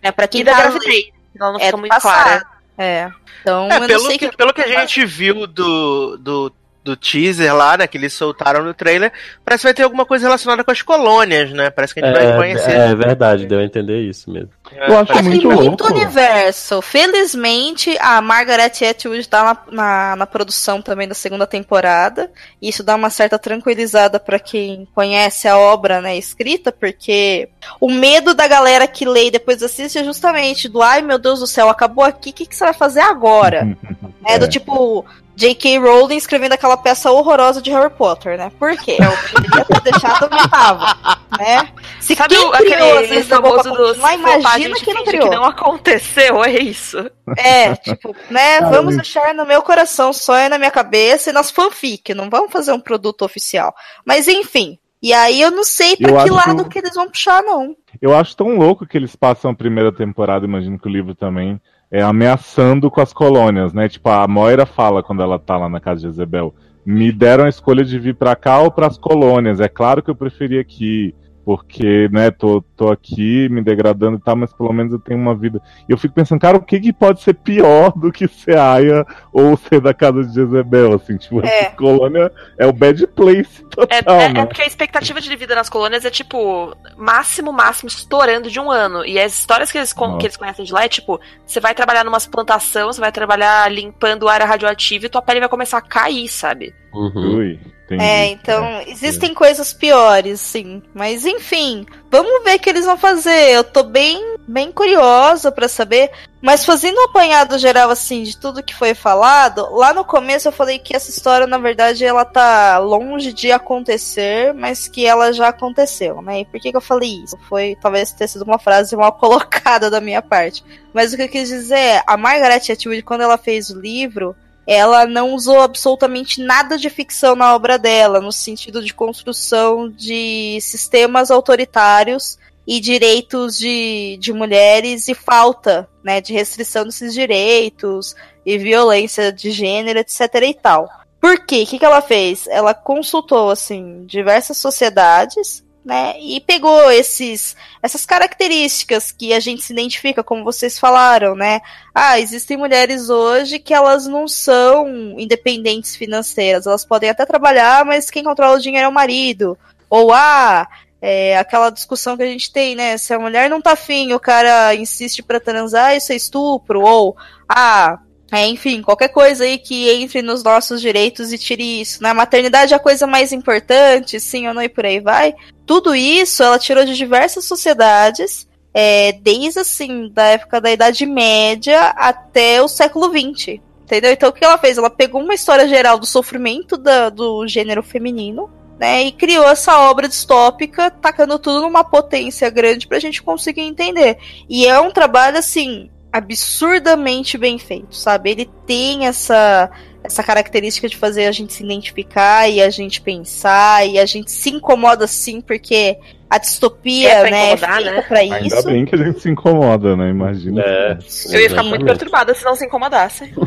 É 0.00 0.10
pra 0.10 0.26
quem 0.26 0.40
E 0.40 0.44
da 0.44 0.52
tá 0.52 0.58
gravidez. 0.62 1.06
Ela 1.38 1.52
não 1.52 1.58
é 1.58 1.64
fica 1.64 1.72
do 1.72 1.78
muito 1.78 1.90
passado. 1.90 2.22
clara. 2.24 2.46
É. 2.78 3.10
Então, 3.42 3.68
É, 3.70 3.76
eu 3.76 3.80
não 3.80 3.86
pelo, 3.86 4.06
sei 4.06 4.16
que, 4.18 4.30
que... 4.30 4.36
pelo 4.36 4.54
que 4.54 4.62
a 4.62 4.68
gente 4.80 5.04
viu 5.04 5.46
do, 5.46 6.16
do, 6.16 6.52
do 6.84 6.94
teaser 6.94 7.54
lá, 7.54 7.78
né, 7.78 7.86
que 7.86 7.96
eles 7.96 8.12
soltaram 8.12 8.62
no 8.62 8.74
trailer, 8.74 9.10
parece 9.42 9.62
que 9.62 9.66
vai 9.68 9.74
ter 9.74 9.82
alguma 9.84 10.04
coisa 10.04 10.26
relacionada 10.26 10.62
com 10.62 10.70
as 10.70 10.82
colônias, 10.82 11.50
né? 11.50 11.70
Parece 11.70 11.94
que 11.94 12.00
a 12.04 12.06
gente 12.06 12.14
vai 12.14 12.36
conhecer. 12.36 12.70
É, 12.70 12.90
é 12.90 12.94
verdade, 12.94 13.46
deu 13.46 13.58
a 13.58 13.64
entender 13.64 14.02
isso 14.02 14.30
mesmo. 14.30 14.50
Eu 14.70 14.98
acho 14.98 15.12
É, 15.12 15.22
muito 15.22 15.48
tem 15.48 15.56
muito 15.56 15.82
louco. 15.82 15.92
universo. 15.92 16.82
Felizmente, 16.82 17.96
a 18.00 18.20
Margaret 18.20 18.72
Atwood 18.90 19.26
tá 19.28 19.42
na, 19.42 19.58
na, 19.72 20.16
na 20.16 20.26
produção 20.26 20.82
também 20.82 21.08
da 21.08 21.14
segunda 21.14 21.46
temporada. 21.46 22.30
Isso 22.60 22.82
dá 22.82 22.94
uma 22.94 23.08
certa 23.08 23.38
tranquilizada 23.38 24.20
pra 24.20 24.38
quem 24.38 24.86
conhece 24.94 25.48
a 25.48 25.56
obra, 25.56 26.02
né, 26.02 26.16
escrita, 26.18 26.70
porque 26.70 27.48
o 27.80 27.90
medo 27.90 28.34
da 28.34 28.46
galera 28.46 28.86
que 28.86 29.06
lê 29.06 29.28
e 29.28 29.30
depois 29.30 29.62
assiste 29.62 29.98
é 29.98 30.04
justamente 30.04 30.68
do 30.68 30.82
ai 30.82 31.00
meu 31.00 31.18
Deus 31.18 31.40
do 31.40 31.46
céu, 31.46 31.68
acabou 31.70 32.04
aqui, 32.04 32.28
o 32.30 32.32
que, 32.32 32.46
que 32.46 32.54
você 32.54 32.64
vai 32.64 32.74
fazer 32.74 33.00
agora? 33.00 33.74
É, 34.26 34.38
do 34.38 34.48
tipo. 34.48 35.04
J.K. 35.36 35.78
Rowling 35.78 36.16
escrevendo 36.16 36.52
aquela 36.52 36.76
peça 36.76 37.10
horrorosa 37.10 37.60
de 37.60 37.70
Harry 37.70 37.90
Potter, 37.90 38.38
né? 38.38 38.52
Por 38.58 38.76
quê? 38.76 38.98
Eu 39.00 39.32
poderia 39.32 39.64
ter 39.64 39.80
deixado 39.80 40.28
onde 40.32 40.48
tava, 40.48 40.96
né? 41.38 41.68
Se 42.00 42.14
Sabe 42.14 42.36
quem 42.36 42.46
o, 42.46 42.50
criou 42.52 42.98
aquele 42.98 43.22
famoso 43.24 43.62
do 43.70 43.76
continuar, 43.76 44.12
se 44.12 44.18
for 44.18 44.22
pá, 44.22 44.30
a 44.30 44.38
imagina 44.38 44.76
quem 44.76 44.94
não 44.94 45.04
criou. 45.04 45.28
que 45.28 45.36
não 45.36 45.44
aconteceu, 45.44 46.44
é 46.44 46.52
isso. 46.52 47.10
É, 47.36 47.74
tipo, 47.76 48.14
né? 48.30 48.60
Vamos 48.60 48.94
deixar 48.94 49.34
no 49.34 49.44
meu 49.44 49.62
coração, 49.62 50.12
só 50.12 50.36
é 50.36 50.48
na 50.48 50.58
minha 50.58 50.70
cabeça 50.70 51.30
e 51.30 51.32
nas 51.32 51.50
fanfic. 51.50 52.14
Não 52.14 52.30
vamos 52.30 52.52
fazer 52.52 52.72
um 52.72 52.80
produto 52.80 53.22
oficial. 53.24 53.74
Mas 54.04 54.28
enfim. 54.28 54.78
E 55.02 55.12
aí 55.12 55.40
eu 55.42 55.50
não 55.50 55.64
sei 55.64 55.96
pra 55.96 56.10
Eu 56.10 56.24
que 56.24 56.30
lado 56.30 56.68
que 56.68 56.78
eles 56.78 56.94
vão 56.94 57.08
puxar, 57.08 57.42
não. 57.42 57.76
Eu 58.00 58.14
acho 58.14 58.34
tão 58.34 58.56
louco 58.56 58.86
que 58.86 58.96
eles 58.96 59.14
passam 59.14 59.50
a 59.50 59.54
primeira 59.54 59.92
temporada, 59.92 60.46
imagino 60.46 60.78
que 60.78 60.88
o 60.88 60.90
livro 60.90 61.14
também, 61.14 61.60
é 61.90 62.02
ameaçando 62.02 62.90
com 62.90 63.00
as 63.00 63.12
colônias, 63.12 63.72
né? 63.72 63.88
Tipo, 63.88 64.08
a 64.08 64.26
Moira 64.26 64.66
fala 64.66 65.02
quando 65.02 65.22
ela 65.22 65.38
tá 65.38 65.56
lá 65.56 65.68
na 65.68 65.80
casa 65.80 66.00
de 66.00 66.06
Jezebel. 66.08 66.54
Me 66.84 67.10
deram 67.10 67.44
a 67.44 67.48
escolha 67.48 67.84
de 67.84 67.98
vir 67.98 68.14
pra 68.14 68.36
cá 68.36 68.60
ou 68.60 68.70
pras 68.70 68.98
colônias. 68.98 69.60
É 69.60 69.68
claro 69.68 70.02
que 70.02 70.10
eu 70.10 70.14
preferi 70.14 70.58
aqui. 70.58 71.14
Porque, 71.44 72.08
né, 72.10 72.30
tô, 72.30 72.62
tô 72.74 72.90
aqui 72.90 73.48
me 73.50 73.62
degradando 73.62 74.16
e 74.16 74.20
tal, 74.20 74.34
mas 74.34 74.52
pelo 74.52 74.72
menos 74.72 74.92
eu 74.92 74.98
tenho 74.98 75.20
uma 75.20 75.34
vida. 75.34 75.60
E 75.88 75.92
eu 75.92 75.98
fico 75.98 76.14
pensando, 76.14 76.40
cara, 76.40 76.56
o 76.56 76.62
que, 76.62 76.80
que 76.80 76.92
pode 76.92 77.20
ser 77.20 77.34
pior 77.34 77.92
do 77.92 78.10
que 78.10 78.26
ser 78.26 78.56
Aya 78.56 79.04
ou 79.32 79.56
ser 79.56 79.80
da 79.80 79.92
casa 79.92 80.24
de 80.24 80.32
Jezebel? 80.34 80.94
Assim, 80.94 81.16
tipo, 81.18 81.44
É. 81.44 81.66
essa 81.66 81.76
colônia 81.76 82.32
é 82.58 82.66
o 82.66 82.72
bad 82.72 83.06
place 83.08 83.62
É, 83.90 84.00
total, 84.00 84.20
é- 84.20 84.28
né? 84.32 84.40
é 84.40 84.46
porque 84.46 84.62
a 84.62 84.66
expectativa 84.66 85.20
de 85.20 85.36
vida 85.36 85.54
nas 85.54 85.68
colônias 85.68 86.04
é 86.04 86.10
tipo, 86.10 86.74
máximo, 86.96 87.52
máximo, 87.52 87.88
estourando 87.88 88.50
de 88.50 88.58
um 88.58 88.70
ano. 88.70 89.04
E 89.04 89.18
as 89.20 89.38
histórias 89.38 89.70
que 89.70 89.76
eles, 89.76 89.94
Nossa. 89.94 90.18
que 90.18 90.26
eles 90.26 90.36
conhecem 90.36 90.64
de 90.64 90.72
lá 90.72 90.84
é 90.84 90.88
tipo, 90.88 91.20
você 91.44 91.60
vai 91.60 91.74
trabalhar 91.74 92.04
numa 92.04 92.18
plantação, 92.20 92.90
você 92.92 93.00
vai 93.00 93.12
trabalhar 93.12 93.70
limpando 93.70 94.28
área 94.28 94.46
radioativa 94.46 95.06
e 95.06 95.08
tua 95.10 95.20
pele 95.20 95.40
vai 95.40 95.48
começar 95.48 95.78
a 95.78 95.82
cair, 95.82 96.28
sabe? 96.28 96.74
Uhum. 96.94 97.36
Ui, 97.38 97.60
entendi. 97.84 98.02
É, 98.02 98.26
então, 98.26 98.82
existem 98.86 99.34
coisas 99.34 99.72
piores, 99.72 100.40
sim. 100.40 100.82
Mas 100.94 101.24
enfim, 101.24 101.86
vamos 102.10 102.44
ver 102.44 102.56
o 102.56 102.58
que 102.58 102.70
eles 102.70 102.84
vão 102.84 102.96
fazer. 102.96 103.50
Eu 103.50 103.64
tô 103.64 103.82
bem, 103.82 104.36
bem 104.46 104.72
curiosa 104.72 105.50
pra 105.52 105.68
saber. 105.68 106.10
Mas 106.40 106.62
fazendo 106.62 106.98
um 106.98 107.04
apanhado 107.04 107.58
geral, 107.58 107.88
assim, 107.88 108.22
de 108.22 108.36
tudo 108.36 108.62
que 108.62 108.74
foi 108.74 108.94
falado, 108.94 109.66
lá 109.74 109.94
no 109.94 110.04
começo 110.04 110.46
eu 110.46 110.52
falei 110.52 110.78
que 110.78 110.94
essa 110.94 111.08
história, 111.08 111.46
na 111.46 111.56
verdade, 111.56 112.04
ela 112.04 112.22
tá 112.22 112.76
longe 112.76 113.32
de 113.32 113.50
acontecer, 113.50 114.52
mas 114.52 114.86
que 114.86 115.06
ela 115.06 115.32
já 115.32 115.48
aconteceu, 115.48 116.20
né? 116.20 116.40
E 116.40 116.44
por 116.44 116.60
que, 116.60 116.70
que 116.70 116.76
eu 116.76 116.82
falei 116.82 117.22
isso? 117.24 117.38
Foi 117.48 117.78
talvez 117.80 118.12
ter 118.12 118.28
sido 118.28 118.42
uma 118.42 118.58
frase 118.58 118.94
mal 118.94 119.12
colocada 119.16 119.88
da 119.88 120.02
minha 120.02 120.20
parte. 120.20 120.62
Mas 120.92 121.12
o 121.12 121.16
que 121.16 121.22
eu 121.22 121.28
quis 121.30 121.48
dizer 121.48 121.78
é, 121.78 122.02
a 122.06 122.16
Margaret 122.16 122.70
Atwood, 122.70 123.02
quando 123.02 123.22
ela 123.22 123.38
fez 123.38 123.70
o 123.70 123.80
livro, 123.80 124.36
ela 124.66 125.06
não 125.06 125.34
usou 125.34 125.60
absolutamente 125.60 126.40
nada 126.40 126.78
de 126.78 126.88
ficção 126.88 127.36
na 127.36 127.54
obra 127.54 127.78
dela, 127.78 128.20
no 128.20 128.32
sentido 128.32 128.82
de 128.82 128.94
construção 128.94 129.88
de 129.88 130.58
sistemas 130.60 131.30
autoritários 131.30 132.38
e 132.66 132.80
direitos 132.80 133.58
de, 133.58 134.16
de 134.18 134.32
mulheres 134.32 135.08
e 135.08 135.14
falta 135.14 135.88
né, 136.02 136.20
de 136.20 136.32
restrição 136.32 136.84
desses 136.84 137.12
direitos 137.12 138.14
e 138.44 138.56
violência 138.56 139.32
de 139.32 139.50
gênero, 139.50 139.98
etc. 139.98 140.20
e 140.42 140.54
tal. 140.54 140.88
Por 141.20 141.44
quê? 141.46 141.62
O 141.62 141.66
que, 141.66 141.78
que 141.78 141.84
ela 141.84 142.02
fez? 142.02 142.46
Ela 142.46 142.74
consultou 142.74 143.50
assim 143.50 144.04
diversas 144.04 144.58
sociedades 144.58 145.63
né, 145.84 146.14
e 146.18 146.40
pegou 146.40 146.90
esses, 146.90 147.54
essas 147.82 148.06
características 148.06 149.12
que 149.12 149.34
a 149.34 149.40
gente 149.40 149.62
se 149.62 149.72
identifica, 149.72 150.24
como 150.24 150.42
vocês 150.42 150.78
falaram, 150.78 151.34
né? 151.34 151.60
Ah, 151.94 152.18
existem 152.18 152.56
mulheres 152.56 153.10
hoje 153.10 153.58
que 153.58 153.74
elas 153.74 154.06
não 154.06 154.26
são 154.26 154.88
independentes 155.18 155.94
financeiras, 155.94 156.66
elas 156.66 156.84
podem 156.84 157.10
até 157.10 157.26
trabalhar, 157.26 157.84
mas 157.84 158.10
quem 158.10 158.24
controla 158.24 158.56
o 158.56 158.60
dinheiro 158.60 158.86
é 158.86 158.88
o 158.88 158.92
marido. 158.92 159.58
Ou, 159.90 160.12
ah, 160.12 160.66
é, 161.02 161.36
aquela 161.36 161.68
discussão 161.68 162.16
que 162.16 162.22
a 162.22 162.26
gente 162.26 162.50
tem, 162.50 162.74
né? 162.74 162.96
Se 162.96 163.12
a 163.12 163.18
mulher 163.18 163.50
não 163.50 163.60
tá 163.60 163.72
afim, 163.72 164.14
o 164.14 164.18
cara 164.20 164.74
insiste 164.74 165.22
pra 165.22 165.38
transar, 165.38 165.94
isso 165.94 166.12
é 166.12 166.16
estupro. 166.16 166.80
Ou, 166.80 167.14
ah, 167.46 167.98
é, 168.32 168.46
enfim, 168.46 168.82
qualquer 168.82 169.08
coisa 169.08 169.44
aí 169.44 169.58
que 169.58 169.88
entre 169.90 170.22
nos 170.22 170.42
nossos 170.42 170.80
direitos 170.80 171.32
e 171.32 171.38
tire 171.38 171.80
isso, 171.80 172.02
né? 172.02 172.10
A 172.10 172.14
maternidade 172.14 172.72
é 172.72 172.76
a 172.76 172.80
coisa 172.80 173.06
mais 173.06 173.32
importante, 173.32 174.18
sim 174.18 174.48
ou 174.48 174.54
não, 174.54 174.62
e 174.62 174.68
por 174.68 174.84
aí 174.84 174.98
vai. 174.98 175.34
Tudo 175.66 175.94
isso 175.94 176.42
ela 176.42 176.58
tirou 176.58 176.84
de 176.84 176.96
diversas 176.96 177.44
sociedades, 177.44 178.48
é, 178.72 179.12
desde 179.12 179.60
assim, 179.60 180.10
da 180.12 180.24
época 180.24 180.60
da 180.60 180.72
Idade 180.72 181.06
Média 181.06 181.88
até 181.96 182.60
o 182.60 182.68
século 182.68 183.08
XX. 183.08 183.60
Entendeu? 183.84 184.12
Então 184.12 184.30
o 184.30 184.32
que 184.32 184.44
ela 184.44 184.58
fez? 184.58 184.78
Ela 184.78 184.90
pegou 184.90 185.22
uma 185.22 185.34
história 185.34 185.68
geral 185.68 185.98
do 185.98 186.06
sofrimento 186.06 186.76
da, 186.76 187.10
do 187.10 187.46
gênero 187.46 187.82
feminino, 187.82 188.50
né? 188.80 189.04
E 189.04 189.12
criou 189.12 189.44
essa 189.44 189.78
obra 189.78 190.08
distópica, 190.08 190.90
tacando 190.90 191.38
tudo 191.38 191.60
numa 191.60 191.84
potência 191.84 192.48
grande 192.50 192.88
pra 192.88 192.98
gente 192.98 193.22
conseguir 193.22 193.60
entender. 193.60 194.18
E 194.48 194.66
é 194.66 194.80
um 194.80 194.90
trabalho, 194.90 195.38
assim, 195.38 195.90
absurdamente 196.14 197.36
bem 197.36 197.58
feito, 197.58 197.96
sabe? 197.96 198.30
Ele 198.30 198.50
tem 198.66 199.06
essa 199.06 199.70
essa 200.02 200.22
característica 200.22 200.86
de 200.86 200.98
fazer 200.98 201.24
a 201.26 201.32
gente 201.32 201.54
se 201.54 201.64
identificar 201.64 202.46
e 202.46 202.60
a 202.60 202.68
gente 202.68 203.00
pensar 203.00 203.88
e 203.88 203.98
a 203.98 204.04
gente 204.04 204.30
se 204.30 204.50
incomoda 204.50 205.06
sim 205.06 205.40
porque 205.40 205.96
a 206.28 206.36
distopia, 206.36 207.08
É 207.10 207.20
pra 207.22 207.30
né, 207.30 207.52
é 207.52 207.56
feita 207.56 207.90
né? 207.90 208.02
pra 208.02 208.18
Ainda 208.18 208.38
isso. 208.46 208.66
bem 208.66 208.84
que 208.84 208.94
a 208.94 208.98
gente 208.98 209.20
se 209.20 209.30
incomoda, 209.30 209.96
né? 209.96 210.10
Imagina. 210.10 210.60
É, 210.60 210.98
Eu 211.32 211.40
ia 211.40 211.48
ficar 211.48 211.62
muito 211.62 211.86
perturbada 211.86 212.34
se 212.34 212.44
não 212.44 212.54
se 212.54 212.64
incomodasse. 212.66 213.32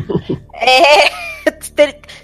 É, 0.60 1.08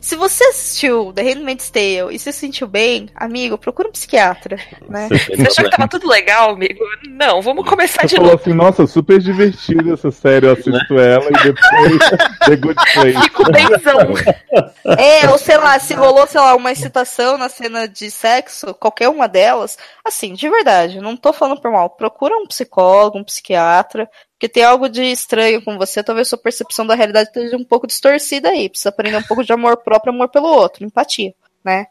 se 0.01 0.16
você 0.16 0.44
assistiu 0.44 1.12
The 1.12 1.22
Handmaid's 1.22 1.70
Tale 1.70 2.14
e 2.14 2.18
se 2.18 2.32
sentiu 2.32 2.66
bem, 2.66 3.09
amigo, 3.14 3.59
procura 3.59 3.88
um 3.88 3.92
psiquiatra, 3.92 4.56
né? 4.88 5.09
Você 5.09 5.42
achou 5.46 5.64
que 5.64 5.76
tava 5.76 5.88
tudo 5.88 6.09
legal, 6.09 6.51
amigo? 6.51 6.80
Não, 7.09 7.40
vamos 7.42 7.68
começar 7.68 8.02
Você 8.02 8.09
de 8.09 8.16
falou 8.16 8.30
novo. 8.32 8.42
assim, 8.42 8.52
nossa, 8.52 8.86
super 8.86 9.18
divertida 9.18 9.92
essa 9.94 10.10
série, 10.10 10.46
eu 10.46 10.52
assisto 10.52 10.98
ela 10.98 11.26
e 11.28 11.42
depois 11.44 11.98
The 12.46 12.56
Good 12.56 12.80
Place. 12.92 13.22
Fico 13.22 13.52
benzão. 13.52 14.94
É, 14.98 15.28
ou 15.30 15.38
sei 15.38 15.56
lá, 15.56 15.78
se 15.78 15.94
rolou, 15.94 16.26
sei 16.26 16.40
lá, 16.40 16.55
uma 16.55 16.72
excitação 16.72 17.38
na 17.38 17.48
cena 17.48 17.88
de 17.88 18.10
sexo, 18.10 18.74
qualquer 18.74 19.09
uma 19.09 19.28
delas, 19.28 19.76
assim, 20.05 20.34
de 20.34 20.48
verdade, 20.48 21.01
não 21.01 21.16
tô 21.16 21.32
falando 21.32 21.60
por 21.60 21.70
mal, 21.70 21.90
procura 21.90 22.36
um 22.36 22.46
psicólogo, 22.46 23.18
um 23.18 23.24
psiquiatra, 23.24 24.09
porque 24.44 24.48
tem 24.48 24.62
algo 24.64 24.88
de 24.90 25.02
estranho 25.04 25.62
com 25.62 25.78
você, 25.78 26.02
talvez 26.02 26.28
sua 26.28 26.36
percepção 26.36 26.86
da 26.86 26.94
realidade 26.94 27.28
esteja 27.28 27.56
um 27.56 27.64
pouco 27.64 27.86
distorcida 27.86 28.50
aí, 28.50 28.68
precisa 28.68 28.90
aprender 28.90 29.16
um 29.16 29.22
pouco 29.22 29.42
de 29.42 29.50
amor 29.52 29.78
próprio, 29.78 30.12
amor 30.12 30.28
pelo 30.28 30.48
outro, 30.48 30.84
empatia, 30.84 31.32
né? 31.64 31.86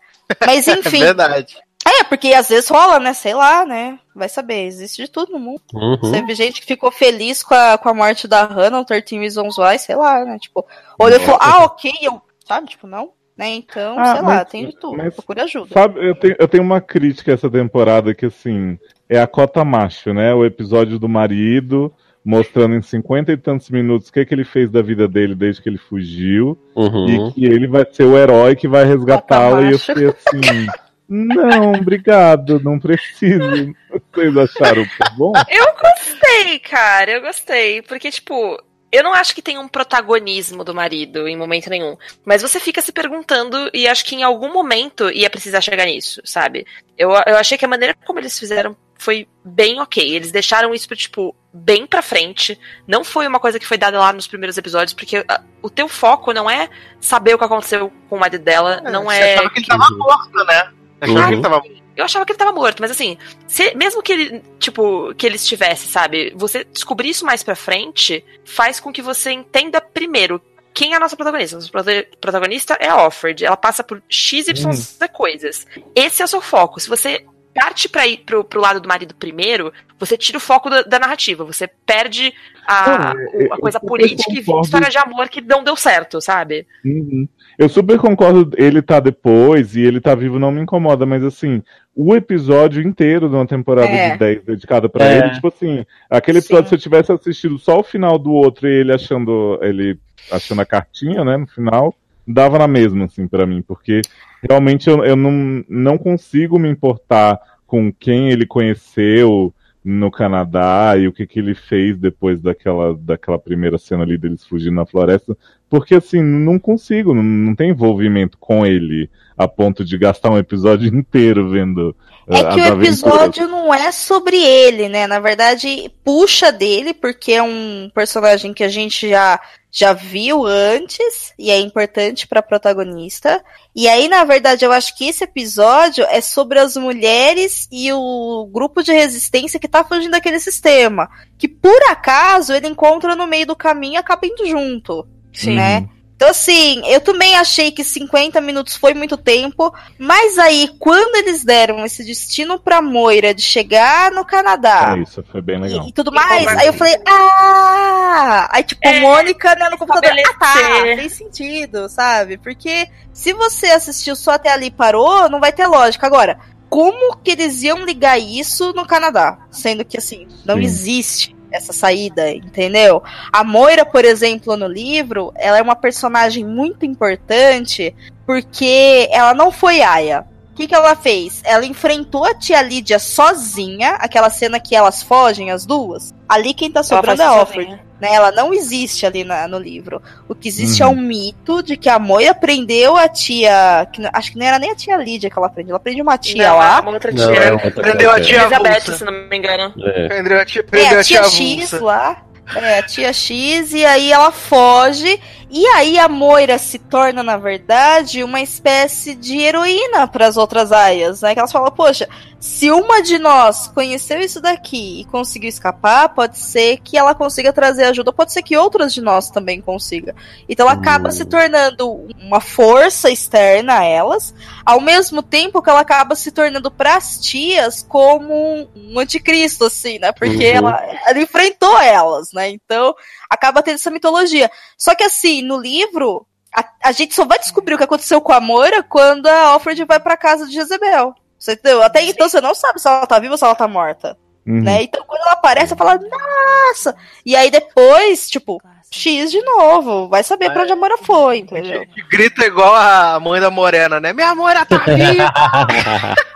Mas 0.45 0.67
enfim, 0.69 1.01
É 1.01 1.05
verdade. 1.05 1.57
é, 1.83 2.03
porque 2.03 2.31
às 2.33 2.49
vezes 2.49 2.69
rola, 2.69 2.99
né, 2.99 3.13
sei 3.13 3.33
lá, 3.33 3.65
né, 3.65 3.97
vai 4.15 4.29
saber, 4.29 4.65
existe 4.65 5.01
de 5.03 5.09
tudo 5.11 5.31
no 5.31 5.39
mundo. 5.39 5.61
Uhum. 5.73 5.97
Você 5.97 6.21
vê 6.21 6.35
gente 6.35 6.61
que 6.61 6.67
ficou 6.67 6.91
feliz 6.91 7.41
com 7.41 7.55
a, 7.55 7.75
com 7.77 7.89
a 7.89 7.93
morte 7.93 8.27
da 8.27 8.43
Hannah, 8.45 8.81
o 8.81 8.85
13 8.85 9.17
Reasons 9.17 9.57
Why, 9.57 9.79
sei 9.79 9.95
lá, 9.95 10.23
né? 10.23 10.37
Tipo, 10.39 10.63
olhou 10.99 11.17
e 11.17 11.21
falou, 11.23 11.39
ah, 11.41 11.63
ok, 11.63 11.91
eu. 12.03 12.21
Sabe? 12.47 12.67
Tipo, 12.67 12.85
não. 12.85 13.11
Né? 13.35 13.49
Então, 13.49 13.97
Ah, 13.97 14.05
sei 14.05 14.15
lá, 14.15 14.21
mas- 14.21 14.49
tem 14.51 14.67
de 14.67 14.77
tudo. 14.79 14.95
mas- 14.95 15.15
Procure 15.15 15.41
ajuda. 15.41 15.73
Sabe, 15.73 16.07
eu 16.07 16.13
tenho, 16.13 16.35
eu 16.37 16.47
tenho 16.47 16.61
uma 16.63 16.79
crítica 16.79 17.31
essa 17.31 17.49
temporada 17.49 18.13
que, 18.13 18.27
assim, 18.27 18.77
é 19.09 19.19
a 19.19 19.25
cota 19.25 19.65
macho, 19.65 20.13
né? 20.13 20.35
O 20.35 20.45
episódio 20.45 20.99
do 20.99 21.09
marido, 21.09 21.91
mostrando 22.25 22.75
em 22.75 22.81
cinquenta 22.81 23.31
e 23.31 23.37
tantos 23.37 23.69
minutos 23.69 24.09
o 24.09 24.13
que, 24.13 24.25
que 24.25 24.33
ele 24.33 24.45
fez 24.45 24.71
da 24.71 24.81
vida 24.81 25.07
dele 25.07 25.35
desde 25.35 25.61
que 25.61 25.69
ele 25.69 25.77
fugiu. 25.77 26.57
Uhum. 26.75 27.29
E 27.29 27.33
que 27.33 27.45
ele 27.45 27.67
vai 27.67 27.85
ser 27.91 28.03
o 28.03 28.17
herói 28.17 28.55
que 28.55 28.67
vai 28.67 28.85
resgatá-la. 28.85 29.63
E 29.63 29.71
eu 29.73 29.79
fiquei 29.79 30.07
assim. 30.07 30.67
Não, 31.07 31.73
obrigado, 31.73 32.59
não 32.61 32.79
preciso. 32.79 33.73
Vocês 34.13 34.37
acharam 34.37 34.83
que 34.85 35.17
bom? 35.17 35.33
Eu 35.49 35.65
gostei, 35.75 36.59
cara, 36.59 37.11
eu 37.11 37.21
gostei. 37.21 37.81
Porque, 37.81 38.09
tipo, 38.09 38.57
eu 38.91 39.03
não 39.03 39.13
acho 39.13 39.35
que 39.35 39.41
tem 39.41 39.57
um 39.57 39.67
protagonismo 39.67 40.63
do 40.63 40.73
marido 40.73 41.27
em 41.27 41.35
momento 41.35 41.69
nenhum. 41.69 41.97
Mas 42.25 42.41
você 42.41 42.59
fica 42.59 42.81
se 42.81 42.91
perguntando, 42.91 43.69
e 43.73 43.87
acho 43.87 44.05
que 44.05 44.15
em 44.15 44.23
algum 44.23 44.51
momento 44.51 45.11
ia 45.11 45.29
precisar 45.29 45.61
chegar 45.61 45.85
nisso, 45.85 46.21
sabe? 46.23 46.65
Eu, 46.97 47.11
eu 47.27 47.37
achei 47.37 47.57
que 47.57 47.65
a 47.65 47.67
maneira 47.67 47.95
como 48.05 48.19
eles 48.19 48.39
fizeram 48.39 48.75
foi 48.97 49.27
bem 49.43 49.81
ok. 49.81 50.15
Eles 50.15 50.31
deixaram 50.31 50.73
isso, 50.73 50.87
tipo, 50.95 51.35
bem 51.53 51.85
pra 51.85 52.01
frente. 52.01 52.59
Não 52.87 53.03
foi 53.03 53.27
uma 53.27 53.39
coisa 53.39 53.59
que 53.59 53.67
foi 53.67 53.77
dada 53.77 53.99
lá 53.99 54.11
nos 54.11 54.25
primeiros 54.27 54.57
episódios, 54.57 54.93
porque 54.93 55.23
ah, 55.27 55.41
o 55.61 55.69
teu 55.69 55.87
foco 55.87 56.33
não 56.33 56.49
é 56.49 56.67
saber 56.99 57.35
o 57.35 57.37
que 57.37 57.43
aconteceu 57.45 57.91
com 58.09 58.15
o 58.15 58.19
marido 58.19 58.43
dela, 58.43 58.81
não 58.81 59.05
Você 59.05 59.17
é. 59.17 59.33
achava 59.35 59.49
que 59.51 59.59
ele 59.59 59.67
tava 59.67 59.87
morto, 59.91 60.45
né? 60.45 60.71
Você 60.99 61.11
achava 61.11 61.19
Uhum. 61.19 61.27
que 61.27 61.33
ele 61.33 61.41
tava 61.41 61.55
morto. 61.59 61.83
Eu 61.95 62.05
achava 62.05 62.25
que 62.25 62.31
ele 62.31 62.39
tava 62.39 62.51
morto, 62.51 62.79
mas 62.81 62.89
assim, 62.89 63.19
se- 63.47 63.75
mesmo 63.75 64.01
que 64.01 64.11
ele, 64.11 64.43
tipo, 64.57 65.13
que 65.13 65.27
ele 65.27 65.35
estivesse, 65.35 65.87
sabe? 65.87 66.33
Você 66.35 66.63
descobrir 66.63 67.09
isso 67.09 67.23
mais 67.23 67.43
pra 67.43 67.55
frente 67.55 68.25
faz 68.43 68.79
com 68.79 68.91
que 68.91 69.01
você 69.01 69.29
entenda 69.31 69.79
primeiro 69.79 70.41
quem 70.73 70.93
é 70.93 70.95
a 70.95 70.99
nossa 70.99 71.15
protagonista. 71.15 71.55
Nossa 71.57 71.69
prota- 71.69 72.07
protagonista 72.19 72.75
é 72.79 72.89
a 72.89 73.05
Offred. 73.05 73.45
Ela 73.45 73.55
passa 73.55 73.83
por 73.83 74.01
X, 74.09 74.47
Y, 74.47 74.71
Z 74.73 75.07
coisas. 75.09 75.67
Esse 75.95 76.23
é 76.23 76.25
o 76.25 76.27
seu 76.27 76.41
foco. 76.41 76.79
Se 76.79 76.89
você 76.89 77.23
parte 77.53 77.87
pra 77.89 78.07
ir 78.07 78.17
pro, 78.25 78.43
pro 78.43 78.59
lado 78.61 78.79
do 78.79 78.87
marido 78.87 79.13
primeiro, 79.15 79.71
você 79.99 80.17
tira 80.17 80.37
o 80.37 80.41
foco 80.41 80.69
da, 80.69 80.81
da 80.81 80.99
narrativa. 80.99 81.43
Você 81.45 81.67
perde 81.67 82.33
a, 82.67 83.13
o- 83.33 83.53
a 83.53 83.57
coisa 83.57 83.79
política 83.79 84.31
e 84.33 84.37
concordo. 84.43 84.65
história 84.65 84.89
de 84.89 84.97
amor 84.97 85.29
que 85.29 85.41
não 85.41 85.63
deu 85.63 85.75
certo, 85.75 86.19
sabe? 86.21 86.65
Uhum. 86.83 87.27
Eu 87.57 87.69
super 87.69 87.97
concordo, 87.99 88.51
ele 88.57 88.81
tá 88.81 88.99
depois 88.99 89.75
e 89.75 89.81
ele 89.81 90.01
tá 90.01 90.15
vivo 90.15 90.39
não 90.39 90.51
me 90.51 90.61
incomoda, 90.61 91.05
mas 91.05 91.23
assim, 91.23 91.61
o 91.95 92.15
episódio 92.15 92.81
inteiro 92.81 93.29
de 93.29 93.35
uma 93.35 93.45
temporada 93.45 93.87
É. 93.87 94.11
de 94.13 94.17
10 94.17 94.43
dedicada 94.43 94.89
pra 94.89 95.05
É. 95.05 95.17
ele, 95.19 95.29
tipo 95.31 95.47
assim, 95.49 95.85
aquele 96.09 96.39
episódio 96.39 96.63
Sim. 96.63 96.69
se 96.69 96.75
eu 96.75 96.79
tivesse 96.79 97.11
assistido 97.11 97.59
só 97.59 97.79
o 97.79 97.83
final 97.83 98.17
do 98.17 98.31
outro 98.31 98.67
e 98.67 98.71
ele 98.79 98.91
achando 98.93 99.59
ele 99.61 99.99
achando 100.31 100.61
a 100.61 100.65
cartinha, 100.65 101.23
né, 101.23 101.37
no 101.37 101.45
final, 101.47 101.93
dava 102.27 102.57
na 102.57 102.67
mesma 102.67 103.05
assim 103.05 103.27
pra 103.27 103.45
mim, 103.45 103.61
porque 103.61 104.01
realmente 104.41 104.89
eu, 104.89 105.03
eu 105.03 105.15
não, 105.15 105.63
não 105.67 105.97
consigo 105.97 106.57
me 106.59 106.69
importar 106.69 107.39
com 107.65 107.91
quem 107.91 108.29
ele 108.29 108.45
conheceu 108.45 109.53
no 109.83 110.09
Canadá 110.09 110.95
e 110.97 111.07
o 111.07 111.11
que, 111.11 111.27
que 111.27 111.39
ele 111.39 111.53
fez 111.53 111.97
depois 111.97 112.39
daquela, 112.41 112.95
daquela 112.95 113.37
primeira 113.37 113.77
cena 113.77 114.03
ali 114.03 114.17
deles 114.17 114.45
fugindo 114.45 114.75
na 114.75 114.85
floresta, 114.85 115.37
porque 115.69 115.95
assim, 115.95 116.21
não 116.21 116.57
consigo, 116.57 117.13
não, 117.13 117.23
não 117.23 117.53
tem 117.55 117.71
envolvimento 117.71 118.37
com 118.37 118.65
ele 118.65 119.09
a 119.37 119.47
ponto 119.47 119.83
de 119.83 119.97
gastar 119.97 120.29
um 120.31 120.37
episódio 120.37 120.87
inteiro 120.95 121.49
vendo 121.49 121.95
É 122.31 122.41
uh, 122.41 122.47
que 122.47 122.61
o 122.61 122.71
aventuras. 122.71 123.33
episódio 123.33 123.47
não 123.47 123.73
é 123.73 123.91
sobre 123.91 124.37
ele, 124.37 124.87
né? 124.87 125.05
Na 125.07 125.19
verdade, 125.19 125.91
puxa 126.03 126.51
dele, 126.51 126.93
porque 126.93 127.33
é 127.33 127.43
um 127.43 127.89
personagem 127.93 128.53
que 128.53 128.63
a 128.63 128.69
gente 128.69 129.09
já, 129.09 129.39
já 129.75 129.91
viu 129.91 130.45
antes 130.45 131.33
e 131.37 131.49
é 131.49 131.59
importante 131.59 132.27
pra 132.27 132.43
protagonista. 132.43 133.43
E 133.75 133.87
aí, 133.87 134.07
na 134.07 134.23
verdade, 134.23 134.63
eu 134.63 134.71
acho 134.71 134.95
que 134.95 135.05
esse 135.05 135.23
episódio 135.23 136.05
é 136.05 136.21
sobre 136.21 136.59
as 136.59 136.77
mulheres 136.77 137.67
e 137.71 137.91
o 137.91 138.47
grupo 138.53 138.83
de 138.83 138.93
resistência 138.93 139.59
que 139.59 139.67
tá 139.67 139.83
fugindo 139.83 140.11
daquele 140.11 140.39
sistema. 140.39 141.09
Que 141.39 141.47
por 141.47 141.81
acaso 141.89 142.53
ele 142.53 142.67
encontra 142.67 143.15
no 143.15 143.25
meio 143.25 143.47
do 143.47 143.55
caminho 143.55 143.95
e 143.95 143.97
acaba 143.97 144.27
indo 144.27 144.47
junto. 144.47 145.07
Sim. 145.33 145.55
Né? 145.55 145.89
Então, 146.23 146.31
assim, 146.31 146.81
eu 146.85 147.01
também 147.01 147.35
achei 147.35 147.69
que 147.69 147.83
50 147.83 148.39
minutos 148.39 148.77
foi 148.77 148.93
muito 148.93 149.17
tempo, 149.17 149.73
mas 149.99 150.39
aí, 150.39 150.69
quando 150.79 151.17
eles 151.17 151.43
deram 151.43 151.83
esse 151.83 152.01
destino 152.01 152.57
pra 152.57 152.81
Moira 152.81 153.33
de 153.33 153.41
chegar 153.41 154.09
no 154.09 154.23
Canadá 154.23 154.95
É, 154.97 155.01
isso 155.01 155.21
foi 155.29 155.41
bem 155.41 155.59
legal. 155.59 155.85
e, 155.85 155.89
e 155.89 155.91
tudo 155.91 156.13
mais, 156.13 156.47
aí 156.47 156.67
eu 156.67 156.71
falei, 156.71 156.95
ah! 157.05 158.47
Aí, 158.53 158.63
tipo, 158.63 158.79
É, 158.87 159.01
Mônica 159.01 159.53
né, 159.55 159.67
no 159.69 159.77
computador, 159.77 160.11
ah, 160.17 160.33
tá, 160.39 160.53
tem 160.95 161.09
sentido, 161.09 161.89
sabe? 161.89 162.37
Porque 162.37 162.87
se 163.11 163.33
você 163.33 163.65
assistiu 163.67 164.15
só 164.15 164.31
até 164.31 164.49
ali 164.49 164.67
e 164.67 164.71
parou, 164.71 165.27
não 165.29 165.41
vai 165.41 165.51
ter 165.51 165.67
lógica. 165.67 166.07
Agora, 166.07 166.39
como 166.69 167.17
que 167.17 167.31
eles 167.31 167.63
iam 167.63 167.83
ligar 167.83 168.17
isso 168.17 168.71
no 168.71 168.87
Canadá? 168.87 169.39
Sendo 169.51 169.83
que, 169.83 169.97
assim, 169.97 170.25
não 170.45 170.55
Sim. 170.55 170.63
existe 170.63 171.35
essa 171.53 171.71
saída, 171.71 172.29
entendeu? 172.31 173.01
A 173.31 173.43
Moira, 173.43 173.85
por 173.85 174.03
exemplo, 174.03 174.57
no 174.57 174.67
livro, 174.67 175.31
ela 175.35 175.57
é 175.57 175.61
uma 175.61 175.75
personagem 175.75 176.43
muito 176.43 176.85
importante 176.85 177.95
porque 178.25 179.07
ela 179.11 179.33
não 179.33 179.51
foi 179.51 179.81
Aya. 179.81 180.25
O 180.53 180.55
que, 180.55 180.67
que 180.67 180.75
ela 180.75 180.95
fez? 180.95 181.41
Ela 181.43 181.65
enfrentou 181.65 182.23
a 182.25 182.35
tia 182.35 182.61
Lídia 182.61 182.99
sozinha, 182.99 183.95
aquela 183.99 184.29
cena 184.29 184.59
que 184.59 184.75
elas 184.75 185.01
fogem, 185.01 185.49
as 185.49 185.65
duas. 185.65 186.13
Ali 186.29 186.53
quem 186.53 186.69
tá 186.71 186.83
sobrando 186.83 187.23
é 187.23 187.25
a 187.25 187.41
Offred. 187.41 187.71
Né? 187.99 188.13
Ela 188.13 188.31
não 188.31 188.53
existe 188.53 189.03
ali 189.05 189.23
na- 189.23 189.47
no 189.47 189.57
livro. 189.57 189.99
O 190.29 190.35
que 190.35 190.47
existe 190.47 190.83
Uhum. 190.83 190.89
é 190.89 190.91
um 190.91 190.95
mito 190.95 191.63
de 191.63 191.75
que 191.75 191.89
a 191.89 191.97
Moira 191.97 192.35
prendeu 192.35 192.95
a 192.95 193.07
tia. 193.09 193.87
que 193.91 194.01
acho 194.13 194.31
que 194.33 194.37
não 194.37 194.45
era 194.45 194.59
nem 194.59 194.69
a 194.71 194.75
tia 194.75 194.95
Lídia 194.97 195.27
que 195.29 195.37
ela 195.39 195.49
prendeu, 195.49 195.71
ela 195.71 195.79
prende 195.79 196.01
uma 196.01 196.17
tia 196.19 196.49
Não, 196.49 196.57
lá. 196.57 196.77
é 196.77 196.81
uma 196.81 196.91
outra 196.91 197.11
Não, 197.11 197.31
tia. 197.33 197.39
é 197.43 197.51
outra 197.53 197.71
Prendeu 197.71 198.11
a 198.11 198.21
tia 198.21 198.41
Elizabeth, 198.41 198.97
se 198.97 199.03
não 199.03 199.11
me 199.11 199.35
engano. 199.37 199.73
É. 199.83 200.07
Prendeu 200.07 200.39
a 200.39 200.45
tia, 200.45 200.59
É, 200.61 200.63
prendeu 200.63 200.99
a 200.99 201.03
tia 201.03 201.19
avulsa. 201.21 201.35
X 201.37 201.71
lá. 201.81 202.21
É, 202.55 202.79
a 202.79 202.83
tia 202.83 203.13
X, 203.13 203.73
e 203.73 203.85
aí 203.85 204.11
ela 204.11 204.31
foge. 204.31 205.19
E 205.49 205.65
aí 205.67 205.97
a 205.99 206.09
Moira 206.09 206.57
se 206.57 206.77
torna, 206.79 207.23
na 207.23 207.37
verdade, 207.37 208.23
uma 208.23 208.41
espécie 208.41 209.15
de 209.15 209.37
heroína 209.37 210.07
para 210.07 210.27
as 210.27 210.35
outras 210.35 210.71
aias, 210.71 211.21
né? 211.21 211.33
Que 211.33 211.39
elas 211.39 211.51
falam, 211.51 211.71
poxa, 211.71 212.07
se 212.43 212.69
uma 212.69 213.01
de 213.01 213.17
nós 213.17 213.69
conheceu 213.69 214.19
isso 214.19 214.41
daqui 214.41 214.99
e 214.99 215.05
conseguiu 215.05 215.47
escapar, 215.47 216.09
pode 216.09 216.37
ser 216.37 216.77
que 216.81 216.97
ela 216.97 217.15
consiga 217.15 217.53
trazer 217.53 217.85
ajuda, 217.85 218.11
pode 218.11 218.33
ser 218.33 218.43
que 218.43 218.57
outras 218.57 218.93
de 218.93 218.99
nós 218.99 219.29
também 219.29 219.61
consiga. 219.61 220.13
Então 220.49 220.67
ela 220.67 220.77
acaba 220.77 221.09
se 221.09 221.23
tornando 221.23 222.05
uma 222.21 222.41
força 222.41 223.09
externa 223.09 223.79
a 223.79 223.85
elas, 223.85 224.33
ao 224.65 224.81
mesmo 224.81 225.23
tempo 225.23 225.61
que 225.61 225.69
ela 225.69 225.79
acaba 225.79 226.15
se 226.17 226.33
tornando 226.33 226.69
para 226.69 226.97
as 226.97 227.17
tias 227.17 227.81
como 227.81 228.67
um 228.75 228.99
anticristo, 228.99 229.63
assim, 229.63 229.97
né? 229.97 230.11
Porque 230.11 230.35
Uhum. 230.35 230.57
ela, 230.57 230.83
ela 231.07 231.19
enfrentou 231.19 231.79
elas, 231.79 232.33
né? 232.33 232.49
Então 232.49 232.93
acaba 233.29 233.63
tendo 233.63 233.75
essa 233.75 233.89
mitologia. 233.89 234.51
Só 234.77 234.93
que 234.93 235.05
assim, 235.05 235.41
no 235.41 235.57
livro, 235.57 236.27
a, 236.53 236.65
a 236.83 236.91
gente 236.91 237.15
só 237.15 237.23
vai 237.23 237.39
descobrir 237.39 237.75
o 237.75 237.77
que 237.77 237.85
aconteceu 237.85 238.19
com 238.19 238.33
a 238.33 238.41
Moira 238.41 238.83
quando 238.83 239.27
a 239.27 239.43
Alfred 239.47 239.85
vai 239.85 240.01
pra 240.01 240.17
casa 240.17 240.45
de 240.45 240.51
Jezebel. 240.51 241.15
Você 241.43 241.53
entendeu? 241.53 241.83
Até 241.83 242.01
então 242.03 242.29
você 242.29 242.39
não 242.39 242.55
sabe 242.55 242.79
se 242.79 242.87
ela 242.87 243.05
tá 243.05 243.19
viva 243.19 243.33
ou 243.33 243.37
se 243.37 243.43
ela 243.43 243.53
tá 243.53 243.67
morta. 243.67 244.17
Uhum. 244.47 244.61
Né? 244.61 244.83
Então 244.83 245.03
quando 245.05 245.23
ela 245.23 245.33
aparece, 245.33 245.69
você 245.69 245.75
fala, 245.75 245.99
nossa! 245.99 246.95
E 247.25 247.35
aí 247.35 247.51
depois, 247.51 248.29
tipo, 248.29 248.61
X 248.89 249.29
de 249.29 249.41
novo. 249.41 250.07
Vai 250.07 250.23
saber 250.23 250.53
pra 250.53 250.63
onde 250.63 250.71
a 250.71 250.75
Moira 250.77 250.97
foi, 250.99 251.39
entendeu? 251.39 251.83
Grita 252.09 252.45
igual 252.45 252.73
a 252.73 253.19
mãe 253.19 253.41
da 253.41 253.51
Morena, 253.51 253.99
né? 253.99 254.13
Minha 254.13 254.33
Moira 254.33 254.65
tá 254.65 254.77
viva! 254.87 255.33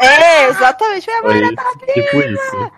É, 0.02 0.50
exatamente. 0.50 1.08
Minha 1.08 1.22
Moira 1.22 1.56
tá 1.56 1.64
Tipo 1.94 2.20
isso. 2.20 2.72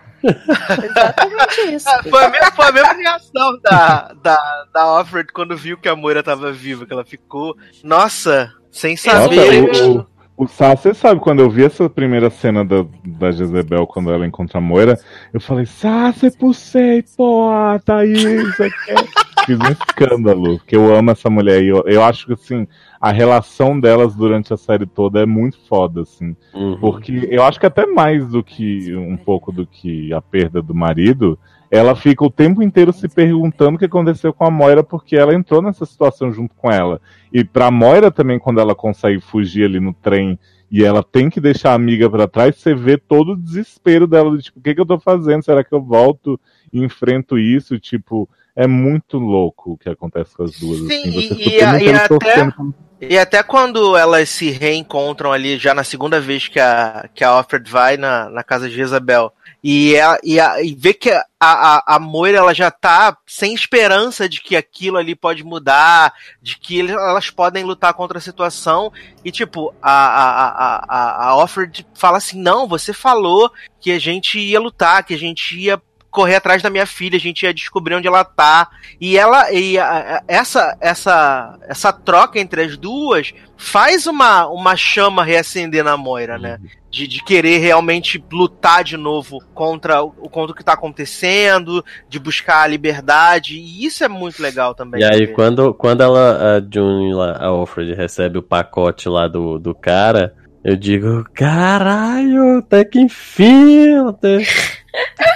Exatamente 0.84 1.74
isso. 1.74 1.88
Foi 2.08 2.24
a 2.24 2.28
mesma, 2.28 2.52
foi 2.52 2.66
a 2.66 2.72
mesma 2.72 2.92
reação 2.92 3.58
da, 3.60 4.12
da, 4.22 4.64
da 4.72 4.82
Alfred 4.82 5.32
quando 5.32 5.56
viu 5.56 5.78
que 5.78 5.88
a 5.88 5.96
Moira 5.96 6.22
tava 6.22 6.52
viva, 6.52 6.86
que 6.86 6.92
ela 6.92 7.04
ficou, 7.04 7.56
nossa, 7.82 8.52
sem 8.70 8.96
saber. 8.96 9.62
Nossa, 9.62 9.84
o, 9.84 9.98
o, 9.98 10.06
o 10.40 10.48
Sá, 10.48 10.74
você 10.74 10.94
sabe, 10.94 11.20
quando 11.20 11.40
eu 11.40 11.50
vi 11.50 11.64
essa 11.64 11.86
primeira 11.90 12.30
cena 12.30 12.64
da, 12.64 12.86
da 13.04 13.30
Jezebel, 13.30 13.86
quando 13.86 14.10
ela 14.10 14.26
encontra 14.26 14.56
a 14.56 14.60
Moira, 14.60 14.98
eu 15.34 15.40
falei, 15.40 15.66
Sá, 15.66 16.10
você 16.10 16.30
pulsei, 16.30 17.04
porra, 17.14 17.78
Thaís, 17.84 18.58
aqui. 18.58 18.94
Fiz 19.44 19.58
um 19.58 19.70
escândalo, 19.70 20.58
porque 20.58 20.76
eu 20.76 20.94
amo 20.94 21.10
essa 21.10 21.28
mulher. 21.28 21.62
E 21.62 21.68
eu, 21.68 21.82
eu 21.86 22.02
acho 22.02 22.26
que, 22.26 22.32
assim, 22.32 22.66
a 23.00 23.10
relação 23.10 23.80
delas 23.80 24.14
durante 24.14 24.52
a 24.52 24.58
série 24.58 24.84
toda 24.84 25.20
é 25.20 25.26
muito 25.26 25.58
foda, 25.66 26.02
assim. 26.02 26.36
Porque 26.80 27.26
eu 27.30 27.42
acho 27.42 27.58
que 27.58 27.64
até 27.64 27.86
mais 27.86 28.28
do 28.28 28.44
que 28.44 28.94
um 28.94 29.16
pouco 29.16 29.50
do 29.50 29.66
que 29.66 30.12
a 30.12 30.20
perda 30.20 30.60
do 30.60 30.74
marido, 30.74 31.38
ela 31.70 31.96
fica 31.96 32.22
o 32.22 32.30
tempo 32.30 32.62
inteiro 32.62 32.92
se 32.92 33.08
perguntando 33.08 33.76
o 33.76 33.78
que 33.78 33.86
aconteceu 33.86 34.34
com 34.34 34.44
a 34.44 34.50
Moira, 34.50 34.84
porque 34.84 35.16
ela 35.16 35.34
entrou 35.34 35.62
nessa 35.62 35.86
situação 35.86 36.30
junto 36.30 36.54
com 36.54 36.70
ela. 36.70 37.00
E 37.32 37.42
pra 37.42 37.70
Moira 37.70 38.10
também, 38.10 38.38
quando 38.38 38.60
ela 38.60 38.74
consegue 38.74 39.20
fugir 39.20 39.64
ali 39.64 39.80
no 39.80 39.94
trem 39.94 40.38
e 40.70 40.84
ela 40.84 41.02
tem 41.02 41.30
que 41.30 41.40
deixar 41.40 41.70
a 41.70 41.76
amiga 41.76 42.10
pra 42.10 42.28
trás, 42.28 42.56
você 42.56 42.74
vê 42.74 42.98
todo 42.98 43.32
o 43.32 43.36
desespero 43.36 44.06
dela, 44.06 44.36
de, 44.36 44.42
tipo, 44.42 44.58
o 44.58 44.62
que, 44.62 44.74
que 44.74 44.80
eu 44.80 44.86
tô 44.86 45.00
fazendo? 45.00 45.42
Será 45.42 45.64
que 45.64 45.72
eu 45.72 45.80
volto 45.80 46.38
e 46.70 46.84
enfrento 46.84 47.38
isso? 47.38 47.78
Tipo, 47.78 48.28
é 48.54 48.66
muito 48.66 49.16
louco 49.16 49.72
o 49.72 49.78
que 49.78 49.88
acontece 49.88 50.36
com 50.36 50.42
as 50.42 50.52
duas. 50.60 50.80
Sim, 50.80 50.84
assim, 50.84 51.12
você 51.12 51.34
e, 51.34 51.48
e, 51.48 51.58
e 51.58 51.62
até, 51.62 52.08
torcendo 52.08 52.74
e 53.00 53.18
até 53.18 53.42
quando 53.42 53.96
elas 53.96 54.28
se 54.28 54.50
reencontram 54.50 55.32
ali, 55.32 55.58
já 55.58 55.72
na 55.72 55.82
segunda 55.82 56.20
vez 56.20 56.48
que 56.48 56.60
a, 56.60 57.08
que 57.14 57.24
a 57.24 57.30
Alfred 57.30 57.70
vai 57.70 57.96
na, 57.96 58.28
na 58.28 58.44
casa 58.44 58.68
de 58.68 58.80
Isabel, 58.80 59.32
e, 59.62 59.98
a, 59.98 60.18
e, 60.22 60.40
a, 60.40 60.62
e 60.62 60.74
vê 60.74 60.94
que 60.94 61.10
a, 61.10 61.24
a, 61.38 61.96
a 61.96 61.98
Moira 61.98 62.38
ela 62.38 62.54
já 62.54 62.70
tá 62.70 63.16
sem 63.26 63.54
esperança 63.54 64.28
de 64.28 64.40
que 64.40 64.56
aquilo 64.56 64.96
ali 64.96 65.14
pode 65.14 65.44
mudar, 65.44 66.12
de 66.42 66.58
que 66.58 66.80
elas 66.80 67.30
podem 67.30 67.64
lutar 67.64 67.92
contra 67.94 68.18
a 68.18 68.22
situação, 68.22 68.92
e 69.24 69.30
tipo, 69.30 69.74
a, 69.82 69.92
a, 69.92 70.48
a, 70.48 70.84
a, 70.88 71.10
a 71.24 71.28
Alfred 71.28 71.86
fala 71.94 72.18
assim: 72.18 72.40
não, 72.40 72.66
você 72.66 72.92
falou 72.92 73.50
que 73.80 73.92
a 73.92 73.98
gente 73.98 74.38
ia 74.38 74.60
lutar, 74.60 75.04
que 75.04 75.14
a 75.14 75.18
gente 75.18 75.58
ia 75.58 75.80
correr 76.10 76.36
atrás 76.36 76.62
da 76.62 76.70
minha 76.70 76.86
filha, 76.86 77.16
a 77.16 77.20
gente 77.20 77.44
ia 77.44 77.54
descobrir 77.54 77.94
onde 77.94 78.08
ela 78.08 78.24
tá. 78.24 78.68
E 79.00 79.16
ela 79.16 79.50
e 79.52 79.78
a- 79.78 80.22
essa 80.26 80.76
essa 80.80 81.58
essa 81.68 81.92
troca 81.92 82.38
entre 82.38 82.62
as 82.62 82.76
duas 82.76 83.32
faz 83.56 84.06
uma, 84.06 84.46
uma 84.46 84.74
chama 84.74 85.22
reacender 85.22 85.84
na 85.84 85.96
Moira, 85.96 86.38
né? 86.38 86.58
De, 86.90 87.06
de 87.06 87.22
querer 87.22 87.58
realmente 87.58 88.22
lutar 88.32 88.82
de 88.82 88.96
novo 88.96 89.38
contra 89.54 90.02
o, 90.02 90.10
contra 90.10 90.52
o 90.52 90.56
que 90.56 90.64
tá 90.64 90.72
acontecendo, 90.72 91.84
de 92.08 92.18
buscar 92.18 92.62
a 92.62 92.66
liberdade, 92.66 93.56
e 93.58 93.84
isso 93.84 94.02
é 94.02 94.08
muito 94.08 94.42
legal 94.42 94.74
também. 94.74 95.00
E 95.02 95.04
aí, 95.04 95.26
quando, 95.28 95.72
quando 95.74 96.02
ela, 96.02 96.56
a 96.56 96.60
June, 96.60 97.12
lá, 97.14 97.32
a 97.32 97.46
Alfred, 97.46 97.94
recebe 97.94 98.38
o 98.38 98.42
pacote 98.42 99.08
lá 99.08 99.28
do, 99.28 99.58
do 99.58 99.74
cara, 99.74 100.34
eu 100.64 100.74
digo, 100.74 101.24
caralho, 101.34 102.58
até 102.58 102.84
que 102.84 102.98
enfim, 102.98 104.10
teve... 104.20 104.46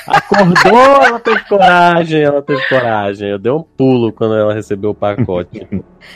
acordou, 0.07 1.03
ela 1.03 1.21
teve 1.21 1.45
coragem, 1.45 2.23
ela 2.23 2.43
teve 2.43 2.67
coragem. 2.69 3.29
Eu 3.31 3.39
dei 3.39 3.53
um 3.53 3.63
pulo 3.63 4.13
quando 4.13 4.35
ela 4.37 4.55
recebeu 4.55 4.91
o 4.91 4.95
pacote. 4.95 5.67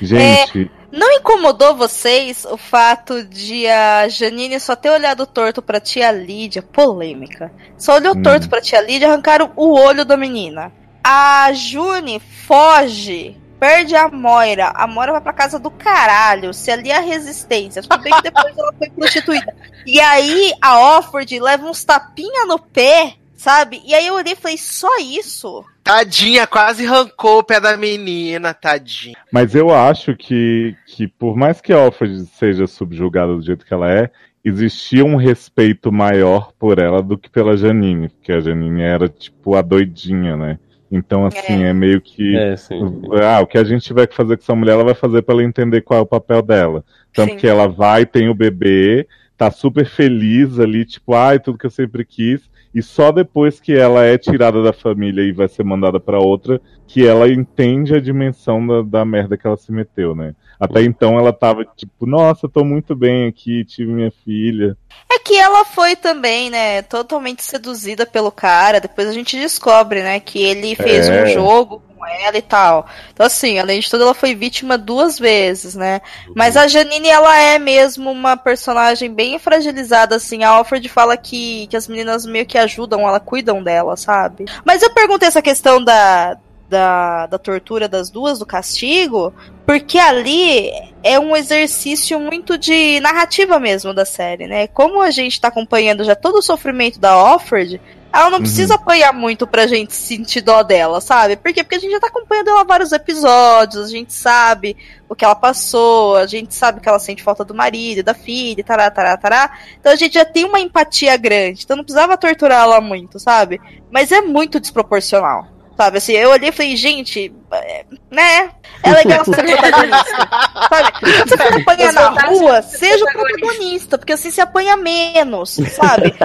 Gente, 0.01 0.71
Não 0.91 1.11
incomodou 1.13 1.75
vocês 1.77 2.45
o 2.45 2.57
fato 2.57 3.23
de 3.25 3.67
a 3.69 4.09
Janine 4.09 4.59
só 4.61 4.75
ter 4.75 4.91
olhado 4.91 5.27
torto 5.27 5.61
pra 5.61 5.81
tia 5.81 6.11
Lídia? 6.11 6.63
Polêmica. 6.63 7.53
Só 7.77 7.97
olhou 7.97 8.15
Hum. 8.17 8.23
torto 8.23 8.49
pra 8.49 8.61
tia 8.61 8.81
Lídia 8.81 9.07
e 9.07 9.11
arrancaram 9.11 9.51
o 9.57 9.75
olho 9.79 10.05
da 10.05 10.17
menina. 10.17 10.73
A 11.05 11.53
June 11.53 12.21
foge, 12.47 13.37
perde 13.61 13.95
a 13.97 14.09
Moira. 14.09 14.73
A 14.75 14.87
Moira 14.87 15.13
vai 15.13 15.21
pra 15.21 15.33
casa 15.33 15.59
do 15.59 15.71
caralho, 15.71 16.53
se 16.53 16.71
ali 16.71 16.91
a 16.93 17.01
resistência. 17.01 17.83
Tudo 17.83 18.03
bem 18.03 18.13
que 18.15 18.23
depois 18.23 18.57
ela 18.57 18.73
foi 18.77 18.91
prostituída. 18.91 19.55
E 19.87 20.01
aí 20.01 20.53
a 20.61 20.99
Offord 20.99 21.39
leva 21.41 21.67
uns 21.67 21.85
tapinha 21.85 22.45
no 22.47 22.59
pé, 22.59 23.15
sabe? 23.39 23.81
E 23.87 23.95
aí 23.95 24.07
eu 24.07 24.15
olhei 24.15 24.35
e 24.35 24.37
falei, 24.37 24.59
só 24.59 24.99
isso? 24.99 25.65
Tadinha, 25.83 26.47
quase 26.47 26.85
arrancou 26.85 27.39
o 27.39 27.45
pé 27.45 27.59
da 27.59 27.77
menina, 27.77 28.53
tadinha. 28.53 29.17
Mas 29.33 29.55
eu 29.55 29.73
acho 29.73 30.15
que, 30.15 30.77
que 30.87 31.07
por 31.07 31.37
mais 31.37 31.61
que 31.61 31.73
a 31.73 31.79
Alfred 31.79 32.27
seja 32.27 32.67
subjugada 32.67 33.35
do 33.35 33.41
jeito 33.41 33.65
que 33.65 33.73
ela 33.73 33.91
é, 33.91 34.11
existia 34.45 35.05
um 35.05 35.17
respeito 35.17 35.91
maior 35.91 36.53
por 36.59 36.79
ela 36.79 37.01
do 37.01 37.17
que 37.17 37.31
pela 37.31 37.57
Janine, 37.57 38.09
porque 38.09 38.33
a 38.33 38.41
Janine 38.41 38.83
era 38.83 39.09
tipo 39.09 39.55
a 39.55 39.63
doidinha, 39.63 40.37
né? 40.37 40.59
Então, 40.91 41.27
assim, 41.27 41.65
é, 41.65 41.73
meio 41.73 42.01
que. 42.01 42.35
É, 42.37 42.57
sim. 42.57 43.03
Ah, 43.23 43.41
o 43.41 43.47
que 43.47 43.59
a 43.59 43.65
gente 43.65 43.85
tiver 43.85 44.07
que 44.07 44.17
fazer 44.17 44.37
com 44.37 44.43
essa 44.43 44.55
mulher, 44.55 44.73
ela 44.73 44.85
vai 44.85 44.95
fazer 44.95 45.21
pra 45.21 45.35
ela 45.35 45.45
entender 45.45 45.83
qual 45.83 46.01
é 46.01 46.03
o 46.03 46.07
papel 46.07 46.41
dela. 46.41 46.83
Tanto 47.13 47.33
Sim. 47.33 47.37
que 47.37 47.47
ela 47.47 47.69
vai, 47.69 48.07
tem 48.07 48.31
o 48.31 48.35
bebê, 48.35 49.07
tá 49.37 49.51
super 49.51 49.85
feliz 49.85 50.59
ali, 50.59 50.87
tipo, 50.87 51.15
ai, 51.15 51.39
tudo 51.39 51.59
que 51.59 51.67
eu 51.67 51.71
sempre 51.71 52.07
quis. 52.07 52.41
E 52.75 52.83
só 52.83 53.11
depois 53.11 53.61
que 53.61 53.73
ela 53.73 54.05
é 54.05 54.19
tirada 54.19 54.63
da 54.63 54.73
família 54.73 55.23
e 55.23 55.33
vai 55.33 55.49
ser 55.49 55.65
mandada 55.65 55.99
pra 55.99 56.19
outra, 56.19 56.61
que 56.87 57.07
ela 57.07 57.29
entende 57.29 57.95
a 57.95 58.01
dimensão 58.01 58.67
da, 58.67 58.83
da 58.83 59.05
merda 59.05 59.37
que 59.37 59.47
ela 59.47 59.57
se 59.57 59.73
meteu, 59.73 60.15
né? 60.15 60.35
Até 60.61 60.83
então 60.83 61.19
ela 61.19 61.33
tava 61.33 61.65
tipo, 61.77 62.05
nossa, 62.05 62.49
tô 62.49 62.65
muito 62.65 62.95
bem 62.95 63.27
aqui, 63.27 63.65
tive 63.65 63.93
minha 63.93 64.11
filha. 64.25 64.77
É 65.11 65.19
que 65.19 65.37
ela 65.37 65.65
foi 65.65 65.95
também, 65.97 66.51
né, 66.51 66.83
totalmente 66.83 67.43
seduzida 67.43 68.05
pelo 68.05 68.31
cara. 68.31 68.81
Depois 68.81 69.09
a 69.09 69.13
gente 69.13 69.39
descobre, 69.39 70.03
né, 70.03 70.21
que 70.21 70.43
ele 70.43 70.75
fez 70.75 71.09
É. 71.09 71.25
um 71.25 71.27
jogo 71.29 71.83
ela 72.09 72.37
e 72.37 72.43
tal. 72.43 72.87
Então, 73.13 73.27
assim, 73.27 73.59
além 73.59 73.81
de 73.81 73.91
tudo, 73.91 74.05
ela 74.05 74.15
foi 74.15 74.35
vítima 74.35 74.79
duas 74.79 75.19
vezes, 75.19 75.75
né? 75.75 76.01
Mas 76.35 76.57
a 76.57 76.67
Janine, 76.67 77.09
ela 77.09 77.37
é 77.39 77.59
mesmo 77.59 78.11
uma 78.11 78.37
personagem 78.37 79.13
bem 79.13 79.39
fragilizada, 79.39 80.17
assim. 80.17 80.45
A 80.45 80.51
Alfred 80.51 80.89
fala 80.89 81.17
que, 81.17 81.67
que 81.69 81.77
as 81.77 81.89
meninas 81.89 82.27
meio 82.27 82.47
que 82.47 82.59
ajudam, 82.59 83.07
ela 83.07 83.21
cuidam 83.21 83.63
dela, 83.63 83.97
sabe? 83.97 84.47
Mas 84.65 84.83
eu 84.83 84.91
perguntei 84.91 85.29
essa 85.29 85.43
questão 85.43 85.83
da. 85.83 86.37
Da, 86.71 87.25
da 87.25 87.39
tortura 87.39 87.89
das 87.89 88.11
duas, 88.11 88.39
do 88.39 88.45
castigo, 88.45 89.33
porque 89.65 89.99
ali 89.99 90.71
é 91.03 91.19
um 91.19 91.35
exercício 91.35 92.21
muito 92.21 92.59
de 92.59 93.01
narrativa 93.01 93.59
mesmo 93.59 93.95
da 93.95 94.05
série, 94.05 94.47
né? 94.47 94.67
Como 94.67 95.01
a 95.01 95.11
gente 95.11 95.41
tá 95.41 95.49
acompanhando 95.49 96.05
já 96.05 96.15
todo 96.15 96.41
o 96.41 96.43
sofrimento 96.43 96.99
da 96.99 97.17
Offred, 97.17 97.81
ela 98.13 98.31
não 98.31 98.39
Uhum. 98.39 98.43
precisa 98.43 98.75
apanhar 98.77 99.13
muito 99.13 99.47
pra 99.47 99.67
gente 99.67 99.95
sentir 99.95 100.41
dó 100.41 100.63
dela, 100.63 101.01
sabe? 101.01 101.37
Por 101.37 101.53
quê? 101.53 101.63
Porque 101.63 101.77
a 101.77 101.79
gente 101.79 101.91
já 101.93 102.01
tá 102.01 102.07
acompanhando 102.07 102.49
ela 102.49 102.65
vários 102.65 102.93
episódios, 102.93 103.87
a 103.87 103.91
gente 103.91 104.13
sabe 104.13 104.77
o 105.09 105.15
que 105.15 105.25
ela 105.25 105.35
passou, 105.35 106.17
a 106.17 106.27
gente 106.27 106.55
sabe 106.55 106.81
que 106.81 106.89
ela 106.89 106.99
sente 106.99 107.23
falta 107.23 107.45
do 107.45 107.55
marido, 107.55 108.03
da 108.03 108.15
filha, 108.15 108.65
tará, 108.65 108.91
tará, 108.91 109.17
tará. 109.17 109.51
Então 109.79 109.93
a 109.93 109.97
gente 109.97 110.15
já 110.15 110.25
tem 110.25 110.45
uma 110.45 110.61
empatia 110.61 111.17
grande, 111.17 111.65
então 111.65 111.77
não 111.77 111.85
precisava 111.85 112.17
torturar 112.17 112.63
ela 112.63 112.81
muito, 112.81 113.19
sabe? 113.19 113.61
Mas 113.91 114.11
é 114.13 114.21
muito 114.21 114.59
desproporcional. 114.61 115.47
Sabe, 115.77 115.99
assim, 115.99 116.13
eu 116.15 116.31
olhei 116.31 116.49
e 116.49 116.53
falei, 116.53 116.75
gente, 116.75 117.33
é, 117.53 117.85
né? 118.11 118.51
É 118.83 118.91
legal 118.91 119.25
ser 119.25 119.37
protagonista. 119.37 120.29
sabe? 120.69 121.29
Se 121.29 121.37
você 121.37 121.61
apanha 121.61 121.93
na 121.93 122.09
rua, 122.27 122.63
seja 122.63 123.05
o 123.05 123.13
protagonista, 123.13 123.97
porque 123.97 124.13
assim 124.13 124.33
se 124.33 124.41
apanha 124.41 124.77
menos, 124.77 125.51
sabe? 125.77 126.13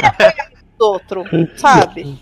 Não 0.00 0.08
apanhar 0.08 0.59
outro, 0.80 1.24
sabe? 1.56 2.18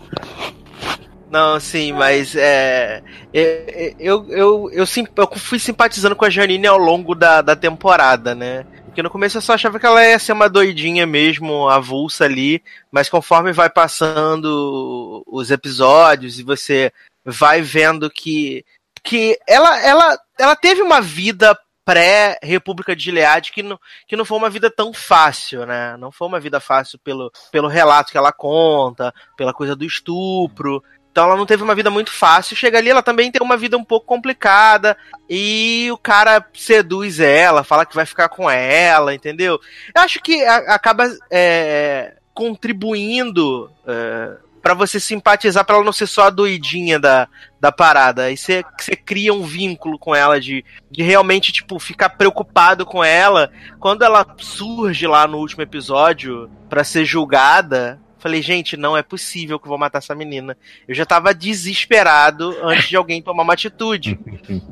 Não, 1.29 1.59
sim, 1.59 1.93
mas 1.93 2.35
é. 2.35 3.03
é, 3.33 3.41
é 3.41 3.95
eu, 3.99 4.25
eu, 4.29 4.71
eu, 4.71 4.85
eu 4.85 5.29
fui 5.37 5.59
simpatizando 5.59 6.15
com 6.15 6.25
a 6.25 6.29
Janine 6.29 6.65
ao 6.65 6.77
longo 6.77 7.13
da, 7.13 7.41
da 7.41 7.55
temporada, 7.55 8.33
né? 8.33 8.65
Porque 8.85 9.03
no 9.03 9.09
começo 9.09 9.37
eu 9.37 9.41
só 9.41 9.53
achava 9.53 9.79
que 9.79 9.85
ela 9.85 10.03
ia 10.03 10.17
ser 10.17 10.33
uma 10.33 10.49
doidinha 10.49 11.05
mesmo, 11.05 11.69
avulsa 11.69 12.25
ali, 12.25 12.63
mas 12.91 13.07
conforme 13.07 13.53
vai 13.53 13.69
passando 13.69 15.23
os 15.27 15.51
episódios 15.51 16.39
e 16.39 16.43
você 16.43 16.91
vai 17.23 17.61
vendo 17.61 18.09
que, 18.09 18.65
que 19.03 19.37
ela, 19.47 19.79
ela, 19.85 20.19
ela 20.39 20.55
teve 20.55 20.81
uma 20.81 20.99
vida 20.99 21.57
pré-República 21.89 22.95
de 22.95 23.05
Gilead 23.05 23.51
que 23.51 23.63
não, 23.63 23.79
que 24.07 24.15
não 24.15 24.23
foi 24.23 24.37
uma 24.37 24.49
vida 24.49 24.69
tão 24.69 24.93
fácil, 24.93 25.65
né? 25.65 25.97
Não 25.97 26.11
foi 26.11 26.27
uma 26.27 26.39
vida 26.39 26.59
fácil 26.59 26.99
pelo, 26.99 27.31
pelo 27.51 27.67
relato 27.67 28.11
que 28.11 28.17
ela 28.17 28.31
conta, 28.31 29.11
pela 29.35 29.51
coisa 29.51 29.75
do 29.75 29.83
estupro. 29.83 30.83
Então 31.11 31.23
ela 31.23 31.35
não 31.35 31.47
teve 31.47 31.63
uma 31.63 31.73
vida 31.73 31.89
muito 31.89 32.11
fácil. 32.11 32.55
Chega 32.55 32.77
ali, 32.77 32.91
ela 32.91 33.01
também 33.01 33.31
tem 33.31 33.41
uma 33.41 33.57
vida 33.57 33.75
um 33.75 33.83
pouco 33.83 34.05
complicada. 34.05 34.95
E 35.27 35.89
o 35.91 35.97
cara 35.97 36.45
seduz 36.53 37.19
ela, 37.19 37.63
fala 37.63 37.87
que 37.87 37.95
vai 37.95 38.05
ficar 38.05 38.29
com 38.29 38.47
ela, 38.47 39.11
entendeu? 39.15 39.59
Eu 39.95 40.01
acho 40.03 40.21
que 40.21 40.43
a- 40.45 40.75
acaba 40.75 41.11
é, 41.31 42.17
contribuindo 42.35 43.71
é, 43.87 44.37
para 44.61 44.73
você 44.73 44.99
simpatizar, 44.99 45.65
pra 45.65 45.75
ela 45.75 45.85
não 45.85 45.91
ser 45.91 46.07
só 46.07 46.23
a 46.23 46.29
doidinha 46.29 46.99
da, 46.99 47.27
da 47.59 47.71
parada. 47.71 48.23
Aí 48.23 48.37
você, 48.37 48.63
você 48.77 48.95
cria 48.95 49.33
um 49.33 49.43
vínculo 49.43 49.97
com 49.97 50.15
ela 50.15 50.39
de, 50.39 50.63
de 50.91 51.03
realmente, 51.03 51.51
tipo, 51.51 51.79
ficar 51.79 52.09
preocupado 52.09 52.85
com 52.85 53.03
ela. 53.03 53.51
Quando 53.79 54.03
ela 54.03 54.25
surge 54.37 55.07
lá 55.07 55.27
no 55.27 55.37
último 55.37 55.63
episódio 55.63 56.49
pra 56.69 56.83
ser 56.83 57.05
julgada, 57.05 57.99
falei, 58.19 58.41
gente, 58.41 58.77
não 58.77 58.95
é 58.95 59.01
possível 59.01 59.57
que 59.59 59.65
eu 59.65 59.69
vou 59.69 59.77
matar 59.77 59.99
essa 59.99 60.13
menina. 60.13 60.55
Eu 60.87 60.93
já 60.93 61.05
tava 61.05 61.33
desesperado 61.33 62.55
antes 62.61 62.89
de 62.89 62.95
alguém 62.95 63.21
tomar 63.21 63.43
uma 63.43 63.53
atitude. 63.53 64.19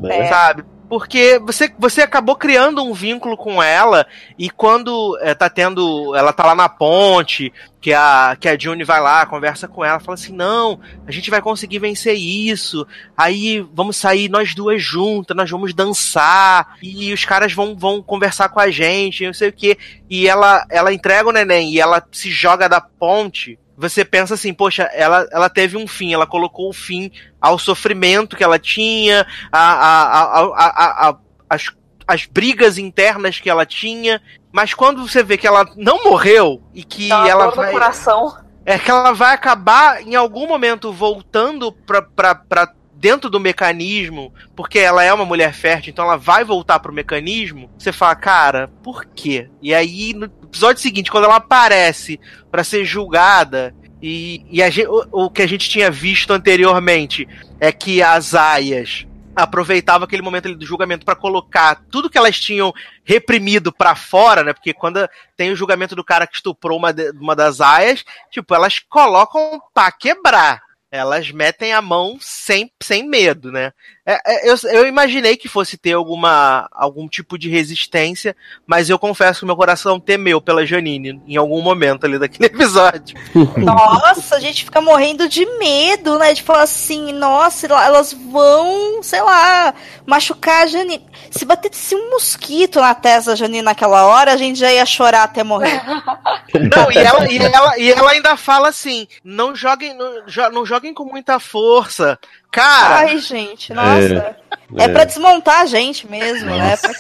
É. 0.10 0.28
Sabe? 0.28 0.64
Porque 0.90 1.38
você, 1.40 1.70
você 1.78 2.02
acabou 2.02 2.36
criando 2.36 2.82
um 2.82 2.94
vínculo 2.94 3.36
com 3.36 3.62
ela 3.62 4.08
e 4.38 4.50
quando 4.50 5.18
é, 5.22 5.36
tá 5.36 5.50
tendo. 5.50 6.16
Ela 6.16 6.32
tá 6.32 6.46
lá 6.46 6.56
na 6.56 6.70
ponte, 6.70 7.52
que 7.82 7.94
a, 7.94 8.38
que 8.40 8.48
a 8.48 8.58
June 8.58 8.84
vai 8.86 9.02
lá, 9.02 9.26
conversa 9.26 9.68
com 9.68 9.84
ela, 9.84 10.00
fala 10.00 10.16
assim: 10.16 10.34
não, 10.34 10.80
a 11.06 11.12
gente 11.12 11.30
vai 11.30 11.42
conseguir 11.42 11.80
vencer 11.80 12.16
isso. 12.16 12.88
Aí 13.18 13.60
vamos 13.74 13.98
sair 13.98 14.30
nós 14.30 14.56
duas 14.56 14.82
juntas, 14.82 15.36
nós 15.36 15.50
vamos 15.50 15.74
dançar, 15.74 16.78
e 16.82 17.12
os 17.12 17.26
caras 17.26 17.52
vão, 17.52 17.76
vão 17.76 18.02
conversar 18.02 18.48
com 18.50 18.60
a 18.60 18.72
gente, 18.72 19.26
não 19.26 19.34
sei 19.34 19.50
o 19.50 19.54
quê. 19.54 19.78
E 20.10 20.28
ela, 20.28 20.66
ela 20.70 20.94
entrega 20.94 21.28
o 21.28 21.34
neném 21.34 21.74
e 21.74 21.82
ela 21.82 22.02
se 22.12 22.32
joga 22.32 22.70
da 22.70 22.80
ponte. 22.80 23.60
Você 23.78 24.04
pensa 24.04 24.34
assim, 24.34 24.54
poxa, 24.54 24.84
ela, 24.92 25.28
ela 25.32 25.50
teve 25.50 25.78
um 25.78 25.88
fim, 25.88 26.12
ela 26.12 26.26
colocou 26.26 26.68
o 26.70 26.74
fim 26.74 27.12
ao 27.40 27.60
sofrimento 27.60 28.36
que 28.36 28.44
ela 28.44 28.58
tinha, 28.58 29.28
a, 29.52 29.60
a, 29.60 30.42
a, 30.42 31.10
a, 31.10 31.18
as, 31.48 31.72
as 32.08 32.26
brigas 32.26 32.80
internas 32.80 33.40
que 33.40 33.50
ela 33.50 33.68
tinha. 33.68 34.20
Mas 34.52 34.74
quando 34.74 35.08
você 35.08 35.22
vê 35.22 35.38
que 35.38 35.46
ela 35.46 35.64
não 35.76 36.04
morreu 36.04 36.60
e 36.74 36.84
que 36.84 37.10
Dá 37.10 37.28
ela 37.28 37.52
vai. 37.52 37.72
coração. 37.72 38.36
É 38.66 38.80
que 38.80 38.90
ela 38.90 39.14
vai 39.14 39.34
acabar 39.34 40.02
em 40.02 40.16
algum 40.16 40.48
momento 40.48 40.92
voltando 40.92 41.72
pra, 41.72 42.02
pra, 42.02 42.36
pra 42.36 42.74
dentro 43.00 43.30
do 43.30 43.40
mecanismo, 43.40 44.34
porque 44.56 44.80
ela 44.80 45.04
é 45.04 45.14
uma 45.14 45.26
mulher 45.26 45.54
fértil, 45.54 45.92
então 45.92 46.06
ela 46.06 46.18
vai 46.18 46.44
voltar 46.44 46.80
pro 46.80 46.92
mecanismo. 46.92 47.70
Você 47.78 47.92
fala, 47.92 48.16
cara, 48.16 48.68
por 48.84 49.06
quê? 49.06 49.50
E 49.62 49.74
aí, 49.74 50.14
no 50.14 50.26
episódio 50.26 50.82
seguinte, 50.82 51.12
quando 51.12 51.26
ela 51.26 51.36
aparece 51.36 52.20
pra 52.52 52.64
ser 52.64 52.84
julgada, 52.86 53.74
e, 54.02 54.46
e 54.50 54.62
a 54.62 54.70
gen- 54.70 54.88
o, 54.88 55.26
o 55.26 55.30
que 55.30 55.42
a 55.42 55.48
gente 55.48 55.70
tinha 55.70 55.90
visto 55.92 56.32
anteriormente 56.34 57.28
é 57.60 57.72
que 57.72 58.02
as 58.02 58.34
aias 58.36 59.06
aproveitava 59.36 60.06
aquele 60.06 60.24
momento 60.24 60.48
ali 60.48 60.56
do 60.56 60.66
julgamento 60.66 61.06
pra 61.06 61.16
colocar 61.16 61.84
tudo 61.92 62.10
que 62.10 62.18
elas 62.18 62.40
tinham 62.40 62.74
reprimido 63.04 63.72
pra 63.72 63.96
fora, 63.96 64.44
né? 64.44 64.52
Porque 64.54 64.74
quando 64.74 65.08
tem 65.36 65.52
o 65.52 65.56
julgamento 65.56 65.96
do 65.96 66.04
cara 66.04 66.26
que 66.26 66.36
estuprou 66.36 66.78
uma, 66.80 66.92
de- 66.92 67.12
uma 67.12 67.36
das 67.36 67.62
aias, 67.62 68.04
tipo, 68.32 68.56
elas 68.56 68.80
colocam 68.80 69.62
pra 69.74 69.92
quebrar. 69.92 70.62
Elas 70.92 71.32
metem 71.32 71.74
a 71.74 71.82
mão 71.82 72.18
sem, 72.20 72.72
sem 72.82 73.08
medo, 73.08 73.52
né? 73.52 73.72
É, 74.10 74.22
é, 74.26 74.50
eu, 74.50 74.56
eu 74.72 74.88
imaginei 74.88 75.36
que 75.36 75.50
fosse 75.50 75.78
ter 75.78 75.92
alguma, 75.92 76.70
algum 76.72 77.10
tipo 77.10 77.38
de 77.38 77.50
resistência, 77.50 78.34
mas 78.66 78.90
eu 78.90 78.98
confesso 78.98 79.42
que 79.42 79.46
meu 79.46 79.58
coração 79.58 80.00
temeu 80.00 80.40
pela 80.40 80.66
Janine 80.66 81.22
em 81.28 81.36
algum 81.36 81.62
momento 81.62 82.06
ali 82.06 82.18
daquele 82.18 82.46
episódio. 82.48 83.18
Nossa, 83.58 84.38
a 84.38 84.40
gente 84.40 84.64
fica 84.64 84.80
morrendo 84.80 85.28
de 85.28 85.46
medo, 85.58 86.18
né? 86.18 86.34
De 86.34 86.42
falar 86.42 86.62
assim, 86.62 87.12
nossa, 87.12 87.68
elas 87.68 88.14
vão, 88.14 89.04
sei 89.04 89.22
lá, 89.22 89.74
machucar 90.06 90.64
a 90.64 90.68
Janine. 90.68 91.06
Se 91.30 91.44
batesse 91.44 91.94
um 91.94 92.10
mosquito 92.12 92.80
na 92.80 92.96
testa 92.96 93.32
da 93.32 93.36
Janine 93.36 93.62
naquela 93.62 94.06
hora, 94.06 94.32
a 94.32 94.38
gente 94.38 94.58
já 94.58 94.72
ia 94.72 94.86
chorar 94.86 95.24
até 95.24 95.44
morrer. 95.44 95.82
Não, 96.56 96.90
e 96.90 96.98
ela, 96.98 97.30
e, 97.30 97.38
ela, 97.38 97.78
e 97.78 97.92
ela 97.92 98.12
ainda 98.12 98.38
fala 98.38 98.70
assim: 98.70 99.06
não 99.22 99.54
joguem, 99.54 99.94
não, 99.94 100.26
jo- 100.26 100.50
não 100.50 100.66
joguem 100.66 100.94
com 100.94 101.04
muita 101.04 101.40
força. 101.40 102.18
Cara. 102.58 102.96
Ai, 103.02 103.18
gente, 103.20 103.72
nossa. 103.74 104.36
É, 104.78 104.88
pra 104.90 105.06
desmontar 105.06 105.62
a 105.62 105.66
gente 105.66 106.06
mesmo, 106.10 106.50
né? 106.50 106.76
Pra- 106.76 106.92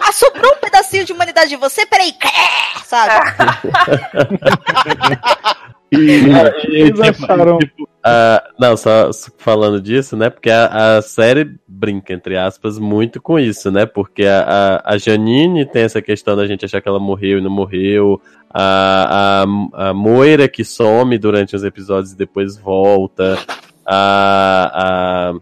Ah, 0.00 0.12
sobrou 0.12 0.52
um 0.52 0.56
pedacinho 0.56 1.04
de 1.04 1.12
humanidade 1.12 1.50
de 1.50 1.56
você? 1.56 1.84
Peraí, 1.86 2.14
sabe? 2.86 3.12
E, 5.94 5.96
e, 5.96 6.90
Vocês 6.90 7.16
tipo, 7.16 7.24
acharam- 7.32 7.58
tipo, 7.58 7.86
ah, 8.02 8.42
não, 8.58 8.74
só 8.78 9.12
só 9.12 9.30
falando 9.36 9.78
disso, 9.78 10.16
né? 10.16 10.30
Porque 10.30 10.48
a, 10.48 10.96
a 10.96 11.02
série 11.02 11.54
brinca, 11.68 12.14
entre 12.14 12.34
aspas, 12.34 12.78
muito 12.78 13.20
com 13.20 13.38
isso, 13.38 13.70
né? 13.70 13.84
Porque 13.84 14.24
a, 14.24 14.80
a, 14.86 14.94
a 14.94 14.98
Janine 14.98 15.66
tem 15.66 15.82
essa 15.82 16.00
questão 16.00 16.34
da 16.34 16.46
gente 16.46 16.64
achar 16.64 16.80
que 16.80 16.88
ela 16.88 16.98
morreu 16.98 17.38
e 17.38 17.42
não 17.42 17.50
morreu. 17.50 18.18
A, 18.50 19.44
a, 19.76 19.90
a 19.90 19.94
Moira 19.94 20.48
que 20.48 20.64
some 20.64 21.18
durante 21.18 21.54
os 21.54 21.62
episódios 21.62 22.12
e 22.12 22.16
depois 22.16 22.56
volta. 22.56 23.38
A, 23.94 25.34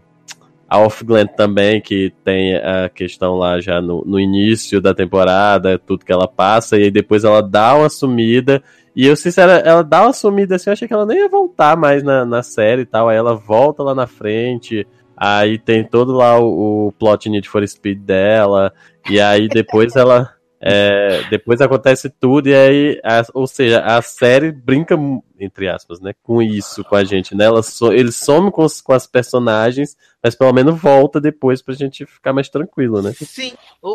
a, 0.69 0.77
a 0.77 0.79
Off 0.79 1.03
Glen 1.05 1.27
também, 1.27 1.79
que 1.79 2.13
tem 2.23 2.55
a 2.55 2.89
questão 2.89 3.35
lá 3.35 3.61
já 3.61 3.81
no, 3.81 4.03
no 4.05 4.19
início 4.19 4.81
da 4.81 4.93
temporada, 4.93 5.79
tudo 5.79 6.03
que 6.03 6.11
ela 6.11 6.27
passa, 6.27 6.77
e 6.77 6.83
aí 6.83 6.91
depois 6.91 7.23
ela 7.23 7.41
dá 7.41 7.75
uma 7.75 7.89
sumida. 7.89 8.61
E 8.95 9.07
eu, 9.07 9.15
sinceramente, 9.15 9.67
ela 9.67 9.83
dá 9.83 10.01
uma 10.03 10.13
sumida 10.13 10.55
assim, 10.55 10.69
eu 10.69 10.73
achei 10.73 10.87
que 10.87 10.93
ela 10.93 11.05
nem 11.05 11.19
ia 11.19 11.29
voltar 11.29 11.77
mais 11.77 12.03
na, 12.03 12.25
na 12.25 12.43
série 12.43 12.81
e 12.81 12.85
tal. 12.85 13.07
Aí 13.07 13.17
ela 13.17 13.35
volta 13.35 13.83
lá 13.83 13.95
na 13.95 14.05
frente. 14.05 14.85
Aí 15.15 15.57
tem 15.57 15.83
todo 15.83 16.11
lá 16.13 16.37
o, 16.39 16.87
o 16.87 16.91
plot 16.93 17.29
Need 17.29 17.47
for 17.47 17.65
Speed 17.65 17.99
dela. 17.99 18.73
E 19.09 19.19
aí 19.19 19.47
depois 19.47 19.95
ela. 19.95 20.29
É, 20.61 21.23
depois 21.29 21.59
acontece 21.61 22.09
tudo, 22.09 22.47
e 22.47 22.55
aí. 22.55 23.01
a- 23.03 23.25
ou 23.33 23.47
seja, 23.47 23.79
a 23.81 24.01
série 24.01 24.51
brinca, 24.51 24.95
entre 25.39 25.67
aspas, 25.67 25.99
né? 25.99 26.13
Com 26.23 26.41
isso, 26.41 26.83
com 26.83 26.95
a 26.95 27.03
gente, 27.03 27.33
né? 27.35 27.45
Ela 27.45 27.63
so, 27.63 27.91
ele 27.91 28.11
some 28.11 28.51
com, 28.51 28.63
os- 28.63 28.79
com 28.79 28.93
as 28.93 29.07
personagens, 29.07 29.97
mas 30.23 30.35
pelo 30.35 30.53
menos 30.53 30.79
volta 30.79 31.19
depois 31.19 31.61
pra 31.63 31.73
gente 31.73 32.05
ficar 32.05 32.31
mais 32.31 32.47
tranquilo, 32.47 33.01
né? 33.01 33.11
Sim, 33.13 33.53
o, 33.81 33.89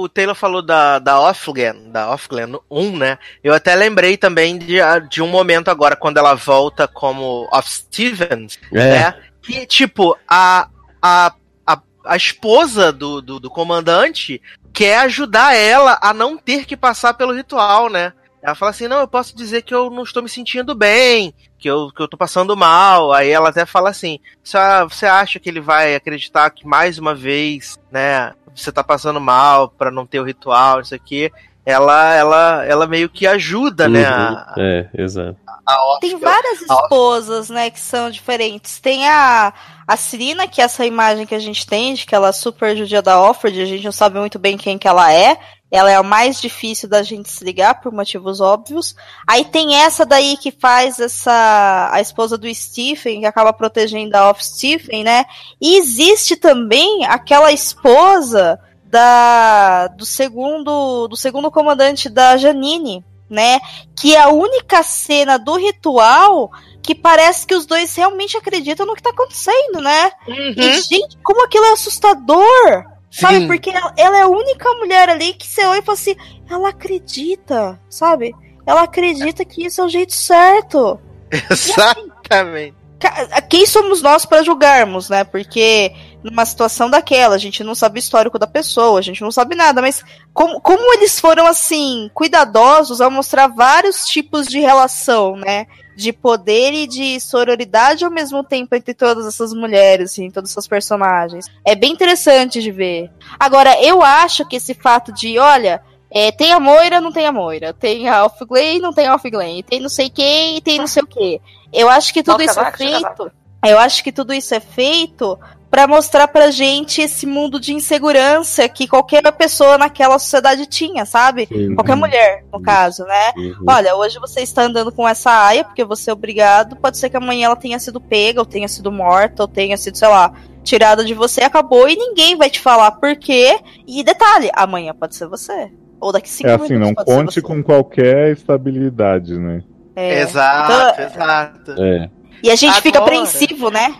o, 0.00 0.02
o 0.04 0.08
Taylor 0.08 0.34
falou 0.34 0.60
da, 0.60 0.98
da 0.98 1.20
Offglen, 1.20 1.90
da 1.92 2.12
Offglen 2.12 2.58
1, 2.68 2.96
né? 2.96 3.18
Eu 3.44 3.54
até 3.54 3.74
lembrei 3.76 4.16
também 4.16 4.58
de, 4.58 4.78
de 5.08 5.22
um 5.22 5.28
momento 5.28 5.68
agora, 5.70 5.94
quando 5.94 6.16
ela 6.18 6.34
volta 6.34 6.88
como 6.88 7.48
Off 7.52 7.70
Stevens, 7.70 8.58
É. 8.72 8.76
né? 8.90 9.14
Que, 9.40 9.64
tipo, 9.66 10.16
a, 10.28 10.68
a, 11.00 11.32
a, 11.66 11.80
a 12.04 12.16
esposa 12.16 12.92
do, 12.92 13.22
do, 13.22 13.38
do 13.40 13.48
comandante 13.48 14.42
quer 14.78 14.98
ajudar 15.00 15.56
ela 15.56 15.98
a 16.00 16.14
não 16.14 16.38
ter 16.38 16.64
que 16.64 16.76
passar 16.76 17.12
pelo 17.14 17.34
ritual, 17.34 17.90
né? 17.90 18.12
Ela 18.40 18.54
fala 18.54 18.70
assim, 18.70 18.86
não, 18.86 19.00
eu 19.00 19.08
posso 19.08 19.34
dizer 19.36 19.62
que 19.62 19.74
eu 19.74 19.90
não 19.90 20.04
estou 20.04 20.22
me 20.22 20.28
sentindo 20.28 20.72
bem, 20.72 21.34
que 21.58 21.68
eu, 21.68 21.90
que 21.90 22.00
eu 22.00 22.06
tô 22.06 22.16
passando 22.16 22.56
mal. 22.56 23.12
Aí 23.12 23.28
ela 23.28 23.48
até 23.48 23.66
fala 23.66 23.90
assim, 23.90 24.20
você, 24.40 24.56
você 24.88 25.06
acha 25.06 25.40
que 25.40 25.48
ele 25.48 25.60
vai 25.60 25.96
acreditar 25.96 26.48
que 26.50 26.64
mais 26.64 26.96
uma 26.96 27.12
vez, 27.12 27.76
né, 27.90 28.32
você 28.54 28.70
tá 28.70 28.84
passando 28.84 29.20
mal 29.20 29.68
pra 29.68 29.90
não 29.90 30.06
ter 30.06 30.20
o 30.20 30.24
ritual, 30.24 30.80
isso 30.80 30.94
aqui. 30.94 31.32
Ela, 31.66 32.14
ela, 32.14 32.64
ela 32.64 32.86
meio 32.86 33.08
que 33.10 33.26
ajuda, 33.26 33.88
né, 33.88 34.06
a, 34.06 34.54
Uhum. 34.56 34.62
É, 34.62 34.88
exato. 34.96 35.36
a 35.66 35.84
Off- 35.92 36.00
Tem 36.00 36.16
várias 36.16 36.60
a 36.70 36.74
esposas, 36.74 37.50
né, 37.50 37.68
que 37.70 37.80
são 37.80 38.08
diferentes. 38.10 38.78
Tem 38.78 39.08
a, 39.08 39.52
a 39.88 39.96
Cirina, 39.96 40.46
que 40.46 40.60
é 40.60 40.64
essa 40.64 40.84
imagem 40.84 41.24
que 41.24 41.34
a 41.34 41.38
gente 41.38 41.66
tem, 41.66 41.94
de 41.94 42.04
que 42.04 42.14
ela 42.14 42.28
é 42.28 42.32
super 42.32 42.76
judia 42.76 43.00
da 43.00 43.18
Offred, 43.22 43.58
a 43.58 43.64
gente 43.64 43.86
não 43.86 43.90
sabe 43.90 44.20
muito 44.20 44.38
bem 44.38 44.58
quem 44.58 44.76
que 44.76 44.86
ela 44.86 45.10
é. 45.10 45.38
Ela 45.70 45.90
é 45.90 45.96
a 45.96 46.02
mais 46.02 46.38
difícil 46.42 46.90
da 46.90 47.02
gente 47.02 47.30
se 47.30 47.42
ligar, 47.42 47.80
por 47.80 47.90
motivos 47.90 48.38
óbvios. 48.38 48.94
Aí 49.26 49.46
tem 49.46 49.76
essa 49.76 50.04
daí 50.04 50.36
que 50.36 50.50
faz 50.50 50.98
essa. 50.98 51.88
a 51.90 52.02
esposa 52.02 52.36
do 52.36 52.54
Stephen, 52.54 53.20
que 53.20 53.26
acaba 53.26 53.50
protegendo 53.50 54.14
a 54.14 54.28
Off 54.28 54.44
Stephen, 54.44 55.04
né? 55.04 55.24
E 55.58 55.78
existe 55.78 56.36
também 56.36 57.06
aquela 57.06 57.50
esposa 57.50 58.60
da 58.84 59.88
do 59.88 60.04
segundo 60.04 61.08
do 61.08 61.16
segundo 61.16 61.50
comandante 61.50 62.10
da 62.10 62.36
Janine, 62.36 63.02
né? 63.28 63.58
Que 63.96 64.16
a 64.16 64.28
única 64.28 64.82
cena 64.82 65.38
do 65.38 65.56
ritual 65.56 66.50
que 66.82 66.94
parece 66.94 67.46
que 67.46 67.54
os 67.54 67.66
dois 67.66 67.94
realmente 67.94 68.36
acreditam 68.36 68.86
no 68.86 68.94
que 68.94 69.02
tá 69.02 69.10
acontecendo, 69.10 69.80
né? 69.80 70.10
Uhum. 70.26 70.54
E, 70.56 70.80
gente, 70.80 71.18
como 71.22 71.44
aquilo 71.44 71.64
é 71.66 71.72
assustador! 71.72 72.84
Sabe? 73.10 73.38
Sim. 73.40 73.46
Porque 73.46 73.70
ela, 73.70 73.92
ela 73.96 74.18
é 74.18 74.22
a 74.22 74.28
única 74.28 74.70
mulher 74.74 75.08
ali 75.08 75.32
que 75.32 75.46
você 75.46 75.64
olha 75.64 75.78
e 75.78 75.82
fala 75.82 75.96
assim, 75.98 76.14
ela 76.48 76.68
acredita, 76.68 77.80
sabe? 77.88 78.34
Ela 78.66 78.82
acredita 78.82 79.44
que 79.46 79.64
isso 79.64 79.80
é 79.80 79.84
o 79.84 79.88
jeito 79.88 80.14
certo. 80.14 81.00
Exatamente. 81.50 82.76
Ca- 82.98 83.40
Quem 83.42 83.64
somos 83.64 84.02
nós 84.02 84.26
para 84.26 84.42
julgarmos, 84.42 85.08
né? 85.08 85.24
Porque 85.24 85.94
numa 86.22 86.44
situação 86.44 86.90
daquela, 86.90 87.34
a 87.34 87.38
gente 87.38 87.62
não 87.62 87.74
sabe 87.74 87.98
o 87.98 88.00
histórico 88.00 88.38
da 88.38 88.46
pessoa, 88.46 88.98
a 88.98 89.02
gente 89.02 89.22
não 89.22 89.30
sabe 89.30 89.54
nada, 89.54 89.80
mas 89.80 90.04
como, 90.32 90.60
como 90.60 90.94
eles 90.94 91.20
foram 91.20 91.46
assim, 91.46 92.10
cuidadosos 92.12 93.00
ao 93.00 93.10
mostrar 93.10 93.46
vários 93.48 94.04
tipos 94.04 94.46
de 94.46 94.58
relação, 94.58 95.36
né? 95.36 95.66
De 95.96 96.12
poder 96.12 96.72
e 96.72 96.86
de 96.86 97.20
sororidade 97.20 98.04
ao 98.04 98.10
mesmo 98.10 98.44
tempo 98.44 98.74
entre 98.74 98.94
todas 98.94 99.26
essas 99.26 99.52
mulheres, 99.52 100.12
assim, 100.12 100.30
todos 100.30 100.50
esses 100.50 100.66
personagens. 100.66 101.46
É 101.64 101.74
bem 101.74 101.92
interessante 101.92 102.62
de 102.62 102.70
ver. 102.70 103.10
Agora, 103.38 103.80
eu 103.82 104.02
acho 104.02 104.46
que 104.46 104.56
esse 104.56 104.74
fato 104.74 105.12
de, 105.12 105.38
olha, 105.38 105.82
é, 106.10 106.32
tem 106.32 106.52
a 106.52 106.60
Moira, 106.60 107.00
não 107.00 107.12
tem 107.12 107.26
a 107.26 107.32
Moira. 107.32 107.72
Tem 107.72 108.08
a 108.08 108.28
Glen, 108.48 108.78
não 108.78 108.92
tem 108.92 109.06
a 109.06 109.16
Glen. 109.16 109.62
Tem 109.62 109.80
não 109.80 109.88
sei 109.88 110.08
quem, 110.08 110.60
tem 110.60 110.78
não 110.78 110.86
sei 110.86 111.02
o 111.02 111.06
que. 111.06 111.40
Eu 111.72 111.88
acho 111.88 112.12
que 112.12 112.22
tudo 112.22 112.42
isso 112.42 112.58
é 112.58 112.64
vaca, 112.64 112.78
feito. 112.78 113.32
Eu 113.66 113.78
acho 113.78 114.04
que 114.04 114.12
tudo 114.12 114.32
isso 114.32 114.54
é 114.54 114.60
feito 114.60 115.38
pra 115.70 115.86
mostrar 115.86 116.28
pra 116.28 116.50
gente 116.50 117.02
esse 117.02 117.26
mundo 117.26 117.60
de 117.60 117.74
insegurança 117.74 118.68
que 118.68 118.88
qualquer 118.88 119.22
pessoa 119.32 119.76
naquela 119.76 120.18
sociedade 120.18 120.66
tinha, 120.66 121.04
sabe? 121.04 121.46
Sim. 121.46 121.74
Qualquer 121.74 121.94
mulher, 121.94 122.44
no 122.52 122.60
caso, 122.60 123.04
né? 123.04 123.32
Uhum. 123.36 123.64
Olha, 123.68 123.94
hoje 123.94 124.18
você 124.18 124.40
está 124.40 124.62
andando 124.62 124.90
com 124.90 125.06
essa 125.06 125.30
aia 125.30 125.64
porque 125.64 125.84
você 125.84 126.10
é 126.10 126.12
obrigado. 126.12 126.76
Pode 126.76 126.96
ser 126.96 127.10
que 127.10 127.16
amanhã 127.16 127.46
ela 127.46 127.56
tenha 127.56 127.78
sido 127.78 128.00
pega, 128.00 128.40
ou 128.40 128.46
tenha 128.46 128.66
sido 128.68 128.90
morta, 128.90 129.42
ou 129.42 129.48
tenha 129.48 129.76
sido, 129.76 129.96
sei 129.98 130.08
lá, 130.08 130.32
tirada 130.64 131.04
de 131.04 131.14
você, 131.14 131.42
acabou 131.42 131.88
e 131.88 131.96
ninguém 131.96 132.36
vai 132.36 132.48
te 132.50 132.60
falar 132.60 132.92
por 132.92 133.14
quê. 133.16 133.58
E 133.86 134.02
detalhe, 134.02 134.50
amanhã 134.54 134.94
pode 134.94 135.16
ser 135.16 135.26
você. 135.28 135.70
Ou 136.00 136.12
daqui 136.12 136.28
cinco 136.30 136.48
É 136.50 136.54
assim, 136.54 136.74
minutos 136.74 137.04
não 137.06 137.16
conte 137.16 137.42
com 137.42 137.62
qualquer 137.62 138.32
estabilidade, 138.32 139.38
né? 139.38 139.62
É. 139.96 140.20
Exato, 140.22 140.72
Então, 141.02 141.04
exato. 141.06 141.72
É. 141.82 142.08
E 142.42 142.50
a 142.50 142.54
gente 142.54 142.80
fica 142.80 142.98
Agora- 142.98 143.16
apreensivo, 143.16 143.68
né? 143.68 143.94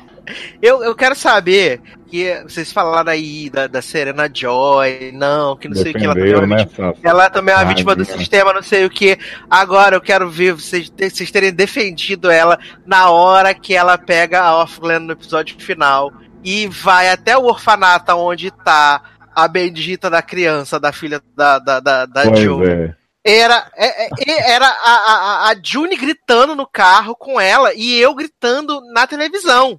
Eu, 0.61 0.83
eu 0.83 0.95
quero 0.95 1.15
saber 1.15 1.81
que 2.11 2.43
vocês 2.43 2.73
falaram 2.73 3.13
aí 3.13 3.51
da, 3.51 3.67
da 3.67 3.83
Serena 3.83 4.31
Joy, 4.33 5.13
não, 5.13 5.57
que 5.57 5.69
não 5.69 5.77
sei 5.77 5.93
o 5.93 5.95
que 5.95 6.05
ela 6.05 6.15
também 6.15 6.33
é 6.33 6.37
uma 6.39 6.47
né, 6.47 6.57
vítima. 6.57 6.95
Ela 7.03 7.31
também 7.31 7.55
é 7.55 7.59
uma 7.59 7.65
vítima 7.67 7.95
do 7.95 8.05
sistema, 8.05 8.53
não 8.53 8.63
sei 8.63 8.85
o 8.87 8.91
que. 8.91 9.19
Agora 9.51 9.97
eu 9.97 10.01
quero 10.01 10.29
ver 10.31 10.55
vocês, 10.55 10.91
vocês 10.91 11.31
terem 11.31 11.53
defendido 11.53 12.31
ela 12.31 12.59
na 12.87 13.11
hora 13.11 13.55
que 13.55 13.75
ela 13.75 13.99
pega 13.99 14.41
a 14.41 14.57
Offland 14.63 15.05
no 15.07 15.13
episódio 15.13 15.57
final 15.61 16.13
e 16.43 16.67
vai 16.67 17.11
até 17.11 17.37
o 17.37 17.45
orfanato 17.45 18.13
onde 18.17 18.51
tá 18.51 19.03
a 19.35 19.47
bendita 19.47 20.09
da 20.09 20.23
criança, 20.23 20.81
da 20.81 20.93
filha 20.93 21.21
da, 21.37 21.59
da, 21.59 21.79
da, 21.81 22.07
da 22.07 22.23
Pois 22.23 22.41
Joe. 22.41 22.69
é. 22.69 22.95
Era, 23.25 23.71
é- 23.77 24.07
é- 24.07 24.53
era 24.53 24.67
a, 24.67 24.93
a, 24.93 25.51
a 25.51 25.55
June 25.63 25.95
gritando 25.97 26.55
no 26.57 26.67
carro 26.67 27.15
com 27.15 27.39
ela 27.39 27.75
e 27.75 27.95
eu 28.01 28.15
gritando 28.15 28.81
na 28.93 29.07
televisão. 29.07 29.79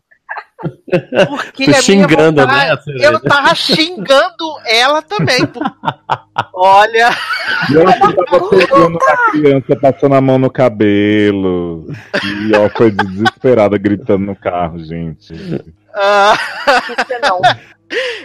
Porque 1.28 1.74
xingando, 1.74 2.42
vontade- 2.42 2.92
né? 2.92 3.06
Eu 3.06 3.20
tava 3.22 3.56
xingando 3.56 4.46
ela 4.66 5.02
também. 5.02 5.40
Olha, 6.54 7.10
E 7.72 7.78
ela 7.78 7.94
tava 7.94 8.50
pegando 8.50 9.00
a 9.02 9.32
criança, 9.32 9.76
passando 9.82 10.16
a 10.16 10.22
mão 10.22 10.38
no 10.38 10.50
cabelo. 10.52 11.86
E 12.24 12.56
ó, 12.56 12.70
foi 12.70 12.92
desesperada 12.92 13.78
gritando 13.78 14.26
no 14.26 14.36
carro, 14.36 14.80
gente. 14.84 15.34
ah, 15.94 16.34
não. 17.22 17.42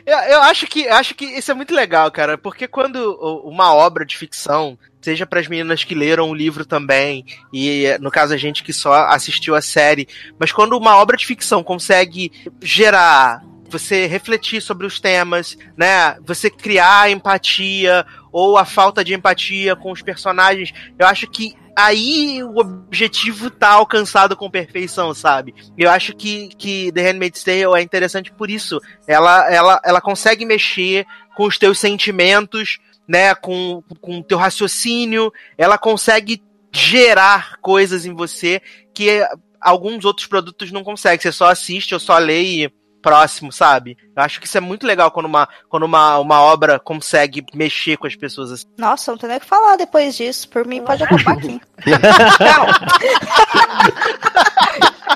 eu, 0.04 0.18
eu 0.18 0.42
acho 0.42 0.66
que 0.66 0.82
eu 0.82 0.94
acho 0.94 1.14
que 1.14 1.24
isso 1.24 1.50
é 1.50 1.54
muito 1.54 1.74
legal, 1.74 2.10
cara, 2.10 2.36
porque 2.36 2.66
quando 2.66 3.14
uma 3.44 3.72
obra 3.74 4.04
de 4.04 4.16
ficção, 4.16 4.76
seja 5.04 5.26
para 5.26 5.38
as 5.38 5.46
meninas 5.46 5.84
que 5.84 5.94
leram 5.94 6.30
o 6.30 6.34
livro 6.34 6.64
também, 6.64 7.26
e 7.52 7.84
no 8.00 8.10
caso 8.10 8.32
a 8.32 8.38
gente 8.38 8.64
que 8.64 8.72
só 8.72 9.06
assistiu 9.08 9.54
a 9.54 9.60
série, 9.60 10.08
mas 10.38 10.50
quando 10.50 10.78
uma 10.78 10.96
obra 10.96 11.14
de 11.14 11.26
ficção 11.26 11.62
consegue 11.62 12.32
gerar 12.62 13.42
você 13.68 14.06
refletir 14.06 14.62
sobre 14.62 14.86
os 14.86 14.98
temas, 14.98 15.58
né? 15.76 16.16
Você 16.24 16.48
criar 16.48 17.10
empatia 17.10 18.06
ou 18.32 18.56
a 18.56 18.64
falta 18.64 19.04
de 19.04 19.12
empatia 19.12 19.76
com 19.76 19.92
os 19.92 20.00
personagens, 20.00 20.72
eu 20.98 21.06
acho 21.06 21.28
que 21.28 21.54
aí 21.76 22.42
o 22.42 22.58
objetivo 22.58 23.50
tá 23.50 23.72
alcançado 23.72 24.36
com 24.36 24.50
perfeição, 24.50 25.12
sabe? 25.12 25.54
Eu 25.76 25.90
acho 25.90 26.14
que, 26.14 26.48
que 26.56 26.90
The 26.92 27.02
Handmaid's 27.02 27.44
Tale 27.44 27.76
é 27.76 27.82
interessante 27.82 28.32
por 28.32 28.48
isso. 28.48 28.80
Ela, 29.06 29.52
ela, 29.52 29.80
ela 29.84 30.00
consegue 30.00 30.46
mexer 30.46 31.04
com 31.36 31.44
os 31.44 31.58
teus 31.58 31.78
sentimentos, 31.78 32.78
né? 33.06 33.34
Com 33.34 33.82
com 34.00 34.22
teu 34.22 34.38
raciocínio. 34.38 35.32
Ela 35.56 35.78
consegue 35.78 36.42
gerar 36.72 37.58
coisas 37.60 38.04
em 38.04 38.12
você 38.12 38.60
que 38.92 39.24
alguns 39.60 40.04
outros 40.04 40.26
produtos 40.26 40.72
não 40.72 40.84
conseguem. 40.84 41.20
Você 41.20 41.32
só 41.32 41.50
assiste 41.50 41.94
ou 41.94 42.00
só 42.00 42.18
lê 42.18 42.42
e 42.42 42.72
próximo, 43.04 43.52
sabe? 43.52 43.96
Eu 44.16 44.22
acho 44.22 44.40
que 44.40 44.46
isso 44.46 44.56
é 44.56 44.60
muito 44.60 44.86
legal 44.86 45.10
quando 45.10 45.26
uma, 45.26 45.46
quando 45.68 45.82
uma, 45.84 46.18
uma 46.18 46.40
obra 46.40 46.80
consegue 46.80 47.44
mexer 47.54 47.96
com 47.98 48.06
as 48.06 48.16
pessoas 48.16 48.50
assim. 48.50 48.66
Nossa, 48.78 49.10
não 49.12 49.18
tem 49.18 49.28
nem 49.28 49.36
o 49.36 49.40
que 49.40 49.46
falar 49.46 49.76
depois 49.76 50.16
disso. 50.16 50.48
Por 50.48 50.66
mim, 50.66 50.82
pode 50.82 51.04
acabar 51.04 51.32
aqui. 51.38 51.60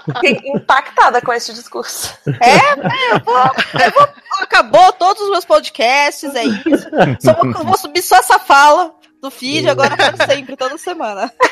Fiquei 0.05 0.41
impactada 0.53 1.21
com 1.23 1.33
esse 1.33 1.53
discurso. 1.53 2.15
É, 2.41 2.73
eu 3.15 3.21
vou, 3.25 3.37
eu 3.85 3.91
vou- 3.93 4.09
Acabou 4.41 4.93
todos 4.93 5.21
os 5.25 5.31
meus 5.31 5.45
podcasts, 5.45 6.33
é 6.35 6.45
isso. 6.45 6.89
Só 7.21 7.33
vou, 7.35 7.65
vou 7.65 7.77
subir 7.77 8.03
só 8.03 8.17
essa 8.17 8.39
fala 8.39 8.95
do 9.21 9.31
feed 9.33 9.69
agora 9.69 9.97
para 9.97 10.27
sempre, 10.27 10.57
toda 10.57 10.79
semana. 10.79 11.33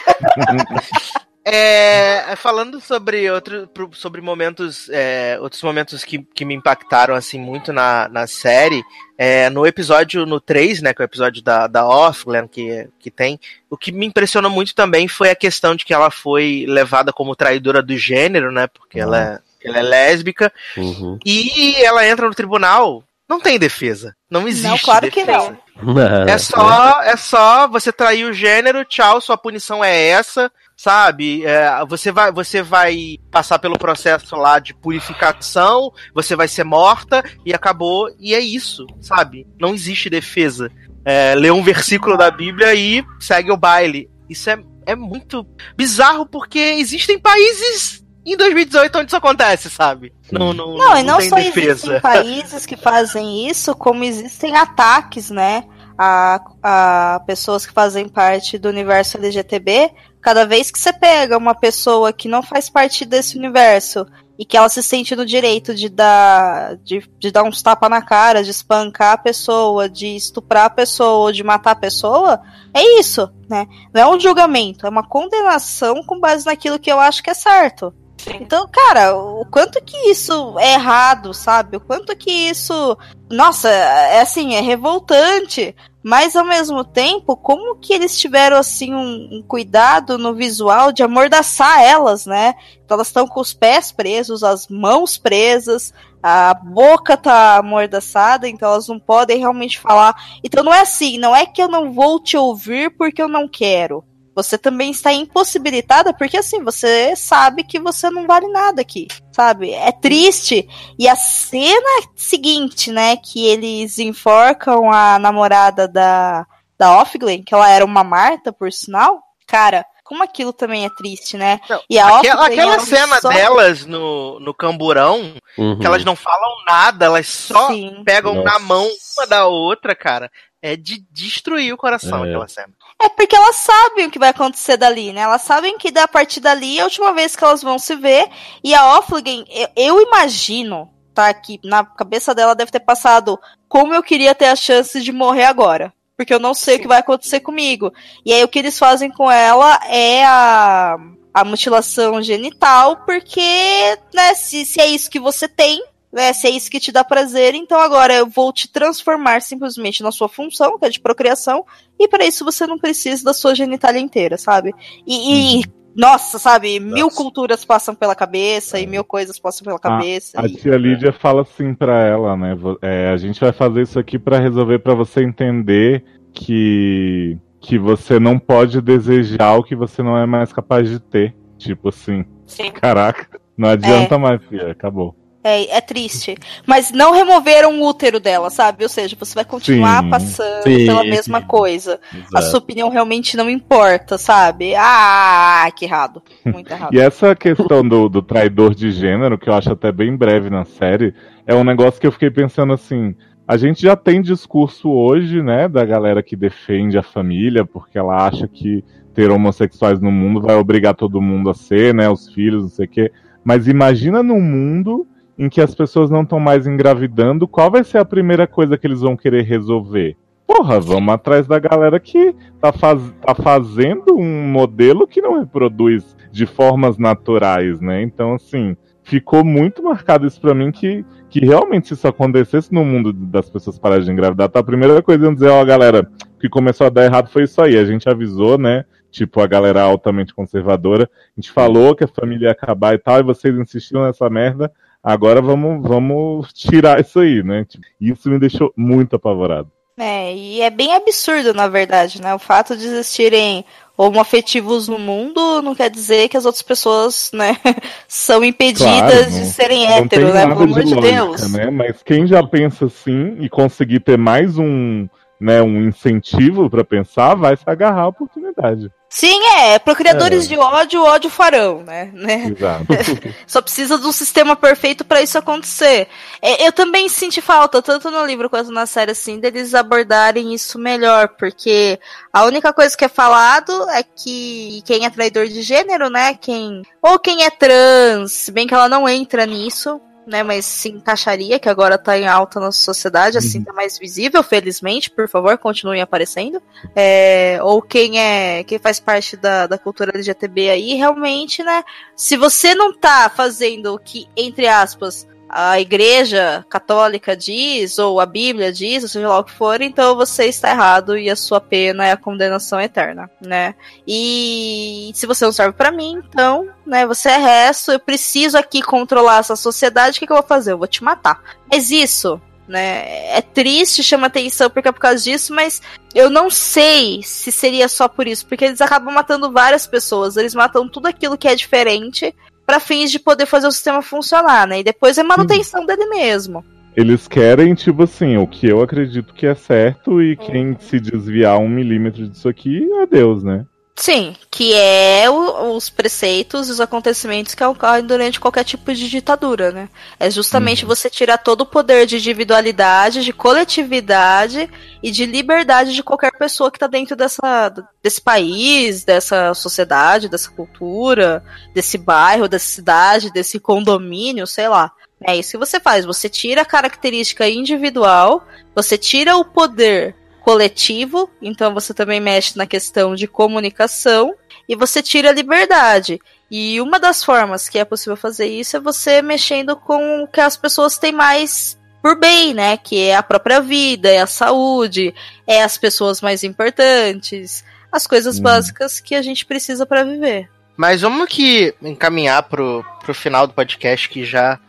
É, 1.48 2.34
falando 2.34 2.80
sobre 2.80 3.30
outro, 3.30 3.70
sobre 3.92 4.20
momentos, 4.20 4.88
é, 4.90 5.38
outros 5.40 5.62
momentos 5.62 6.02
que, 6.02 6.18
que 6.34 6.44
me 6.44 6.54
impactaram 6.54 7.14
assim 7.14 7.38
muito 7.38 7.72
na, 7.72 8.08
na 8.08 8.26
série, 8.26 8.82
é, 9.16 9.48
no 9.48 9.64
episódio 9.64 10.26
no 10.26 10.40
3, 10.40 10.82
né, 10.82 10.92
que 10.92 11.00
é 11.00 11.04
o 11.04 11.06
episódio 11.06 11.40
da, 11.44 11.68
da 11.68 11.86
Offland 11.86 12.48
que, 12.48 12.88
que 12.98 13.12
tem, 13.12 13.38
o 13.70 13.76
que 13.76 13.92
me 13.92 14.06
impressionou 14.06 14.50
muito 14.50 14.74
também 14.74 15.06
foi 15.06 15.30
a 15.30 15.36
questão 15.36 15.76
de 15.76 15.84
que 15.84 15.94
ela 15.94 16.10
foi 16.10 16.64
levada 16.68 17.12
como 17.12 17.36
traidora 17.36 17.80
do 17.80 17.96
gênero, 17.96 18.50
né, 18.50 18.66
porque 18.66 18.98
ela, 18.98 19.16
é, 19.16 19.38
ela 19.68 19.78
é 19.78 19.82
lésbica, 19.82 20.52
Uhum. 20.76 21.16
e 21.24 21.76
ela 21.76 22.04
entra 22.08 22.26
no 22.26 22.34
tribunal, 22.34 23.04
não 23.28 23.38
tem 23.40 23.56
defesa, 23.56 24.16
não 24.28 24.48
existe 24.48 24.66
Não, 24.68 24.78
claro 24.78 25.08
que 25.12 25.24
defesa. 25.24 25.50
não. 25.50 25.66
É 26.26 26.38
só, 26.38 27.02
é 27.02 27.16
só 27.16 27.68
você 27.68 27.92
trair 27.92 28.24
o 28.24 28.32
gênero, 28.32 28.84
tchau, 28.84 29.20
sua 29.20 29.36
punição 29.36 29.84
é 29.84 30.08
essa, 30.08 30.50
sabe? 30.76 31.44
É, 31.44 31.84
você, 31.88 32.12
vai, 32.12 32.30
você 32.30 32.62
vai 32.62 33.16
passar 33.30 33.58
pelo 33.58 33.78
processo 33.78 34.36
lá 34.36 34.58
de 34.58 34.74
purificação, 34.74 35.90
você 36.14 36.36
vai 36.36 36.46
ser 36.46 36.64
morta 36.64 37.24
e 37.44 37.54
acabou, 37.54 38.08
e 38.20 38.34
é 38.34 38.40
isso, 38.40 38.86
sabe? 39.00 39.46
Não 39.58 39.74
existe 39.74 40.10
defesa. 40.10 40.70
É, 41.04 41.34
lê 41.34 41.50
um 41.50 41.62
versículo 41.62 42.16
da 42.16 42.30
Bíblia 42.30 42.74
e 42.74 43.04
segue 43.18 43.50
o 43.50 43.56
baile. 43.56 44.10
Isso 44.28 44.50
é, 44.50 44.58
é 44.84 44.94
muito 44.94 45.46
bizarro 45.76 46.26
porque 46.26 46.58
existem 46.58 47.18
países 47.18 48.04
em 48.26 48.36
2018 48.36 48.98
onde 48.98 49.06
isso 49.06 49.16
acontece, 49.16 49.70
sabe? 49.70 50.12
Não, 50.32 50.52
não, 50.52 50.76
Não, 50.76 50.98
e 50.98 51.02
não 51.04 51.20
só 51.20 51.36
defesa. 51.36 51.70
existem 51.70 52.00
países 52.00 52.66
que 52.66 52.76
fazem 52.76 53.48
isso, 53.48 53.74
como 53.76 54.02
existem 54.02 54.56
ataques, 54.56 55.30
né? 55.30 55.64
A, 55.96 56.40
a 56.62 57.20
pessoas 57.24 57.64
que 57.64 57.72
fazem 57.72 58.08
parte 58.08 58.58
do 58.58 58.68
universo 58.68 59.16
LGTB. 59.16 59.92
Cada 60.26 60.44
vez 60.44 60.72
que 60.72 60.78
você 60.80 60.92
pega 60.92 61.38
uma 61.38 61.54
pessoa 61.54 62.12
que 62.12 62.26
não 62.26 62.42
faz 62.42 62.68
parte 62.68 63.04
desse 63.04 63.38
universo 63.38 64.04
e 64.36 64.44
que 64.44 64.56
ela 64.56 64.68
se 64.68 64.82
sente 64.82 65.14
no 65.14 65.24
direito 65.24 65.72
de 65.72 65.88
dar, 65.88 66.74
de, 66.78 67.08
de 67.16 67.30
dar 67.30 67.44
uns 67.44 67.62
tapas 67.62 67.88
na 67.88 68.02
cara, 68.02 68.42
de 68.42 68.50
espancar 68.50 69.12
a 69.12 69.18
pessoa, 69.18 69.88
de 69.88 70.16
estuprar 70.16 70.64
a 70.64 70.70
pessoa, 70.70 71.26
ou 71.26 71.32
de 71.32 71.44
matar 71.44 71.70
a 71.70 71.76
pessoa, 71.76 72.40
é 72.74 72.98
isso, 72.98 73.32
né? 73.48 73.68
Não 73.94 74.02
é 74.02 74.16
um 74.16 74.18
julgamento, 74.18 74.84
é 74.84 74.90
uma 74.90 75.06
condenação 75.06 76.02
com 76.02 76.18
base 76.18 76.44
naquilo 76.44 76.80
que 76.80 76.90
eu 76.90 76.98
acho 76.98 77.22
que 77.22 77.30
é 77.30 77.34
certo. 77.34 77.94
Então, 78.40 78.66
cara, 78.68 79.14
o 79.16 79.44
quanto 79.46 79.82
que 79.84 79.96
isso 80.10 80.58
é 80.58 80.74
errado, 80.74 81.32
sabe? 81.32 81.76
O 81.76 81.80
quanto 81.80 82.16
que 82.16 82.30
isso. 82.30 82.96
Nossa, 83.30 83.68
é 83.68 84.20
assim, 84.20 84.54
é 84.54 84.60
revoltante. 84.60 85.74
Mas 86.02 86.36
ao 86.36 86.44
mesmo 86.44 86.84
tempo, 86.84 87.36
como 87.36 87.76
que 87.76 87.92
eles 87.92 88.16
tiveram 88.16 88.56
assim 88.56 88.94
um, 88.94 89.28
um 89.38 89.42
cuidado 89.42 90.16
no 90.16 90.34
visual 90.34 90.92
de 90.92 91.02
amordaçar 91.02 91.82
elas, 91.82 92.26
né? 92.26 92.54
Então 92.84 92.94
elas 92.94 93.08
estão 93.08 93.26
com 93.26 93.40
os 93.40 93.52
pés 93.52 93.90
presos, 93.90 94.44
as 94.44 94.68
mãos 94.68 95.18
presas, 95.18 95.92
a 96.22 96.54
boca 96.54 97.16
tá 97.16 97.56
amordaçada, 97.56 98.48
então 98.48 98.70
elas 98.70 98.86
não 98.86 99.00
podem 99.00 99.38
realmente 99.38 99.80
falar. 99.80 100.14
Então 100.44 100.62
não 100.62 100.72
é 100.72 100.82
assim, 100.82 101.18
não 101.18 101.34
é 101.34 101.44
que 101.44 101.60
eu 101.60 101.68
não 101.68 101.92
vou 101.92 102.20
te 102.20 102.36
ouvir 102.36 102.96
porque 102.96 103.20
eu 103.20 103.28
não 103.28 103.48
quero. 103.48 104.04
Você 104.36 104.58
também 104.58 104.90
está 104.90 105.12
impossibilitada 105.12 106.12
porque 106.12 106.36
assim, 106.36 106.62
você 106.62 107.16
sabe 107.16 107.64
que 107.64 107.80
você 107.80 108.10
não 108.10 108.26
vale 108.26 108.46
nada 108.48 108.82
aqui, 108.82 109.08
sabe? 109.32 109.72
É 109.72 109.90
triste. 109.90 110.68
E 110.98 111.08
a 111.08 111.16
cena 111.16 112.02
seguinte, 112.14 112.92
né, 112.92 113.16
que 113.16 113.44
eles 113.46 113.98
enforcam 113.98 114.92
a 114.92 115.18
namorada 115.18 115.88
da 115.88 116.46
da 116.78 117.00
Offglen, 117.00 117.42
que 117.42 117.54
ela 117.54 117.70
era 117.70 117.82
uma 117.82 118.04
Marta, 118.04 118.52
por 118.52 118.70
sinal, 118.70 119.22
cara, 119.46 119.82
como 120.04 120.22
aquilo 120.22 120.52
também 120.52 120.84
é 120.84 120.90
triste, 120.94 121.38
né? 121.38 121.58
Não, 121.70 121.80
e 121.88 121.98
a 121.98 122.18
aquela, 122.18 122.46
aquela 122.46 122.74
ela 122.74 122.84
cena 122.84 123.18
só- 123.18 123.30
delas 123.30 123.86
no, 123.86 124.38
no 124.40 124.52
camburão, 124.52 125.32
Uhum. 125.56 125.78
que 125.78 125.86
elas 125.86 126.04
não 126.04 126.14
falam 126.14 126.50
nada, 126.66 127.06
elas 127.06 127.26
só 127.28 127.68
Sim. 127.68 128.02
pegam 128.04 128.34
Nossa. 128.34 128.44
na 128.44 128.58
mão 128.58 128.86
uma 129.16 129.26
da 129.26 129.46
outra, 129.46 129.94
cara. 129.96 130.30
É 130.60 130.76
de 130.76 131.02
destruir 131.10 131.72
o 131.72 131.78
coração 131.78 132.24
É. 132.24 132.28
aquela 132.28 132.46
cena. 132.46 132.74
É 133.00 133.08
porque 133.10 133.36
elas 133.36 133.56
sabem 133.56 134.06
o 134.06 134.10
que 134.10 134.18
vai 134.18 134.30
acontecer 134.30 134.76
dali, 134.76 135.12
né? 135.12 135.20
Elas 135.20 135.42
sabem 135.42 135.76
que 135.76 135.90
da 135.90 136.08
partir 136.08 136.40
dali 136.40 136.78
é 136.78 136.80
a 136.80 136.84
última 136.84 137.12
vez 137.12 137.36
que 137.36 137.44
elas 137.44 137.62
vão 137.62 137.78
se 137.78 137.94
ver. 137.94 138.28
E 138.64 138.74
a 138.74 138.98
Offligen, 138.98 139.44
eu, 139.50 139.68
eu 139.76 140.00
imagino, 140.00 140.90
tá? 141.14 141.32
Que 141.34 141.60
na 141.62 141.84
cabeça 141.84 142.34
dela 142.34 142.54
deve 142.54 142.70
ter 142.70 142.80
passado 142.80 143.38
como 143.68 143.94
eu 143.94 144.02
queria 144.02 144.34
ter 144.34 144.46
a 144.46 144.56
chance 144.56 145.00
de 145.00 145.12
morrer 145.12 145.44
agora. 145.44 145.92
Porque 146.16 146.32
eu 146.32 146.40
não 146.40 146.54
sei 146.54 146.76
o 146.76 146.80
que 146.80 146.88
vai 146.88 147.00
acontecer 147.00 147.40
comigo. 147.40 147.92
E 148.24 148.32
aí 148.32 148.42
o 148.42 148.48
que 148.48 148.58
eles 148.58 148.78
fazem 148.78 149.10
com 149.10 149.30
ela 149.30 149.78
é 149.84 150.24
a, 150.24 150.96
a 151.34 151.44
mutilação 151.44 152.22
genital, 152.22 153.04
porque, 153.04 153.98
né, 154.14 154.34
se, 154.34 154.64
se 154.64 154.80
é 154.80 154.86
isso 154.86 155.10
que 155.10 155.20
você 155.20 155.46
tem, 155.46 155.84
né, 156.16 156.32
se 156.32 156.46
é 156.46 156.50
isso 156.50 156.70
que 156.70 156.80
te 156.80 156.90
dá 156.90 157.04
prazer, 157.04 157.54
então 157.54 157.78
agora 157.78 158.14
eu 158.14 158.26
vou 158.26 158.50
te 158.50 158.72
transformar 158.72 159.42
simplesmente 159.42 160.02
na 160.02 160.10
sua 160.10 160.30
função, 160.30 160.78
que 160.78 160.86
é 160.86 160.88
de 160.88 160.98
procriação, 160.98 161.62
e 162.00 162.08
para 162.08 162.24
isso 162.24 162.42
você 162.42 162.66
não 162.66 162.78
precisa 162.78 163.22
da 163.22 163.34
sua 163.34 163.54
genitália 163.54 164.00
inteira, 164.00 164.38
sabe? 164.38 164.74
E, 165.06 165.58
e, 165.60 165.64
nossa, 165.94 166.38
sabe, 166.38 166.80
mil 166.80 167.10
culturas 167.10 167.66
passam 167.66 167.94
pela 167.94 168.14
cabeça 168.14 168.80
e 168.80 168.86
mil 168.86 169.04
coisas 169.04 169.38
passam 169.38 169.62
pela 169.66 169.78
cabeça. 169.78 170.40
A, 170.40 170.44
a 170.44 170.46
e- 170.46 170.54
tia 170.54 170.78
Lídia 170.78 171.12
fala 171.12 171.42
assim 171.42 171.74
pra 171.74 172.02
ela, 172.02 172.34
né? 172.34 172.56
é, 172.80 173.10
a 173.10 173.16
gente 173.18 173.38
vai 173.38 173.52
fazer 173.52 173.82
isso 173.82 173.98
aqui 173.98 174.18
pra 174.18 174.38
resolver 174.38 174.78
pra 174.78 174.94
você 174.94 175.22
entender 175.22 176.02
que 176.32 177.36
que 177.60 177.78
você 177.78 178.20
não 178.20 178.38
pode 178.38 178.80
desejar 178.80 179.56
o 179.56 179.64
que 179.64 179.74
você 179.74 180.00
não 180.00 180.16
é 180.16 180.24
mais 180.24 180.52
capaz 180.52 180.88
de 180.88 181.00
ter. 181.00 181.34
Tipo 181.58 181.88
assim, 181.88 182.24
Sim. 182.46 182.70
caraca, 182.70 183.40
não 183.56 183.68
adianta 183.68 184.16
mais, 184.18 184.44
filha, 184.44 184.70
acabou. 184.70 185.16
É, 185.46 185.76
é 185.76 185.80
triste. 185.80 186.36
Mas 186.66 186.90
não 186.90 187.12
removeram 187.12 187.78
o 187.78 187.86
útero 187.88 188.18
dela, 188.18 188.50
sabe? 188.50 188.82
Ou 188.82 188.88
seja, 188.88 189.14
você 189.16 189.32
vai 189.32 189.44
continuar 189.44 190.02
Sim, 190.02 190.10
passando 190.10 190.64
sim, 190.64 190.86
pela 190.86 191.04
mesma 191.04 191.40
sim. 191.40 191.46
coisa. 191.46 192.00
A 192.12 192.16
Exato. 192.16 192.46
sua 192.46 192.58
opinião 192.58 192.88
realmente 192.88 193.36
não 193.36 193.48
importa, 193.48 194.18
sabe? 194.18 194.74
Ah, 194.76 195.70
que 195.76 195.84
errado. 195.84 196.20
Muito 196.44 196.72
errado. 196.72 196.92
E 196.92 196.98
essa 196.98 197.36
questão 197.36 197.86
do, 197.86 198.08
do 198.08 198.22
traidor 198.22 198.74
de 198.74 198.90
gênero, 198.90 199.38
que 199.38 199.48
eu 199.48 199.54
acho 199.54 199.70
até 199.70 199.92
bem 199.92 200.16
breve 200.16 200.50
na 200.50 200.64
série, 200.64 201.14
é 201.46 201.54
um 201.54 201.62
negócio 201.62 202.00
que 202.00 202.08
eu 202.08 202.12
fiquei 202.12 202.30
pensando 202.30 202.72
assim. 202.72 203.14
A 203.46 203.56
gente 203.56 203.80
já 203.82 203.94
tem 203.94 204.20
discurso 204.20 204.90
hoje, 204.90 205.40
né, 205.40 205.68
da 205.68 205.84
galera 205.84 206.24
que 206.24 206.34
defende 206.34 206.98
a 206.98 207.02
família, 207.04 207.64
porque 207.64 207.96
ela 207.96 208.26
acha 208.26 208.48
que 208.48 208.82
ter 209.14 209.30
homossexuais 209.30 210.00
no 210.00 210.10
mundo 210.10 210.40
vai 210.40 210.56
obrigar 210.56 210.94
todo 210.94 211.22
mundo 211.22 211.50
a 211.50 211.54
ser, 211.54 211.94
né, 211.94 212.10
os 212.10 212.28
filhos, 212.34 212.62
não 212.64 212.68
sei 212.68 212.86
o 212.86 212.88
quê. 212.88 213.12
Mas 213.44 213.68
imagina 213.68 214.24
num 214.24 214.40
mundo 214.40 215.06
em 215.38 215.48
que 215.48 215.60
as 215.60 215.74
pessoas 215.74 216.10
não 216.10 216.22
estão 216.22 216.40
mais 216.40 216.66
engravidando, 216.66 217.46
qual 217.46 217.70
vai 217.70 217.84
ser 217.84 217.98
a 217.98 218.04
primeira 218.04 218.46
coisa 218.46 218.78
que 218.78 218.86
eles 218.86 219.00
vão 219.00 219.16
querer 219.16 219.42
resolver? 219.42 220.16
Porra, 220.46 220.80
vamos 220.80 221.12
atrás 221.12 221.46
da 221.46 221.58
galera 221.58 221.98
que 221.98 222.34
tá, 222.60 222.72
faz, 222.72 223.02
tá 223.20 223.34
fazendo 223.34 224.16
um 224.16 224.48
modelo 224.48 225.06
que 225.06 225.20
não 225.20 225.40
reproduz 225.40 226.16
de 226.30 226.46
formas 226.46 226.96
naturais, 226.96 227.80
né? 227.80 228.00
Então, 228.02 228.34
assim, 228.34 228.76
ficou 229.02 229.44
muito 229.44 229.82
marcado 229.82 230.26
isso 230.26 230.40
pra 230.40 230.54
mim 230.54 230.70
que, 230.70 231.04
que 231.28 231.40
realmente 231.40 231.88
se 231.88 231.94
isso 231.94 232.06
acontecesse 232.08 232.72
no 232.72 232.84
mundo 232.84 233.12
das 233.12 233.50
pessoas 233.50 233.78
pararem 233.78 234.04
de 234.04 234.10
engravidar, 234.10 234.48
tá? 234.48 234.60
A 234.60 234.64
primeira 234.64 235.02
coisa 235.02 235.28
é 235.28 235.34
dizer, 235.34 235.48
ó, 235.48 235.64
galera, 235.64 236.08
o 236.36 236.38
que 236.38 236.48
começou 236.48 236.86
a 236.86 236.90
dar 236.90 237.04
errado 237.04 237.28
foi 237.28 237.42
isso 237.42 237.60
aí. 237.60 237.76
A 237.76 237.84
gente 237.84 238.08
avisou, 238.08 238.56
né? 238.56 238.84
Tipo, 239.10 239.40
a 239.40 239.46
galera 239.46 239.82
altamente 239.82 240.34
conservadora. 240.34 241.04
A 241.36 241.40
gente 241.40 241.50
falou 241.50 241.94
que 241.94 242.04
a 242.04 242.08
família 242.08 242.46
ia 242.46 242.52
acabar 242.52 242.94
e 242.94 242.98
tal, 242.98 243.18
e 243.20 243.22
vocês 243.22 243.56
insistiram 243.58 244.04
nessa 244.04 244.28
merda. 244.28 244.70
Agora 245.06 245.40
vamos, 245.40 245.88
vamos 245.88 246.52
tirar 246.52 246.98
isso 246.98 247.20
aí, 247.20 247.40
né? 247.40 247.64
Isso 248.00 248.28
me 248.28 248.40
deixou 248.40 248.72
muito 248.76 249.14
apavorado. 249.14 249.70
É, 249.96 250.34
e 250.34 250.60
é 250.60 250.68
bem 250.68 250.96
absurdo, 250.96 251.54
na 251.54 251.68
verdade, 251.68 252.20
né? 252.20 252.34
O 252.34 252.40
fato 252.40 252.76
de 252.76 252.84
existirem 252.84 253.64
homoafetivos 253.96 254.88
no 254.88 254.98
mundo 254.98 255.62
não 255.62 255.76
quer 255.76 255.90
dizer 255.90 256.28
que 256.28 256.36
as 256.36 256.44
outras 256.44 256.60
pessoas, 256.60 257.30
né, 257.32 257.56
são 258.08 258.44
impedidas 258.44 258.82
Claro, 258.82 259.30
de 259.30 259.46
serem 259.46 259.86
não 259.86 259.94
hétero, 259.94 260.08
tem 260.08 260.34
né? 260.34 260.46
Pelo 260.48 260.62
amor 260.62 260.84
de 260.84 260.94
lógica, 260.94 261.00
Deus. 261.00 261.52
Né? 261.52 261.70
Mas 261.70 262.02
quem 262.02 262.26
já 262.26 262.42
pensa 262.42 262.86
assim 262.86 263.36
e 263.38 263.48
conseguir 263.48 264.00
ter 264.00 264.18
mais 264.18 264.58
um, 264.58 265.08
né, 265.40 265.62
um 265.62 265.82
incentivo 265.86 266.70
pra 266.70 266.84
pensar, 266.84 267.34
vai 267.34 267.56
se 267.56 267.64
agarrar 267.66 268.02
à 268.02 268.08
oportunidade. 268.08 268.90
Sim, 269.08 269.38
é. 269.58 269.78
Procriadores 269.78 270.44
É. 270.44 270.48
de 270.48 270.58
ódio, 270.58 271.02
ódio 271.02 271.30
farão, 271.30 271.82
né? 271.82 272.10
né? 272.12 272.52
Exato. 272.54 272.86
Só 273.46 273.62
precisa 273.62 273.98
de 273.98 274.06
um 274.06 274.12
sistema 274.12 274.56
perfeito 274.56 275.04
pra 275.04 275.22
isso 275.22 275.38
acontecer. 275.38 276.08
É, 276.42 276.66
eu 276.66 276.72
também 276.72 277.08
senti 277.08 277.40
falta, 277.40 277.80
tanto 277.80 278.10
no 278.10 278.26
livro 278.26 278.50
quanto 278.50 278.70
na 278.72 278.84
série, 278.84 279.12
assim, 279.12 279.38
deles 279.38 279.74
abordarem 279.74 280.52
isso 280.52 280.78
melhor, 280.78 281.28
porque 281.38 281.98
a 282.32 282.44
única 282.44 282.72
coisa 282.72 282.96
que 282.96 283.04
é 283.04 283.08
falado 283.08 283.88
é 283.90 284.02
que 284.02 284.82
quem 284.84 285.06
é 285.06 285.10
traidor 285.10 285.46
de 285.46 285.62
gênero, 285.62 286.10
né? 286.10 286.34
Quem. 286.34 286.82
Ou 287.00 287.18
quem 287.18 287.44
é 287.44 287.50
trans, 287.50 288.32
se 288.32 288.52
bem 288.52 288.66
que 288.66 288.74
ela 288.74 288.88
não 288.88 289.08
entra 289.08 289.46
nisso. 289.46 290.00
Né, 290.26 290.42
mas 290.42 290.64
se 290.64 290.88
encaixaria, 290.88 291.56
que 291.56 291.68
agora 291.68 291.96
tá 291.96 292.18
em 292.18 292.26
alta 292.26 292.58
na 292.58 292.72
sociedade, 292.72 293.38
assim 293.38 293.62
tá 293.62 293.72
mais 293.72 293.96
visível, 293.96 294.42
felizmente, 294.42 295.08
por 295.08 295.28
favor, 295.28 295.56
continuem 295.56 296.02
aparecendo. 296.02 296.60
É, 296.96 297.60
ou 297.62 297.80
quem 297.80 298.18
é 298.18 298.64
quem 298.64 298.76
faz 298.76 298.98
parte 298.98 299.36
da, 299.36 299.68
da 299.68 299.78
cultura 299.78 300.10
LGTB 300.12 300.68
aí, 300.68 300.94
realmente, 300.94 301.62
né? 301.62 301.84
Se 302.16 302.36
você 302.36 302.74
não 302.74 302.92
tá 302.92 303.30
fazendo 303.30 303.94
o 303.94 303.98
que, 304.00 304.26
entre 304.36 304.66
aspas, 304.66 305.28
a 305.48 305.80
igreja 305.80 306.64
católica 306.68 307.36
diz, 307.36 307.98
ou 307.98 308.20
a 308.20 308.26
Bíblia 308.26 308.72
diz, 308.72 309.02
ou 309.02 309.08
seja 309.08 309.28
lá 309.28 309.38
o 309.38 309.44
que 309.44 309.52
for, 309.52 309.80
então 309.80 310.16
você 310.16 310.46
está 310.46 310.70
errado 310.70 311.16
e 311.16 311.30
a 311.30 311.36
sua 311.36 311.60
pena 311.60 312.06
é 312.06 312.12
a 312.12 312.16
condenação 312.16 312.80
eterna, 312.80 313.30
né? 313.40 313.74
E 314.06 315.10
se 315.14 315.26
você 315.26 315.44
não 315.44 315.52
serve 315.52 315.72
pra 315.72 315.92
mim, 315.92 316.22
então, 316.28 316.68
né, 316.84 317.06
você 317.06 317.28
é 317.28 317.36
resto, 317.36 317.92
eu 317.92 318.00
preciso 318.00 318.58
aqui 318.58 318.82
controlar 318.82 319.38
essa 319.38 319.56
sociedade, 319.56 320.16
o 320.16 320.20
que, 320.20 320.26
que 320.26 320.32
eu 320.32 320.36
vou 320.36 320.46
fazer? 320.46 320.72
Eu 320.72 320.78
vou 320.78 320.86
te 320.86 321.04
matar. 321.04 321.40
Mas 321.70 321.90
isso, 321.90 322.40
né, 322.66 323.36
é 323.36 323.40
triste, 323.40 324.02
chama 324.02 324.26
atenção 324.26 324.68
porque 324.68 324.88
é 324.88 324.92
por 324.92 325.00
causa 325.00 325.22
disso, 325.22 325.54
mas 325.54 325.80
eu 326.14 326.28
não 326.28 326.50
sei 326.50 327.22
se 327.22 327.52
seria 327.52 327.88
só 327.88 328.08
por 328.08 328.26
isso, 328.26 328.46
porque 328.46 328.64
eles 328.64 328.80
acabam 328.80 329.14
matando 329.14 329.52
várias 329.52 329.86
pessoas, 329.86 330.36
eles 330.36 330.54
matam 330.54 330.88
tudo 330.88 331.06
aquilo 331.06 331.38
que 331.38 331.46
é 331.46 331.54
diferente 331.54 332.34
para 332.66 332.80
fins 332.80 333.10
de 333.10 333.20
poder 333.20 333.46
fazer 333.46 333.68
o 333.68 333.72
sistema 333.72 334.02
funcionar, 334.02 334.66
né? 334.66 334.80
E 334.80 334.84
depois 334.84 335.16
é 335.16 335.22
manutenção 335.22 335.86
dele 335.86 336.06
mesmo. 336.06 336.64
Eles 336.96 337.28
querem, 337.28 337.74
tipo 337.74 338.02
assim, 338.02 338.36
o 338.36 338.46
que 338.46 338.66
eu 338.66 338.82
acredito 338.82 339.34
que 339.34 339.46
é 339.46 339.54
certo 339.54 340.20
e 340.20 340.36
quem 340.36 340.76
se 340.78 340.98
desviar 340.98 341.58
um 341.58 341.68
milímetro 341.68 342.26
disso 342.26 342.48
aqui, 342.48 342.88
adeus, 343.02 343.44
né? 343.44 343.66
Sim, 343.98 344.36
que 344.50 344.74
é 344.74 345.28
o- 345.30 345.74
os 345.74 345.88
preceitos, 345.88 346.68
os 346.68 346.82
acontecimentos 346.82 347.54
que 347.54 347.64
ocorrem 347.64 348.04
durante 348.04 348.38
qualquer 348.38 348.62
tipo 348.62 348.92
de 348.92 349.08
ditadura, 349.08 349.72
né? 349.72 349.88
É 350.20 350.30
justamente 350.30 350.84
você 350.84 351.08
tirar 351.08 351.38
todo 351.38 351.62
o 351.62 351.66
poder 351.66 352.04
de 352.04 352.16
individualidade, 352.16 353.24
de 353.24 353.32
coletividade 353.32 354.68
e 355.02 355.10
de 355.10 355.24
liberdade 355.24 355.94
de 355.94 356.02
qualquer 356.02 356.30
pessoa 356.32 356.70
que 356.70 356.78
tá 356.78 356.86
dentro 356.86 357.16
dessa, 357.16 357.72
desse 358.02 358.20
país, 358.20 359.02
dessa 359.02 359.54
sociedade, 359.54 360.28
dessa 360.28 360.50
cultura, 360.50 361.42
desse 361.74 361.96
bairro, 361.96 362.48
dessa 362.48 362.68
cidade, 362.68 363.32
desse 363.32 363.58
condomínio, 363.58 364.46
sei 364.46 364.68
lá. 364.68 364.92
É 365.26 365.34
isso 365.34 365.52
que 365.52 365.58
você 365.58 365.80
faz. 365.80 366.04
Você 366.04 366.28
tira 366.28 366.60
a 366.60 366.66
característica 366.66 367.48
individual, 367.48 368.46
você 368.74 368.98
tira 368.98 369.38
o 369.38 369.44
poder 369.44 370.14
coletivo, 370.46 371.28
então 371.42 371.74
você 371.74 371.92
também 371.92 372.20
mexe 372.20 372.56
na 372.56 372.66
questão 372.68 373.16
de 373.16 373.26
comunicação 373.26 374.32
e 374.68 374.76
você 374.76 375.02
tira 375.02 375.30
a 375.30 375.32
liberdade. 375.32 376.20
E 376.48 376.80
uma 376.80 377.00
das 377.00 377.24
formas 377.24 377.68
que 377.68 377.80
é 377.80 377.84
possível 377.84 378.16
fazer 378.16 378.46
isso 378.46 378.76
é 378.76 378.80
você 378.80 379.20
mexendo 379.20 379.74
com 379.74 380.22
o 380.22 380.28
que 380.28 380.40
as 380.40 380.56
pessoas 380.56 380.96
têm 380.98 381.10
mais 381.10 381.76
por 382.00 382.16
bem, 382.16 382.54
né? 382.54 382.76
Que 382.76 383.08
é 383.08 383.16
a 383.16 383.24
própria 383.24 383.60
vida, 383.60 384.08
é 384.08 384.20
a 384.20 384.26
saúde, 384.28 385.12
é 385.48 385.64
as 385.64 385.76
pessoas 385.76 386.20
mais 386.20 386.44
importantes, 386.44 387.64
as 387.90 388.06
coisas 388.06 388.38
Hum. 388.38 388.42
básicas 388.42 389.00
que 389.00 389.16
a 389.16 389.22
gente 389.22 389.44
precisa 389.44 389.84
para 389.84 390.04
viver. 390.04 390.48
Mas 390.76 391.00
vamos 391.00 391.28
que 391.28 391.74
encaminhar 391.82 392.44
pro, 392.44 392.84
pro 393.00 393.12
final 393.12 393.48
do 393.48 393.52
podcast 393.52 394.08
que 394.08 394.24
já. 394.24 394.60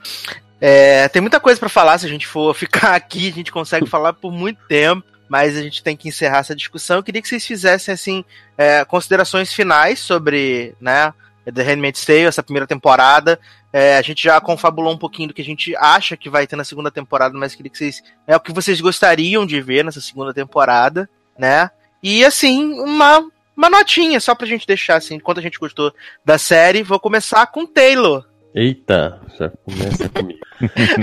é, 0.59 1.07
tem 1.09 1.21
muita 1.21 1.39
coisa 1.39 1.59
pra 1.59 1.69
falar, 1.69 1.99
se 1.99 2.07
a 2.07 2.09
gente 2.09 2.25
for 2.25 2.51
ficar 2.57 2.95
aqui, 2.95 3.29
a 3.29 3.33
gente 3.33 3.51
consegue 3.51 3.85
falar 3.85 4.13
por 4.13 4.31
muito 4.31 4.59
tempo. 4.67 5.05
Mas 5.29 5.57
a 5.57 5.61
gente 5.61 5.83
tem 5.83 5.95
que 5.95 6.07
encerrar 6.07 6.39
essa 6.39 6.55
discussão. 6.55 6.97
Eu 6.97 7.03
queria 7.03 7.21
que 7.21 7.27
vocês 7.27 7.45
fizessem 7.45 7.93
assim 7.93 8.25
é, 8.57 8.83
considerações 8.85 9.53
finais 9.53 9.99
sobre, 9.99 10.75
né, 10.79 11.13
The 11.53 11.63
Handmaid's 11.63 12.05
Tale, 12.05 12.25
essa 12.25 12.43
primeira 12.43 12.67
temporada. 12.67 13.39
É, 13.71 13.97
a 13.97 14.01
gente 14.01 14.23
já 14.23 14.39
confabulou 14.39 14.93
um 14.93 14.97
pouquinho 14.97 15.29
do 15.29 15.33
que 15.33 15.41
a 15.41 15.45
gente 15.45 15.75
acha 15.75 16.17
que 16.17 16.29
vai 16.29 16.47
ter 16.47 16.55
na 16.55 16.63
segunda 16.63 16.89
temporada, 16.89 17.37
mas 17.37 17.53
queria 17.53 17.71
que 17.71 17.77
vocês. 17.77 18.01
É 18.25 18.35
o 18.35 18.39
que 18.39 18.53
vocês 18.53 18.81
gostariam 18.81 19.45
de 19.45 19.61
ver 19.61 19.83
nessa 19.83 20.01
segunda 20.01 20.33
temporada, 20.33 21.09
né? 21.37 21.69
E 22.01 22.23
assim, 22.23 22.73
uma, 22.79 23.25
uma 23.55 23.69
notinha, 23.69 24.19
só 24.19 24.33
pra 24.33 24.47
gente 24.47 24.65
deixar 24.65 24.95
assim, 24.95 25.19
quanto 25.19 25.39
a 25.39 25.43
gente 25.43 25.59
gostou 25.59 25.93
da 26.23 26.37
série. 26.37 26.83
Vou 26.83 26.99
começar 26.99 27.45
com 27.47 27.65
Taylor. 27.65 28.25
Eita, 28.55 29.21
já 29.37 29.49
começa 29.49 30.09
comigo. 30.09 30.39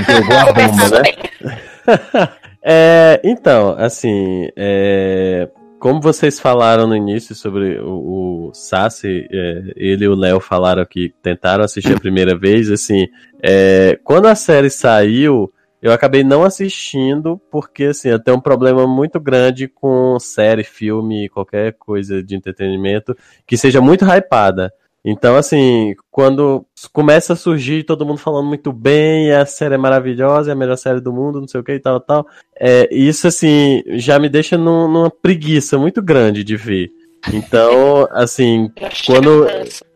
Jogou 0.08 0.36
a 0.36 0.52
bomba, 0.52 0.88
né? 0.90 2.34
é, 2.64 3.20
então, 3.22 3.74
assim, 3.78 4.48
é, 4.56 5.50
como 5.78 6.00
vocês 6.00 6.40
falaram 6.40 6.86
no 6.86 6.96
início 6.96 7.34
sobre 7.34 7.78
o, 7.78 8.48
o 8.48 8.54
Sassi, 8.54 9.28
é, 9.30 9.72
ele 9.76 10.06
e 10.06 10.08
o 10.08 10.14
Léo 10.14 10.40
falaram 10.40 10.84
que 10.86 11.12
tentaram 11.22 11.62
assistir 11.62 11.94
a 11.94 12.00
primeira 12.00 12.34
vez, 12.34 12.70
assim, 12.70 13.06
é, 13.42 13.98
quando 14.02 14.26
a 14.26 14.34
série 14.34 14.70
saiu, 14.70 15.52
eu 15.82 15.92
acabei 15.92 16.24
não 16.24 16.42
assistindo 16.42 17.38
porque, 17.50 17.84
assim, 17.84 18.08
eu 18.08 18.18
tenho 18.18 18.38
um 18.38 18.40
problema 18.40 18.86
muito 18.86 19.20
grande 19.20 19.68
com 19.68 20.18
série, 20.18 20.64
filme, 20.64 21.28
qualquer 21.28 21.74
coisa 21.74 22.22
de 22.22 22.34
entretenimento 22.34 23.14
que 23.46 23.58
seja 23.58 23.82
muito 23.82 24.06
hypada. 24.06 24.72
Então, 25.04 25.36
assim, 25.36 25.94
quando 26.10 26.64
começa 26.90 27.34
a 27.34 27.36
surgir 27.36 27.84
todo 27.84 28.06
mundo 28.06 28.18
falando 28.18 28.48
muito 28.48 28.72
bem, 28.72 29.32
a 29.32 29.44
série 29.44 29.74
é 29.74 29.78
maravilhosa, 29.78 30.50
é 30.50 30.52
a 30.52 30.56
melhor 30.56 30.76
série 30.76 31.00
do 31.00 31.12
mundo, 31.12 31.40
não 31.40 31.46
sei 31.46 31.60
o 31.60 31.64
que 31.64 31.72
e 31.72 31.80
tal, 31.80 32.00
tal, 32.00 32.26
é, 32.58 32.88
isso, 32.90 33.28
assim, 33.28 33.82
já 33.96 34.18
me 34.18 34.30
deixa 34.30 34.56
num, 34.56 34.88
numa 34.88 35.10
preguiça 35.10 35.76
muito 35.76 36.00
grande 36.00 36.42
de 36.42 36.56
ver. 36.56 36.90
Então, 37.32 38.08
assim, 38.12 38.70
quando. 39.04 39.46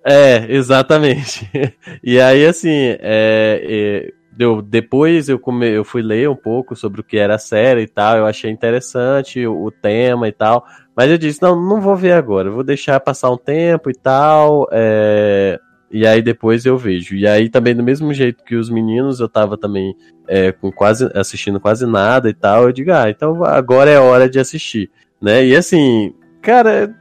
É, 0.05 0.47
exatamente. 0.49 1.49
E 2.03 2.21
aí, 2.21 2.47
assim, 2.47 2.71
é, 2.71 2.99
é, 3.01 4.13
eu, 4.39 4.63
depois 4.63 5.29
eu, 5.29 5.39
come, 5.39 5.69
eu 5.69 5.85
fui 5.85 6.01
ler 6.01 6.29
um 6.29 6.37
pouco 6.37 6.77
sobre 6.77 7.01
o 7.01 7.05
que 7.05 7.19
era 7.19 7.35
a 7.35 7.39
série 7.39 7.83
e 7.83 7.89
tal, 7.89 8.17
eu 8.17 8.27
achei 8.27 8.51
interessante 8.51 9.47
o, 9.47 9.65
o 9.65 9.71
tema 9.71 10.29
e 10.29 10.33
tal, 10.33 10.65
mas 10.99 11.13
eu 11.13 11.17
disse, 11.17 11.41
não, 11.41 11.55
não 11.55 11.81
vou 11.81 11.95
ver 11.95 12.11
agora, 12.11 12.51
vou 12.51 12.65
deixar 12.65 12.99
passar 12.99 13.31
um 13.31 13.37
tempo 13.37 13.89
e 13.89 13.95
tal, 13.95 14.67
é... 14.73 15.57
e 15.89 16.05
aí 16.05 16.21
depois 16.21 16.67
eu 16.67 16.77
vejo. 16.77 17.15
E 17.15 17.25
aí 17.25 17.49
também, 17.49 17.73
do 17.73 17.85
mesmo 17.85 18.13
jeito 18.13 18.43
que 18.43 18.57
os 18.57 18.69
meninos, 18.69 19.21
eu 19.21 19.29
tava 19.29 19.57
também 19.57 19.95
é, 20.27 20.51
com 20.51 20.73
quase 20.73 21.09
assistindo 21.15 21.61
quase 21.61 21.87
nada 21.87 22.29
e 22.29 22.35
tal, 22.35 22.65
eu 22.65 22.73
digo, 22.73 22.91
ah, 22.91 23.09
então 23.09 23.45
agora 23.45 23.89
é 23.89 24.01
hora 24.01 24.29
de 24.29 24.41
assistir, 24.41 24.91
né? 25.23 25.47
E 25.47 25.55
assim, 25.55 26.13
cara, 26.43 26.93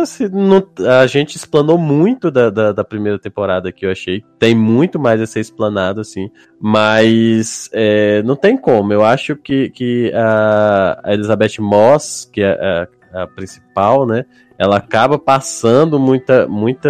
assim, 0.00 0.28
não, 0.28 0.64
a 1.00 1.08
gente 1.08 1.34
explanou 1.34 1.76
muito 1.76 2.30
da, 2.30 2.50
da, 2.50 2.70
da, 2.70 2.84
primeira 2.84 3.18
temporada 3.18 3.72
que 3.72 3.84
eu 3.84 3.90
achei. 3.90 4.22
Tem 4.38 4.54
muito 4.54 4.96
mais 4.96 5.20
a 5.20 5.26
ser 5.26 5.40
explanado, 5.40 6.00
assim. 6.00 6.30
Mas 6.60 7.68
é, 7.72 8.22
não 8.22 8.36
tem 8.36 8.56
como. 8.56 8.92
Eu 8.92 9.04
acho 9.04 9.34
que, 9.34 9.70
que 9.70 10.12
a, 10.14 11.00
a 11.02 11.12
Elizabeth 11.14 11.58
Moss, 11.58 12.30
que 12.32 12.42
é 12.42 12.52
a, 12.52 12.88
a 13.12 13.26
principal, 13.26 14.06
né? 14.06 14.24
Ela 14.58 14.76
acaba 14.76 15.18
passando 15.18 15.98
muita, 15.98 16.46
muita, 16.46 16.88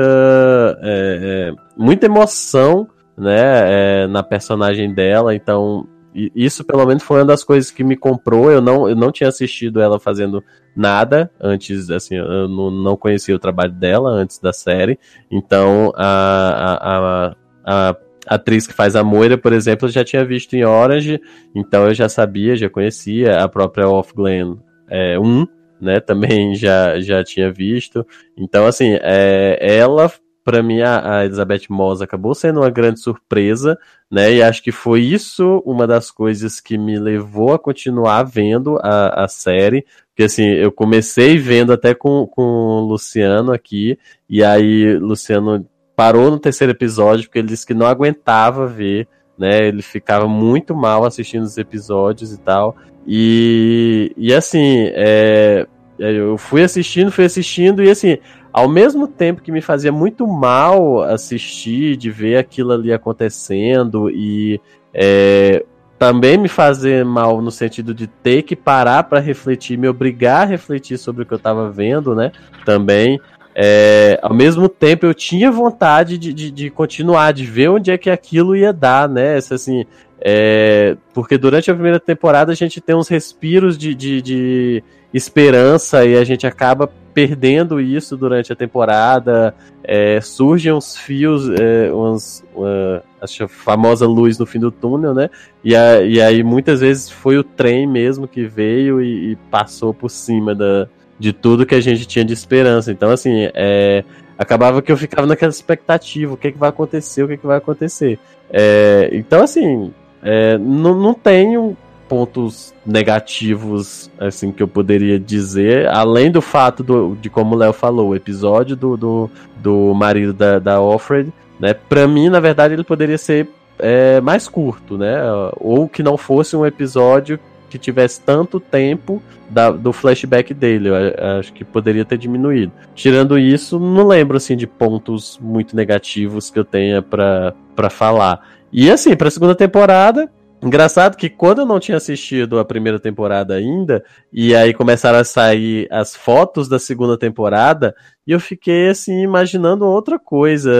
é, 0.82 1.52
é, 1.52 1.54
muita 1.76 2.06
emoção, 2.06 2.88
né? 3.16 4.02
É, 4.02 4.06
na 4.06 4.22
personagem 4.22 4.92
dela. 4.92 5.34
Então, 5.34 5.86
isso 6.14 6.64
pelo 6.64 6.84
menos 6.84 7.02
foi 7.02 7.20
uma 7.20 7.26
das 7.26 7.44
coisas 7.44 7.70
que 7.70 7.84
me 7.84 7.96
comprou. 7.96 8.50
Eu 8.50 8.60
não, 8.60 8.88
eu 8.88 8.96
não 8.96 9.12
tinha 9.12 9.28
assistido 9.28 9.80
ela 9.80 10.00
fazendo 10.00 10.42
nada 10.74 11.30
antes, 11.40 11.90
assim, 11.90 12.16
eu 12.16 12.48
não, 12.48 12.70
não 12.70 12.96
conhecia 12.96 13.34
o 13.34 13.38
trabalho 13.38 13.72
dela 13.72 14.10
antes 14.10 14.38
da 14.38 14.52
série. 14.52 14.98
Então, 15.30 15.92
a, 15.96 16.76
a, 16.80 17.34
a, 17.64 17.90
a 17.90 17.96
atriz 18.26 18.66
que 18.66 18.72
faz 18.72 18.96
a 18.96 19.04
Moira, 19.04 19.36
por 19.38 19.52
exemplo, 19.52 19.88
eu 19.88 19.92
já 19.92 20.04
tinha 20.04 20.24
visto 20.24 20.54
em 20.54 20.64
Orange, 20.64 21.20
então 21.54 21.86
eu 21.86 21.94
já 21.94 22.08
sabia, 22.08 22.56
já 22.56 22.68
conhecia 22.68 23.42
a 23.42 23.48
própria 23.48 23.88
Off 23.88 24.12
Glenn 24.14 24.56
é, 24.88 25.18
1, 25.18 25.46
né? 25.80 26.00
Também 26.00 26.54
já, 26.56 27.00
já 27.00 27.22
tinha 27.24 27.52
visto. 27.52 28.06
Então, 28.36 28.66
assim, 28.66 28.98
é, 29.02 29.58
ela, 29.60 30.10
para 30.44 30.62
mim, 30.62 30.80
a, 30.82 31.24
Elizabeth 31.24 31.66
Moss 31.68 32.00
acabou 32.00 32.34
sendo 32.34 32.60
uma 32.60 32.70
grande 32.70 33.00
surpresa, 33.00 33.78
né? 34.10 34.32
E 34.34 34.42
acho 34.42 34.62
que 34.62 34.72
foi 34.72 35.00
isso 35.02 35.62
uma 35.64 35.86
das 35.86 36.10
coisas 36.10 36.60
que 36.60 36.76
me 36.78 36.98
levou 36.98 37.52
a 37.54 37.58
continuar 37.58 38.22
vendo 38.24 38.78
a, 38.82 39.24
a 39.24 39.28
série. 39.28 39.84
Porque, 40.08 40.24
assim, 40.24 40.46
eu 40.46 40.70
comecei 40.70 41.38
vendo 41.38 41.72
até 41.72 41.94
com, 41.94 42.26
com 42.26 42.42
o 42.42 42.80
Luciano 42.80 43.52
aqui, 43.52 43.98
e 44.28 44.44
aí 44.44 44.96
Luciano 44.96 45.66
parou 45.96 46.30
no 46.30 46.38
terceiro 46.38 46.72
episódio 46.72 47.26
porque 47.26 47.40
ele 47.40 47.48
disse 47.48 47.66
que 47.66 47.74
não 47.74 47.86
aguentava 47.86 48.66
ver 48.66 49.06
né? 49.40 49.66
Ele 49.66 49.80
ficava 49.80 50.28
muito 50.28 50.76
mal 50.76 51.06
assistindo 51.06 51.44
os 51.44 51.56
episódios 51.56 52.30
e 52.30 52.38
tal. 52.38 52.76
E, 53.06 54.12
e 54.14 54.34
assim, 54.34 54.90
é, 54.92 55.66
é, 55.98 56.12
eu 56.12 56.36
fui 56.36 56.62
assistindo, 56.62 57.10
fui 57.10 57.24
assistindo, 57.24 57.82
e 57.82 57.90
assim, 57.90 58.18
ao 58.52 58.68
mesmo 58.68 59.08
tempo 59.08 59.40
que 59.40 59.50
me 59.50 59.62
fazia 59.62 59.90
muito 59.90 60.26
mal 60.26 61.00
assistir, 61.02 61.96
de 61.96 62.10
ver 62.10 62.36
aquilo 62.36 62.72
ali 62.72 62.92
acontecendo, 62.92 64.10
e 64.10 64.60
é, 64.92 65.64
também 65.98 66.36
me 66.36 66.48
fazer 66.48 67.02
mal 67.02 67.40
no 67.40 67.50
sentido 67.50 67.94
de 67.94 68.06
ter 68.06 68.42
que 68.42 68.54
parar 68.54 69.04
para 69.04 69.20
refletir, 69.20 69.78
me 69.78 69.88
obrigar 69.88 70.42
a 70.42 70.50
refletir 70.50 70.98
sobre 70.98 71.22
o 71.22 71.26
que 71.26 71.32
eu 71.32 71.38
estava 71.38 71.70
vendo, 71.70 72.14
né? 72.14 72.30
Também. 72.66 73.18
É, 73.62 74.18
ao 74.22 74.32
mesmo 74.32 74.70
tempo 74.70 75.04
eu 75.04 75.12
tinha 75.12 75.52
vontade 75.52 76.16
de, 76.16 76.32
de, 76.32 76.50
de, 76.50 76.70
continuar, 76.70 77.30
de 77.32 77.44
ver 77.44 77.68
onde 77.68 77.90
é 77.90 77.98
que 77.98 78.08
aquilo 78.08 78.56
ia 78.56 78.72
dar, 78.72 79.06
né? 79.06 79.36
Essa, 79.36 79.54
assim, 79.54 79.84
é, 80.18 80.96
porque 81.12 81.36
durante 81.36 81.70
a 81.70 81.74
primeira 81.74 82.00
temporada 82.00 82.52
a 82.52 82.54
gente 82.54 82.80
tem 82.80 82.96
uns 82.96 83.06
respiros 83.08 83.76
de, 83.76 83.94
de, 83.94 84.22
de, 84.22 84.84
esperança 85.12 86.06
e 86.06 86.16
a 86.16 86.24
gente 86.24 86.46
acaba 86.46 86.90
perdendo 87.12 87.78
isso 87.82 88.16
durante 88.16 88.50
a 88.50 88.56
temporada. 88.56 89.54
É, 89.84 90.22
surgem 90.22 90.72
uns 90.72 90.96
fios, 90.96 91.50
é, 91.50 91.92
uns, 91.92 92.42
uma, 92.54 93.02
a 93.20 93.48
famosa 93.48 94.06
luz 94.06 94.38
no 94.38 94.46
fim 94.46 94.58
do 94.58 94.70
túnel, 94.70 95.12
né? 95.12 95.28
E, 95.62 95.76
a, 95.76 96.00
e 96.00 96.18
aí 96.22 96.42
muitas 96.42 96.80
vezes 96.80 97.10
foi 97.10 97.36
o 97.36 97.44
trem 97.44 97.86
mesmo 97.86 98.26
que 98.26 98.46
veio 98.46 99.02
e, 99.02 99.32
e 99.32 99.36
passou 99.50 99.92
por 99.92 100.08
cima 100.08 100.54
da, 100.54 100.88
de 101.20 101.32
tudo 101.34 101.66
que 101.66 101.74
a 101.74 101.80
gente 101.80 102.06
tinha 102.06 102.24
de 102.24 102.32
esperança. 102.32 102.90
Então, 102.90 103.10
assim, 103.10 103.48
é, 103.54 104.02
acabava 104.38 104.80
que 104.80 104.90
eu 104.90 104.96
ficava 104.96 105.26
naquela 105.26 105.50
expectativa: 105.50 106.32
o 106.32 106.36
que, 106.36 106.48
é 106.48 106.52
que 106.52 106.58
vai 106.58 106.70
acontecer, 106.70 107.22
o 107.22 107.28
que, 107.28 107.34
é 107.34 107.36
que 107.36 107.46
vai 107.46 107.58
acontecer. 107.58 108.18
É, 108.50 109.10
então, 109.12 109.42
assim, 109.42 109.92
é, 110.22 110.56
não, 110.58 110.94
não 110.94 111.14
tenho 111.14 111.76
pontos 112.08 112.74
negativos 112.84 114.10
assim 114.18 114.50
que 114.50 114.60
eu 114.60 114.66
poderia 114.66 115.16
dizer, 115.20 115.86
além 115.86 116.28
do 116.28 116.42
fato 116.42 116.82
do, 116.82 117.16
de 117.20 117.30
como 117.30 117.54
o 117.54 117.58
Léo 117.58 117.72
falou, 117.72 118.08
o 118.08 118.16
episódio 118.16 118.74
do, 118.74 118.96
do, 118.96 119.30
do 119.58 119.94
marido 119.94 120.32
da, 120.32 120.58
da 120.58 120.74
Alfred, 120.74 121.32
né? 121.60 121.72
Pra 121.72 122.08
mim, 122.08 122.28
na 122.28 122.40
verdade, 122.40 122.74
ele 122.74 122.82
poderia 122.82 123.16
ser 123.16 123.48
é, 123.78 124.20
mais 124.20 124.48
curto, 124.48 124.98
né? 124.98 125.18
Ou 125.58 125.88
que 125.88 126.02
não 126.02 126.16
fosse 126.16 126.56
um 126.56 126.66
episódio 126.66 127.38
que 127.70 127.78
tivesse 127.78 128.20
tanto 128.20 128.58
tempo 128.58 129.22
da, 129.48 129.70
do 129.70 129.92
flashback 129.92 130.52
dele. 130.52 130.88
Eu 130.88 131.38
acho 131.38 131.52
que 131.52 131.64
poderia 131.64 132.04
ter 132.04 132.18
diminuído. 132.18 132.72
Tirando 132.94 133.38
isso, 133.38 133.78
não 133.78 134.06
lembro 134.06 134.36
assim 134.36 134.56
de 134.56 134.66
pontos 134.66 135.38
muito 135.40 135.74
negativos 135.76 136.50
que 136.50 136.58
eu 136.58 136.64
tenha 136.64 137.00
para 137.00 137.90
falar. 137.90 138.40
E 138.72 138.90
assim, 138.90 139.16
pra 139.16 139.30
segunda 139.30 139.54
temporada, 139.54 140.28
Engraçado 140.62 141.16
que 141.16 141.30
quando 141.30 141.60
eu 141.60 141.66
não 141.66 141.80
tinha 141.80 141.96
assistido 141.96 142.58
a 142.58 142.64
primeira 142.66 143.00
temporada 143.00 143.54
ainda, 143.54 144.04
e 144.30 144.54
aí 144.54 144.74
começaram 144.74 145.18
a 145.18 145.24
sair 145.24 145.88
as 145.90 146.14
fotos 146.14 146.68
da 146.68 146.78
segunda 146.78 147.16
temporada, 147.16 147.94
e 148.26 148.32
eu 148.32 148.38
fiquei 148.38 148.88
assim, 148.88 149.22
imaginando 149.22 149.86
outra 149.86 150.18
coisa, 150.18 150.70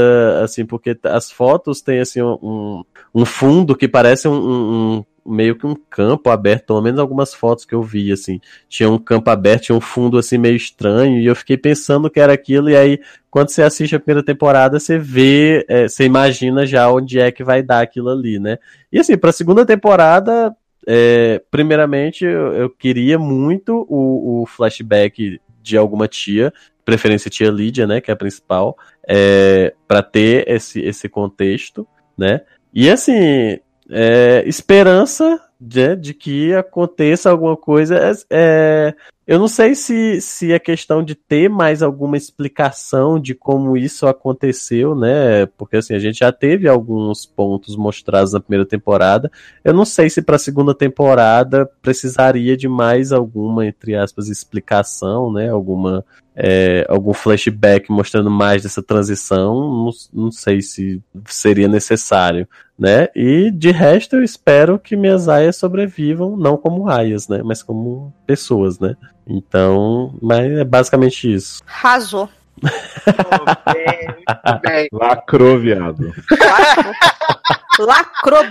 assim, 0.44 0.66
porque 0.66 0.98
as 1.02 1.30
fotos 1.30 1.80
têm 1.80 1.98
assim 2.00 2.20
um, 2.20 2.84
um 3.14 3.24
fundo 3.24 3.74
que 3.74 3.88
parece 3.88 4.28
um, 4.28 4.34
um, 4.34 5.04
meio 5.30 5.56
que 5.56 5.66
um 5.66 5.74
campo 5.74 6.30
aberto, 6.30 6.66
pelo 6.66 6.82
menos 6.82 6.98
algumas 6.98 7.32
fotos 7.32 7.64
que 7.64 7.74
eu 7.74 7.82
vi, 7.82 8.12
assim. 8.12 8.40
Tinha 8.68 8.90
um 8.90 8.98
campo 8.98 9.30
aberto, 9.30 9.64
tinha 9.64 9.76
um 9.76 9.80
fundo 9.80 10.18
assim 10.18 10.38
meio 10.38 10.56
estranho, 10.56 11.20
e 11.20 11.26
eu 11.26 11.36
fiquei 11.36 11.56
pensando 11.56 12.10
que 12.10 12.20
era 12.20 12.32
aquilo, 12.32 12.68
e 12.70 12.76
aí, 12.76 13.00
quando 13.30 13.50
você 13.50 13.62
assiste 13.62 13.94
a 13.94 14.00
primeira 14.00 14.24
temporada, 14.24 14.78
você 14.78 14.98
vê, 14.98 15.64
é, 15.68 15.88
você 15.88 16.04
imagina 16.04 16.66
já 16.66 16.90
onde 16.90 17.18
é 17.18 17.30
que 17.30 17.44
vai 17.44 17.62
dar 17.62 17.80
aquilo 17.80 18.10
ali, 18.10 18.38
né? 18.38 18.58
E 18.92 18.98
assim, 18.98 19.16
pra 19.16 19.32
segunda 19.32 19.64
temporada, 19.64 20.54
é, 20.86 21.40
primeiramente, 21.50 22.24
eu, 22.24 22.52
eu, 22.54 22.70
queria 22.70 23.18
muito 23.18 23.86
o, 23.88 24.42
o, 24.42 24.46
flashback 24.46 25.40
de 25.62 25.76
alguma 25.76 26.08
tia, 26.08 26.52
preferência 26.84 27.30
tia 27.30 27.50
Lídia, 27.50 27.86
né, 27.86 28.00
que 28.00 28.10
é 28.10 28.14
a 28.14 28.16
principal, 28.16 28.76
é, 29.06 29.74
para 29.86 30.02
ter 30.02 30.48
esse, 30.48 30.80
esse 30.80 31.08
contexto, 31.08 31.86
né? 32.16 32.40
E 32.72 32.88
assim, 32.88 33.58
é, 33.90 34.42
esperança 34.46 35.40
de, 35.60 35.94
de 35.96 36.14
que 36.14 36.54
aconteça 36.54 37.30
alguma 37.30 37.56
coisa. 37.56 37.96
É, 37.96 38.12
é, 38.30 38.94
eu 39.26 39.38
não 39.38 39.46
sei 39.46 39.74
se, 39.74 40.20
se 40.20 40.52
é 40.52 40.58
questão 40.58 41.02
de 41.02 41.14
ter 41.14 41.48
mais 41.48 41.82
alguma 41.82 42.16
explicação 42.16 43.20
de 43.20 43.34
como 43.34 43.76
isso 43.76 44.06
aconteceu, 44.06 44.94
né? 44.94 45.46
Porque 45.58 45.76
assim, 45.76 45.94
a 45.94 45.98
gente 45.98 46.20
já 46.20 46.32
teve 46.32 46.66
alguns 46.66 47.26
pontos 47.26 47.76
mostrados 47.76 48.32
na 48.32 48.40
primeira 48.40 48.66
temporada. 48.66 49.30
Eu 49.62 49.74
não 49.74 49.84
sei 49.84 50.08
se 50.08 50.22
para 50.22 50.36
a 50.36 50.38
segunda 50.38 50.74
temporada 50.74 51.70
precisaria 51.82 52.56
de 52.56 52.68
mais 52.68 53.12
alguma, 53.12 53.66
entre 53.66 53.94
aspas, 53.94 54.28
explicação, 54.28 55.32
né? 55.32 55.50
Alguma 55.50 56.04
é, 56.42 56.86
algum 56.88 57.12
flashback 57.12 57.90
mostrando 57.90 58.30
mais 58.30 58.62
dessa 58.62 58.82
transição, 58.82 59.54
não, 59.54 59.90
não 60.12 60.32
sei 60.32 60.62
se 60.62 61.02
seria 61.26 61.68
necessário, 61.68 62.48
né? 62.78 63.08
E 63.14 63.50
de 63.50 63.70
resto 63.70 64.16
eu 64.16 64.24
espero 64.24 64.78
que 64.78 64.96
minhas 64.96 65.28
aias 65.28 65.56
sobrevivam, 65.56 66.38
não 66.38 66.56
como 66.56 66.88
aias, 66.88 67.28
né? 67.28 67.42
Mas 67.44 67.62
como 67.62 68.14
pessoas, 68.26 68.78
né? 68.78 68.96
Então, 69.26 70.14
mas 70.22 70.50
é 70.50 70.64
basicamente 70.64 71.30
isso. 71.30 71.62
Arrasou. 71.66 72.26
bem, 74.62 74.88
Lacrou, 74.92 75.58
viado. 75.58 76.10
Lacrou, 76.30 76.94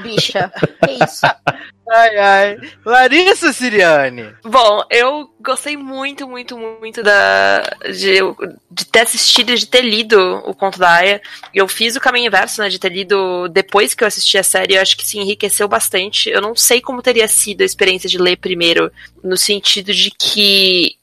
bicha. 0.01 0.51
Que 0.83 1.03
isso? 1.03 1.25
Ai, 1.91 2.17
ai. 2.17 2.57
Larissa 2.85 3.51
Siriane. 3.51 4.31
Bom, 4.43 4.83
eu 4.91 5.27
gostei 5.41 5.75
muito, 5.75 6.27
muito, 6.27 6.55
muito 6.55 7.01
da, 7.01 7.63
de, 7.83 8.19
de 8.69 8.85
ter 8.85 8.99
assistido 8.99 9.51
e 9.51 9.55
de 9.55 9.65
ter 9.65 9.81
lido 9.81 10.19
o 10.45 10.53
conto 10.53 10.77
da 10.77 10.91
Aya. 10.97 11.19
Eu 11.53 11.67
fiz 11.67 11.95
o 11.95 11.99
caminho 11.99 12.27
inverso, 12.27 12.61
né? 12.61 12.69
De 12.69 12.77
ter 12.77 12.91
lido 12.91 13.47
depois 13.49 13.95
que 13.95 14.03
eu 14.03 14.07
assisti 14.07 14.37
a 14.37 14.43
série. 14.43 14.75
Eu 14.75 14.81
acho 14.81 14.95
que 14.95 15.07
se 15.07 15.17
enriqueceu 15.17 15.67
bastante. 15.67 16.29
Eu 16.29 16.41
não 16.41 16.55
sei 16.55 16.79
como 16.79 17.01
teria 17.01 17.27
sido 17.27 17.61
a 17.61 17.65
experiência 17.65 18.07
de 18.07 18.19
ler 18.19 18.37
primeiro, 18.37 18.91
no 19.23 19.35
sentido 19.35 19.91
de 19.91 20.11
que 20.11 20.98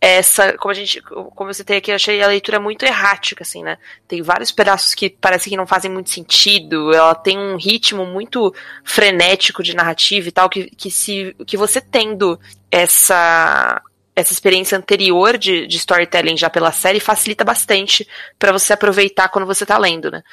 essa, 0.00 0.52
como 0.58 0.70
a 0.70 0.74
gente, 0.74 1.00
como 1.00 1.52
você 1.52 1.64
tem 1.64 1.76
aqui, 1.76 1.90
eu 1.90 1.96
achei 1.96 2.22
a 2.22 2.28
leitura 2.28 2.60
muito 2.60 2.84
errática, 2.84 3.42
assim, 3.42 3.64
né? 3.64 3.78
Tem 4.06 4.22
vários 4.22 4.52
pedaços 4.52 4.94
que 4.94 5.10
parece 5.10 5.50
que 5.50 5.56
não 5.56 5.66
fazem 5.66 5.90
muito 5.90 6.10
sentido. 6.10 6.94
Ela 6.94 7.14
tem 7.14 7.36
um 7.36 7.56
ritmo 7.56 8.06
muito 8.06 8.54
frenético 8.84 9.62
de 9.62 9.74
narrativa 9.74 10.28
e 10.28 10.32
tal, 10.32 10.48
que, 10.48 10.70
que 10.70 10.90
se, 10.90 11.34
que 11.46 11.56
você 11.56 11.80
tendo 11.80 12.38
essa 12.70 13.82
essa 14.18 14.32
experiência 14.32 14.76
anterior 14.76 15.38
de, 15.38 15.64
de 15.68 15.76
storytelling 15.76 16.36
já 16.36 16.50
pela 16.50 16.72
série 16.72 16.98
facilita 16.98 17.44
bastante 17.44 18.06
para 18.36 18.50
você 18.50 18.72
aproveitar 18.72 19.28
quando 19.28 19.46
você 19.46 19.64
tá 19.64 19.78
lendo, 19.78 20.10
né? 20.10 20.24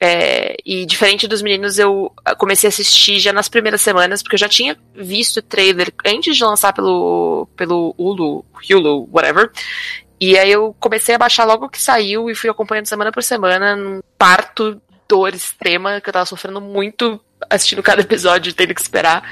É, 0.00 0.56
e 0.64 0.86
diferente 0.86 1.28
dos 1.28 1.42
meninos, 1.42 1.78
eu 1.78 2.10
comecei 2.38 2.68
a 2.68 2.70
assistir 2.70 3.18
já 3.18 3.30
nas 3.30 3.46
primeiras 3.46 3.82
semanas, 3.82 4.22
porque 4.22 4.36
eu 4.36 4.38
já 4.38 4.48
tinha 4.48 4.78
visto 4.94 5.38
o 5.38 5.42
trailer 5.42 5.92
antes 6.06 6.38
de 6.38 6.42
lançar 6.42 6.72
pelo, 6.72 7.46
pelo 7.54 7.94
Hulu, 7.98 8.46
Hulu, 8.70 9.10
whatever. 9.12 9.50
E 10.18 10.38
aí 10.38 10.50
eu 10.50 10.74
comecei 10.80 11.14
a 11.14 11.18
baixar 11.18 11.44
logo 11.44 11.68
que 11.68 11.82
saiu 11.82 12.30
e 12.30 12.34
fui 12.34 12.48
acompanhando 12.48 12.86
semana 12.86 13.12
por 13.12 13.22
semana, 13.22 13.76
num 13.76 14.00
parto, 14.16 14.80
dor 15.06 15.34
extrema, 15.34 16.00
que 16.00 16.08
eu 16.08 16.12
tava 16.14 16.24
sofrendo 16.24 16.62
muito 16.62 17.20
assistindo 17.48 17.82
cada 17.82 18.02
episódio, 18.02 18.52
tendo 18.52 18.74
que 18.74 18.80
esperar. 18.80 19.22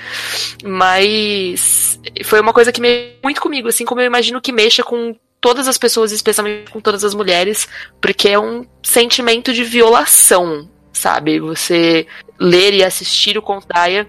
Mas 0.65 2.01
foi 2.25 2.41
uma 2.41 2.53
coisa 2.53 2.73
que 2.73 2.81
me 2.81 3.15
muito 3.23 3.41
comigo, 3.41 3.69
assim 3.69 3.85
como 3.85 4.01
eu 4.01 4.07
imagino 4.07 4.41
que 4.41 4.53
mexa 4.53 4.83
com 4.83 5.15
todas 5.41 5.69
as 5.69 5.79
pessoas, 5.79 6.13
especialmente 6.13 6.71
com 6.71 6.81
todas 6.81 7.05
as 7.05 7.15
mulheres, 7.15 7.69
porque 8.01 8.29
é 8.29 8.39
um 8.39 8.65
sentimento 8.83 9.53
de 9.53 9.63
violação, 9.65 10.69
sabe? 10.93 11.39
Você 11.41 12.07
ler 12.39 12.75
e 12.75 12.83
assistir 12.83 13.37
o 13.39 13.43
conto 13.43 13.67
Daya 13.69 14.07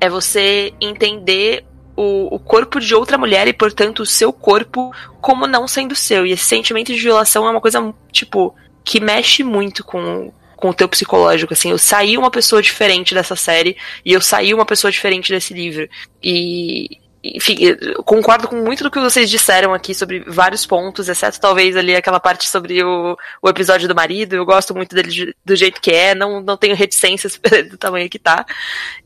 é 0.00 0.08
você 0.08 0.72
entender 0.80 1.64
o, 1.96 2.34
o, 2.34 2.38
corpo 2.38 2.78
de 2.78 2.94
outra 2.94 3.18
mulher 3.18 3.48
e, 3.48 3.52
portanto, 3.52 4.00
o 4.00 4.06
seu 4.06 4.32
corpo 4.32 4.92
como 5.20 5.46
não 5.46 5.66
sendo 5.66 5.96
seu. 5.96 6.24
E 6.24 6.32
esse 6.32 6.44
sentimento 6.44 6.92
de 6.94 7.00
violação 7.00 7.46
é 7.46 7.50
uma 7.50 7.60
coisa, 7.60 7.92
tipo, 8.12 8.54
que 8.84 9.00
mexe 9.00 9.42
muito 9.42 9.82
com, 9.82 10.32
com 10.58 10.70
o 10.70 10.74
teu 10.74 10.88
psicológico, 10.88 11.52
assim. 11.52 11.70
Eu 11.70 11.78
saí 11.78 12.18
uma 12.18 12.30
pessoa 12.30 12.60
diferente 12.60 13.14
dessa 13.14 13.36
série 13.36 13.76
e 14.04 14.12
eu 14.12 14.20
saí 14.20 14.52
uma 14.52 14.66
pessoa 14.66 14.90
diferente 14.90 15.32
desse 15.32 15.54
livro. 15.54 15.88
E, 16.20 16.98
enfim, 17.22 17.56
concordo 18.04 18.48
com 18.48 18.56
muito 18.56 18.82
do 18.82 18.90
que 18.90 18.98
vocês 18.98 19.30
disseram 19.30 19.72
aqui 19.72 19.94
sobre 19.94 20.24
vários 20.26 20.66
pontos, 20.66 21.08
exceto 21.08 21.40
talvez 21.40 21.76
ali 21.76 21.94
aquela 21.94 22.18
parte 22.18 22.48
sobre 22.48 22.82
o, 22.82 23.16
o 23.40 23.48
episódio 23.48 23.86
do 23.86 23.94
marido. 23.94 24.34
Eu 24.34 24.44
gosto 24.44 24.74
muito 24.74 24.96
dele 24.96 25.32
do 25.44 25.54
jeito 25.54 25.80
que 25.80 25.92
é, 25.92 26.12
não, 26.12 26.40
não 26.40 26.56
tenho 26.56 26.74
reticências 26.74 27.40
do 27.70 27.78
tamanho 27.78 28.10
que 28.10 28.18
tá. 28.18 28.44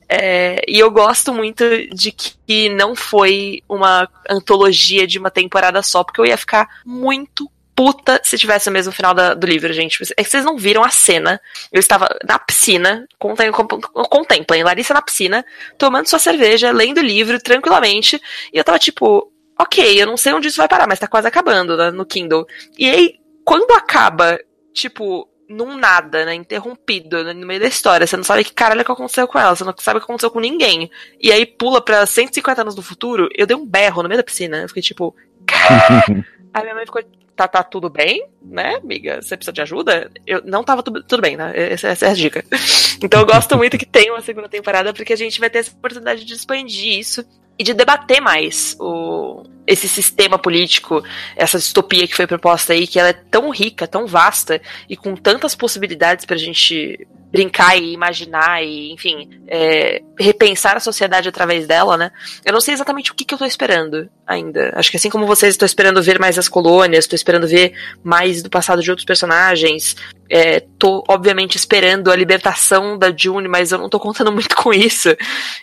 É, 0.08 0.62
e 0.66 0.78
eu 0.78 0.90
gosto 0.90 1.34
muito 1.34 1.64
de 1.94 2.12
que 2.12 2.70
não 2.70 2.96
foi 2.96 3.62
uma 3.68 4.08
antologia 4.28 5.06
de 5.06 5.18
uma 5.18 5.30
temporada 5.30 5.82
só, 5.82 6.02
porque 6.02 6.20
eu 6.20 6.26
ia 6.26 6.36
ficar 6.38 6.66
muito 6.84 7.50
puta 7.82 8.20
se 8.22 8.38
tivesse 8.38 8.68
o 8.68 8.72
mesmo 8.72 8.92
final 8.92 9.12
da, 9.12 9.34
do 9.34 9.44
livro, 9.44 9.72
gente. 9.72 10.00
É 10.16 10.22
que 10.22 10.30
vocês 10.30 10.44
não 10.44 10.56
viram 10.56 10.84
a 10.84 10.88
cena. 10.88 11.40
Eu 11.72 11.80
estava 11.80 12.08
na 12.24 12.38
piscina, 12.38 13.08
contemplem, 13.18 14.62
Larissa 14.62 14.94
na 14.94 15.02
piscina, 15.02 15.44
tomando 15.76 16.08
sua 16.08 16.20
cerveja, 16.20 16.70
lendo 16.70 16.98
o 16.98 17.02
livro 17.02 17.42
tranquilamente, 17.42 18.22
e 18.52 18.56
eu 18.56 18.62
tava 18.62 18.78
tipo, 18.78 19.32
ok, 19.58 20.00
eu 20.00 20.06
não 20.06 20.16
sei 20.16 20.32
onde 20.32 20.46
isso 20.46 20.58
vai 20.58 20.68
parar, 20.68 20.86
mas 20.86 21.00
tá 21.00 21.08
quase 21.08 21.26
acabando 21.26 21.76
né, 21.76 21.90
no 21.90 22.06
Kindle. 22.06 22.46
E 22.78 22.88
aí, 22.88 23.14
quando 23.44 23.72
acaba, 23.72 24.38
tipo, 24.72 25.28
num 25.48 25.76
nada, 25.76 26.24
né? 26.24 26.34
Interrompido 26.34 27.24
né, 27.24 27.32
no 27.32 27.44
meio 27.44 27.58
da 27.58 27.66
história. 27.66 28.06
Você 28.06 28.16
não 28.16 28.22
sabe 28.22 28.44
que 28.44 28.52
caralho 28.52 28.84
que 28.84 28.92
aconteceu 28.92 29.26
com 29.26 29.40
ela, 29.40 29.56
você 29.56 29.64
não 29.64 29.74
sabe 29.76 29.98
o 29.98 30.00
que 30.00 30.04
aconteceu 30.04 30.30
com 30.30 30.38
ninguém. 30.38 30.88
E 31.20 31.32
aí 31.32 31.44
pula 31.44 31.84
pra 31.84 32.06
150 32.06 32.60
anos 32.60 32.76
no 32.76 32.82
futuro, 32.82 33.28
eu 33.34 33.44
dei 33.44 33.56
um 33.56 33.66
berro 33.66 34.04
no 34.04 34.08
meio 34.08 34.20
da 34.20 34.24
piscina. 34.24 34.58
Eu 34.58 34.68
fiquei 34.68 34.84
tipo. 34.84 35.16
Aí 36.54 36.62
minha 36.64 36.74
mãe 36.74 36.84
ficou, 36.84 37.02
tá, 37.48 37.62
tá 37.62 37.62
tudo 37.62 37.88
bem, 37.88 38.26
né, 38.42 38.76
amiga? 38.76 39.20
Você 39.20 39.36
precisa 39.36 39.52
de 39.52 39.62
ajuda? 39.62 40.10
Eu 40.26 40.42
não 40.44 40.64
tava 40.64 40.82
tudo, 40.82 41.02
tudo 41.02 41.20
bem, 41.20 41.36
né? 41.36 41.52
Essa, 41.54 41.88
essa, 41.88 42.06
é 42.06 42.10
a 42.10 42.14
dica. 42.14 42.44
Então 43.04 43.18
eu 43.18 43.26
gosto 43.26 43.56
muito 43.56 43.76
que 43.76 43.84
tenha 43.84 44.12
uma 44.12 44.20
segunda 44.20 44.48
temporada, 44.48 44.94
porque 44.94 45.12
a 45.12 45.16
gente 45.16 45.40
vai 45.40 45.50
ter 45.50 45.58
essa 45.58 45.72
oportunidade 45.72 46.24
de 46.24 46.34
expandir 46.34 47.00
isso 47.00 47.26
e 47.58 47.64
de 47.64 47.74
debater 47.74 48.20
mais 48.20 48.76
o, 48.78 49.42
esse 49.66 49.88
sistema 49.88 50.38
político, 50.38 51.02
essa 51.36 51.58
distopia 51.58 52.06
que 52.06 52.14
foi 52.14 52.28
proposta 52.28 52.72
aí, 52.72 52.86
que 52.86 53.00
ela 53.00 53.08
é 53.08 53.12
tão 53.12 53.50
rica, 53.50 53.88
tão 53.88 54.06
vasta 54.06 54.62
e 54.88 54.96
com 54.96 55.16
tantas 55.16 55.56
possibilidades 55.56 56.24
pra 56.24 56.36
gente 56.36 57.06
brincar 57.32 57.76
e 57.78 57.94
imaginar 57.94 58.62
e, 58.62 58.92
enfim, 58.92 59.28
é, 59.48 60.02
repensar 60.18 60.76
a 60.76 60.80
sociedade 60.80 61.30
através 61.30 61.66
dela, 61.66 61.96
né? 61.96 62.12
Eu 62.44 62.52
não 62.52 62.60
sei 62.60 62.74
exatamente 62.74 63.10
o 63.10 63.14
que, 63.14 63.24
que 63.24 63.32
eu 63.32 63.38
tô 63.38 63.46
esperando 63.46 64.08
ainda. 64.26 64.70
Acho 64.76 64.90
que 64.90 64.98
assim 64.98 65.08
como 65.08 65.26
vocês, 65.26 65.54
estou 65.54 65.64
esperando 65.64 66.02
ver 66.02 66.18
mais 66.18 66.38
as 66.38 66.46
colônias, 66.46 67.04
estou 67.04 67.16
esperando 67.16 67.48
ver 67.48 67.72
mais 68.04 68.42
do 68.42 68.50
passado 68.50 68.82
de 68.82 68.90
outros 68.90 69.06
personagens. 69.06 69.96
É, 70.28 70.60
tô, 70.78 71.02
obviamente, 71.08 71.56
esperando 71.56 72.10
a 72.10 72.16
libertação 72.16 72.98
da 72.98 73.10
June, 73.16 73.48
mas 73.48 73.72
eu 73.72 73.78
não 73.78 73.88
tô 73.88 73.98
contando 73.98 74.30
muito 74.32 74.54
com 74.54 74.72
isso. 74.72 75.16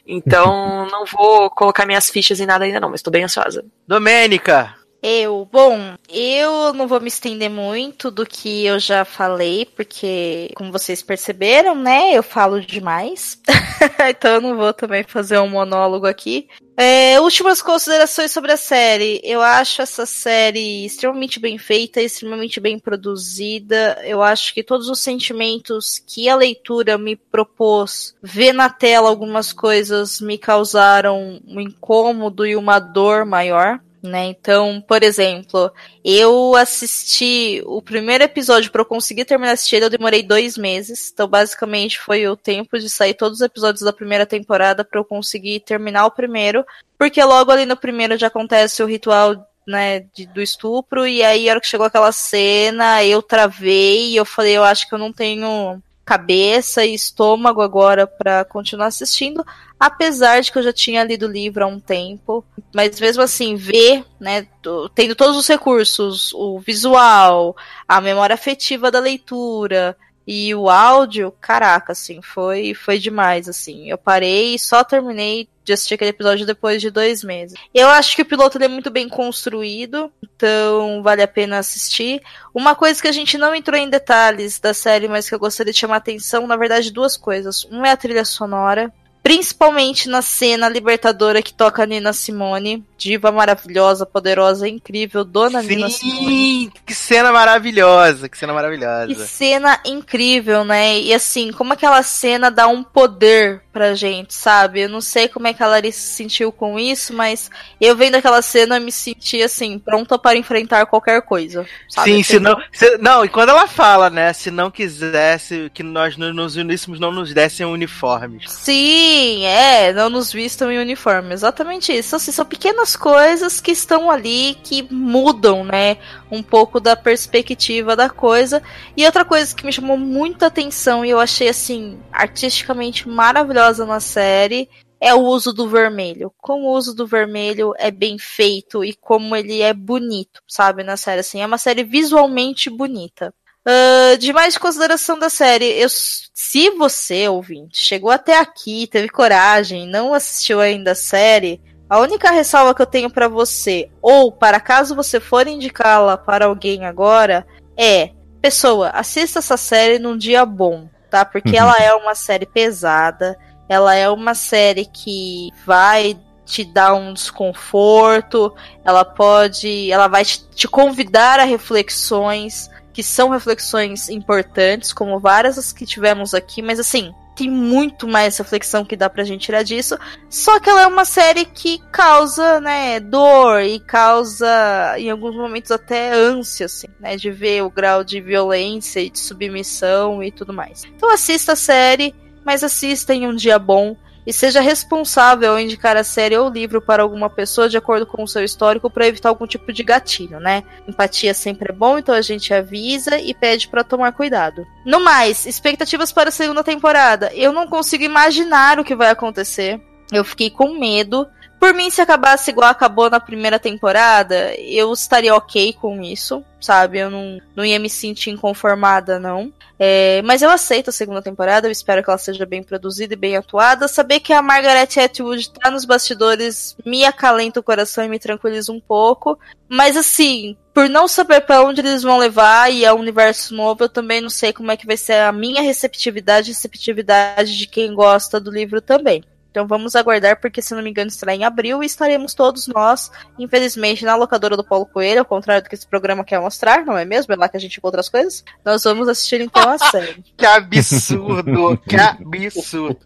Então, 0.07 0.87
não 0.91 1.05
vou 1.05 1.51
colocar 1.51 1.85
minhas 1.85 2.09
fichas 2.09 2.39
em 2.39 2.47
nada 2.47 2.65
ainda 2.65 2.79
não, 2.79 2.89
mas 2.89 3.03
tô 3.03 3.11
bem 3.11 3.23
ansiosa. 3.23 3.63
Domênica, 3.87 4.73
eu, 5.01 5.47
bom, 5.51 5.95
eu 6.09 6.73
não 6.73 6.87
vou 6.87 6.99
me 6.99 7.07
estender 7.07 7.49
muito 7.49 8.11
do 8.11 8.25
que 8.25 8.65
eu 8.65 8.77
já 8.79 9.05
falei, 9.05 9.65
porque, 9.65 10.51
como 10.55 10.71
vocês 10.71 11.01
perceberam, 11.01 11.73
né, 11.73 12.11
eu 12.13 12.21
falo 12.21 12.59
demais. 12.59 13.39
então 14.09 14.35
eu 14.35 14.41
não 14.41 14.57
vou 14.57 14.73
também 14.73 15.03
fazer 15.03 15.39
um 15.39 15.49
monólogo 15.49 16.05
aqui. 16.05 16.47
É, 16.81 17.19
últimas 17.19 17.61
considerações 17.61 18.31
sobre 18.31 18.53
a 18.53 18.57
série. 18.57 19.19
Eu 19.23 19.41
acho 19.41 19.81
essa 19.81 20.05
série 20.05 20.85
extremamente 20.85 21.37
bem 21.37 21.57
feita, 21.57 22.01
extremamente 22.01 22.59
bem 22.59 22.79
produzida. 22.79 23.99
Eu 24.05 24.21
acho 24.21 24.53
que 24.53 24.63
todos 24.63 24.87
os 24.87 24.99
sentimentos 24.99 25.99
que 25.99 26.29
a 26.29 26.37
leitura 26.37 26.97
me 26.97 27.17
propôs 27.17 28.15
ver 28.23 28.53
na 28.53 28.69
tela 28.69 29.09
algumas 29.09 29.51
coisas 29.51 30.21
me 30.21 30.37
causaram 30.37 31.41
um 31.45 31.59
incômodo 31.59 32.45
e 32.45 32.55
uma 32.55 32.79
dor 32.79 33.25
maior 33.25 33.81
né? 34.01 34.27
Então, 34.27 34.81
por 34.87 35.03
exemplo, 35.03 35.71
eu 36.03 36.55
assisti 36.55 37.61
o 37.65 37.81
primeiro 37.81 38.23
episódio 38.23 38.71
para 38.71 38.81
eu 38.81 38.85
conseguir 38.85 39.25
terminar 39.25 39.53
assistir 39.53 39.77
ele, 39.77 39.85
eu 39.85 39.89
demorei 39.89 40.23
dois 40.23 40.57
meses. 40.57 41.11
Então, 41.13 41.27
basicamente, 41.27 41.99
foi 41.99 42.27
o 42.27 42.35
tempo 42.35 42.79
de 42.79 42.89
sair 42.89 43.13
todos 43.13 43.39
os 43.39 43.45
episódios 43.45 43.83
da 43.83 43.93
primeira 43.93 44.25
temporada 44.25 44.83
para 44.83 44.99
eu 44.99 45.05
conseguir 45.05 45.59
terminar 45.61 46.05
o 46.05 46.11
primeiro, 46.11 46.65
porque 46.97 47.23
logo 47.23 47.51
ali 47.51 47.65
no 47.65 47.77
primeiro 47.77 48.17
já 48.17 48.27
acontece 48.27 48.81
o 48.81 48.87
ritual 48.87 49.45
né, 49.67 49.99
de, 50.15 50.25
do 50.25 50.41
estupro, 50.41 51.05
e 51.05 51.21
aí 51.23 51.47
a 51.47 51.51
hora 51.51 51.61
que 51.61 51.67
chegou 51.67 51.85
aquela 51.85 52.11
cena, 52.11 53.03
eu 53.03 53.21
travei 53.21 54.11
e 54.11 54.15
eu 54.15 54.25
falei, 54.25 54.57
eu 54.57 54.63
acho 54.63 54.87
que 54.87 54.95
eu 54.95 54.99
não 54.99 55.13
tenho 55.13 55.79
cabeça 56.09 56.83
e 56.83 56.95
estômago 56.95 57.61
agora 57.61 58.07
para 58.07 58.43
continuar 58.43 58.87
assistindo, 58.87 59.45
apesar 59.79 60.41
de 60.41 60.51
que 60.51 60.57
eu 60.57 60.63
já 60.63 60.73
tinha 60.73 61.03
lido 61.03 61.27
o 61.27 61.31
livro 61.31 61.63
há 61.63 61.67
um 61.67 61.79
tempo, 61.79 62.43
mas 62.73 62.99
mesmo 62.99 63.21
assim 63.21 63.55
ver, 63.55 64.03
né, 64.19 64.47
tendo 64.95 65.13
todos 65.13 65.37
os 65.37 65.47
recursos, 65.47 66.33
o 66.33 66.57
visual, 66.57 67.55
a 67.87 68.01
memória 68.01 68.33
afetiva 68.33 68.89
da 68.89 68.99
leitura 68.99 69.95
e 70.31 70.53
o 70.53 70.69
áudio, 70.69 71.33
caraca, 71.41 71.93
assim, 71.93 72.21
foi 72.21 72.75
foi 72.75 72.99
demais, 72.99 73.49
assim. 73.49 73.89
Eu 73.89 73.97
parei 73.97 74.53
e 74.53 74.59
só 74.59 74.83
terminei 74.83 75.49
de 75.63 75.73
assistir 75.73 75.95
aquele 75.95 76.11
episódio 76.11 76.45
depois 76.45 76.79
de 76.79 76.91
dois 76.91 77.23
meses. 77.23 77.57
Eu 77.73 77.87
acho 77.87 78.15
que 78.15 78.21
o 78.21 78.25
piloto 78.25 78.63
é 78.63 78.67
muito 78.67 78.91
bem 78.91 79.09
construído, 79.09 80.11
então 80.21 81.01
vale 81.01 81.23
a 81.23 81.27
pena 81.27 81.57
assistir. 81.57 82.21
Uma 82.53 82.75
coisa 82.75 83.01
que 83.01 83.07
a 83.07 83.11
gente 83.11 83.39
não 83.39 83.55
entrou 83.55 83.75
em 83.75 83.89
detalhes 83.89 84.59
da 84.59 84.71
série, 84.71 85.07
mas 85.07 85.27
que 85.27 85.33
eu 85.33 85.39
gostaria 85.39 85.73
de 85.73 85.79
chamar 85.79 85.95
a 85.95 85.97
atenção, 85.97 86.45
na 86.45 86.55
verdade, 86.55 86.93
duas 86.93 87.17
coisas. 87.17 87.65
Um 87.71 87.83
é 87.83 87.89
a 87.89 87.97
trilha 87.97 88.23
sonora, 88.23 88.93
principalmente 89.29 90.09
na 90.09 90.23
cena 90.23 90.67
libertadora 90.67 91.39
que 91.39 91.53
toca 91.53 91.83
a 91.83 91.85
Nina 91.85 92.11
Simone, 92.13 92.83
diva 92.97 93.31
maravilhosa, 93.31 94.03
poderosa, 94.03 94.67
incrível, 94.67 95.23
dona 95.23 95.61
Sim, 95.61 95.67
Nina 95.67 95.89
Simone. 95.91 96.71
que 96.83 96.95
cena 96.95 97.31
maravilhosa, 97.31 98.27
que 98.27 98.35
cena 98.35 98.53
maravilhosa. 98.53 99.05
Que 99.05 99.15
cena 99.27 99.79
incrível, 99.85 100.65
né? 100.65 100.99
E 100.99 101.13
assim, 101.13 101.51
como 101.51 101.73
aquela 101.73 102.01
cena 102.01 102.49
dá 102.49 102.67
um 102.67 102.81
poder 102.83 103.61
pra 103.71 103.93
gente, 103.93 104.33
sabe? 104.33 104.81
Eu 104.81 104.89
não 104.89 104.99
sei 104.99 105.27
como 105.27 105.45
é 105.47 105.53
que 105.53 105.61
a 105.61 105.67
Larissa 105.67 105.99
se 105.99 106.13
sentiu 106.15 106.51
com 106.51 106.79
isso, 106.79 107.13
mas 107.13 107.51
eu 107.79 107.95
vendo 107.95 108.15
aquela 108.15 108.41
cena 108.41 108.79
me 108.79 108.91
senti 108.91 109.43
assim, 109.43 109.77
pronta 109.77 110.17
para 110.17 110.35
enfrentar 110.39 110.87
qualquer 110.87 111.21
coisa. 111.21 111.67
Sabe? 111.87 112.11
Sim, 112.15 112.23
se 112.23 112.39
não, 112.39 112.59
se- 112.73 112.97
não, 112.97 113.23
e 113.23 113.29
quando 113.29 113.49
ela 113.49 113.67
fala, 113.67 114.09
né, 114.09 114.33
se 114.33 114.49
não 114.49 114.71
quisesse 114.71 115.69
que 115.71 115.83
nós 115.83 116.17
no- 116.17 116.33
nos 116.33 116.55
uníssemos, 116.55 116.99
não 116.99 117.11
nos 117.11 117.31
dessem 117.31 117.63
uniformes. 117.65 118.43
Sim, 118.51 119.18
é, 119.45 119.93
não 119.93 120.09
nos 120.09 120.31
vistam 120.31 120.71
em 120.71 120.79
uniforme, 120.79 121.33
exatamente 121.33 121.91
isso. 121.91 122.15
Assim, 122.15 122.31
são 122.31 122.45
pequenas 122.45 122.95
coisas 122.95 123.61
que 123.61 123.71
estão 123.71 124.09
ali 124.09 124.55
que 124.63 124.87
mudam, 124.91 125.63
né, 125.63 125.97
um 126.31 126.43
pouco 126.43 126.79
da 126.79 126.95
perspectiva 126.95 127.95
da 127.95 128.09
coisa. 128.09 128.61
E 128.95 129.05
outra 129.05 129.25
coisa 129.25 129.55
que 129.55 129.65
me 129.65 129.73
chamou 129.73 129.97
muita 129.97 130.47
atenção 130.47 131.03
e 131.03 131.09
eu 131.09 131.19
achei 131.19 131.49
assim 131.49 131.99
artisticamente 132.11 133.07
maravilhosa 133.07 133.85
na 133.85 133.99
série 133.99 134.69
é 134.99 135.13
o 135.13 135.21
uso 135.21 135.53
do 135.53 135.67
vermelho. 135.67 136.33
Como 136.37 136.67
o 136.67 136.73
uso 136.73 136.93
do 136.93 137.07
vermelho 137.07 137.73
é 137.77 137.89
bem 137.89 138.17
feito 138.17 138.83
e 138.83 138.93
como 138.93 139.35
ele 139.35 139.61
é 139.61 139.73
bonito, 139.73 140.41
sabe, 140.47 140.83
na 140.83 140.97
série 140.97 141.21
assim, 141.21 141.41
é 141.41 141.45
uma 141.45 141.57
série 141.57 141.83
visualmente 141.83 142.69
bonita. 142.69 143.33
Ah, 143.65 144.15
de 144.17 144.31
mais 144.31 144.57
consideração 144.57 145.19
da 145.19 145.29
série, 145.29 145.65
eu, 145.65 145.87
se 145.89 146.69
você, 146.71 147.27
ouvinte, 147.27 147.77
chegou 147.77 148.09
até 148.09 148.39
aqui, 148.39 148.87
teve 148.87 149.09
coragem, 149.09 149.87
não 149.87 150.13
assistiu 150.13 150.59
ainda 150.59 150.91
a 150.91 150.95
série, 150.95 151.61
a 151.89 151.99
única 151.99 152.31
ressalva 152.31 152.73
que 152.73 152.81
eu 152.81 152.85
tenho 152.85 153.09
pra 153.09 153.27
você, 153.27 153.89
ou 154.01 154.31
para 154.31 154.59
caso 154.59 154.95
você 154.95 155.19
for 155.19 155.47
indicá-la 155.47 156.17
para 156.17 156.45
alguém 156.45 156.85
agora, 156.85 157.45
é: 157.77 158.11
pessoa, 158.41 158.89
assista 158.89 159.39
essa 159.39 159.57
série 159.57 159.99
num 159.99 160.17
dia 160.17 160.45
bom, 160.45 160.87
tá? 161.09 161.25
Porque 161.25 161.57
ela 161.57 161.75
é 161.77 161.93
uma 161.93 162.15
série 162.15 162.45
pesada, 162.45 163.37
ela 163.67 163.93
é 163.93 164.09
uma 164.09 164.33
série 164.33 164.85
que 164.85 165.49
vai 165.65 166.17
te 166.45 166.63
dar 166.63 166.95
um 166.95 167.13
desconforto, 167.13 168.55
ela 168.83 169.05
pode, 169.05 169.91
ela 169.91 170.07
vai 170.07 170.25
te, 170.25 170.43
te 170.49 170.67
convidar 170.67 171.39
a 171.39 171.43
reflexões 171.43 172.69
que 172.99 173.03
são 173.03 173.29
reflexões 173.29 174.09
importantes, 174.09 174.91
como 174.91 175.21
várias 175.21 175.57
as 175.57 175.71
que 175.71 175.85
tivemos 175.85 176.33
aqui, 176.33 176.61
mas 176.61 176.81
assim, 176.81 177.15
tem 177.33 177.49
muito 177.49 178.05
mais 178.05 178.37
reflexão 178.37 178.83
que 178.83 178.97
dá 178.97 179.09
pra 179.09 179.23
gente 179.23 179.45
tirar 179.45 179.63
disso. 179.63 179.97
Só 180.29 180.59
que 180.59 180.69
ela 180.69 180.81
é 180.81 180.87
uma 180.87 181.05
série 181.05 181.45
que 181.45 181.79
causa, 181.93 182.59
né, 182.59 182.99
dor 182.99 183.61
e 183.61 183.79
causa, 183.79 184.95
em 184.97 185.09
alguns 185.09 185.33
momentos, 185.33 185.71
até 185.71 186.11
ânsia, 186.11 186.65
assim, 186.65 186.89
né, 186.99 187.15
de 187.15 187.31
ver 187.31 187.63
o 187.63 187.69
grau 187.69 188.03
de 188.03 188.19
violência 188.19 188.99
e 188.99 189.09
de 189.09 189.19
submissão 189.19 190.21
e 190.21 190.29
tudo 190.29 190.51
mais. 190.51 190.83
Então 190.83 191.09
assista 191.09 191.53
a 191.53 191.55
série, 191.55 192.13
mas 192.43 192.65
assista 192.65 193.13
em 193.13 193.25
um 193.25 193.33
dia 193.33 193.57
bom. 193.57 193.95
E 194.29 194.33
seja 194.33 194.61
responsável 194.61 195.49
ao 195.49 195.59
indicar 195.59 195.97
a 195.97 196.03
série 196.03 196.37
ou 196.37 196.51
livro 196.51 196.79
para 196.79 197.01
alguma 197.01 197.31
pessoa 197.31 197.67
de 197.67 197.75
acordo 197.75 198.05
com 198.05 198.21
o 198.21 198.27
seu 198.27 198.43
histórico 198.43 198.87
para 198.87 199.07
evitar 199.07 199.29
algum 199.29 199.47
tipo 199.47 199.73
de 199.73 199.81
gatilho, 199.81 200.39
né? 200.39 200.63
Empatia 200.87 201.33
sempre 201.33 201.71
é 201.71 201.75
bom, 201.75 201.97
então 201.97 202.13
a 202.13 202.21
gente 202.21 202.53
avisa 202.53 203.17
e 203.17 203.33
pede 203.33 203.67
para 203.67 203.83
tomar 203.83 204.11
cuidado. 204.11 204.67
No 204.85 204.99
mais, 204.99 205.47
expectativas 205.47 206.11
para 206.11 206.29
a 206.29 206.31
segunda 206.31 206.63
temporada. 206.63 207.33
Eu 207.33 207.51
não 207.51 207.65
consigo 207.65 208.03
imaginar 208.03 208.79
o 208.79 208.83
que 208.83 208.95
vai 208.95 209.09
acontecer. 209.09 209.81
Eu 210.11 210.23
fiquei 210.23 210.51
com 210.51 210.77
medo. 210.77 211.27
Por 211.59 211.73
mim, 211.73 211.89
se 211.89 211.99
acabasse 211.99 212.51
igual 212.51 212.69
acabou 212.69 213.09
na 213.09 213.19
primeira 213.19 213.57
temporada, 213.57 214.53
eu 214.59 214.93
estaria 214.93 215.33
ok 215.33 215.73
com 215.73 216.03
isso, 216.03 216.45
sabe? 216.61 216.99
Eu 216.99 217.09
não, 217.09 217.41
não 217.55 217.65
ia 217.65 217.79
me 217.79 217.89
sentir 217.89 218.29
inconformada, 218.29 219.17
não. 219.17 219.51
É, 219.81 220.21
mas 220.23 220.41
eu 220.41 220.49
aceito 220.49 220.89
a 220.89 220.93
segunda 220.93 221.21
temporada, 221.21 221.65
eu 221.65 221.71
espero 221.71 222.03
que 222.03 222.09
ela 222.09 222.17
seja 222.17 222.45
bem 222.45 222.61
produzida 222.61 223.13
e 223.13 223.17
bem 223.17 223.37
atuada. 223.37 223.87
Saber 223.87 224.19
que 224.19 224.33
a 224.33 224.41
Margaret 224.41 224.89
Atwood 224.99 225.51
tá 225.51 225.71
nos 225.71 225.85
bastidores 225.85 226.75
me 226.85 227.05
acalenta 227.05 227.61
o 227.61 227.63
coração 227.63 228.03
e 228.03 228.09
me 228.09 228.19
tranquiliza 228.19 228.73
um 228.73 228.79
pouco. 228.79 229.39
Mas 229.69 229.95
assim, 229.95 230.57
por 230.73 230.89
não 230.89 231.07
saber 231.07 231.41
para 231.41 231.63
onde 231.63 231.79
eles 231.79 232.03
vão 232.03 232.17
levar 232.17 232.71
e 232.71 232.83
é 232.83 232.93
um 232.93 232.99
universo 232.99 233.53
novo, 233.55 233.85
eu 233.85 233.89
também 233.89 234.19
não 234.19 234.29
sei 234.29 234.51
como 234.51 234.71
é 234.71 234.75
que 234.75 234.85
vai 234.85 234.97
ser 234.97 235.21
a 235.21 235.31
minha 235.31 235.61
receptividade 235.61 236.49
receptividade 236.49 237.57
de 237.57 237.67
quem 237.67 237.93
gosta 237.93 238.39
do 238.39 238.51
livro 238.51 238.81
também. 238.81 239.23
Então 239.51 239.65
vamos 239.67 239.95
aguardar, 239.95 240.39
porque 240.39 240.61
se 240.61 240.75
não 240.75 240.83
me 240.83 240.89
engano 240.91 241.07
estará 241.09 241.33
em 241.33 241.43
abril 241.43 241.81
e 241.81 241.85
estaremos 241.85 242.33
todos 242.35 242.67
nós, 242.67 243.11
infelizmente, 243.37 244.05
na 244.05 244.15
locadora 244.15 244.55
do 244.55 244.63
Paulo 244.63 244.85
Coelho, 244.85 245.19
ao 245.19 245.25
contrário 245.25 245.63
do 245.63 245.69
que 245.69 245.75
esse 245.75 245.87
programa 245.87 246.23
quer 246.23 246.39
mostrar, 246.39 246.85
não 246.85 246.97
é 246.97 247.03
mesmo? 247.03 247.33
É 247.33 247.35
lá 247.35 247.49
que 247.49 247.57
a 247.57 247.59
gente 247.59 247.77
encontra 247.77 247.99
as 247.99 248.09
coisas. 248.09 248.43
Nós 248.63 248.83
vamos 248.83 249.07
assistir 249.07 249.41
então 249.41 249.67
a 249.69 249.77
série. 249.89 250.23
Que 250.37 250.45
absurdo, 250.45 251.77
que 251.87 251.95
absurdo. 251.95 252.99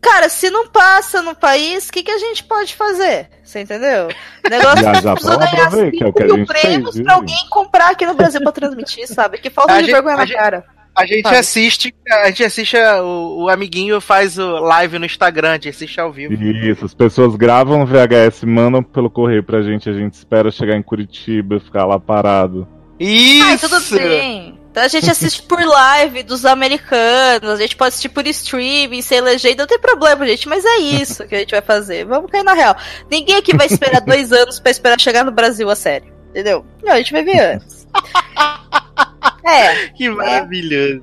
Cara, 0.00 0.28
se 0.30 0.48
não 0.48 0.66
passa 0.68 1.20
no 1.20 1.34
país, 1.34 1.88
o 1.88 1.92
que, 1.92 2.02
que 2.02 2.10
a 2.10 2.18
gente 2.18 2.44
pode 2.44 2.74
fazer? 2.74 3.28
Você 3.44 3.60
entendeu? 3.60 4.08
O 4.46 4.48
negócio 4.48 4.80
Já, 4.82 4.90
é 4.92 5.00
ganhar 5.02 5.12
aproveitar, 5.12 5.90
que 5.90 6.04
é 6.04 6.06
o 6.06 6.12
5 6.12 6.12
que 6.14 6.22
a 6.22 6.26
mil 6.26 6.36
gente 6.36 6.46
prêmios 6.46 6.92
fez, 6.94 7.04
pra 7.04 7.14
alguém 7.16 7.48
comprar 7.50 7.90
aqui 7.90 8.06
no 8.06 8.14
Brasil 8.14 8.40
pra 8.42 8.52
transmitir, 8.52 9.06
sabe? 9.08 9.36
Que 9.38 9.50
falta 9.50 9.72
A 9.74 9.76
de 9.76 9.82
gente- 9.86 9.92
vergonha 9.92 10.16
na 10.16 10.24
gente- 10.24 10.36
cara. 10.38 10.64
A 10.94 11.06
gente 11.06 11.22
Sabe? 11.22 11.36
assiste, 11.36 11.94
a 12.10 12.26
gente 12.28 12.44
assiste 12.44 12.76
a- 12.76 13.02
o, 13.02 13.44
o 13.44 13.48
amiguinho 13.48 14.00
faz 14.00 14.38
o 14.38 14.58
live 14.58 14.98
no 14.98 15.06
Instagram, 15.06 15.50
a 15.50 15.54
gente 15.54 15.68
assiste 15.70 16.00
ao 16.00 16.12
vivo. 16.12 16.34
Isso, 16.34 16.84
as 16.84 16.92
pessoas 16.94 17.36
gravam 17.36 17.86
VHS, 17.86 18.44
mandam 18.44 18.82
pelo 18.82 19.08
correio 19.08 19.42
pra 19.42 19.62
gente, 19.62 19.88
a 19.88 19.92
gente 19.92 20.14
espera 20.14 20.50
chegar 20.50 20.76
em 20.76 20.82
Curitiba, 20.82 21.60
ficar 21.60 21.84
lá 21.86 21.98
parado. 21.98 22.66
Isso! 22.98 23.46
Ai, 23.46 23.58
tudo 23.58 23.80
bem. 23.98 24.58
Então 24.70 24.84
a 24.84 24.88
gente 24.88 25.10
assiste 25.10 25.42
por 25.42 25.58
live 25.60 26.22
dos 26.22 26.44
americanos, 26.44 27.50
a 27.50 27.56
gente 27.56 27.74
pode 27.76 27.88
assistir 27.88 28.08
por 28.10 28.24
streaming, 28.26 29.02
sem 29.02 29.20
legenda, 29.20 29.62
não 29.62 29.66
tem 29.66 29.80
problema, 29.80 30.24
gente, 30.26 30.48
mas 30.48 30.64
é 30.64 30.76
isso 30.78 31.26
que 31.26 31.34
a 31.34 31.38
gente 31.38 31.50
vai 31.50 31.62
fazer. 31.62 32.04
Vamos 32.04 32.30
cair 32.30 32.44
na 32.44 32.52
real. 32.52 32.76
Ninguém 33.10 33.36
aqui 33.36 33.56
vai 33.56 33.66
esperar 33.66 34.00
dois 34.00 34.32
anos 34.32 34.60
pra 34.60 34.70
esperar 34.70 35.00
chegar 35.00 35.24
no 35.24 35.32
Brasil 35.32 35.68
a 35.70 35.74
sério, 35.74 36.12
entendeu? 36.30 36.64
Não, 36.84 36.92
a 36.92 36.98
gente 36.98 37.10
vai 37.12 37.24
ver 37.24 37.40
antes. 37.54 37.88
É. 39.44 39.88
Que 39.88 40.08
maravilhoso. 40.08 41.02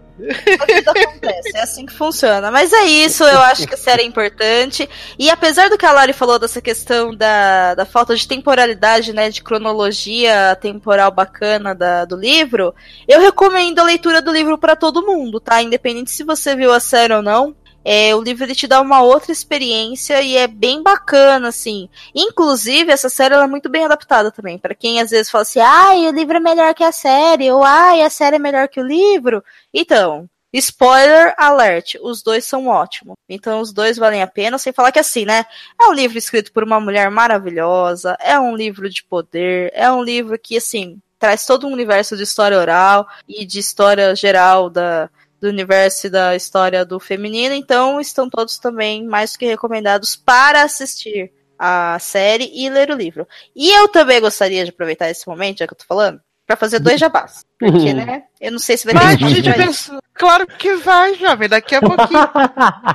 A 0.60 0.66
vida 0.66 0.92
acontece, 0.92 1.56
é 1.56 1.62
assim 1.62 1.86
que 1.86 1.94
funciona. 1.94 2.50
Mas 2.50 2.74
é 2.74 2.86
isso, 2.86 3.24
eu 3.24 3.40
acho 3.40 3.68
que 3.68 3.76
a 3.76 3.78
série 3.78 4.02
é 4.02 4.06
importante. 4.06 4.90
E 5.18 5.30
apesar 5.30 5.70
do 5.70 5.78
que 5.78 5.86
a 5.86 5.92
Lari 5.92 6.14
falou 6.14 6.40
dessa 6.40 6.62
questão 6.62 7.16
da, 7.16 7.76
da 7.76 7.86
falta 7.86 8.16
de 8.16 8.28
temporalidade, 8.28 9.14
né, 9.14 9.30
de 9.30 9.44
cronologia 9.44 10.58
temporal 10.60 11.12
bacana 11.12 11.76
da, 11.76 12.06
do 12.06 12.16
livro, 12.16 12.74
eu 13.08 13.20
recomendo 13.20 13.80
a 13.80 13.84
leitura 13.84 14.22
do 14.22 14.32
livro 14.32 14.58
pra 14.58 14.76
todo 14.76 15.06
mundo, 15.06 15.40
tá? 15.40 15.62
Independente 15.62 16.12
se 16.12 16.24
você 16.24 16.56
viu 16.56 16.74
a 16.74 16.80
série 16.80 17.14
ou 17.14 17.22
não. 17.22 17.56
É, 17.90 18.14
o 18.14 18.22
livro 18.22 18.44
ele 18.44 18.54
te 18.54 18.68
dá 18.68 18.82
uma 18.82 19.02
outra 19.02 19.32
experiência 19.32 20.22
e 20.22 20.36
é 20.36 20.46
bem 20.46 20.84
bacana, 20.84 21.48
assim. 21.48 21.88
Inclusive, 22.14 22.92
essa 22.92 23.08
série 23.08 23.34
ela 23.34 23.46
é 23.46 23.48
muito 23.48 23.70
bem 23.70 23.86
adaptada 23.86 24.30
também. 24.30 24.58
Pra 24.58 24.76
quem 24.76 25.00
às 25.00 25.10
vezes 25.10 25.32
fala 25.32 25.44
assim, 25.44 25.62
ai, 25.62 26.06
o 26.06 26.12
livro 26.12 26.36
é 26.36 26.40
melhor 26.42 26.74
que 26.76 26.84
a 26.84 26.92
série, 26.92 27.50
ou 27.50 27.64
ai, 27.64 28.02
a 28.02 28.10
série 28.10 28.36
é 28.36 28.40
melhor 28.40 28.68
que 28.68 28.82
o 28.82 28.86
livro. 28.86 29.42
Então, 29.74 30.30
spoiler 30.52 31.34
alert, 31.38 31.96
os 32.02 32.22
dois 32.22 32.44
são 32.44 32.68
ótimos. 32.68 33.16
Então, 33.30 33.62
os 33.62 33.72
dois 33.72 33.96
valem 33.96 34.22
a 34.22 34.28
pena, 34.28 34.58
sem 34.58 34.74
falar 34.74 34.92
que 34.92 35.00
assim, 35.00 35.24
né? 35.24 35.46
É 35.82 35.86
um 35.88 35.94
livro 35.94 36.18
escrito 36.18 36.52
por 36.52 36.66
uma 36.66 36.82
mulher 36.82 37.10
maravilhosa, 37.10 38.18
é 38.20 38.38
um 38.38 38.54
livro 38.54 38.90
de 38.90 39.02
poder, 39.02 39.72
é 39.74 39.90
um 39.90 40.04
livro 40.04 40.38
que, 40.38 40.58
assim, 40.58 41.00
traz 41.18 41.46
todo 41.46 41.66
um 41.66 41.72
universo 41.72 42.18
de 42.18 42.24
história 42.24 42.60
oral 42.60 43.08
e 43.26 43.46
de 43.46 43.60
história 43.60 44.14
geral 44.14 44.70
da, 44.70 45.10
do 45.40 45.48
universo 45.48 46.08
e 46.08 46.10
da 46.10 46.36
história 46.36 46.84
do 46.84 47.00
feminino, 47.00 47.54
então 47.54 48.00
estão 48.02 48.30
todos 48.30 48.58
também 48.58 49.06
mais 49.06 49.34
do 49.34 49.40
que 49.40 49.46
recomendados 49.46 50.16
para 50.16 50.64
assistir 50.64 51.32
a 51.58 51.98
série 52.00 52.52
e 52.54 52.70
ler 52.70 52.92
o 52.92 52.96
livro. 52.96 53.28
E 53.56 53.72
eu 53.72 53.88
também 53.88 54.22
gostaria 54.22 54.64
de 54.64 54.72
aproveitar 54.72 55.10
esse 55.10 55.28
momento, 55.28 55.60
já 55.60 55.68
que 55.68 55.74
eu 55.74 55.78
tô 55.78 55.86
falando, 55.86 56.22
para 56.46 56.56
fazer 56.56 56.80
dois 56.80 57.00
jabás. 57.00 57.46
Porque, 57.60 57.94
né? 57.94 58.24
Eu 58.40 58.52
não 58.52 58.60
sei 58.60 58.78
se 58.78 58.86
vai 58.86 58.94
ter 58.94 59.04
Mas 59.04 59.16
a 59.22 59.28
gente 59.28 60.02
claro 60.14 60.48
que 60.48 60.76
vai, 60.78 61.14
jovem, 61.16 61.50
daqui 61.50 61.76
a 61.76 61.82
pouquinho. 61.82 62.08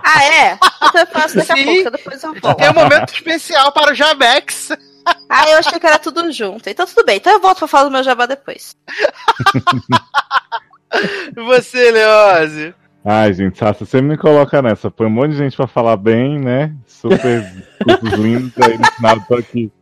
Ah, 0.04 0.24
é? 0.24 0.58
Então 0.88 1.00
eu 1.00 1.06
faço 1.06 1.36
daqui 1.36 1.52
a 1.52 1.56
Sim. 1.56 1.64
pouco, 1.64 1.90
depois 1.90 2.22
eu 2.22 2.34
volto. 2.34 2.56
Tem 2.56 2.70
um 2.70 2.74
momento 2.74 3.12
especial 3.12 3.72
para 3.72 3.92
o 3.92 3.94
Jabex. 3.94 4.70
Ah, 5.28 5.48
eu 5.50 5.58
achei 5.58 5.78
que 5.78 5.86
era 5.86 5.98
tudo 5.98 6.30
junto. 6.32 6.68
Então 6.68 6.86
tudo 6.86 7.04
bem. 7.04 7.16
Então 7.16 7.32
eu 7.32 7.40
volto 7.40 7.58
pra 7.58 7.68
falar 7.68 7.84
do 7.84 7.90
meu 7.90 8.02
jabá 8.02 8.26
depois. 8.26 8.76
Você, 11.34 11.90
Leose. 11.90 12.74
Ai, 13.04 13.32
gente, 13.32 13.58
Sassi, 13.58 13.84
você 13.84 14.00
me 14.00 14.16
coloca 14.16 14.62
nessa. 14.62 14.90
Põe 14.90 15.08
um 15.08 15.10
monte 15.10 15.32
de 15.32 15.38
gente 15.38 15.56
pra 15.56 15.66
falar 15.66 15.96
bem, 15.96 16.38
né? 16.38 16.72
Super 16.86 17.42
cursos 17.82 18.12
lindos, 18.18 18.52
aí 18.58 18.78
no 18.78 18.84
final 18.92 19.20
tô 19.26 19.34
aqui. 19.34 19.72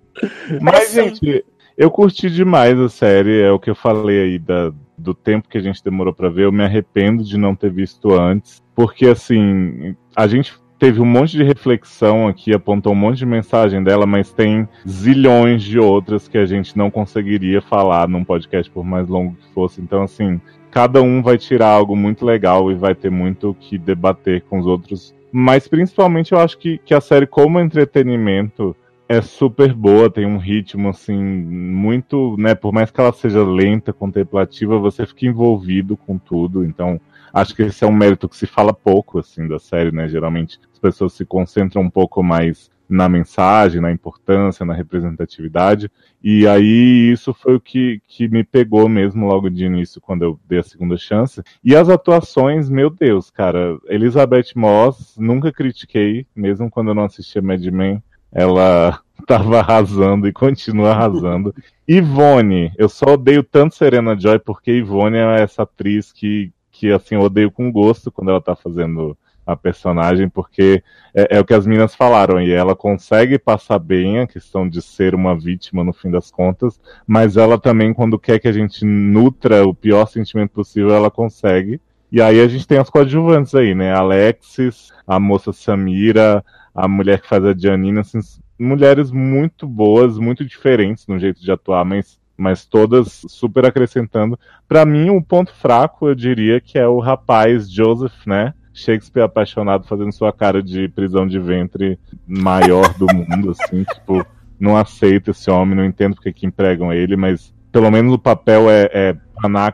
Mas, 0.60 0.92
gente, 0.92 1.44
eu 1.76 1.90
curti 1.90 2.30
demais 2.30 2.78
a 2.78 2.88
série. 2.88 3.42
É 3.42 3.50
o 3.50 3.58
que 3.58 3.68
eu 3.68 3.74
falei 3.74 4.22
aí 4.22 4.38
da, 4.38 4.72
do 4.96 5.12
tempo 5.12 5.48
que 5.48 5.58
a 5.58 5.60
gente 5.60 5.84
demorou 5.84 6.14
pra 6.14 6.30
ver. 6.30 6.44
Eu 6.44 6.52
me 6.52 6.64
arrependo 6.64 7.22
de 7.22 7.36
não 7.36 7.54
ter 7.54 7.70
visto 7.70 8.14
antes. 8.14 8.62
Porque, 8.74 9.06
assim, 9.06 9.94
a 10.16 10.26
gente 10.26 10.54
teve 10.78 10.98
um 10.98 11.04
monte 11.04 11.32
de 11.32 11.44
reflexão 11.44 12.26
aqui, 12.26 12.54
apontou 12.54 12.94
um 12.94 12.96
monte 12.96 13.18
de 13.18 13.26
mensagem 13.26 13.84
dela, 13.84 14.06
mas 14.06 14.32
tem 14.32 14.66
zilhões 14.88 15.62
de 15.62 15.78
outras 15.78 16.26
que 16.26 16.38
a 16.38 16.46
gente 16.46 16.74
não 16.76 16.90
conseguiria 16.90 17.60
falar 17.60 18.08
num 18.08 18.24
podcast 18.24 18.70
por 18.70 18.82
mais 18.82 19.06
longo 19.06 19.36
que 19.36 19.52
fosse. 19.52 19.82
Então, 19.82 20.02
assim, 20.02 20.40
cada 20.70 21.02
um 21.02 21.22
vai 21.22 21.36
tirar 21.36 21.68
algo 21.68 21.96
muito 21.96 22.24
legal 22.24 22.70
e 22.70 22.74
vai 22.74 22.94
ter 22.94 23.10
muito 23.10 23.50
o 23.50 23.54
que 23.54 23.76
debater 23.76 24.42
com 24.42 24.58
os 24.58 24.66
outros. 24.66 25.14
Mas 25.32 25.68
principalmente 25.68 26.32
eu 26.32 26.38
acho 26.38 26.58
que, 26.58 26.78
que 26.78 26.94
a 26.94 27.00
série, 27.00 27.26
como 27.26 27.60
entretenimento, 27.60 28.76
é 29.08 29.20
super 29.20 29.74
boa, 29.74 30.08
tem 30.08 30.24
um 30.24 30.38
ritmo 30.38 30.88
assim 30.88 31.20
muito, 31.20 32.36
né, 32.38 32.54
por 32.54 32.72
mais 32.72 32.90
que 32.90 33.00
ela 33.00 33.12
seja 33.12 33.42
lenta, 33.42 33.92
contemplativa, 33.92 34.78
você 34.78 35.04
fica 35.04 35.26
envolvido 35.26 35.96
com 35.96 36.16
tudo, 36.16 36.64
então 36.64 37.00
acho 37.32 37.54
que 37.54 37.62
esse 37.62 37.82
é 37.82 37.86
um 37.86 37.92
mérito 37.92 38.28
que 38.28 38.36
se 38.36 38.46
fala 38.46 38.72
pouco 38.72 39.18
assim 39.18 39.48
da 39.48 39.58
série, 39.58 39.90
né? 39.90 40.08
Geralmente 40.08 40.60
as 40.72 40.78
pessoas 40.78 41.12
se 41.12 41.24
concentram 41.24 41.82
um 41.82 41.90
pouco 41.90 42.22
mais 42.22 42.70
na 42.90 43.08
mensagem, 43.08 43.80
na 43.80 43.92
importância, 43.92 44.66
na 44.66 44.74
representatividade. 44.74 45.90
E 46.22 46.46
aí 46.46 47.10
isso 47.12 47.32
foi 47.32 47.54
o 47.54 47.60
que, 47.60 48.02
que 48.06 48.28
me 48.28 48.42
pegou 48.42 48.88
mesmo 48.88 49.26
logo 49.26 49.48
de 49.48 49.64
início, 49.64 50.00
quando 50.00 50.22
eu 50.22 50.40
dei 50.46 50.58
a 50.58 50.64
segunda 50.64 50.96
chance. 50.96 51.42
E 51.62 51.76
as 51.76 51.88
atuações, 51.88 52.68
meu 52.68 52.90
Deus, 52.90 53.30
cara, 53.30 53.78
Elizabeth 53.88 54.52
Moss, 54.56 55.16
nunca 55.16 55.52
critiquei, 55.52 56.26
mesmo 56.34 56.68
quando 56.68 56.88
eu 56.88 56.94
não 56.94 57.04
assistia 57.04 57.40
Mad 57.40 57.64
Men, 57.66 58.02
ela 58.32 59.00
tava 59.26 59.60
arrasando 59.60 60.26
e 60.26 60.32
continua 60.32 60.90
arrasando. 60.90 61.54
Ivone, 61.86 62.72
eu 62.76 62.88
só 62.88 63.14
odeio 63.14 63.42
tanto 63.42 63.74
Serena 63.76 64.18
Joy 64.18 64.38
porque 64.40 64.72
Ivone 64.72 65.16
é 65.16 65.42
essa 65.42 65.62
atriz 65.62 66.12
que, 66.12 66.52
que 66.70 66.90
assim, 66.90 67.14
eu 67.14 67.22
odeio 67.22 67.50
com 67.50 67.70
gosto 67.70 68.10
quando 68.10 68.30
ela 68.30 68.40
tá 68.40 68.54
fazendo 68.54 69.16
a 69.46 69.56
personagem, 69.56 70.28
porque 70.28 70.82
é, 71.14 71.36
é, 71.36 71.40
o 71.40 71.44
que 71.44 71.54
as 71.54 71.66
minas 71.66 71.94
falaram, 71.94 72.40
e 72.40 72.50
ela 72.50 72.76
consegue 72.76 73.38
passar 73.38 73.78
bem 73.78 74.20
a 74.20 74.26
questão 74.26 74.68
de 74.68 74.80
ser 74.80 75.14
uma 75.14 75.38
vítima 75.38 75.82
no 75.82 75.92
fim 75.92 76.10
das 76.10 76.30
contas, 76.30 76.80
mas 77.06 77.36
ela 77.36 77.58
também, 77.58 77.92
quando 77.92 78.18
quer 78.18 78.38
que 78.38 78.48
a 78.48 78.52
gente 78.52 78.84
nutra 78.84 79.66
o 79.66 79.74
pior 79.74 80.06
sentimento 80.06 80.50
possível, 80.50 80.92
ela 80.92 81.10
consegue. 81.10 81.80
E 82.12 82.20
aí 82.20 82.40
a 82.40 82.48
gente 82.48 82.66
tem 82.66 82.78
as 82.78 82.90
coadjuvantes 82.90 83.54
aí, 83.54 83.74
né? 83.74 83.92
Alexis, 83.92 84.92
a 85.06 85.20
moça 85.20 85.52
Samira, 85.52 86.44
a 86.74 86.88
mulher 86.88 87.20
que 87.20 87.28
faz 87.28 87.44
a 87.44 87.54
Janina, 87.56 88.00
assim, 88.00 88.18
mulheres 88.58 89.10
muito 89.10 89.66
boas, 89.66 90.18
muito 90.18 90.44
diferentes 90.44 91.06
no 91.06 91.18
jeito 91.18 91.40
de 91.40 91.50
atuar, 91.50 91.84
mas 91.84 92.18
mas 92.40 92.64
todas 92.64 93.22
super 93.28 93.66
acrescentando. 93.66 94.38
Para 94.66 94.86
mim, 94.86 95.10
um 95.10 95.20
ponto 95.20 95.52
fraco, 95.52 96.08
eu 96.08 96.14
diria 96.14 96.58
que 96.58 96.78
é 96.78 96.88
o 96.88 96.98
rapaz 96.98 97.70
Joseph, 97.70 98.26
né? 98.26 98.54
Shakespeare 98.80 99.24
apaixonado 99.24 99.86
fazendo 99.86 100.12
sua 100.12 100.32
cara 100.32 100.62
de 100.62 100.88
prisão 100.88 101.26
de 101.26 101.38
ventre 101.38 101.98
maior 102.26 102.92
do 102.94 103.06
mundo, 103.06 103.50
assim, 103.58 103.84
tipo, 103.84 104.24
não 104.58 104.76
aceito 104.76 105.30
esse 105.30 105.50
homem, 105.50 105.76
não 105.76 105.84
entendo 105.84 106.14
porque 106.14 106.32
que 106.32 106.46
empregam 106.46 106.92
ele, 106.92 107.16
mas 107.16 107.54
pelo 107.72 107.90
menos 107.90 108.12
o 108.12 108.18
papel 108.18 108.70
é, 108.70 108.88
é 108.92 109.16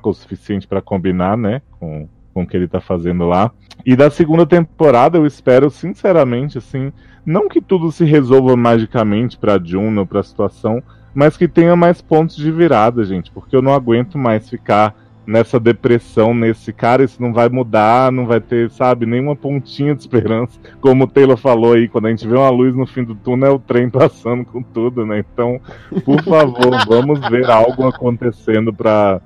o 0.05 0.13
suficiente 0.13 0.67
para 0.67 0.83
combinar, 0.83 1.37
né, 1.37 1.63
com, 1.79 2.09
com 2.33 2.43
o 2.43 2.47
que 2.47 2.57
ele 2.57 2.69
tá 2.69 2.81
fazendo 2.81 3.27
lá. 3.27 3.51
E 3.85 3.97
da 3.97 4.11
segunda 4.11 4.47
temporada 4.47 5.19
eu 5.19 5.27
espero, 5.27 5.71
sinceramente, 5.71 6.59
assim, 6.59 6.93
não 7.25 7.49
que 7.49 7.61
tudo 7.61 7.91
se 7.91 8.05
resolva 8.05 8.57
magicamente 8.57 9.37
pra 9.37 9.61
Juno, 9.63 10.07
pra 10.07 10.23
situação, 10.23 10.83
mas 11.15 11.37
que 11.37 11.49
tenha 11.49 11.75
mais 11.75 12.01
pontos 12.03 12.37
de 12.37 12.51
virada, 12.53 13.05
gente, 13.05 13.31
porque 13.31 13.57
eu 13.57 13.63
não 13.63 13.75
aguento 13.75 14.19
mais 14.19 14.49
ficar 14.49 14.95
nessa 15.27 15.59
depressão, 15.59 16.33
nesse 16.33 16.73
cara, 16.73 17.03
isso 17.03 17.21
não 17.21 17.33
vai 17.33 17.49
mudar, 17.49 18.13
não 18.13 18.27
vai 18.27 18.41
ter, 18.41 18.71
sabe, 18.71 19.05
nenhuma 19.05 19.35
pontinha 19.35 19.95
de 19.95 20.01
esperança. 20.01 20.59
Como 20.81 21.05
o 21.05 21.07
Taylor 21.07 21.37
falou 21.37 21.73
aí, 21.73 21.89
quando 21.89 22.07
a 22.07 22.11
gente 22.11 22.27
vê 22.27 22.37
uma 22.37 22.51
luz 22.51 22.75
no 22.75 22.87
fim 22.87 23.03
do 23.03 23.15
túnel, 23.15 23.49
é 23.49 23.55
o 23.55 23.59
trem 23.59 23.89
passando 23.91 24.45
com 24.45 24.63
tudo, 24.63 25.05
né? 25.05 25.19
Então, 25.19 25.61
por 26.05 26.23
favor, 26.23 26.71
vamos 26.87 27.21
ver 27.29 27.51
algo 27.51 27.87
acontecendo 27.89 28.73
para 28.73 29.21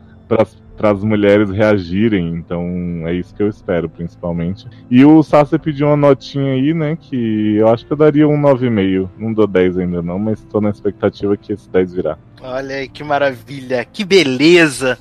para 0.80 0.92
as 0.92 1.04
mulheres 1.04 1.50
reagirem. 1.50 2.34
Então, 2.36 2.64
é 3.04 3.12
isso 3.12 3.34
que 3.34 3.42
eu 3.42 3.48
espero, 3.48 3.86
principalmente. 3.86 4.66
E 4.90 5.04
o 5.04 5.22
Sassi 5.22 5.58
pediu 5.58 5.88
uma 5.88 5.96
notinha 5.96 6.54
aí, 6.54 6.72
né? 6.72 6.96
Que 6.98 7.56
eu 7.56 7.68
acho 7.68 7.84
que 7.84 7.92
eu 7.92 7.96
daria 7.98 8.26
um 8.26 8.40
9,5. 8.40 9.06
Não 9.18 9.30
dou 9.30 9.46
10 9.46 9.76
ainda, 9.76 10.00
não, 10.00 10.18
mas 10.18 10.38
estou 10.38 10.58
na 10.58 10.70
expectativa 10.70 11.36
que 11.36 11.52
esse 11.52 11.68
10 11.68 11.92
virá. 11.92 12.16
Olha 12.40 12.76
aí, 12.76 12.88
que 12.88 13.04
maravilha, 13.04 13.84
que 13.84 14.06
beleza. 14.06 14.98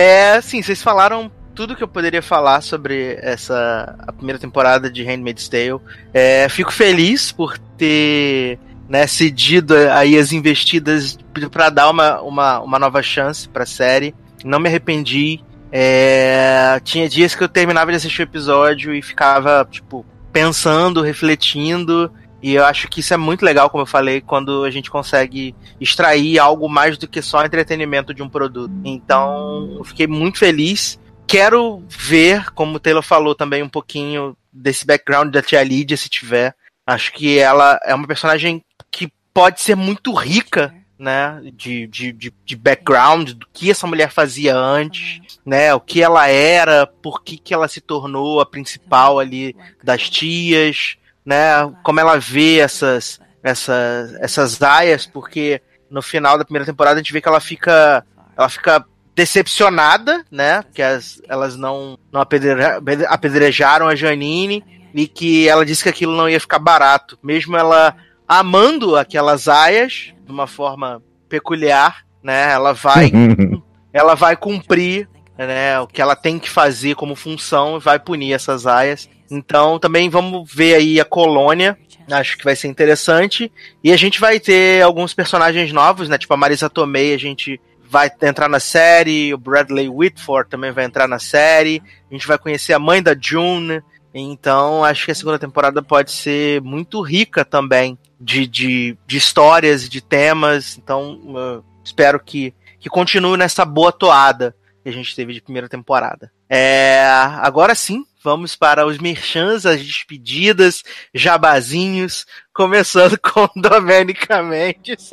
É, 0.00 0.32
assim, 0.32 0.62
vocês 0.62 0.82
falaram 0.82 1.30
tudo 1.54 1.74
que 1.74 1.82
eu 1.82 1.88
poderia 1.88 2.20
falar 2.20 2.60
sobre 2.60 3.18
essa 3.22 3.96
a 4.06 4.12
primeira 4.12 4.38
temporada 4.38 4.90
de 4.90 5.02
Handmaid's 5.02 5.48
Tale. 5.48 5.80
É, 6.12 6.48
fico 6.50 6.70
feliz 6.70 7.32
por 7.32 7.56
ter 7.78 8.58
né, 8.88 9.06
cedido 9.06 9.74
aí 9.92 10.18
as 10.18 10.32
investidas 10.32 11.18
para 11.50 11.70
dar 11.70 11.90
uma, 11.90 12.20
uma, 12.20 12.60
uma 12.60 12.78
nova 12.78 13.02
chance 13.02 13.48
para 13.48 13.62
a 13.62 13.66
série. 13.66 14.14
Não 14.44 14.60
me 14.60 14.68
arrependi. 14.68 15.40
É, 15.72 16.78
tinha 16.84 17.08
dias 17.08 17.34
que 17.34 17.42
eu 17.42 17.48
terminava 17.48 17.90
de 17.90 17.96
assistir 17.96 18.22
o 18.22 18.24
episódio 18.24 18.94
e 18.94 19.00
ficava 19.00 19.66
tipo 19.70 20.04
pensando, 20.30 21.00
refletindo 21.00 22.12
e 22.46 22.54
eu 22.54 22.64
acho 22.64 22.86
que 22.86 23.00
isso 23.00 23.12
é 23.12 23.16
muito 23.16 23.44
legal, 23.44 23.68
como 23.68 23.82
eu 23.82 23.86
falei, 23.86 24.20
quando 24.20 24.62
a 24.62 24.70
gente 24.70 24.88
consegue 24.88 25.52
extrair 25.80 26.38
algo 26.38 26.68
mais 26.68 26.96
do 26.96 27.08
que 27.08 27.20
só 27.20 27.44
entretenimento 27.44 28.14
de 28.14 28.22
um 28.22 28.28
produto. 28.28 28.72
Então, 28.84 29.74
eu 29.76 29.82
fiquei 29.82 30.06
muito 30.06 30.38
feliz. 30.38 30.96
Quero 31.26 31.82
ver, 31.88 32.52
como 32.52 32.76
o 32.76 32.78
Taylor 32.78 33.02
falou 33.02 33.34
também, 33.34 33.64
um 33.64 33.68
pouquinho 33.68 34.36
desse 34.52 34.86
background 34.86 35.32
da 35.32 35.42
Tia 35.42 35.60
Lydia, 35.64 35.96
se 35.96 36.08
tiver. 36.08 36.54
Acho 36.86 37.12
que 37.14 37.36
ela 37.36 37.80
é 37.84 37.92
uma 37.92 38.06
personagem 38.06 38.64
que 38.92 39.10
pode 39.34 39.60
ser 39.60 39.74
muito 39.74 40.14
rica, 40.14 40.72
né? 40.96 41.42
De, 41.52 41.88
de, 41.88 42.12
de, 42.12 42.54
background, 42.54 43.32
do 43.32 43.48
que 43.52 43.72
essa 43.72 43.88
mulher 43.88 44.12
fazia 44.12 44.54
antes, 44.54 45.40
né? 45.44 45.74
O 45.74 45.80
que 45.80 46.00
ela 46.00 46.28
era, 46.28 46.86
por 46.86 47.24
que, 47.24 47.38
que 47.38 47.52
ela 47.52 47.66
se 47.66 47.80
tornou 47.80 48.40
a 48.40 48.46
principal 48.46 49.18
ali 49.18 49.56
das 49.82 50.08
tias 50.08 50.96
né? 51.26 51.70
Como 51.82 51.98
ela 51.98 52.18
vê 52.18 52.60
essas, 52.60 53.20
essas, 53.42 54.14
essas 54.14 54.62
aias, 54.62 55.04
porque 55.04 55.60
no 55.90 56.00
final 56.00 56.38
da 56.38 56.44
primeira 56.44 56.64
temporada 56.64 57.00
a 57.00 57.02
gente 57.02 57.12
vê 57.12 57.20
que 57.20 57.28
ela 57.28 57.40
fica, 57.40 58.06
ela 58.36 58.48
fica 58.48 58.84
decepcionada, 59.14 60.24
né? 60.30 60.62
Que 60.72 60.82
as, 60.82 61.20
elas 61.28 61.56
não, 61.56 61.98
não 62.12 62.20
apedrejaram 62.20 63.88
a 63.88 63.96
Janine 63.96 64.62
e 64.94 65.08
que 65.08 65.48
ela 65.48 65.66
disse 65.66 65.82
que 65.82 65.88
aquilo 65.88 66.16
não 66.16 66.28
ia 66.28 66.40
ficar 66.40 66.58
barato, 66.58 67.18
mesmo 67.22 67.56
ela 67.56 67.96
amando 68.28 68.96
aquelas 68.96 69.48
aias 69.48 70.12
de 70.24 70.32
uma 70.32 70.46
forma 70.46 71.02
peculiar, 71.28 72.04
né? 72.22 72.52
Ela 72.52 72.72
vai, 72.72 73.10
ela 73.92 74.14
vai 74.14 74.36
cumprir 74.36 75.08
né, 75.36 75.78
o 75.80 75.86
que 75.86 76.00
ela 76.00 76.16
tem 76.16 76.38
que 76.38 76.48
fazer 76.48 76.94
como 76.94 77.14
função, 77.14 77.78
vai 77.78 77.98
punir 77.98 78.32
essas 78.32 78.66
aias. 78.66 79.08
Então 79.30 79.78
também 79.78 80.08
vamos 80.08 80.52
ver 80.52 80.74
aí 80.74 81.00
a 81.00 81.04
colônia. 81.04 81.78
Acho 82.10 82.38
que 82.38 82.44
vai 82.44 82.54
ser 82.54 82.68
interessante. 82.68 83.50
E 83.82 83.92
a 83.92 83.96
gente 83.96 84.20
vai 84.20 84.38
ter 84.38 84.82
alguns 84.82 85.12
personagens 85.12 85.72
novos, 85.72 86.08
né? 86.08 86.16
Tipo 86.16 86.34
a 86.34 86.36
Marisa 86.36 86.70
Tomei, 86.70 87.14
a 87.14 87.18
gente 87.18 87.60
vai 87.88 88.10
entrar 88.22 88.48
na 88.48 88.60
série. 88.60 89.34
O 89.34 89.38
Bradley 89.38 89.88
Whitford 89.88 90.48
também 90.48 90.72
vai 90.72 90.84
entrar 90.84 91.08
na 91.08 91.18
série. 91.18 91.82
A 92.10 92.14
gente 92.14 92.26
vai 92.26 92.38
conhecer 92.38 92.72
a 92.72 92.78
mãe 92.78 93.02
da 93.02 93.16
June. 93.18 93.82
Então 94.14 94.84
acho 94.84 95.04
que 95.04 95.10
a 95.10 95.14
segunda 95.14 95.38
temporada 95.38 95.82
pode 95.82 96.10
ser 96.10 96.62
muito 96.62 97.02
rica 97.02 97.44
também 97.44 97.98
de, 98.20 98.46
de, 98.46 98.96
de 99.06 99.16
histórias 99.16 99.84
e 99.84 99.88
de 99.88 100.00
temas. 100.00 100.78
Então 100.78 101.62
espero 101.84 102.20
que, 102.20 102.54
que 102.78 102.88
continue 102.88 103.36
nessa 103.36 103.64
boa 103.64 103.92
toada 103.92 104.54
que 104.86 104.90
a 104.90 104.92
gente 104.92 105.16
teve 105.16 105.34
de 105.34 105.40
primeira 105.40 105.68
temporada. 105.68 106.30
É, 106.48 107.04
agora 107.40 107.74
sim, 107.74 108.06
vamos 108.22 108.54
para 108.54 108.86
os 108.86 108.98
merchans, 108.98 109.66
as 109.66 109.84
despedidas, 109.84 110.84
jabazinhos, 111.12 112.24
começando 112.54 113.18
com 113.32 113.48
Doménica 113.56 114.44
Mendes. 114.44 115.10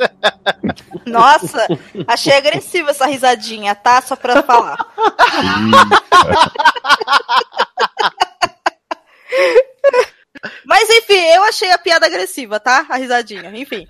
Nossa, 1.08 1.66
achei 2.06 2.34
agressiva 2.34 2.92
essa 2.92 3.08
risadinha, 3.08 3.74
tá? 3.74 4.00
Só 4.00 4.16
pra 4.16 4.44
falar. 4.44 4.78
Mas 10.68 10.88
enfim, 10.88 11.20
eu 11.34 11.44
achei 11.46 11.72
a 11.72 11.80
piada 11.80 12.06
agressiva, 12.06 12.60
tá? 12.60 12.86
A 12.90 12.98
risadinha, 12.98 13.50
enfim. 13.56 13.88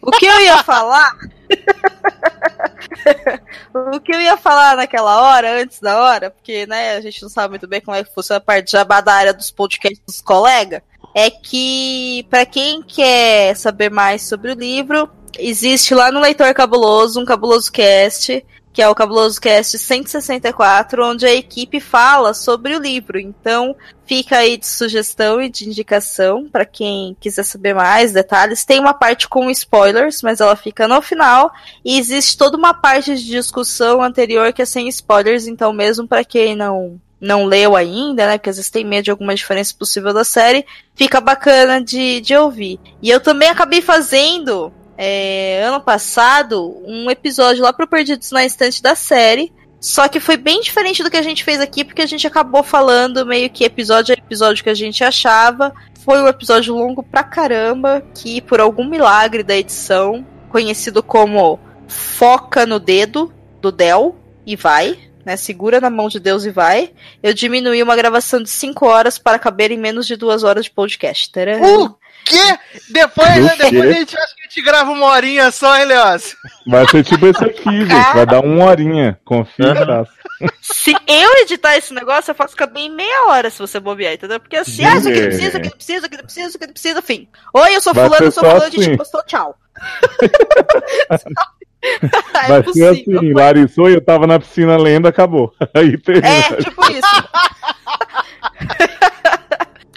O 0.00 0.12
que 0.12 0.26
eu 0.26 0.40
ia 0.40 0.62
falar 0.62 1.10
o 3.72 4.00
que 4.00 4.14
eu 4.14 4.20
ia 4.20 4.36
falar 4.36 4.76
naquela 4.76 5.22
hora, 5.22 5.62
antes 5.62 5.80
da 5.80 6.02
hora, 6.02 6.30
porque 6.30 6.66
né, 6.66 6.96
a 6.96 7.00
gente 7.00 7.22
não 7.22 7.28
sabe 7.28 7.50
muito 7.50 7.66
bem 7.66 7.80
como 7.80 7.96
é 7.96 8.04
que 8.04 8.12
funciona 8.12 8.38
a 8.38 8.40
parte 8.40 8.66
de 8.66 8.72
jabá 8.72 9.00
da 9.00 9.14
área 9.14 9.34
dos 9.34 9.50
podcasts 9.50 10.02
dos 10.06 10.20
colegas, 10.20 10.82
é 11.14 11.30
que 11.30 12.26
para 12.30 12.46
quem 12.46 12.82
quer 12.82 13.56
saber 13.56 13.90
mais 13.90 14.22
sobre 14.22 14.52
o 14.52 14.54
livro, 14.54 15.08
existe 15.38 15.94
lá 15.94 16.10
no 16.10 16.20
Leitor 16.20 16.52
Cabuloso 16.54 17.20
um 17.20 17.24
Cabuloso 17.24 17.70
Cast 17.70 18.44
que 18.72 18.80
é 18.80 18.88
o 18.88 18.94
Cabuloso 18.94 19.40
Cast 19.40 19.76
164, 19.78 21.04
onde 21.04 21.26
a 21.26 21.34
equipe 21.34 21.80
fala 21.80 22.32
sobre 22.32 22.74
o 22.76 22.80
livro. 22.80 23.18
Então, 23.18 23.74
fica 24.06 24.38
aí 24.38 24.56
de 24.56 24.66
sugestão 24.66 25.42
e 25.42 25.48
de 25.48 25.68
indicação 25.68 26.48
para 26.48 26.64
quem 26.64 27.16
quiser 27.20 27.42
saber 27.42 27.74
mais 27.74 28.12
detalhes. 28.12 28.64
Tem 28.64 28.78
uma 28.78 28.94
parte 28.94 29.28
com 29.28 29.50
spoilers, 29.50 30.22
mas 30.22 30.40
ela 30.40 30.54
fica 30.54 30.86
no 30.86 31.02
final. 31.02 31.52
E 31.84 31.98
existe 31.98 32.36
toda 32.36 32.56
uma 32.56 32.72
parte 32.72 33.16
de 33.16 33.24
discussão 33.24 34.02
anterior 34.02 34.52
que 34.52 34.62
é 34.62 34.64
sem 34.66 34.88
spoilers, 34.88 35.46
então 35.46 35.72
mesmo 35.72 36.06
para 36.06 36.24
quem 36.24 36.54
não 36.54 37.00
não 37.20 37.44
leu 37.44 37.76
ainda, 37.76 38.26
né? 38.26 38.38
Porque 38.38 38.48
às 38.48 38.56
vezes 38.56 38.70
tem 38.70 38.82
medo 38.82 39.04
de 39.04 39.10
alguma 39.10 39.34
diferença 39.34 39.74
possível 39.78 40.14
da 40.14 40.24
série, 40.24 40.64
fica 40.94 41.20
bacana 41.20 41.78
de, 41.78 42.20
de 42.22 42.34
ouvir. 42.34 42.80
E 43.02 43.10
eu 43.10 43.20
também 43.20 43.50
acabei 43.50 43.82
fazendo 43.82 44.72
é, 45.02 45.62
ano 45.64 45.80
passado 45.80 46.76
um 46.84 47.10
episódio 47.10 47.62
lá 47.62 47.72
pro 47.72 47.86
Perdidos 47.86 48.30
na 48.32 48.44
Estante 48.44 48.82
da 48.82 48.94
série. 48.94 49.50
Só 49.80 50.06
que 50.08 50.20
foi 50.20 50.36
bem 50.36 50.60
diferente 50.60 51.02
do 51.02 51.10
que 51.10 51.16
a 51.16 51.22
gente 51.22 51.42
fez 51.42 51.58
aqui, 51.58 51.86
porque 51.86 52.02
a 52.02 52.06
gente 52.06 52.26
acabou 52.26 52.62
falando 52.62 53.24
meio 53.24 53.48
que 53.48 53.64
episódio 53.64 54.14
a 54.14 54.18
episódio 54.18 54.62
que 54.62 54.68
a 54.68 54.74
gente 54.74 55.02
achava. 55.02 55.72
Foi 56.04 56.20
um 56.20 56.28
episódio 56.28 56.74
longo 56.74 57.02
pra 57.02 57.24
caramba, 57.24 58.02
que 58.14 58.42
por 58.42 58.60
algum 58.60 58.84
milagre 58.84 59.42
da 59.42 59.56
edição, 59.56 60.26
conhecido 60.50 61.02
como 61.02 61.58
Foca 61.88 62.66
no 62.66 62.78
Dedo, 62.78 63.32
do 63.58 63.72
Del, 63.72 64.16
e 64.44 64.54
vai, 64.54 64.98
né? 65.24 65.34
Segura 65.34 65.80
na 65.80 65.88
mão 65.88 66.10
de 66.10 66.20
Deus 66.20 66.44
e 66.44 66.50
vai. 66.50 66.92
Eu 67.22 67.32
diminuí 67.32 67.82
uma 67.82 67.96
gravação 67.96 68.42
de 68.42 68.50
5 68.50 68.84
horas 68.84 69.18
para 69.18 69.38
caber 69.38 69.70
em 69.70 69.78
menos 69.78 70.06
de 70.06 70.14
2 70.14 70.44
horas 70.44 70.66
de 70.66 70.70
podcast. 70.70 71.32
Tcharam. 71.32 71.84
O 71.84 71.96
quê? 72.24 72.58
Depois, 72.90 73.44
né, 73.44 73.56
depois 73.58 73.90
a 73.90 73.92
gente 73.92 74.16
acha 74.16 74.34
que 74.34 74.40
a 74.40 74.48
gente 74.48 74.62
grava 74.62 74.90
uma 74.90 75.06
horinha 75.06 75.50
só, 75.50 75.78
hein, 75.78 75.84
Leócio? 75.86 76.36
Vai 76.66 76.86
ser 76.88 77.04
tipo 77.04 77.26
esse 77.26 77.44
aqui, 77.44 77.70
gente. 77.86 78.14
Vai 78.14 78.26
dar 78.26 78.40
uma 78.40 78.64
horinha. 78.64 79.18
Confia, 79.24 79.72
uhum. 79.74 80.48
Se 80.62 80.92
eu 81.06 81.32
editar 81.42 81.76
esse 81.76 81.92
negócio, 81.92 82.30
eu 82.30 82.34
faço 82.34 82.56
caber 82.56 82.82
em 82.82 82.90
meia 82.90 83.26
hora 83.28 83.50
se 83.50 83.58
você 83.58 83.78
bobear, 83.78 84.14
entendeu? 84.14 84.40
Porque 84.40 84.56
assim, 84.56 84.84
ah, 84.84 84.96
isso 84.96 85.08
aqui 85.08 85.20
não 85.20 85.28
precisa, 85.28 85.48
isso 85.48 85.56
aqui 85.56 85.68
não 85.68 85.76
precisa, 85.76 85.96
isso 85.98 86.06
aqui 86.06 86.16
não 86.16 86.24
precisa, 86.24 86.46
isso 86.46 86.56
aqui 86.56 86.66
não 86.66 86.72
precisa, 86.72 87.02
fim. 87.02 87.28
Oi, 87.54 87.76
eu 87.76 87.80
sou 87.80 87.92
Vai 87.92 88.06
fulano, 88.06 88.24
eu 88.24 88.32
sou 88.32 88.44
fulano, 88.44 88.64
assim. 88.64 88.80
a 88.80 88.82
gente 88.82 88.96
postou, 88.96 89.22
tchau. 89.24 89.54
é 91.82 92.48
Vai 92.48 92.72
ser 92.72 92.88
assim, 92.88 93.32
Larissa, 93.32 93.80
eu 93.82 94.00
tava 94.00 94.26
na 94.26 94.38
piscina 94.38 94.76
lendo, 94.76 95.08
acabou. 95.08 95.54
Aí 95.74 95.96
termina. 95.98 96.28
É, 96.28 96.42
tipo 96.56 96.90
isso. 96.90 97.28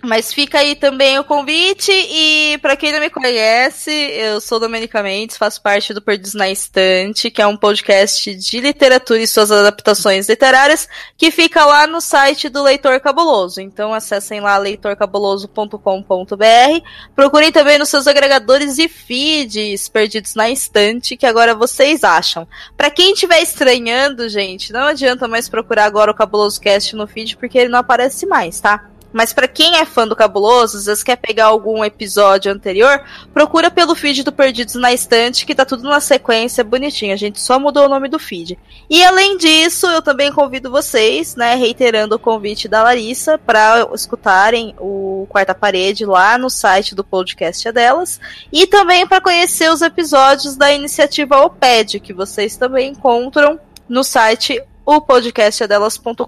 Mas 0.04 0.34
fica 0.34 0.60
aí 0.60 0.76
também 0.76 1.18
o 1.18 1.24
convite 1.24 1.90
e 1.90 2.58
para 2.62 2.76
quem 2.76 2.92
não 2.92 3.00
me 3.00 3.10
conhece, 3.10 3.90
eu 3.90 4.42
sou 4.42 4.60
Domenica 4.60 5.02
Mendes, 5.02 5.38
faço 5.38 5.62
parte 5.62 5.94
do 5.94 6.02
Perdidos 6.02 6.34
na 6.34 6.50
Estante, 6.50 7.32
que 7.32 7.42
é 7.42 7.48
um 7.48 7.56
podcast 7.56 8.36
de 8.36 8.60
literatura 8.60 9.22
e 9.22 9.28
suas 9.28 9.50
adaptações 9.50 10.28
literárias, 10.28 10.90
que 11.18 11.32
fica 11.32 11.66
lá 11.66 11.88
no 11.88 12.02
site 12.02 12.50
do 12.50 12.62
Leitor 12.62 13.00
Cabuloso. 13.00 13.62
Então 13.62 13.94
acessem 13.94 14.42
lá 14.42 14.58
leitorcabuloso.com.br. 14.58 16.86
Procurem 17.16 17.54
também 17.54 17.80
nos 17.80 17.88
seus 17.88 18.06
agregadores 18.06 18.78
e 18.80 18.90
feeds 18.90 19.88
Perdidos 19.88 20.36
na 20.36 20.50
Estante, 20.50 21.16
que 21.16 21.26
agora 21.26 21.56
vocês 21.56 22.04
acham. 22.04 22.46
Para 22.76 22.92
quem 22.92 23.14
estiver 23.14 23.42
estranhando, 23.42 24.28
gente, 24.28 24.74
não 24.74 24.88
adianta 24.88 25.30
mais 25.30 25.48
procurar 25.48 25.86
agora 25.86 26.12
o 26.12 26.16
Cabuloso 26.16 26.60
Cast 26.60 26.94
no 26.94 27.08
feed, 27.08 27.38
porque 27.38 27.58
ele 27.58 27.70
não 27.70 27.80
aparece 27.80 28.26
mais, 28.26 28.60
tá? 28.60 28.90
Mas 29.14 29.32
para 29.32 29.48
quem 29.48 29.78
é 29.78 29.86
fã 29.86 30.08
do 30.08 30.16
Cabuloso, 30.16 30.78
às 30.78 30.86
vezes 30.86 31.04
quer 31.04 31.16
pegar 31.16 31.46
algum 31.46 31.86
episódio 31.86 32.52
anterior, 32.52 33.02
procura 33.34 33.70
pelo 33.70 33.96
feed 33.96 34.24
do 34.24 34.32
Perdidos 34.32 34.76
na 34.76 34.92
Estante, 34.92 35.46
que 35.46 35.54
tá 35.54 35.64
tudo 35.64 35.84
na 35.84 36.00
sequência 36.00 36.64
bonitinho. 36.64 37.14
A 37.14 37.18
gente 37.18 37.40
só 37.40 37.60
mudou 37.60 37.86
o 37.86 37.90
nome 37.90 38.10
do 38.10 38.18
feed. 38.18 38.58
E 38.90 39.04
além 39.04 39.38
disso, 39.38 39.86
eu 39.88 40.02
também 40.02 40.32
convido 40.32 40.72
vocês, 40.72 41.36
né, 41.36 41.56
reiterando 41.56 42.16
o 42.16 42.20
convite 42.20 42.68
da 42.68 42.82
Larissa, 42.82 43.38
para 43.38 43.88
escutarem 43.94 44.74
o 44.80 45.28
Quarta 45.30 45.54
Parede 45.54 46.06
lá 46.06 46.38
no 46.38 46.50
site 46.50 46.96
do 46.96 47.04
podcast 47.04 47.72
delas. 47.72 48.20
E 48.52 48.66
também 48.66 49.06
para 49.06 49.22
conhecer 49.22 49.70
os 49.70 49.82
episódios 49.82 50.56
da 50.56 50.74
iniciativa 50.74 51.42
OPED, 51.42 52.00
que 52.00 52.14
vocês 52.14 52.58
também 52.58 52.92
encontram 52.92 53.60
no 53.88 54.04
site 54.04 54.62
o 54.86 55.02
podcastadelas.com.br. 55.02 56.24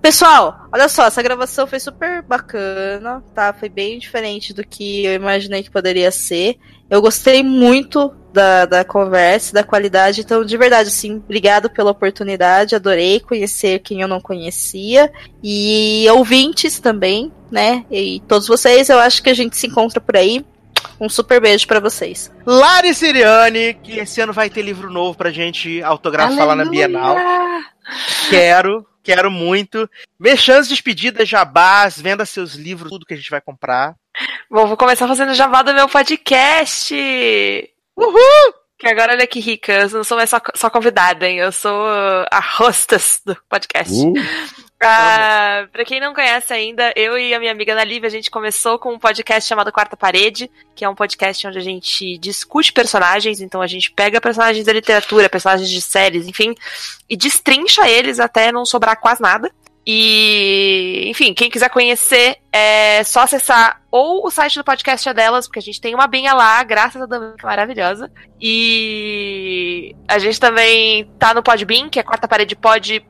Pessoal, 0.00 0.68
olha 0.72 0.88
só, 0.88 1.06
essa 1.06 1.22
gravação 1.22 1.66
foi 1.66 1.80
super 1.80 2.22
bacana, 2.22 3.22
tá? 3.34 3.52
Foi 3.52 3.68
bem 3.68 3.98
diferente 3.98 4.54
do 4.54 4.64
que 4.66 5.04
eu 5.04 5.14
imaginei 5.14 5.62
que 5.62 5.70
poderia 5.70 6.10
ser. 6.10 6.56
Eu 6.88 7.02
gostei 7.02 7.42
muito 7.42 8.14
da, 8.32 8.64
da 8.64 8.84
conversa, 8.84 9.52
da 9.52 9.64
qualidade. 9.64 10.20
Então, 10.20 10.44
de 10.44 10.56
verdade, 10.56 10.88
assim, 10.88 11.16
obrigado 11.16 11.68
pela 11.68 11.90
oportunidade. 11.90 12.76
Adorei 12.76 13.18
conhecer 13.18 13.80
quem 13.80 14.02
eu 14.02 14.08
não 14.08 14.20
conhecia. 14.20 15.10
E 15.42 16.06
ouvintes 16.12 16.78
também, 16.78 17.32
né? 17.50 17.84
E 17.90 18.20
todos 18.28 18.46
vocês, 18.46 18.88
eu 18.88 19.00
acho 19.00 19.22
que 19.22 19.30
a 19.30 19.34
gente 19.34 19.56
se 19.56 19.66
encontra 19.66 20.00
por 20.00 20.16
aí. 20.16 20.44
Um 20.98 21.08
super 21.08 21.40
beijo 21.40 21.66
para 21.66 21.80
vocês. 21.80 22.32
Lari 22.46 22.94
Siriane, 22.94 23.74
que 23.74 23.98
esse 23.98 24.20
ano 24.20 24.32
vai 24.32 24.48
ter 24.48 24.62
livro 24.62 24.90
novo 24.90 25.16
pra 25.16 25.30
gente 25.30 25.82
autografar 25.82 26.32
Aleluia. 26.32 26.46
lá 26.46 26.56
na 26.56 26.70
Bienal. 26.70 27.16
Quero, 28.30 28.86
quero 29.02 29.30
muito. 29.30 29.88
Mexãs, 30.18 30.68
despedidas, 30.68 31.28
jabás, 31.28 32.00
venda 32.00 32.24
seus 32.24 32.54
livros, 32.54 32.90
tudo 32.90 33.06
que 33.06 33.14
a 33.14 33.16
gente 33.16 33.30
vai 33.30 33.40
comprar. 33.40 33.94
Bom, 34.50 34.66
vou 34.66 34.76
começar 34.76 35.06
fazendo 35.06 35.34
jabá 35.34 35.62
do 35.62 35.74
meu 35.74 35.88
podcast. 35.88 36.94
Uhul! 37.96 38.54
Que 38.78 38.88
agora, 38.88 39.12
olha 39.12 39.26
que 39.26 39.40
rica, 39.40 39.72
eu 39.72 39.90
não 39.90 40.04
sou 40.04 40.18
mais 40.18 40.28
só, 40.28 40.38
só 40.54 40.68
convidada, 40.68 41.26
hein? 41.26 41.38
Eu 41.38 41.50
sou 41.50 41.86
a 42.30 42.42
hostess 42.58 43.22
do 43.24 43.36
podcast. 43.48 43.94
Uh. 43.94 44.12
Uh, 44.86 45.68
pra 45.68 45.84
quem 45.84 46.00
não 46.00 46.14
conhece 46.14 46.52
ainda, 46.52 46.92
eu 46.94 47.18
e 47.18 47.34
a 47.34 47.40
minha 47.40 47.52
amiga 47.52 47.72
Ana 47.72 47.84
Lívia, 47.84 48.06
a 48.06 48.10
gente 48.10 48.30
começou 48.30 48.78
com 48.78 48.94
um 48.94 48.98
podcast 48.98 49.48
chamado 49.48 49.72
Quarta 49.72 49.96
Parede, 49.96 50.50
que 50.74 50.84
é 50.84 50.88
um 50.88 50.94
podcast 50.94 51.46
onde 51.46 51.58
a 51.58 51.62
gente 51.62 52.16
discute 52.18 52.72
personagens, 52.72 53.40
então 53.40 53.60
a 53.60 53.66
gente 53.66 53.90
pega 53.90 54.20
personagens 54.20 54.64
da 54.64 54.72
literatura, 54.72 55.28
personagens 55.28 55.68
de 55.68 55.80
séries, 55.80 56.26
enfim, 56.26 56.54
e 57.08 57.16
destrincha 57.16 57.88
eles 57.88 58.20
até 58.20 58.52
não 58.52 58.64
sobrar 58.64 59.00
quase 59.00 59.20
nada. 59.20 59.50
E, 59.88 61.04
enfim, 61.06 61.32
quem 61.32 61.48
quiser 61.48 61.70
conhecer, 61.70 62.38
é 62.50 63.04
só 63.04 63.20
acessar 63.20 63.80
ou 63.88 64.26
o 64.26 64.30
site 64.30 64.56
do 64.56 64.64
podcast 64.64 65.08
é 65.08 65.14
delas, 65.14 65.46
porque 65.46 65.60
a 65.60 65.62
gente 65.62 65.80
tem 65.80 65.94
uma 65.94 66.08
benha 66.08 66.34
lá, 66.34 66.60
graças 66.64 67.00
a 67.00 67.06
Domingo, 67.06 67.36
maravilhosa. 67.42 68.10
E 68.40 69.94
a 70.08 70.18
gente 70.18 70.40
também 70.40 71.08
tá 71.20 71.32
no 71.32 71.42
Podbean, 71.42 71.88
que 71.88 72.00
é 72.00 72.02
quarta 72.02 72.26
parede 72.26 72.56
pod 72.56 73.06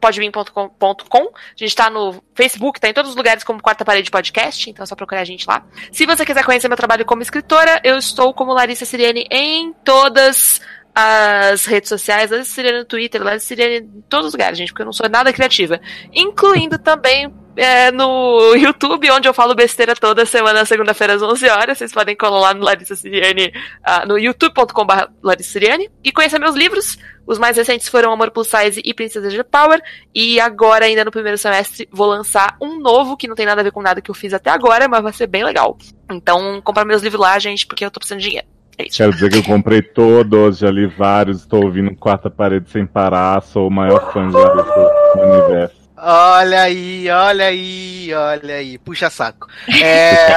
podbean.com. 0.00 1.20
A 1.20 1.30
gente 1.56 1.76
tá 1.76 1.90
no 1.90 2.22
Facebook, 2.34 2.80
tá 2.80 2.88
em 2.88 2.94
todos 2.94 3.10
os 3.10 3.16
lugares 3.16 3.44
como 3.44 3.62
Quarta 3.62 3.84
Parede 3.84 4.10
Podcast, 4.10 4.70
então 4.70 4.82
é 4.82 4.86
só 4.86 4.96
procurar 4.96 5.20
a 5.20 5.24
gente 5.24 5.46
lá. 5.46 5.64
Se 5.92 6.06
você 6.06 6.24
quiser 6.24 6.44
conhecer 6.44 6.68
meu 6.68 6.76
trabalho 6.76 7.04
como 7.04 7.22
escritora, 7.22 7.80
eu 7.84 7.96
estou 7.96 8.32
como 8.32 8.52
Larissa 8.52 8.84
Siriane 8.84 9.26
em 9.30 9.72
todas 9.84 10.60
as 10.94 11.64
redes 11.64 11.88
sociais, 11.88 12.30
Larissa 12.30 12.52
Siriane 12.52 12.78
no 12.78 12.84
Twitter, 12.84 13.22
Larissa 13.22 13.46
Siriane 13.46 13.76
em 13.76 14.02
todos 14.08 14.28
os 14.28 14.32
lugares, 14.32 14.58
gente, 14.58 14.68
porque 14.68 14.82
eu 14.82 14.86
não 14.86 14.92
sou 14.92 15.08
nada 15.08 15.32
criativa. 15.32 15.80
Incluindo 16.12 16.78
também 16.78 17.32
é, 17.56 17.90
no 17.90 18.54
YouTube, 18.56 19.10
onde 19.10 19.28
eu 19.28 19.34
falo 19.34 19.54
besteira 19.54 19.94
toda 19.94 20.26
semana, 20.26 20.64
segunda-feira 20.64 21.14
às 21.14 21.22
11 21.22 21.48
horas. 21.48 21.78
Vocês 21.78 21.92
podem 21.92 22.16
colar 22.16 22.40
lá 22.40 22.54
no 22.54 22.64
Larissa 22.64 22.94
Siriane, 22.94 23.52
uh, 23.86 24.06
no 24.06 24.18
youtube.com.br 24.18 25.04
Larissa 25.22 25.50
Siriane, 25.52 25.90
e 26.02 26.12
conhecer 26.12 26.38
meus 26.38 26.54
livros. 26.54 26.98
Os 27.26 27.38
mais 27.38 27.56
recentes 27.56 27.88
foram 27.88 28.12
Amor 28.12 28.30
Plus 28.30 28.48
Size 28.48 28.82
e 28.84 28.92
Princesa 28.92 29.28
de 29.28 29.42
Power. 29.44 29.80
E 30.14 30.40
agora, 30.40 30.84
ainda 30.84 31.04
no 31.04 31.10
primeiro 31.10 31.38
semestre, 31.38 31.88
vou 31.90 32.06
lançar 32.06 32.56
um 32.60 32.78
novo, 32.80 33.16
que 33.16 33.28
não 33.28 33.34
tem 33.34 33.46
nada 33.46 33.60
a 33.60 33.64
ver 33.64 33.72
com 33.72 33.82
nada 33.82 34.00
que 34.00 34.10
eu 34.10 34.14
fiz 34.14 34.32
até 34.34 34.50
agora, 34.50 34.88
mas 34.88 35.02
vai 35.02 35.12
ser 35.12 35.26
bem 35.26 35.44
legal. 35.44 35.76
Então, 36.10 36.60
compra 36.62 36.84
meus 36.84 37.02
livros 37.02 37.20
lá, 37.20 37.38
gente, 37.38 37.66
porque 37.66 37.84
eu 37.84 37.90
tô 37.90 38.00
precisando 38.00 38.20
de 38.20 38.26
dinheiro. 38.26 38.46
É 38.78 38.84
Quero 38.84 39.12
dizer 39.12 39.30
que 39.30 39.38
eu 39.38 39.44
comprei 39.44 39.82
todos, 39.82 40.58
já 40.58 40.70
li 40.70 40.86
vários, 40.86 41.40
estou 41.40 41.64
ouvindo 41.64 41.94
Quarta 41.94 42.30
Parede 42.30 42.70
sem 42.70 42.86
parar, 42.86 43.42
sou 43.42 43.68
o 43.68 43.70
maior 43.70 44.12
fã 44.12 44.26
de 44.26 44.32
no 44.32 45.34
universo. 45.34 45.82
Olha 45.96 46.62
aí, 46.62 47.08
olha 47.08 47.44
aí, 47.46 48.12
olha 48.12 48.54
aí. 48.56 48.78
Puxa 48.78 49.08
saco. 49.08 49.46
É... 49.80 50.34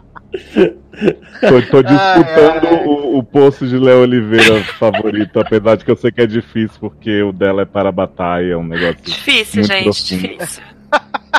tô, 0.32 1.62
tô, 1.70 1.82
disputando 1.82 2.66
ai, 2.66 2.78
ai. 2.78 2.84
O, 2.86 3.18
o 3.18 3.22
posto 3.24 3.66
de 3.66 3.78
Léo 3.78 4.00
Oliveira 4.02 4.62
favorito, 4.78 5.38
apesar 5.40 5.76
de 5.76 5.84
que 5.84 5.90
eu 5.90 5.96
sei 5.96 6.10
que 6.12 6.20
é 6.20 6.26
difícil, 6.26 6.78
porque 6.80 7.22
o 7.22 7.32
dela 7.32 7.62
é 7.62 7.64
para 7.66 7.88
a 7.88 7.92
batalha, 7.92 8.52
é 8.52 8.56
um 8.56 8.64
negócio. 8.64 8.96
Difícil, 9.02 9.64
gente, 9.64 9.84
profundo. 9.84 10.28
difícil. 10.28 10.62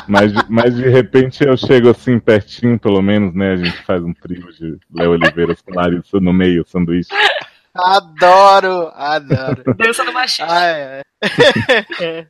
Mas, 0.08 0.32
de- 0.32 0.44
mas 0.48 0.74
de 0.74 0.88
repente 0.88 1.44
eu 1.44 1.56
chego 1.56 1.90
assim 1.90 2.18
pertinho, 2.18 2.78
pelo 2.78 3.00
menos, 3.02 3.34
né? 3.34 3.52
A 3.52 3.56
gente 3.56 3.76
faz 3.82 4.02
um 4.02 4.12
trio 4.12 4.50
de 4.52 4.78
Léo 4.92 5.12
Oliveira 5.12 5.54
com 5.64 5.74
Larissa 5.74 6.18
no 6.20 6.32
meio, 6.32 6.64
sanduíche. 6.66 7.10
Adoro, 7.74 8.90
adoro. 8.94 9.62
Dança 9.76 10.04
do 10.04 10.12
machismo. 10.12 10.50
Ai, 10.50 10.82
ai. 10.82 11.02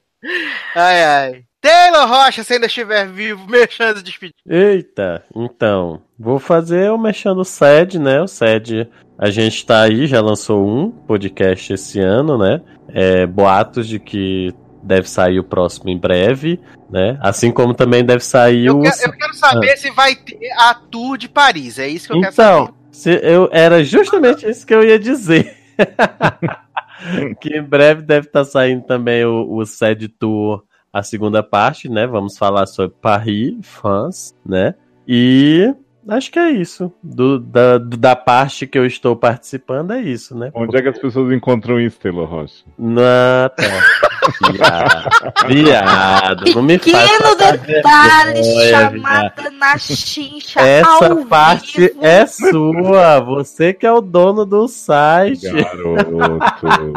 ai, 0.76 1.04
ai. 1.04 1.44
Taylor 1.62 2.08
Rocha, 2.08 2.42
se 2.42 2.54
ainda 2.54 2.66
estiver 2.66 3.06
vivo, 3.08 3.46
mexendo 3.48 4.00
e 4.00 4.02
despedindo. 4.02 4.34
Eita, 4.46 5.24
então, 5.34 6.02
vou 6.18 6.38
fazer 6.40 6.90
o 6.90 6.98
Mexendo 6.98 7.38
o 7.38 7.44
SED, 7.44 8.00
né? 8.00 8.20
O 8.20 8.26
SED, 8.26 8.88
a 9.16 9.30
gente 9.30 9.64
tá 9.64 9.82
aí, 9.82 10.08
já 10.08 10.20
lançou 10.20 10.66
um 10.66 10.90
podcast 10.90 11.72
esse 11.72 12.00
ano, 12.00 12.36
né? 12.36 12.60
É, 12.88 13.24
boatos 13.26 13.86
de 13.86 14.00
que 14.00 14.52
deve 14.82 15.08
sair 15.08 15.38
o 15.38 15.44
próximo 15.44 15.88
em 15.88 15.96
breve, 15.96 16.60
né? 16.90 17.16
Assim 17.20 17.52
como 17.52 17.72
também 17.72 18.04
deve 18.04 18.24
sair 18.24 18.66
Eu 18.66 18.80
o. 18.80 18.82
quero, 18.82 18.96
eu 19.04 19.12
quero 19.12 19.34
saber 19.34 19.70
Ah. 19.70 19.76
se 19.76 19.90
vai 19.92 20.16
ter 20.16 20.38
a 20.58 20.74
tour 20.74 21.16
de 21.16 21.28
Paris. 21.28 21.78
É 21.78 21.86
isso 21.86 22.08
que 22.08 22.14
eu 22.14 22.20
quero 22.20 22.34
saber. 22.34 22.62
Então, 22.64 22.74
se 22.90 23.10
eu, 23.22 23.48
era 23.52 23.84
justamente 23.84 24.48
isso 24.50 24.66
que 24.66 24.74
eu 24.74 24.82
ia 24.82 24.98
dizer. 24.98 25.56
que 27.40 27.56
em 27.56 27.62
breve 27.62 28.02
deve 28.02 28.26
estar 28.26 28.44
saindo 28.44 28.82
também 28.84 29.24
o, 29.24 29.54
o 29.54 29.64
SED 29.64 30.08
Tour, 30.08 30.64
a 30.92 31.02
segunda 31.02 31.42
parte, 31.42 31.88
né? 31.88 32.06
Vamos 32.06 32.36
falar 32.36 32.66
sobre 32.66 32.94
Paris, 33.00 33.54
France, 33.62 34.34
né? 34.44 34.74
E 35.08 35.74
acho 36.08 36.30
que 36.30 36.38
é 36.38 36.50
isso. 36.50 36.92
Do, 37.02 37.38
da, 37.38 37.78
do- 37.78 37.96
da 37.96 38.14
parte 38.14 38.66
que 38.66 38.78
eu 38.78 38.84
estou 38.86 39.16
participando, 39.16 39.92
é 39.92 40.00
isso, 40.00 40.36
né? 40.36 40.50
Onde 40.54 40.76
é 40.76 40.82
que 40.82 40.88
as 40.88 40.98
pessoas 40.98 41.32
encontram 41.32 41.80
isso, 41.80 41.98
Taylor 41.98 42.28
Rocha? 42.28 42.64
Na, 42.78 43.48
tá. 43.56 43.62
Viado, 44.52 45.48
viado, 45.48 46.54
não 46.54 46.62
me 46.62 46.78
passar 46.78 47.56
detalhe, 47.56 48.42
vergonha, 48.42 48.90
viado. 48.90 48.92
chamada 48.92 49.50
na 49.50 49.78
chincha 49.78 50.60
Essa 50.60 51.06
ao 51.06 51.24
parte 51.26 51.80
vivo. 51.80 52.04
é 52.04 52.26
sua. 52.26 53.20
Você 53.20 53.72
que 53.72 53.86
é 53.86 53.92
o 53.92 54.00
dono 54.00 54.46
do 54.46 54.68
site. 54.68 55.50
Garoto. 55.50 56.92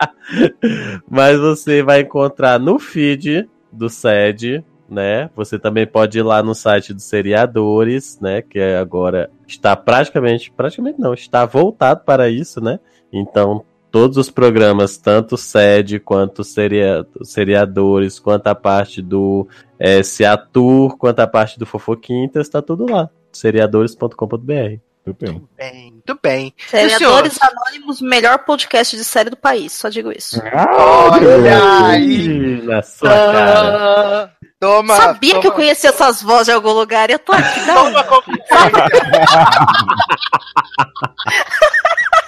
Mas 1.10 1.38
você 1.38 1.82
vai 1.82 2.00
encontrar 2.00 2.58
no 2.58 2.78
feed 2.78 3.48
do 3.72 3.88
SED, 3.88 4.64
né? 4.88 5.30
Você 5.34 5.58
também 5.58 5.86
pode 5.86 6.18
ir 6.18 6.22
lá 6.22 6.42
no 6.42 6.54
site 6.54 6.94
dos 6.94 7.04
seriadores, 7.04 8.18
né? 8.20 8.42
Que 8.42 8.58
é 8.58 8.78
agora 8.78 9.30
está 9.46 9.74
praticamente, 9.76 10.52
praticamente 10.52 11.00
não, 11.00 11.14
está 11.14 11.44
voltado 11.44 12.02
para 12.04 12.28
isso, 12.28 12.60
né? 12.60 12.78
Então, 13.12 13.64
todos 13.90 14.16
os 14.16 14.30
programas, 14.30 14.96
tanto 14.96 15.34
o 15.34 15.38
SED 15.38 16.00
quanto 16.00 16.44
seria, 16.44 17.06
seriadores, 17.22 18.18
quanto 18.18 18.46
a 18.46 18.54
parte 18.54 19.02
do 19.02 19.48
é, 19.78 20.02
SEA 20.02 20.36
Tour, 20.36 20.96
quanto 20.96 21.20
a 21.20 21.26
parte 21.26 21.58
do 21.58 21.66
Fofoquintas, 21.66 22.46
está 22.46 22.62
tudo 22.62 22.90
lá. 22.90 23.10
seriadores.com.br. 23.32 24.78
Tudo 25.02 25.16
bem. 25.18 25.48
Bem, 25.56 25.92
muito 25.92 26.18
bem. 26.22 26.54
Seriadores 26.68 27.38
Anônimos, 27.42 28.02
melhor 28.02 28.44
podcast 28.44 28.96
de 28.96 29.04
série 29.04 29.30
do 29.30 29.36
país, 29.36 29.72
só 29.72 29.88
digo 29.88 30.12
isso. 30.12 30.40
Olha 30.52 31.86
aí. 31.86 32.62
Na 32.62 32.82
sua 32.82 33.08
cara. 33.08 34.24
Ah, 34.24 34.30
Toma. 34.60 34.94
Sabia 34.94 35.30
toma, 35.30 35.40
que 35.40 35.48
eu 35.48 35.52
conhecia 35.52 35.88
essas 35.88 36.20
vozes 36.20 36.46
de 36.46 36.52
algum 36.52 36.72
lugar 36.72 37.08
e 37.08 37.14
eu 37.14 37.18
tô 37.18 37.32
aqui. 37.32 37.64
Toma 37.64 38.04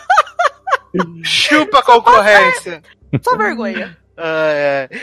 Chupa 1.22 1.78
a 1.78 1.82
concorrência. 1.82 2.82
Só 3.22 3.36
vergonha. 3.36 3.96
Ai, 4.16 4.88
ai. 4.90 4.98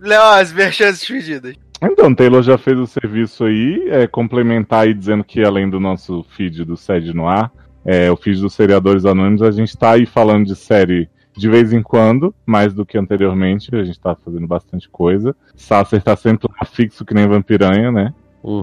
Léo, 0.00 0.22
as 0.22 0.52
despedidas. 0.52 1.54
Então, 1.82 2.14
Taylor 2.14 2.42
já 2.42 2.56
fez 2.56 2.78
o 2.78 2.86
serviço 2.86 3.44
aí, 3.44 3.88
é, 3.90 4.06
complementar 4.06 4.84
aí 4.84 4.94
dizendo 4.94 5.22
que 5.22 5.42
além 5.44 5.68
do 5.68 5.78
nosso 5.78 6.24
feed 6.30 6.64
do 6.64 6.76
Sede 6.76 7.14
no 7.14 7.28
Ar, 7.28 7.52
é, 7.84 8.10
o 8.10 8.16
feed 8.16 8.40
dos 8.40 8.54
seriadores 8.54 9.04
anônimos, 9.04 9.42
a 9.42 9.50
gente 9.50 9.76
tá 9.76 9.92
aí 9.92 10.06
falando 10.06 10.46
de 10.46 10.56
série 10.56 11.08
de 11.36 11.48
vez 11.48 11.72
em 11.72 11.82
quando, 11.82 12.34
mais 12.46 12.72
do 12.72 12.86
que 12.86 12.96
anteriormente, 12.96 13.74
a 13.74 13.84
gente 13.84 13.98
tá 13.98 14.16
fazendo 14.24 14.46
bastante 14.46 14.88
coisa. 14.88 15.34
Sasser 15.54 16.00
tá 16.02 16.16
sempre 16.16 16.48
lá 16.48 16.66
fixo 16.66 17.04
que 17.04 17.12
nem 17.12 17.26
vampiranha, 17.26 17.90
né? 17.90 18.14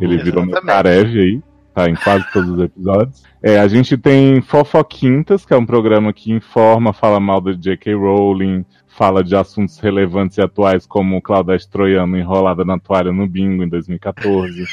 Ele 0.01 0.17
virou 0.17 0.45
meu 0.45 0.51
Exatamente. 0.51 0.65
careve 0.65 1.19
aí, 1.19 1.41
tá 1.73 1.89
em 1.89 1.95
quase 1.95 2.25
todos 2.31 2.49
os 2.49 2.59
episódios. 2.59 3.23
É, 3.41 3.59
a 3.59 3.67
gente 3.67 3.97
tem 3.97 4.41
Fofoquintas, 4.41 5.45
que 5.45 5.53
é 5.53 5.57
um 5.57 5.65
programa 5.65 6.13
que 6.13 6.31
informa, 6.31 6.93
fala 6.93 7.19
mal 7.19 7.41
da 7.41 7.53
J.K. 7.53 7.93
Rowling, 7.95 8.65
fala 8.87 9.23
de 9.23 9.35
assuntos 9.35 9.79
relevantes 9.79 10.37
e 10.37 10.41
atuais 10.41 10.85
como 10.85 11.21
Claudete 11.21 11.69
Troiano 11.69 12.17
enrolada 12.17 12.63
na 12.63 12.77
toalha 12.77 13.11
no 13.11 13.27
bingo 13.27 13.63
em 13.63 13.69
2014. 13.69 14.65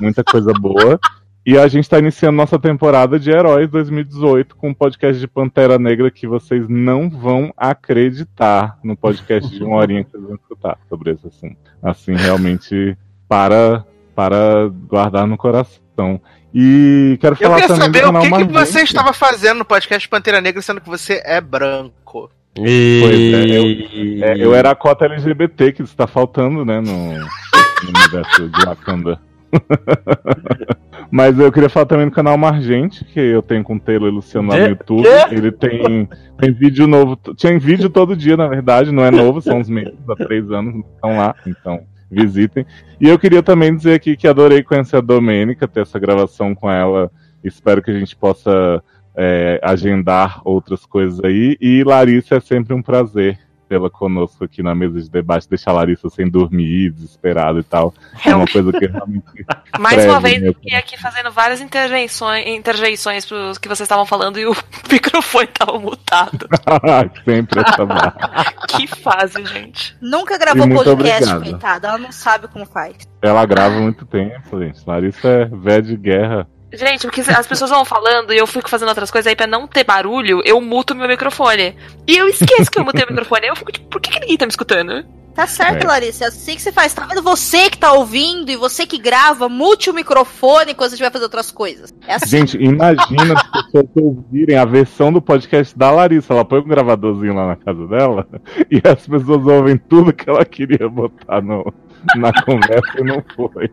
Muita 0.00 0.22
coisa 0.22 0.52
boa. 0.52 1.00
E 1.44 1.58
a 1.58 1.66
gente 1.66 1.90
tá 1.90 1.98
iniciando 1.98 2.36
nossa 2.36 2.56
temporada 2.56 3.18
de 3.18 3.28
Heróis 3.28 3.68
2018 3.68 4.54
com 4.54 4.68
um 4.68 4.74
podcast 4.74 5.18
de 5.18 5.26
Pantera 5.26 5.76
Negra 5.76 6.08
que 6.08 6.24
vocês 6.24 6.68
não 6.68 7.10
vão 7.10 7.52
acreditar 7.56 8.78
no 8.84 8.96
podcast 8.96 9.50
de 9.50 9.64
uma 9.64 9.78
horinha 9.78 10.04
que 10.04 10.12
vocês 10.12 10.22
vão 10.22 10.36
escutar 10.36 10.78
sobre 10.88 11.10
esse 11.10 11.26
assunto. 11.26 11.56
Assim, 11.82 12.14
realmente, 12.14 12.96
para, 13.28 13.84
para 14.14 14.68
guardar 14.68 15.26
no 15.26 15.36
coração. 15.36 16.20
E 16.54 17.16
quero 17.20 17.34
Eu 17.34 17.48
falar 17.48 17.60
queria 17.60 17.68
também 17.68 17.82
saber 17.82 18.02
do 18.02 18.18
o 18.18 18.20
que, 18.20 18.46
que 18.46 18.52
você 18.52 18.82
estava 18.82 19.12
fazendo 19.12 19.58
no 19.58 19.64
podcast 19.64 20.08
Pantera 20.08 20.40
Negra, 20.40 20.60
sendo 20.60 20.80
que 20.80 20.88
você 20.88 21.22
é 21.24 21.40
branco. 21.40 22.30
Pois 22.54 23.14
é, 23.14 23.58
eu, 23.58 24.24
é, 24.24 24.36
eu 24.38 24.54
era 24.54 24.70
a 24.70 24.74
cota 24.74 25.06
LGBT 25.06 25.72
que 25.72 25.82
está 25.82 26.06
faltando, 26.06 26.64
né, 26.64 26.80
no, 26.80 27.14
no 27.14 27.88
universo 27.88 28.48
de 28.48 28.64
Wakanda. 28.64 29.18
Mas 31.10 31.38
eu 31.38 31.50
queria 31.52 31.68
falar 31.68 31.86
também 31.86 32.06
do 32.06 32.12
canal 32.12 32.36
Margente, 32.36 33.04
que 33.04 33.20
eu 33.20 33.42
tenho 33.42 33.62
com 33.64 33.76
o 33.76 33.80
Taylor 33.80 34.08
e 34.08 34.14
Luciano 34.14 34.48
lá 34.48 34.56
no? 34.58 34.68
YouTube. 34.68 35.02
Quê? 35.02 35.34
Ele 35.34 35.52
tem, 35.52 36.08
tem 36.38 36.52
vídeo 36.52 36.86
novo. 36.86 37.18
Tinha 37.36 37.58
vídeo 37.58 37.90
todo 37.90 38.16
dia, 38.16 38.36
na 38.36 38.46
verdade, 38.46 38.92
não 38.92 39.04
é 39.04 39.10
novo, 39.10 39.40
são 39.40 39.58
uns 39.58 39.68
meses, 39.68 39.94
há 40.08 40.16
três 40.16 40.50
anos, 40.50 40.84
estão 40.94 41.16
lá, 41.16 41.34
então 41.46 41.82
visitem. 42.12 42.66
E 43.00 43.08
eu 43.08 43.18
queria 43.18 43.42
também 43.42 43.74
dizer 43.74 43.94
aqui 43.94 44.16
que 44.16 44.28
adorei 44.28 44.62
conhecer 44.62 44.96
a 44.96 45.00
Domênica, 45.00 45.66
ter 45.66 45.80
essa 45.80 45.98
gravação 45.98 46.54
com 46.54 46.70
ela. 46.70 47.10
Espero 47.42 47.82
que 47.82 47.90
a 47.90 47.98
gente 47.98 48.14
possa 48.14 48.82
é, 49.16 49.58
agendar 49.62 50.40
outras 50.44 50.84
coisas 50.84 51.18
aí. 51.24 51.56
E 51.60 51.82
Larissa, 51.82 52.36
é 52.36 52.40
sempre 52.40 52.74
um 52.74 52.82
prazer 52.82 53.38
tê-la 53.72 53.88
conosco 53.88 54.44
aqui 54.44 54.62
na 54.62 54.74
mesa 54.74 55.00
de 55.00 55.08
debate, 55.08 55.48
deixar 55.48 55.70
a 55.70 55.74
Larissa 55.74 56.10
sem 56.10 56.28
dormir, 56.28 56.90
desesperada 56.90 57.58
e 57.58 57.62
tal. 57.62 57.94
É 58.26 58.34
uma 58.34 58.46
coisa 58.46 58.70
que 58.70 58.86
realmente. 58.86 59.24
Mais 59.80 60.04
uma 60.04 60.20
vez, 60.20 60.42
eu 60.42 60.52
fiquei 60.52 60.76
aqui 60.76 61.00
fazendo 61.00 61.30
várias 61.30 61.62
interjeições, 61.62 62.46
interjeições 62.46 63.24
pros 63.24 63.56
que 63.56 63.68
vocês 63.68 63.86
estavam 63.86 64.04
falando 64.04 64.38
e 64.38 64.44
o 64.44 64.54
microfone 64.92 65.46
tava 65.46 65.78
mutado. 65.78 66.46
sempre 67.24 67.60
essa 67.66 67.86
barra. 67.86 68.54
que 68.68 68.86
fase, 68.86 69.42
gente. 69.46 69.96
Nunca 70.02 70.36
gravou 70.36 70.68
podcast, 70.68 71.24
obrigado. 71.24 71.42
coitada. 71.42 71.88
Ela 71.88 71.98
não 71.98 72.12
sabe 72.12 72.48
como 72.48 72.66
faz. 72.66 73.08
Ela 73.22 73.46
grava 73.46 73.76
há 73.76 73.80
muito 73.80 74.04
tempo, 74.04 74.60
gente. 74.60 74.82
Larissa 74.86 75.28
é 75.28 75.44
véia 75.46 75.80
de 75.80 75.96
guerra. 75.96 76.46
Gente, 76.72 77.02
porque 77.02 77.20
as 77.20 77.46
pessoas 77.46 77.70
vão 77.70 77.84
falando 77.84 78.32
e 78.32 78.38
eu 78.38 78.46
fico 78.46 78.68
fazendo 78.68 78.88
outras 78.88 79.10
coisas 79.10 79.28
aí 79.28 79.36
pra 79.36 79.46
não 79.46 79.66
ter 79.66 79.84
barulho, 79.84 80.40
eu 80.44 80.60
muto 80.60 80.94
meu 80.94 81.06
microfone. 81.06 81.76
E 82.06 82.16
eu 82.16 82.28
esqueço 82.28 82.70
que 82.70 82.78
eu 82.78 82.84
mutei 82.84 83.04
o 83.04 83.08
microfone. 83.08 83.46
Eu 83.46 83.56
fico 83.56 83.72
tipo, 83.72 83.86
por 83.88 84.00
que, 84.00 84.10
que 84.10 84.20
ninguém 84.20 84.38
tá 84.38 84.46
me 84.46 84.50
escutando? 84.50 85.04
Tá 85.34 85.46
certo, 85.46 85.84
É. 85.84 85.86
Larissa. 85.86 86.24
É 86.24 86.28
assim 86.28 86.54
que 86.54 86.62
você 86.62 86.72
faz. 86.72 86.92
Tá 86.92 87.06
vendo 87.06 87.22
você 87.22 87.70
que 87.70 87.78
tá 87.78 87.92
ouvindo 87.92 88.50
e 88.50 88.56
você 88.56 88.86
que 88.86 88.98
grava, 88.98 89.48
mute 89.48 89.88
o 89.88 89.94
microfone 89.94 90.74
quando 90.74 90.90
você 90.90 90.94
estiver 90.94 91.10
fazendo 91.10 91.24
outras 91.24 91.50
coisas. 91.50 91.92
É 92.06 92.14
assim. 92.14 92.26
Gente, 92.28 92.56
imagina 92.58 93.34
as 93.34 93.50
pessoas 93.64 93.86
ouvirem 93.96 94.56
a 94.56 94.64
versão 94.64 95.12
do 95.12 95.22
podcast 95.22 95.76
da 95.76 95.90
Larissa. 95.90 96.34
Ela 96.34 96.44
põe 96.44 96.60
um 96.60 96.68
gravadorzinho 96.68 97.34
lá 97.34 97.48
na 97.48 97.56
casa 97.56 97.86
dela 97.86 98.26
e 98.70 98.80
as 98.86 99.06
pessoas 99.06 99.46
ouvem 99.46 99.78
tudo 99.78 100.12
que 100.12 100.28
ela 100.28 100.44
queria 100.44 100.88
botar 100.88 101.40
no, 101.40 101.72
na 102.16 102.32
conversa 102.42 102.98
e 102.98 103.04
não 103.04 103.24
foi. 103.34 103.70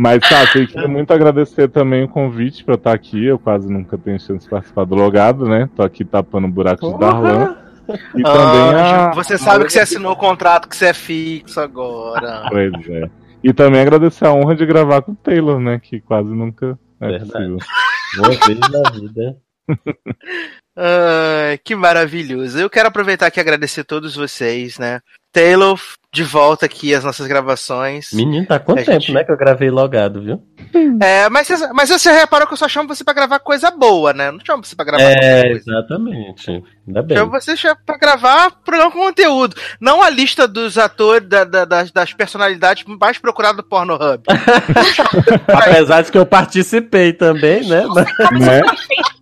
Mas, 0.00 0.26
tá, 0.26 0.44
eu 0.44 0.66
queria 0.66 0.88
muito 0.88 1.12
agradecer 1.12 1.68
também 1.68 2.02
o 2.02 2.08
convite 2.08 2.64
pra 2.64 2.76
estar 2.76 2.94
aqui. 2.94 3.22
Eu 3.22 3.38
quase 3.38 3.70
nunca 3.70 3.98
tenho 3.98 4.18
chance 4.18 4.44
de 4.44 4.48
participar 4.48 4.86
do 4.86 4.94
logado, 4.94 5.46
né? 5.46 5.68
Tô 5.76 5.82
aqui 5.82 6.06
tapando 6.06 6.48
buracos 6.48 6.90
de 6.90 6.98
Darlan. 6.98 7.54
E 8.16 8.22
também 8.22 8.80
a. 8.80 9.10
Você 9.10 9.36
sabe 9.36 9.66
que 9.66 9.72
você 9.74 9.80
assinou 9.80 10.12
o 10.12 10.16
contrato 10.16 10.70
que 10.70 10.74
você 10.74 10.86
é 10.86 10.94
fixo 10.94 11.60
agora. 11.60 12.46
Pois 12.48 12.72
é. 12.88 13.10
E 13.44 13.52
também 13.52 13.82
agradecer 13.82 14.24
a 14.24 14.32
honra 14.32 14.56
de 14.56 14.64
gravar 14.64 15.02
com 15.02 15.12
o 15.12 15.16
Taylor, 15.16 15.60
né? 15.60 15.78
Que 15.78 16.00
quase 16.00 16.30
nunca 16.30 16.78
é 16.98 17.06
Verdade. 17.06 17.32
possível. 17.32 17.58
Uma 18.16 18.28
vez 18.46 18.58
na 18.70 18.90
vida. 18.90 19.36
Ai, 20.76 21.58
que 21.58 21.76
maravilhoso. 21.76 22.58
Eu 22.58 22.70
quero 22.70 22.88
aproveitar 22.88 23.26
aqui 23.26 23.38
e 23.38 23.42
agradecer 23.42 23.82
a 23.82 23.84
todos 23.84 24.16
vocês, 24.16 24.78
né? 24.78 25.02
Taylor, 25.32 25.78
de 26.12 26.24
volta 26.24 26.66
aqui 26.66 26.92
às 26.92 27.04
nossas 27.04 27.26
gravações. 27.28 28.12
Menino, 28.12 28.44
tá 28.46 28.58
quanto 28.58 28.80
A 28.80 28.84
tempo, 28.84 29.00
gente- 29.00 29.12
né, 29.12 29.22
que 29.22 29.30
eu 29.30 29.36
gravei 29.36 29.70
logado, 29.70 30.20
viu? 30.22 30.42
É, 31.00 31.28
mas, 31.28 31.46
você- 31.46 31.72
mas 31.72 31.88
você 31.88 32.10
reparou 32.10 32.48
que 32.48 32.52
eu 32.52 32.56
só 32.56 32.68
chamo 32.68 32.88
você 32.88 33.04
pra 33.04 33.14
gravar 33.14 33.38
coisa 33.38 33.70
boa, 33.70 34.12
né? 34.12 34.32
Não 34.32 34.40
chamo 34.44 34.64
você 34.64 34.74
pra 34.74 34.84
gravar 34.84 35.04
qualquer 35.04 35.46
É, 35.46 35.50
coisa. 35.50 35.70
exatamente. 35.70 36.64
Ainda 36.86 37.02
bem. 37.02 37.16
Chamo 37.16 37.30
você 37.30 37.56
chama 37.56 37.76
pra 37.86 37.96
gravar 37.96 38.50
programa 38.64 38.90
com 38.90 38.98
conteúdo. 38.98 39.54
Não 39.80 40.02
a 40.02 40.10
lista 40.10 40.48
dos 40.48 40.76
atores, 40.76 41.28
da- 41.28 41.44
da- 41.44 41.64
das, 41.64 41.92
das 41.92 42.12
personalidades 42.12 42.84
mais 43.00 43.16
procuradas 43.18 43.58
no 43.58 43.62
Pornhub. 43.64 44.24
Apesar 45.46 46.02
de 46.02 46.10
que 46.10 46.18
eu 46.18 46.26
participei 46.26 47.12
também, 47.12 47.64
né? 47.68 47.84
Né? 47.86 48.04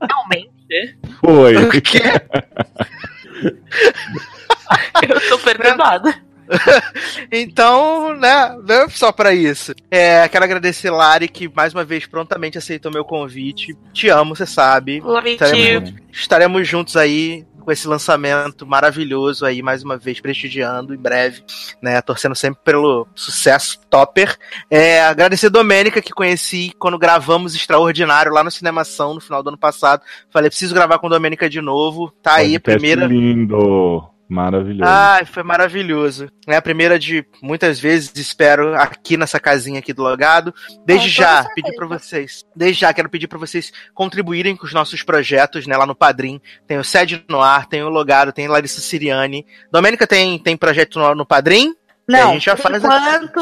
Finalmente. 0.00 0.96
Foi. 1.20 1.54
Eu 5.08 5.28
tô 5.28 5.38
perturbada. 5.38 6.28
Então, 7.30 8.14
né, 8.14 8.56
né, 8.66 8.88
só 8.88 9.12
pra 9.12 9.34
isso. 9.34 9.74
É, 9.90 10.26
quero 10.28 10.44
agradecer 10.44 10.90
Lari, 10.90 11.28
que 11.28 11.48
mais 11.54 11.74
uma 11.74 11.84
vez 11.84 12.06
prontamente 12.06 12.58
aceitou 12.58 12.90
meu 12.90 13.04
convite. 13.04 13.76
Te 13.92 14.08
amo, 14.08 14.34
você 14.34 14.46
sabe. 14.46 15.00
Love 15.00 15.32
estaremos, 15.32 15.94
estaremos 16.10 16.66
juntos 16.66 16.96
aí 16.96 17.46
com 17.68 17.72
esse 17.72 17.86
lançamento 17.86 18.66
maravilhoso 18.66 19.44
aí, 19.44 19.60
mais 19.60 19.82
uma 19.82 19.98
vez 19.98 20.20
prestigiando 20.20 20.94
em 20.94 20.96
breve, 20.96 21.42
né, 21.82 22.00
torcendo 22.00 22.34
sempre 22.34 22.62
pelo 22.64 23.06
sucesso 23.14 23.78
topper. 23.90 24.38
É, 24.70 25.02
agradecer 25.02 25.48
a 25.48 25.50
Domênica, 25.50 26.00
que 26.00 26.12
conheci 26.12 26.72
quando 26.78 26.98
gravamos 26.98 27.54
Extraordinário 27.54 28.32
lá 28.32 28.42
no 28.42 28.50
Cinemação 28.50 29.12
no 29.12 29.20
final 29.20 29.42
do 29.42 29.50
ano 29.50 29.58
passado. 29.58 30.02
Falei, 30.30 30.48
preciso 30.48 30.74
gravar 30.74 30.98
com 30.98 31.08
a 31.08 31.10
Domênica 31.10 31.46
de 31.46 31.60
novo. 31.60 32.10
Tá 32.22 32.36
aí 32.36 32.56
a 32.56 32.60
Podcast 32.60 32.78
primeira. 32.78 33.06
lindo. 33.06 34.17
Maravilhoso. 34.28 34.90
Ai, 34.90 35.24
foi 35.24 35.42
maravilhoso. 35.42 36.28
É 36.46 36.54
a 36.56 36.60
primeira 36.62 36.98
de 36.98 37.24
muitas 37.42 37.80
vezes, 37.80 38.12
espero, 38.14 38.74
aqui 38.74 39.16
nessa 39.16 39.40
casinha 39.40 39.78
aqui 39.78 39.92
do 39.94 40.02
Logado. 40.02 40.52
Desde 40.84 41.06
Ah, 41.22 41.42
já, 41.42 41.48
pedir 41.54 41.74
pra 41.74 41.86
vocês. 41.86 42.44
Desde 42.54 42.80
já, 42.82 42.92
quero 42.92 43.08
pedir 43.08 43.26
pra 43.26 43.38
vocês 43.38 43.72
contribuírem 43.94 44.54
com 44.54 44.66
os 44.66 44.72
nossos 44.74 45.02
projetos, 45.02 45.66
né, 45.66 45.76
lá 45.76 45.86
no 45.86 45.94
Padrim. 45.94 46.40
Tem 46.66 46.76
o 46.76 46.84
Sede 46.84 47.24
no 47.28 47.40
Ar, 47.40 47.66
tem 47.66 47.82
o 47.82 47.88
Logado, 47.88 48.30
tem 48.32 48.48
Larissa 48.48 48.82
Siriani. 48.82 49.46
Domênica 49.72 50.06
tem, 50.06 50.38
tem 50.38 50.56
projeto 50.56 50.98
no, 50.98 51.14
no 51.14 51.24
Padrim? 51.26 51.72
Que 52.06 52.14
a 52.16 52.24
Não, 52.24 52.32
gente 52.32 52.44
já 52.46 52.56
faz 52.56 52.82
enquanto 52.82 53.32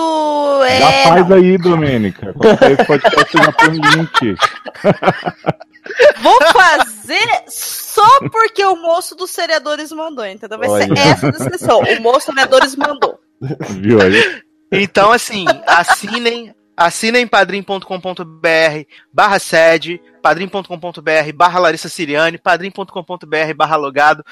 Já 0.69 0.91
é. 0.91 1.05
faz 1.09 1.33
aí, 1.33 1.57
Domênica. 1.59 2.33
Quando 2.33 2.63
esse 2.65 2.83
podcast, 2.87 3.39
já 3.39 3.53
põe 3.53 3.69
o 3.69 3.73
link. 3.97 4.37
Vou 6.23 6.39
fazer 6.53 7.45
só 7.49 8.21
porque 8.31 8.65
o 8.65 8.77
moço 8.77 9.15
dos 9.15 9.31
seriadores 9.31 9.91
mandou, 9.93 10.27
entendeu? 10.27 10.59
Vai 10.59 10.69
ser 10.69 10.91
Olha. 10.91 11.01
essa 11.01 11.29
a 11.29 11.31
descrição. 11.31 11.81
O 11.81 12.01
moço 12.01 12.27
dos 12.27 12.35
seriadores 12.35 12.77
mandou. 12.77 13.19
Viu 13.41 14.01
aí? 14.01 14.43
Então, 14.73 15.13
assim, 15.13 15.47
assinem, 15.67 16.55
assinem 16.77 17.27
padrim.com.br 17.27 17.85
barra 19.13 19.39
sede, 19.39 20.01
padrim.com.br 20.23 21.33
barra 21.35 21.59
Larissa 21.59 21.89
Siriane, 21.89 22.37
padrim.com.br 22.37 23.55
barra 23.57 23.77
logado. 23.77 24.25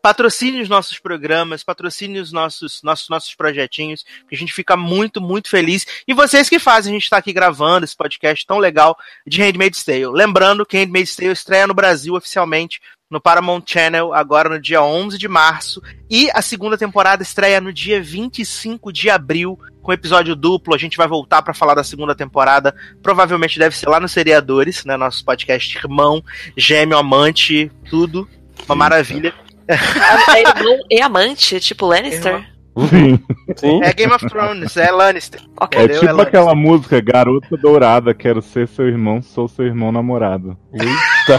Patrocine 0.00 0.60
os 0.60 0.68
nossos 0.68 0.98
programas, 0.98 1.64
patrocine 1.64 2.20
os 2.20 2.30
nossos, 2.30 2.82
nossos, 2.82 3.08
nossos 3.08 3.34
projetinhos, 3.34 4.04
que 4.28 4.34
a 4.34 4.38
gente 4.38 4.52
fica 4.52 4.76
muito, 4.76 5.20
muito 5.20 5.48
feliz. 5.48 5.86
E 6.06 6.14
vocês 6.14 6.48
que 6.48 6.58
fazem 6.58 6.92
a 6.92 6.94
gente 6.94 7.04
estar 7.04 7.16
aqui 7.16 7.32
gravando 7.32 7.84
esse 7.84 7.96
podcast 7.96 8.46
tão 8.46 8.58
legal 8.58 8.96
de 9.26 9.42
Handmaid's 9.42 9.82
Tale. 9.82 10.06
Lembrando 10.06 10.64
que 10.64 10.76
Handmaid's 10.76 11.16
Tale 11.16 11.32
estreia 11.32 11.66
no 11.66 11.74
Brasil 11.74 12.14
oficialmente 12.14 12.80
no 13.10 13.20
Paramount 13.20 13.62
Channel 13.66 14.12
agora 14.12 14.48
no 14.48 14.60
dia 14.60 14.82
11 14.82 15.18
de 15.18 15.28
março 15.28 15.82
e 16.10 16.30
a 16.34 16.42
segunda 16.42 16.76
temporada 16.76 17.22
estreia 17.22 17.60
no 17.60 17.72
dia 17.72 18.02
25 18.02 18.92
de 18.92 19.08
abril 19.08 19.58
com 19.84 19.92
episódio 19.92 20.34
duplo. 20.34 20.74
A 20.74 20.78
gente 20.78 20.96
vai 20.96 21.06
voltar 21.06 21.42
para 21.42 21.54
falar 21.54 21.74
da 21.74 21.84
segunda 21.84 22.14
temporada. 22.14 22.74
Provavelmente 23.02 23.58
deve 23.58 23.76
ser 23.76 23.88
lá 23.88 24.00
no 24.00 24.08
Seriadores, 24.08 24.84
né, 24.84 24.96
nosso 24.96 25.24
podcast 25.24 25.76
irmão, 25.78 26.24
gêmeo, 26.56 26.98
amante, 26.98 27.70
tudo. 27.88 28.28
Uma 28.66 28.74
maravilha. 28.74 29.32
É 29.66 30.42
irmão 30.42 30.78
e 30.90 31.00
amante, 31.00 31.60
tipo 31.60 31.86
Lannister. 31.86 32.44
Sim. 32.88 33.20
Sim. 33.56 33.80
É 33.84 33.92
Game 33.92 34.12
of 34.12 34.26
Thrones, 34.26 34.76
é 34.76 34.90
Lannister. 34.90 35.40
É 35.40 35.64
Entendeu? 35.64 36.00
tipo 36.00 36.06
Lannister. 36.06 36.26
aquela 36.26 36.54
música 36.54 37.00
Garota 37.00 37.56
Dourada, 37.56 38.12
quero 38.12 38.42
ser 38.42 38.66
seu 38.68 38.88
irmão, 38.88 39.22
sou 39.22 39.46
seu 39.46 39.64
irmão 39.64 39.92
namorado. 39.92 40.56
Eita. 40.72 41.38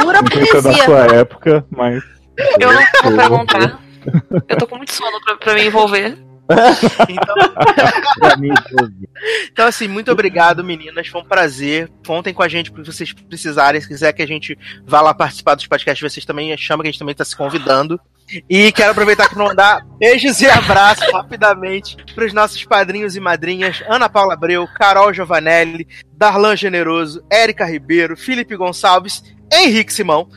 Pura 0.00 0.18
é 0.18 0.22
da 0.22 0.30
poesia. 0.30 0.84
sua 0.84 1.06
época, 1.06 1.66
mas. 1.70 2.02
Eu 2.60 2.72
não 2.72 2.82
vou 3.02 3.16
perguntar. 3.16 3.80
Eu 4.48 4.58
tô 4.58 4.66
com 4.66 4.76
muito 4.76 4.92
sono 4.92 5.18
pra, 5.24 5.36
pra 5.36 5.54
me 5.54 5.66
envolver. 5.66 6.18
Mim, 8.38 8.50
Então, 9.50 9.66
assim, 9.66 9.88
muito 9.88 10.10
obrigado, 10.12 10.62
meninas. 10.62 11.08
Foi 11.08 11.22
um 11.22 11.24
prazer. 11.24 11.90
Contem 12.06 12.34
com 12.34 12.42
a 12.42 12.48
gente 12.48 12.70
porque 12.70 12.90
vocês 12.90 13.12
precisarem. 13.12 13.80
Se 13.80 13.88
quiser 13.88 14.12
que 14.12 14.22
a 14.22 14.26
gente 14.26 14.58
vá 14.86 15.00
lá 15.00 15.14
participar 15.14 15.54
dos 15.54 15.66
podcasts, 15.66 16.12
vocês 16.12 16.26
também 16.26 16.56
chamam 16.56 16.82
que 16.82 16.88
a 16.88 16.90
gente 16.90 16.98
também 16.98 17.12
está 17.12 17.24
se 17.24 17.36
convidando. 17.36 17.98
E 18.48 18.72
quero 18.72 18.92
aproveitar 18.92 19.28
para 19.28 19.44
mandar 19.44 19.86
beijos 19.98 20.40
e 20.40 20.46
abraços 20.46 21.12
rapidamente 21.12 21.96
para 22.14 22.24
os 22.24 22.32
nossos 22.32 22.64
padrinhos 22.64 23.16
e 23.16 23.20
madrinhas: 23.20 23.82
Ana 23.86 24.08
Paula 24.08 24.34
Abreu, 24.34 24.66
Carol 24.66 25.12
Giovanelli, 25.12 25.86
Darlan 26.16 26.56
Generoso, 26.56 27.24
Érica 27.30 27.66
Ribeiro, 27.66 28.16
Felipe 28.16 28.56
Gonçalves, 28.56 29.22
Henrique 29.62 29.92
Simão, 29.92 30.28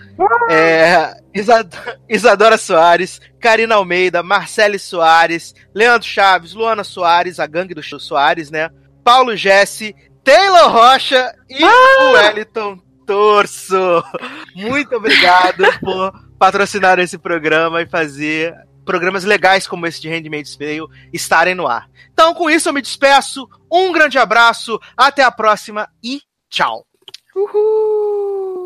é, 0.49 1.13
Isad- 1.33 1.73
Isadora 2.09 2.57
Soares, 2.57 3.19
Karina 3.39 3.75
Almeida, 3.75 4.21
Marcele 4.23 4.77
Soares, 4.79 5.53
Leandro 5.73 6.07
Chaves, 6.07 6.53
Luana 6.53 6.83
Soares, 6.83 7.39
a 7.39 7.47
gangue 7.47 7.73
do 7.73 7.81
Chico 7.83 7.99
Soares, 7.99 8.51
né? 8.51 8.69
Paulo 9.03 9.35
Jesse, 9.35 9.95
Taylor 10.23 10.69
Rocha 10.71 11.33
e 11.49 11.63
o 11.63 12.11
Wellington 12.13 12.77
Torso. 13.05 14.03
Muito 14.55 14.95
obrigado 14.95 15.63
por 15.79 16.11
patrocinar 16.37 16.99
esse 16.99 17.17
programa 17.17 17.81
e 17.81 17.87
fazer 17.87 18.53
programas 18.85 19.23
legais 19.23 19.65
como 19.67 19.85
esse 19.87 19.99
de 20.01 20.09
Handmaid's 20.09 20.55
Tale 20.55 20.85
estarem 21.13 21.55
no 21.55 21.67
ar. 21.67 21.89
Então, 22.13 22.33
com 22.33 22.49
isso, 22.49 22.69
eu 22.69 22.73
me 22.73 22.81
despeço. 22.81 23.47
Um 23.71 23.91
grande 23.91 24.17
abraço, 24.17 24.79
até 24.95 25.23
a 25.23 25.31
próxima 25.31 25.87
e 26.03 26.21
tchau. 26.49 26.85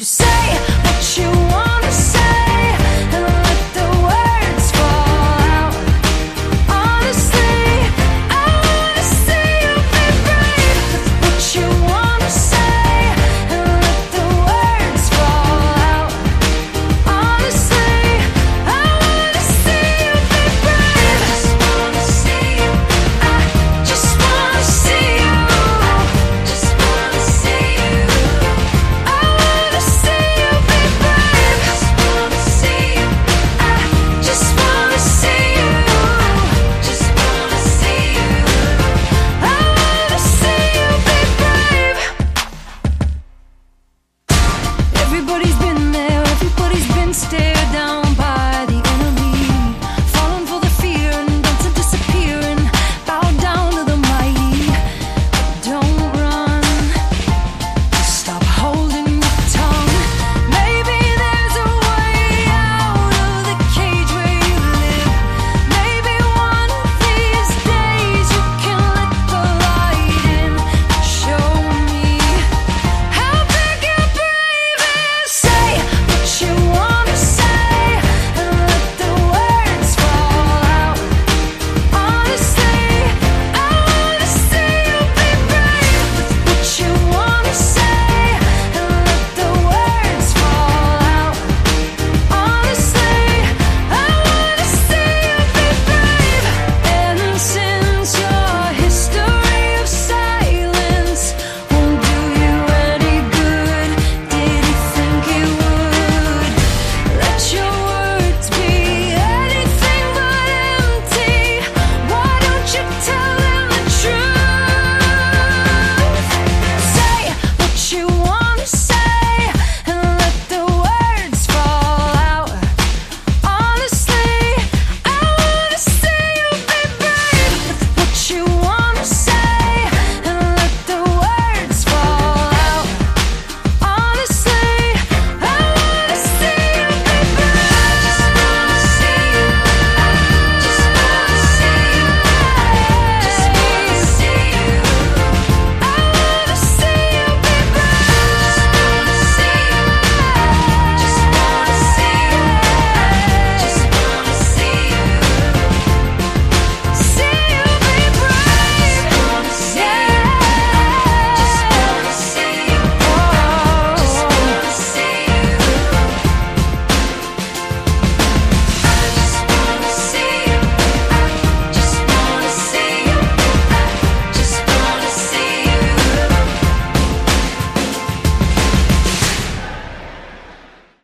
you 0.00 0.04
say 0.04 0.39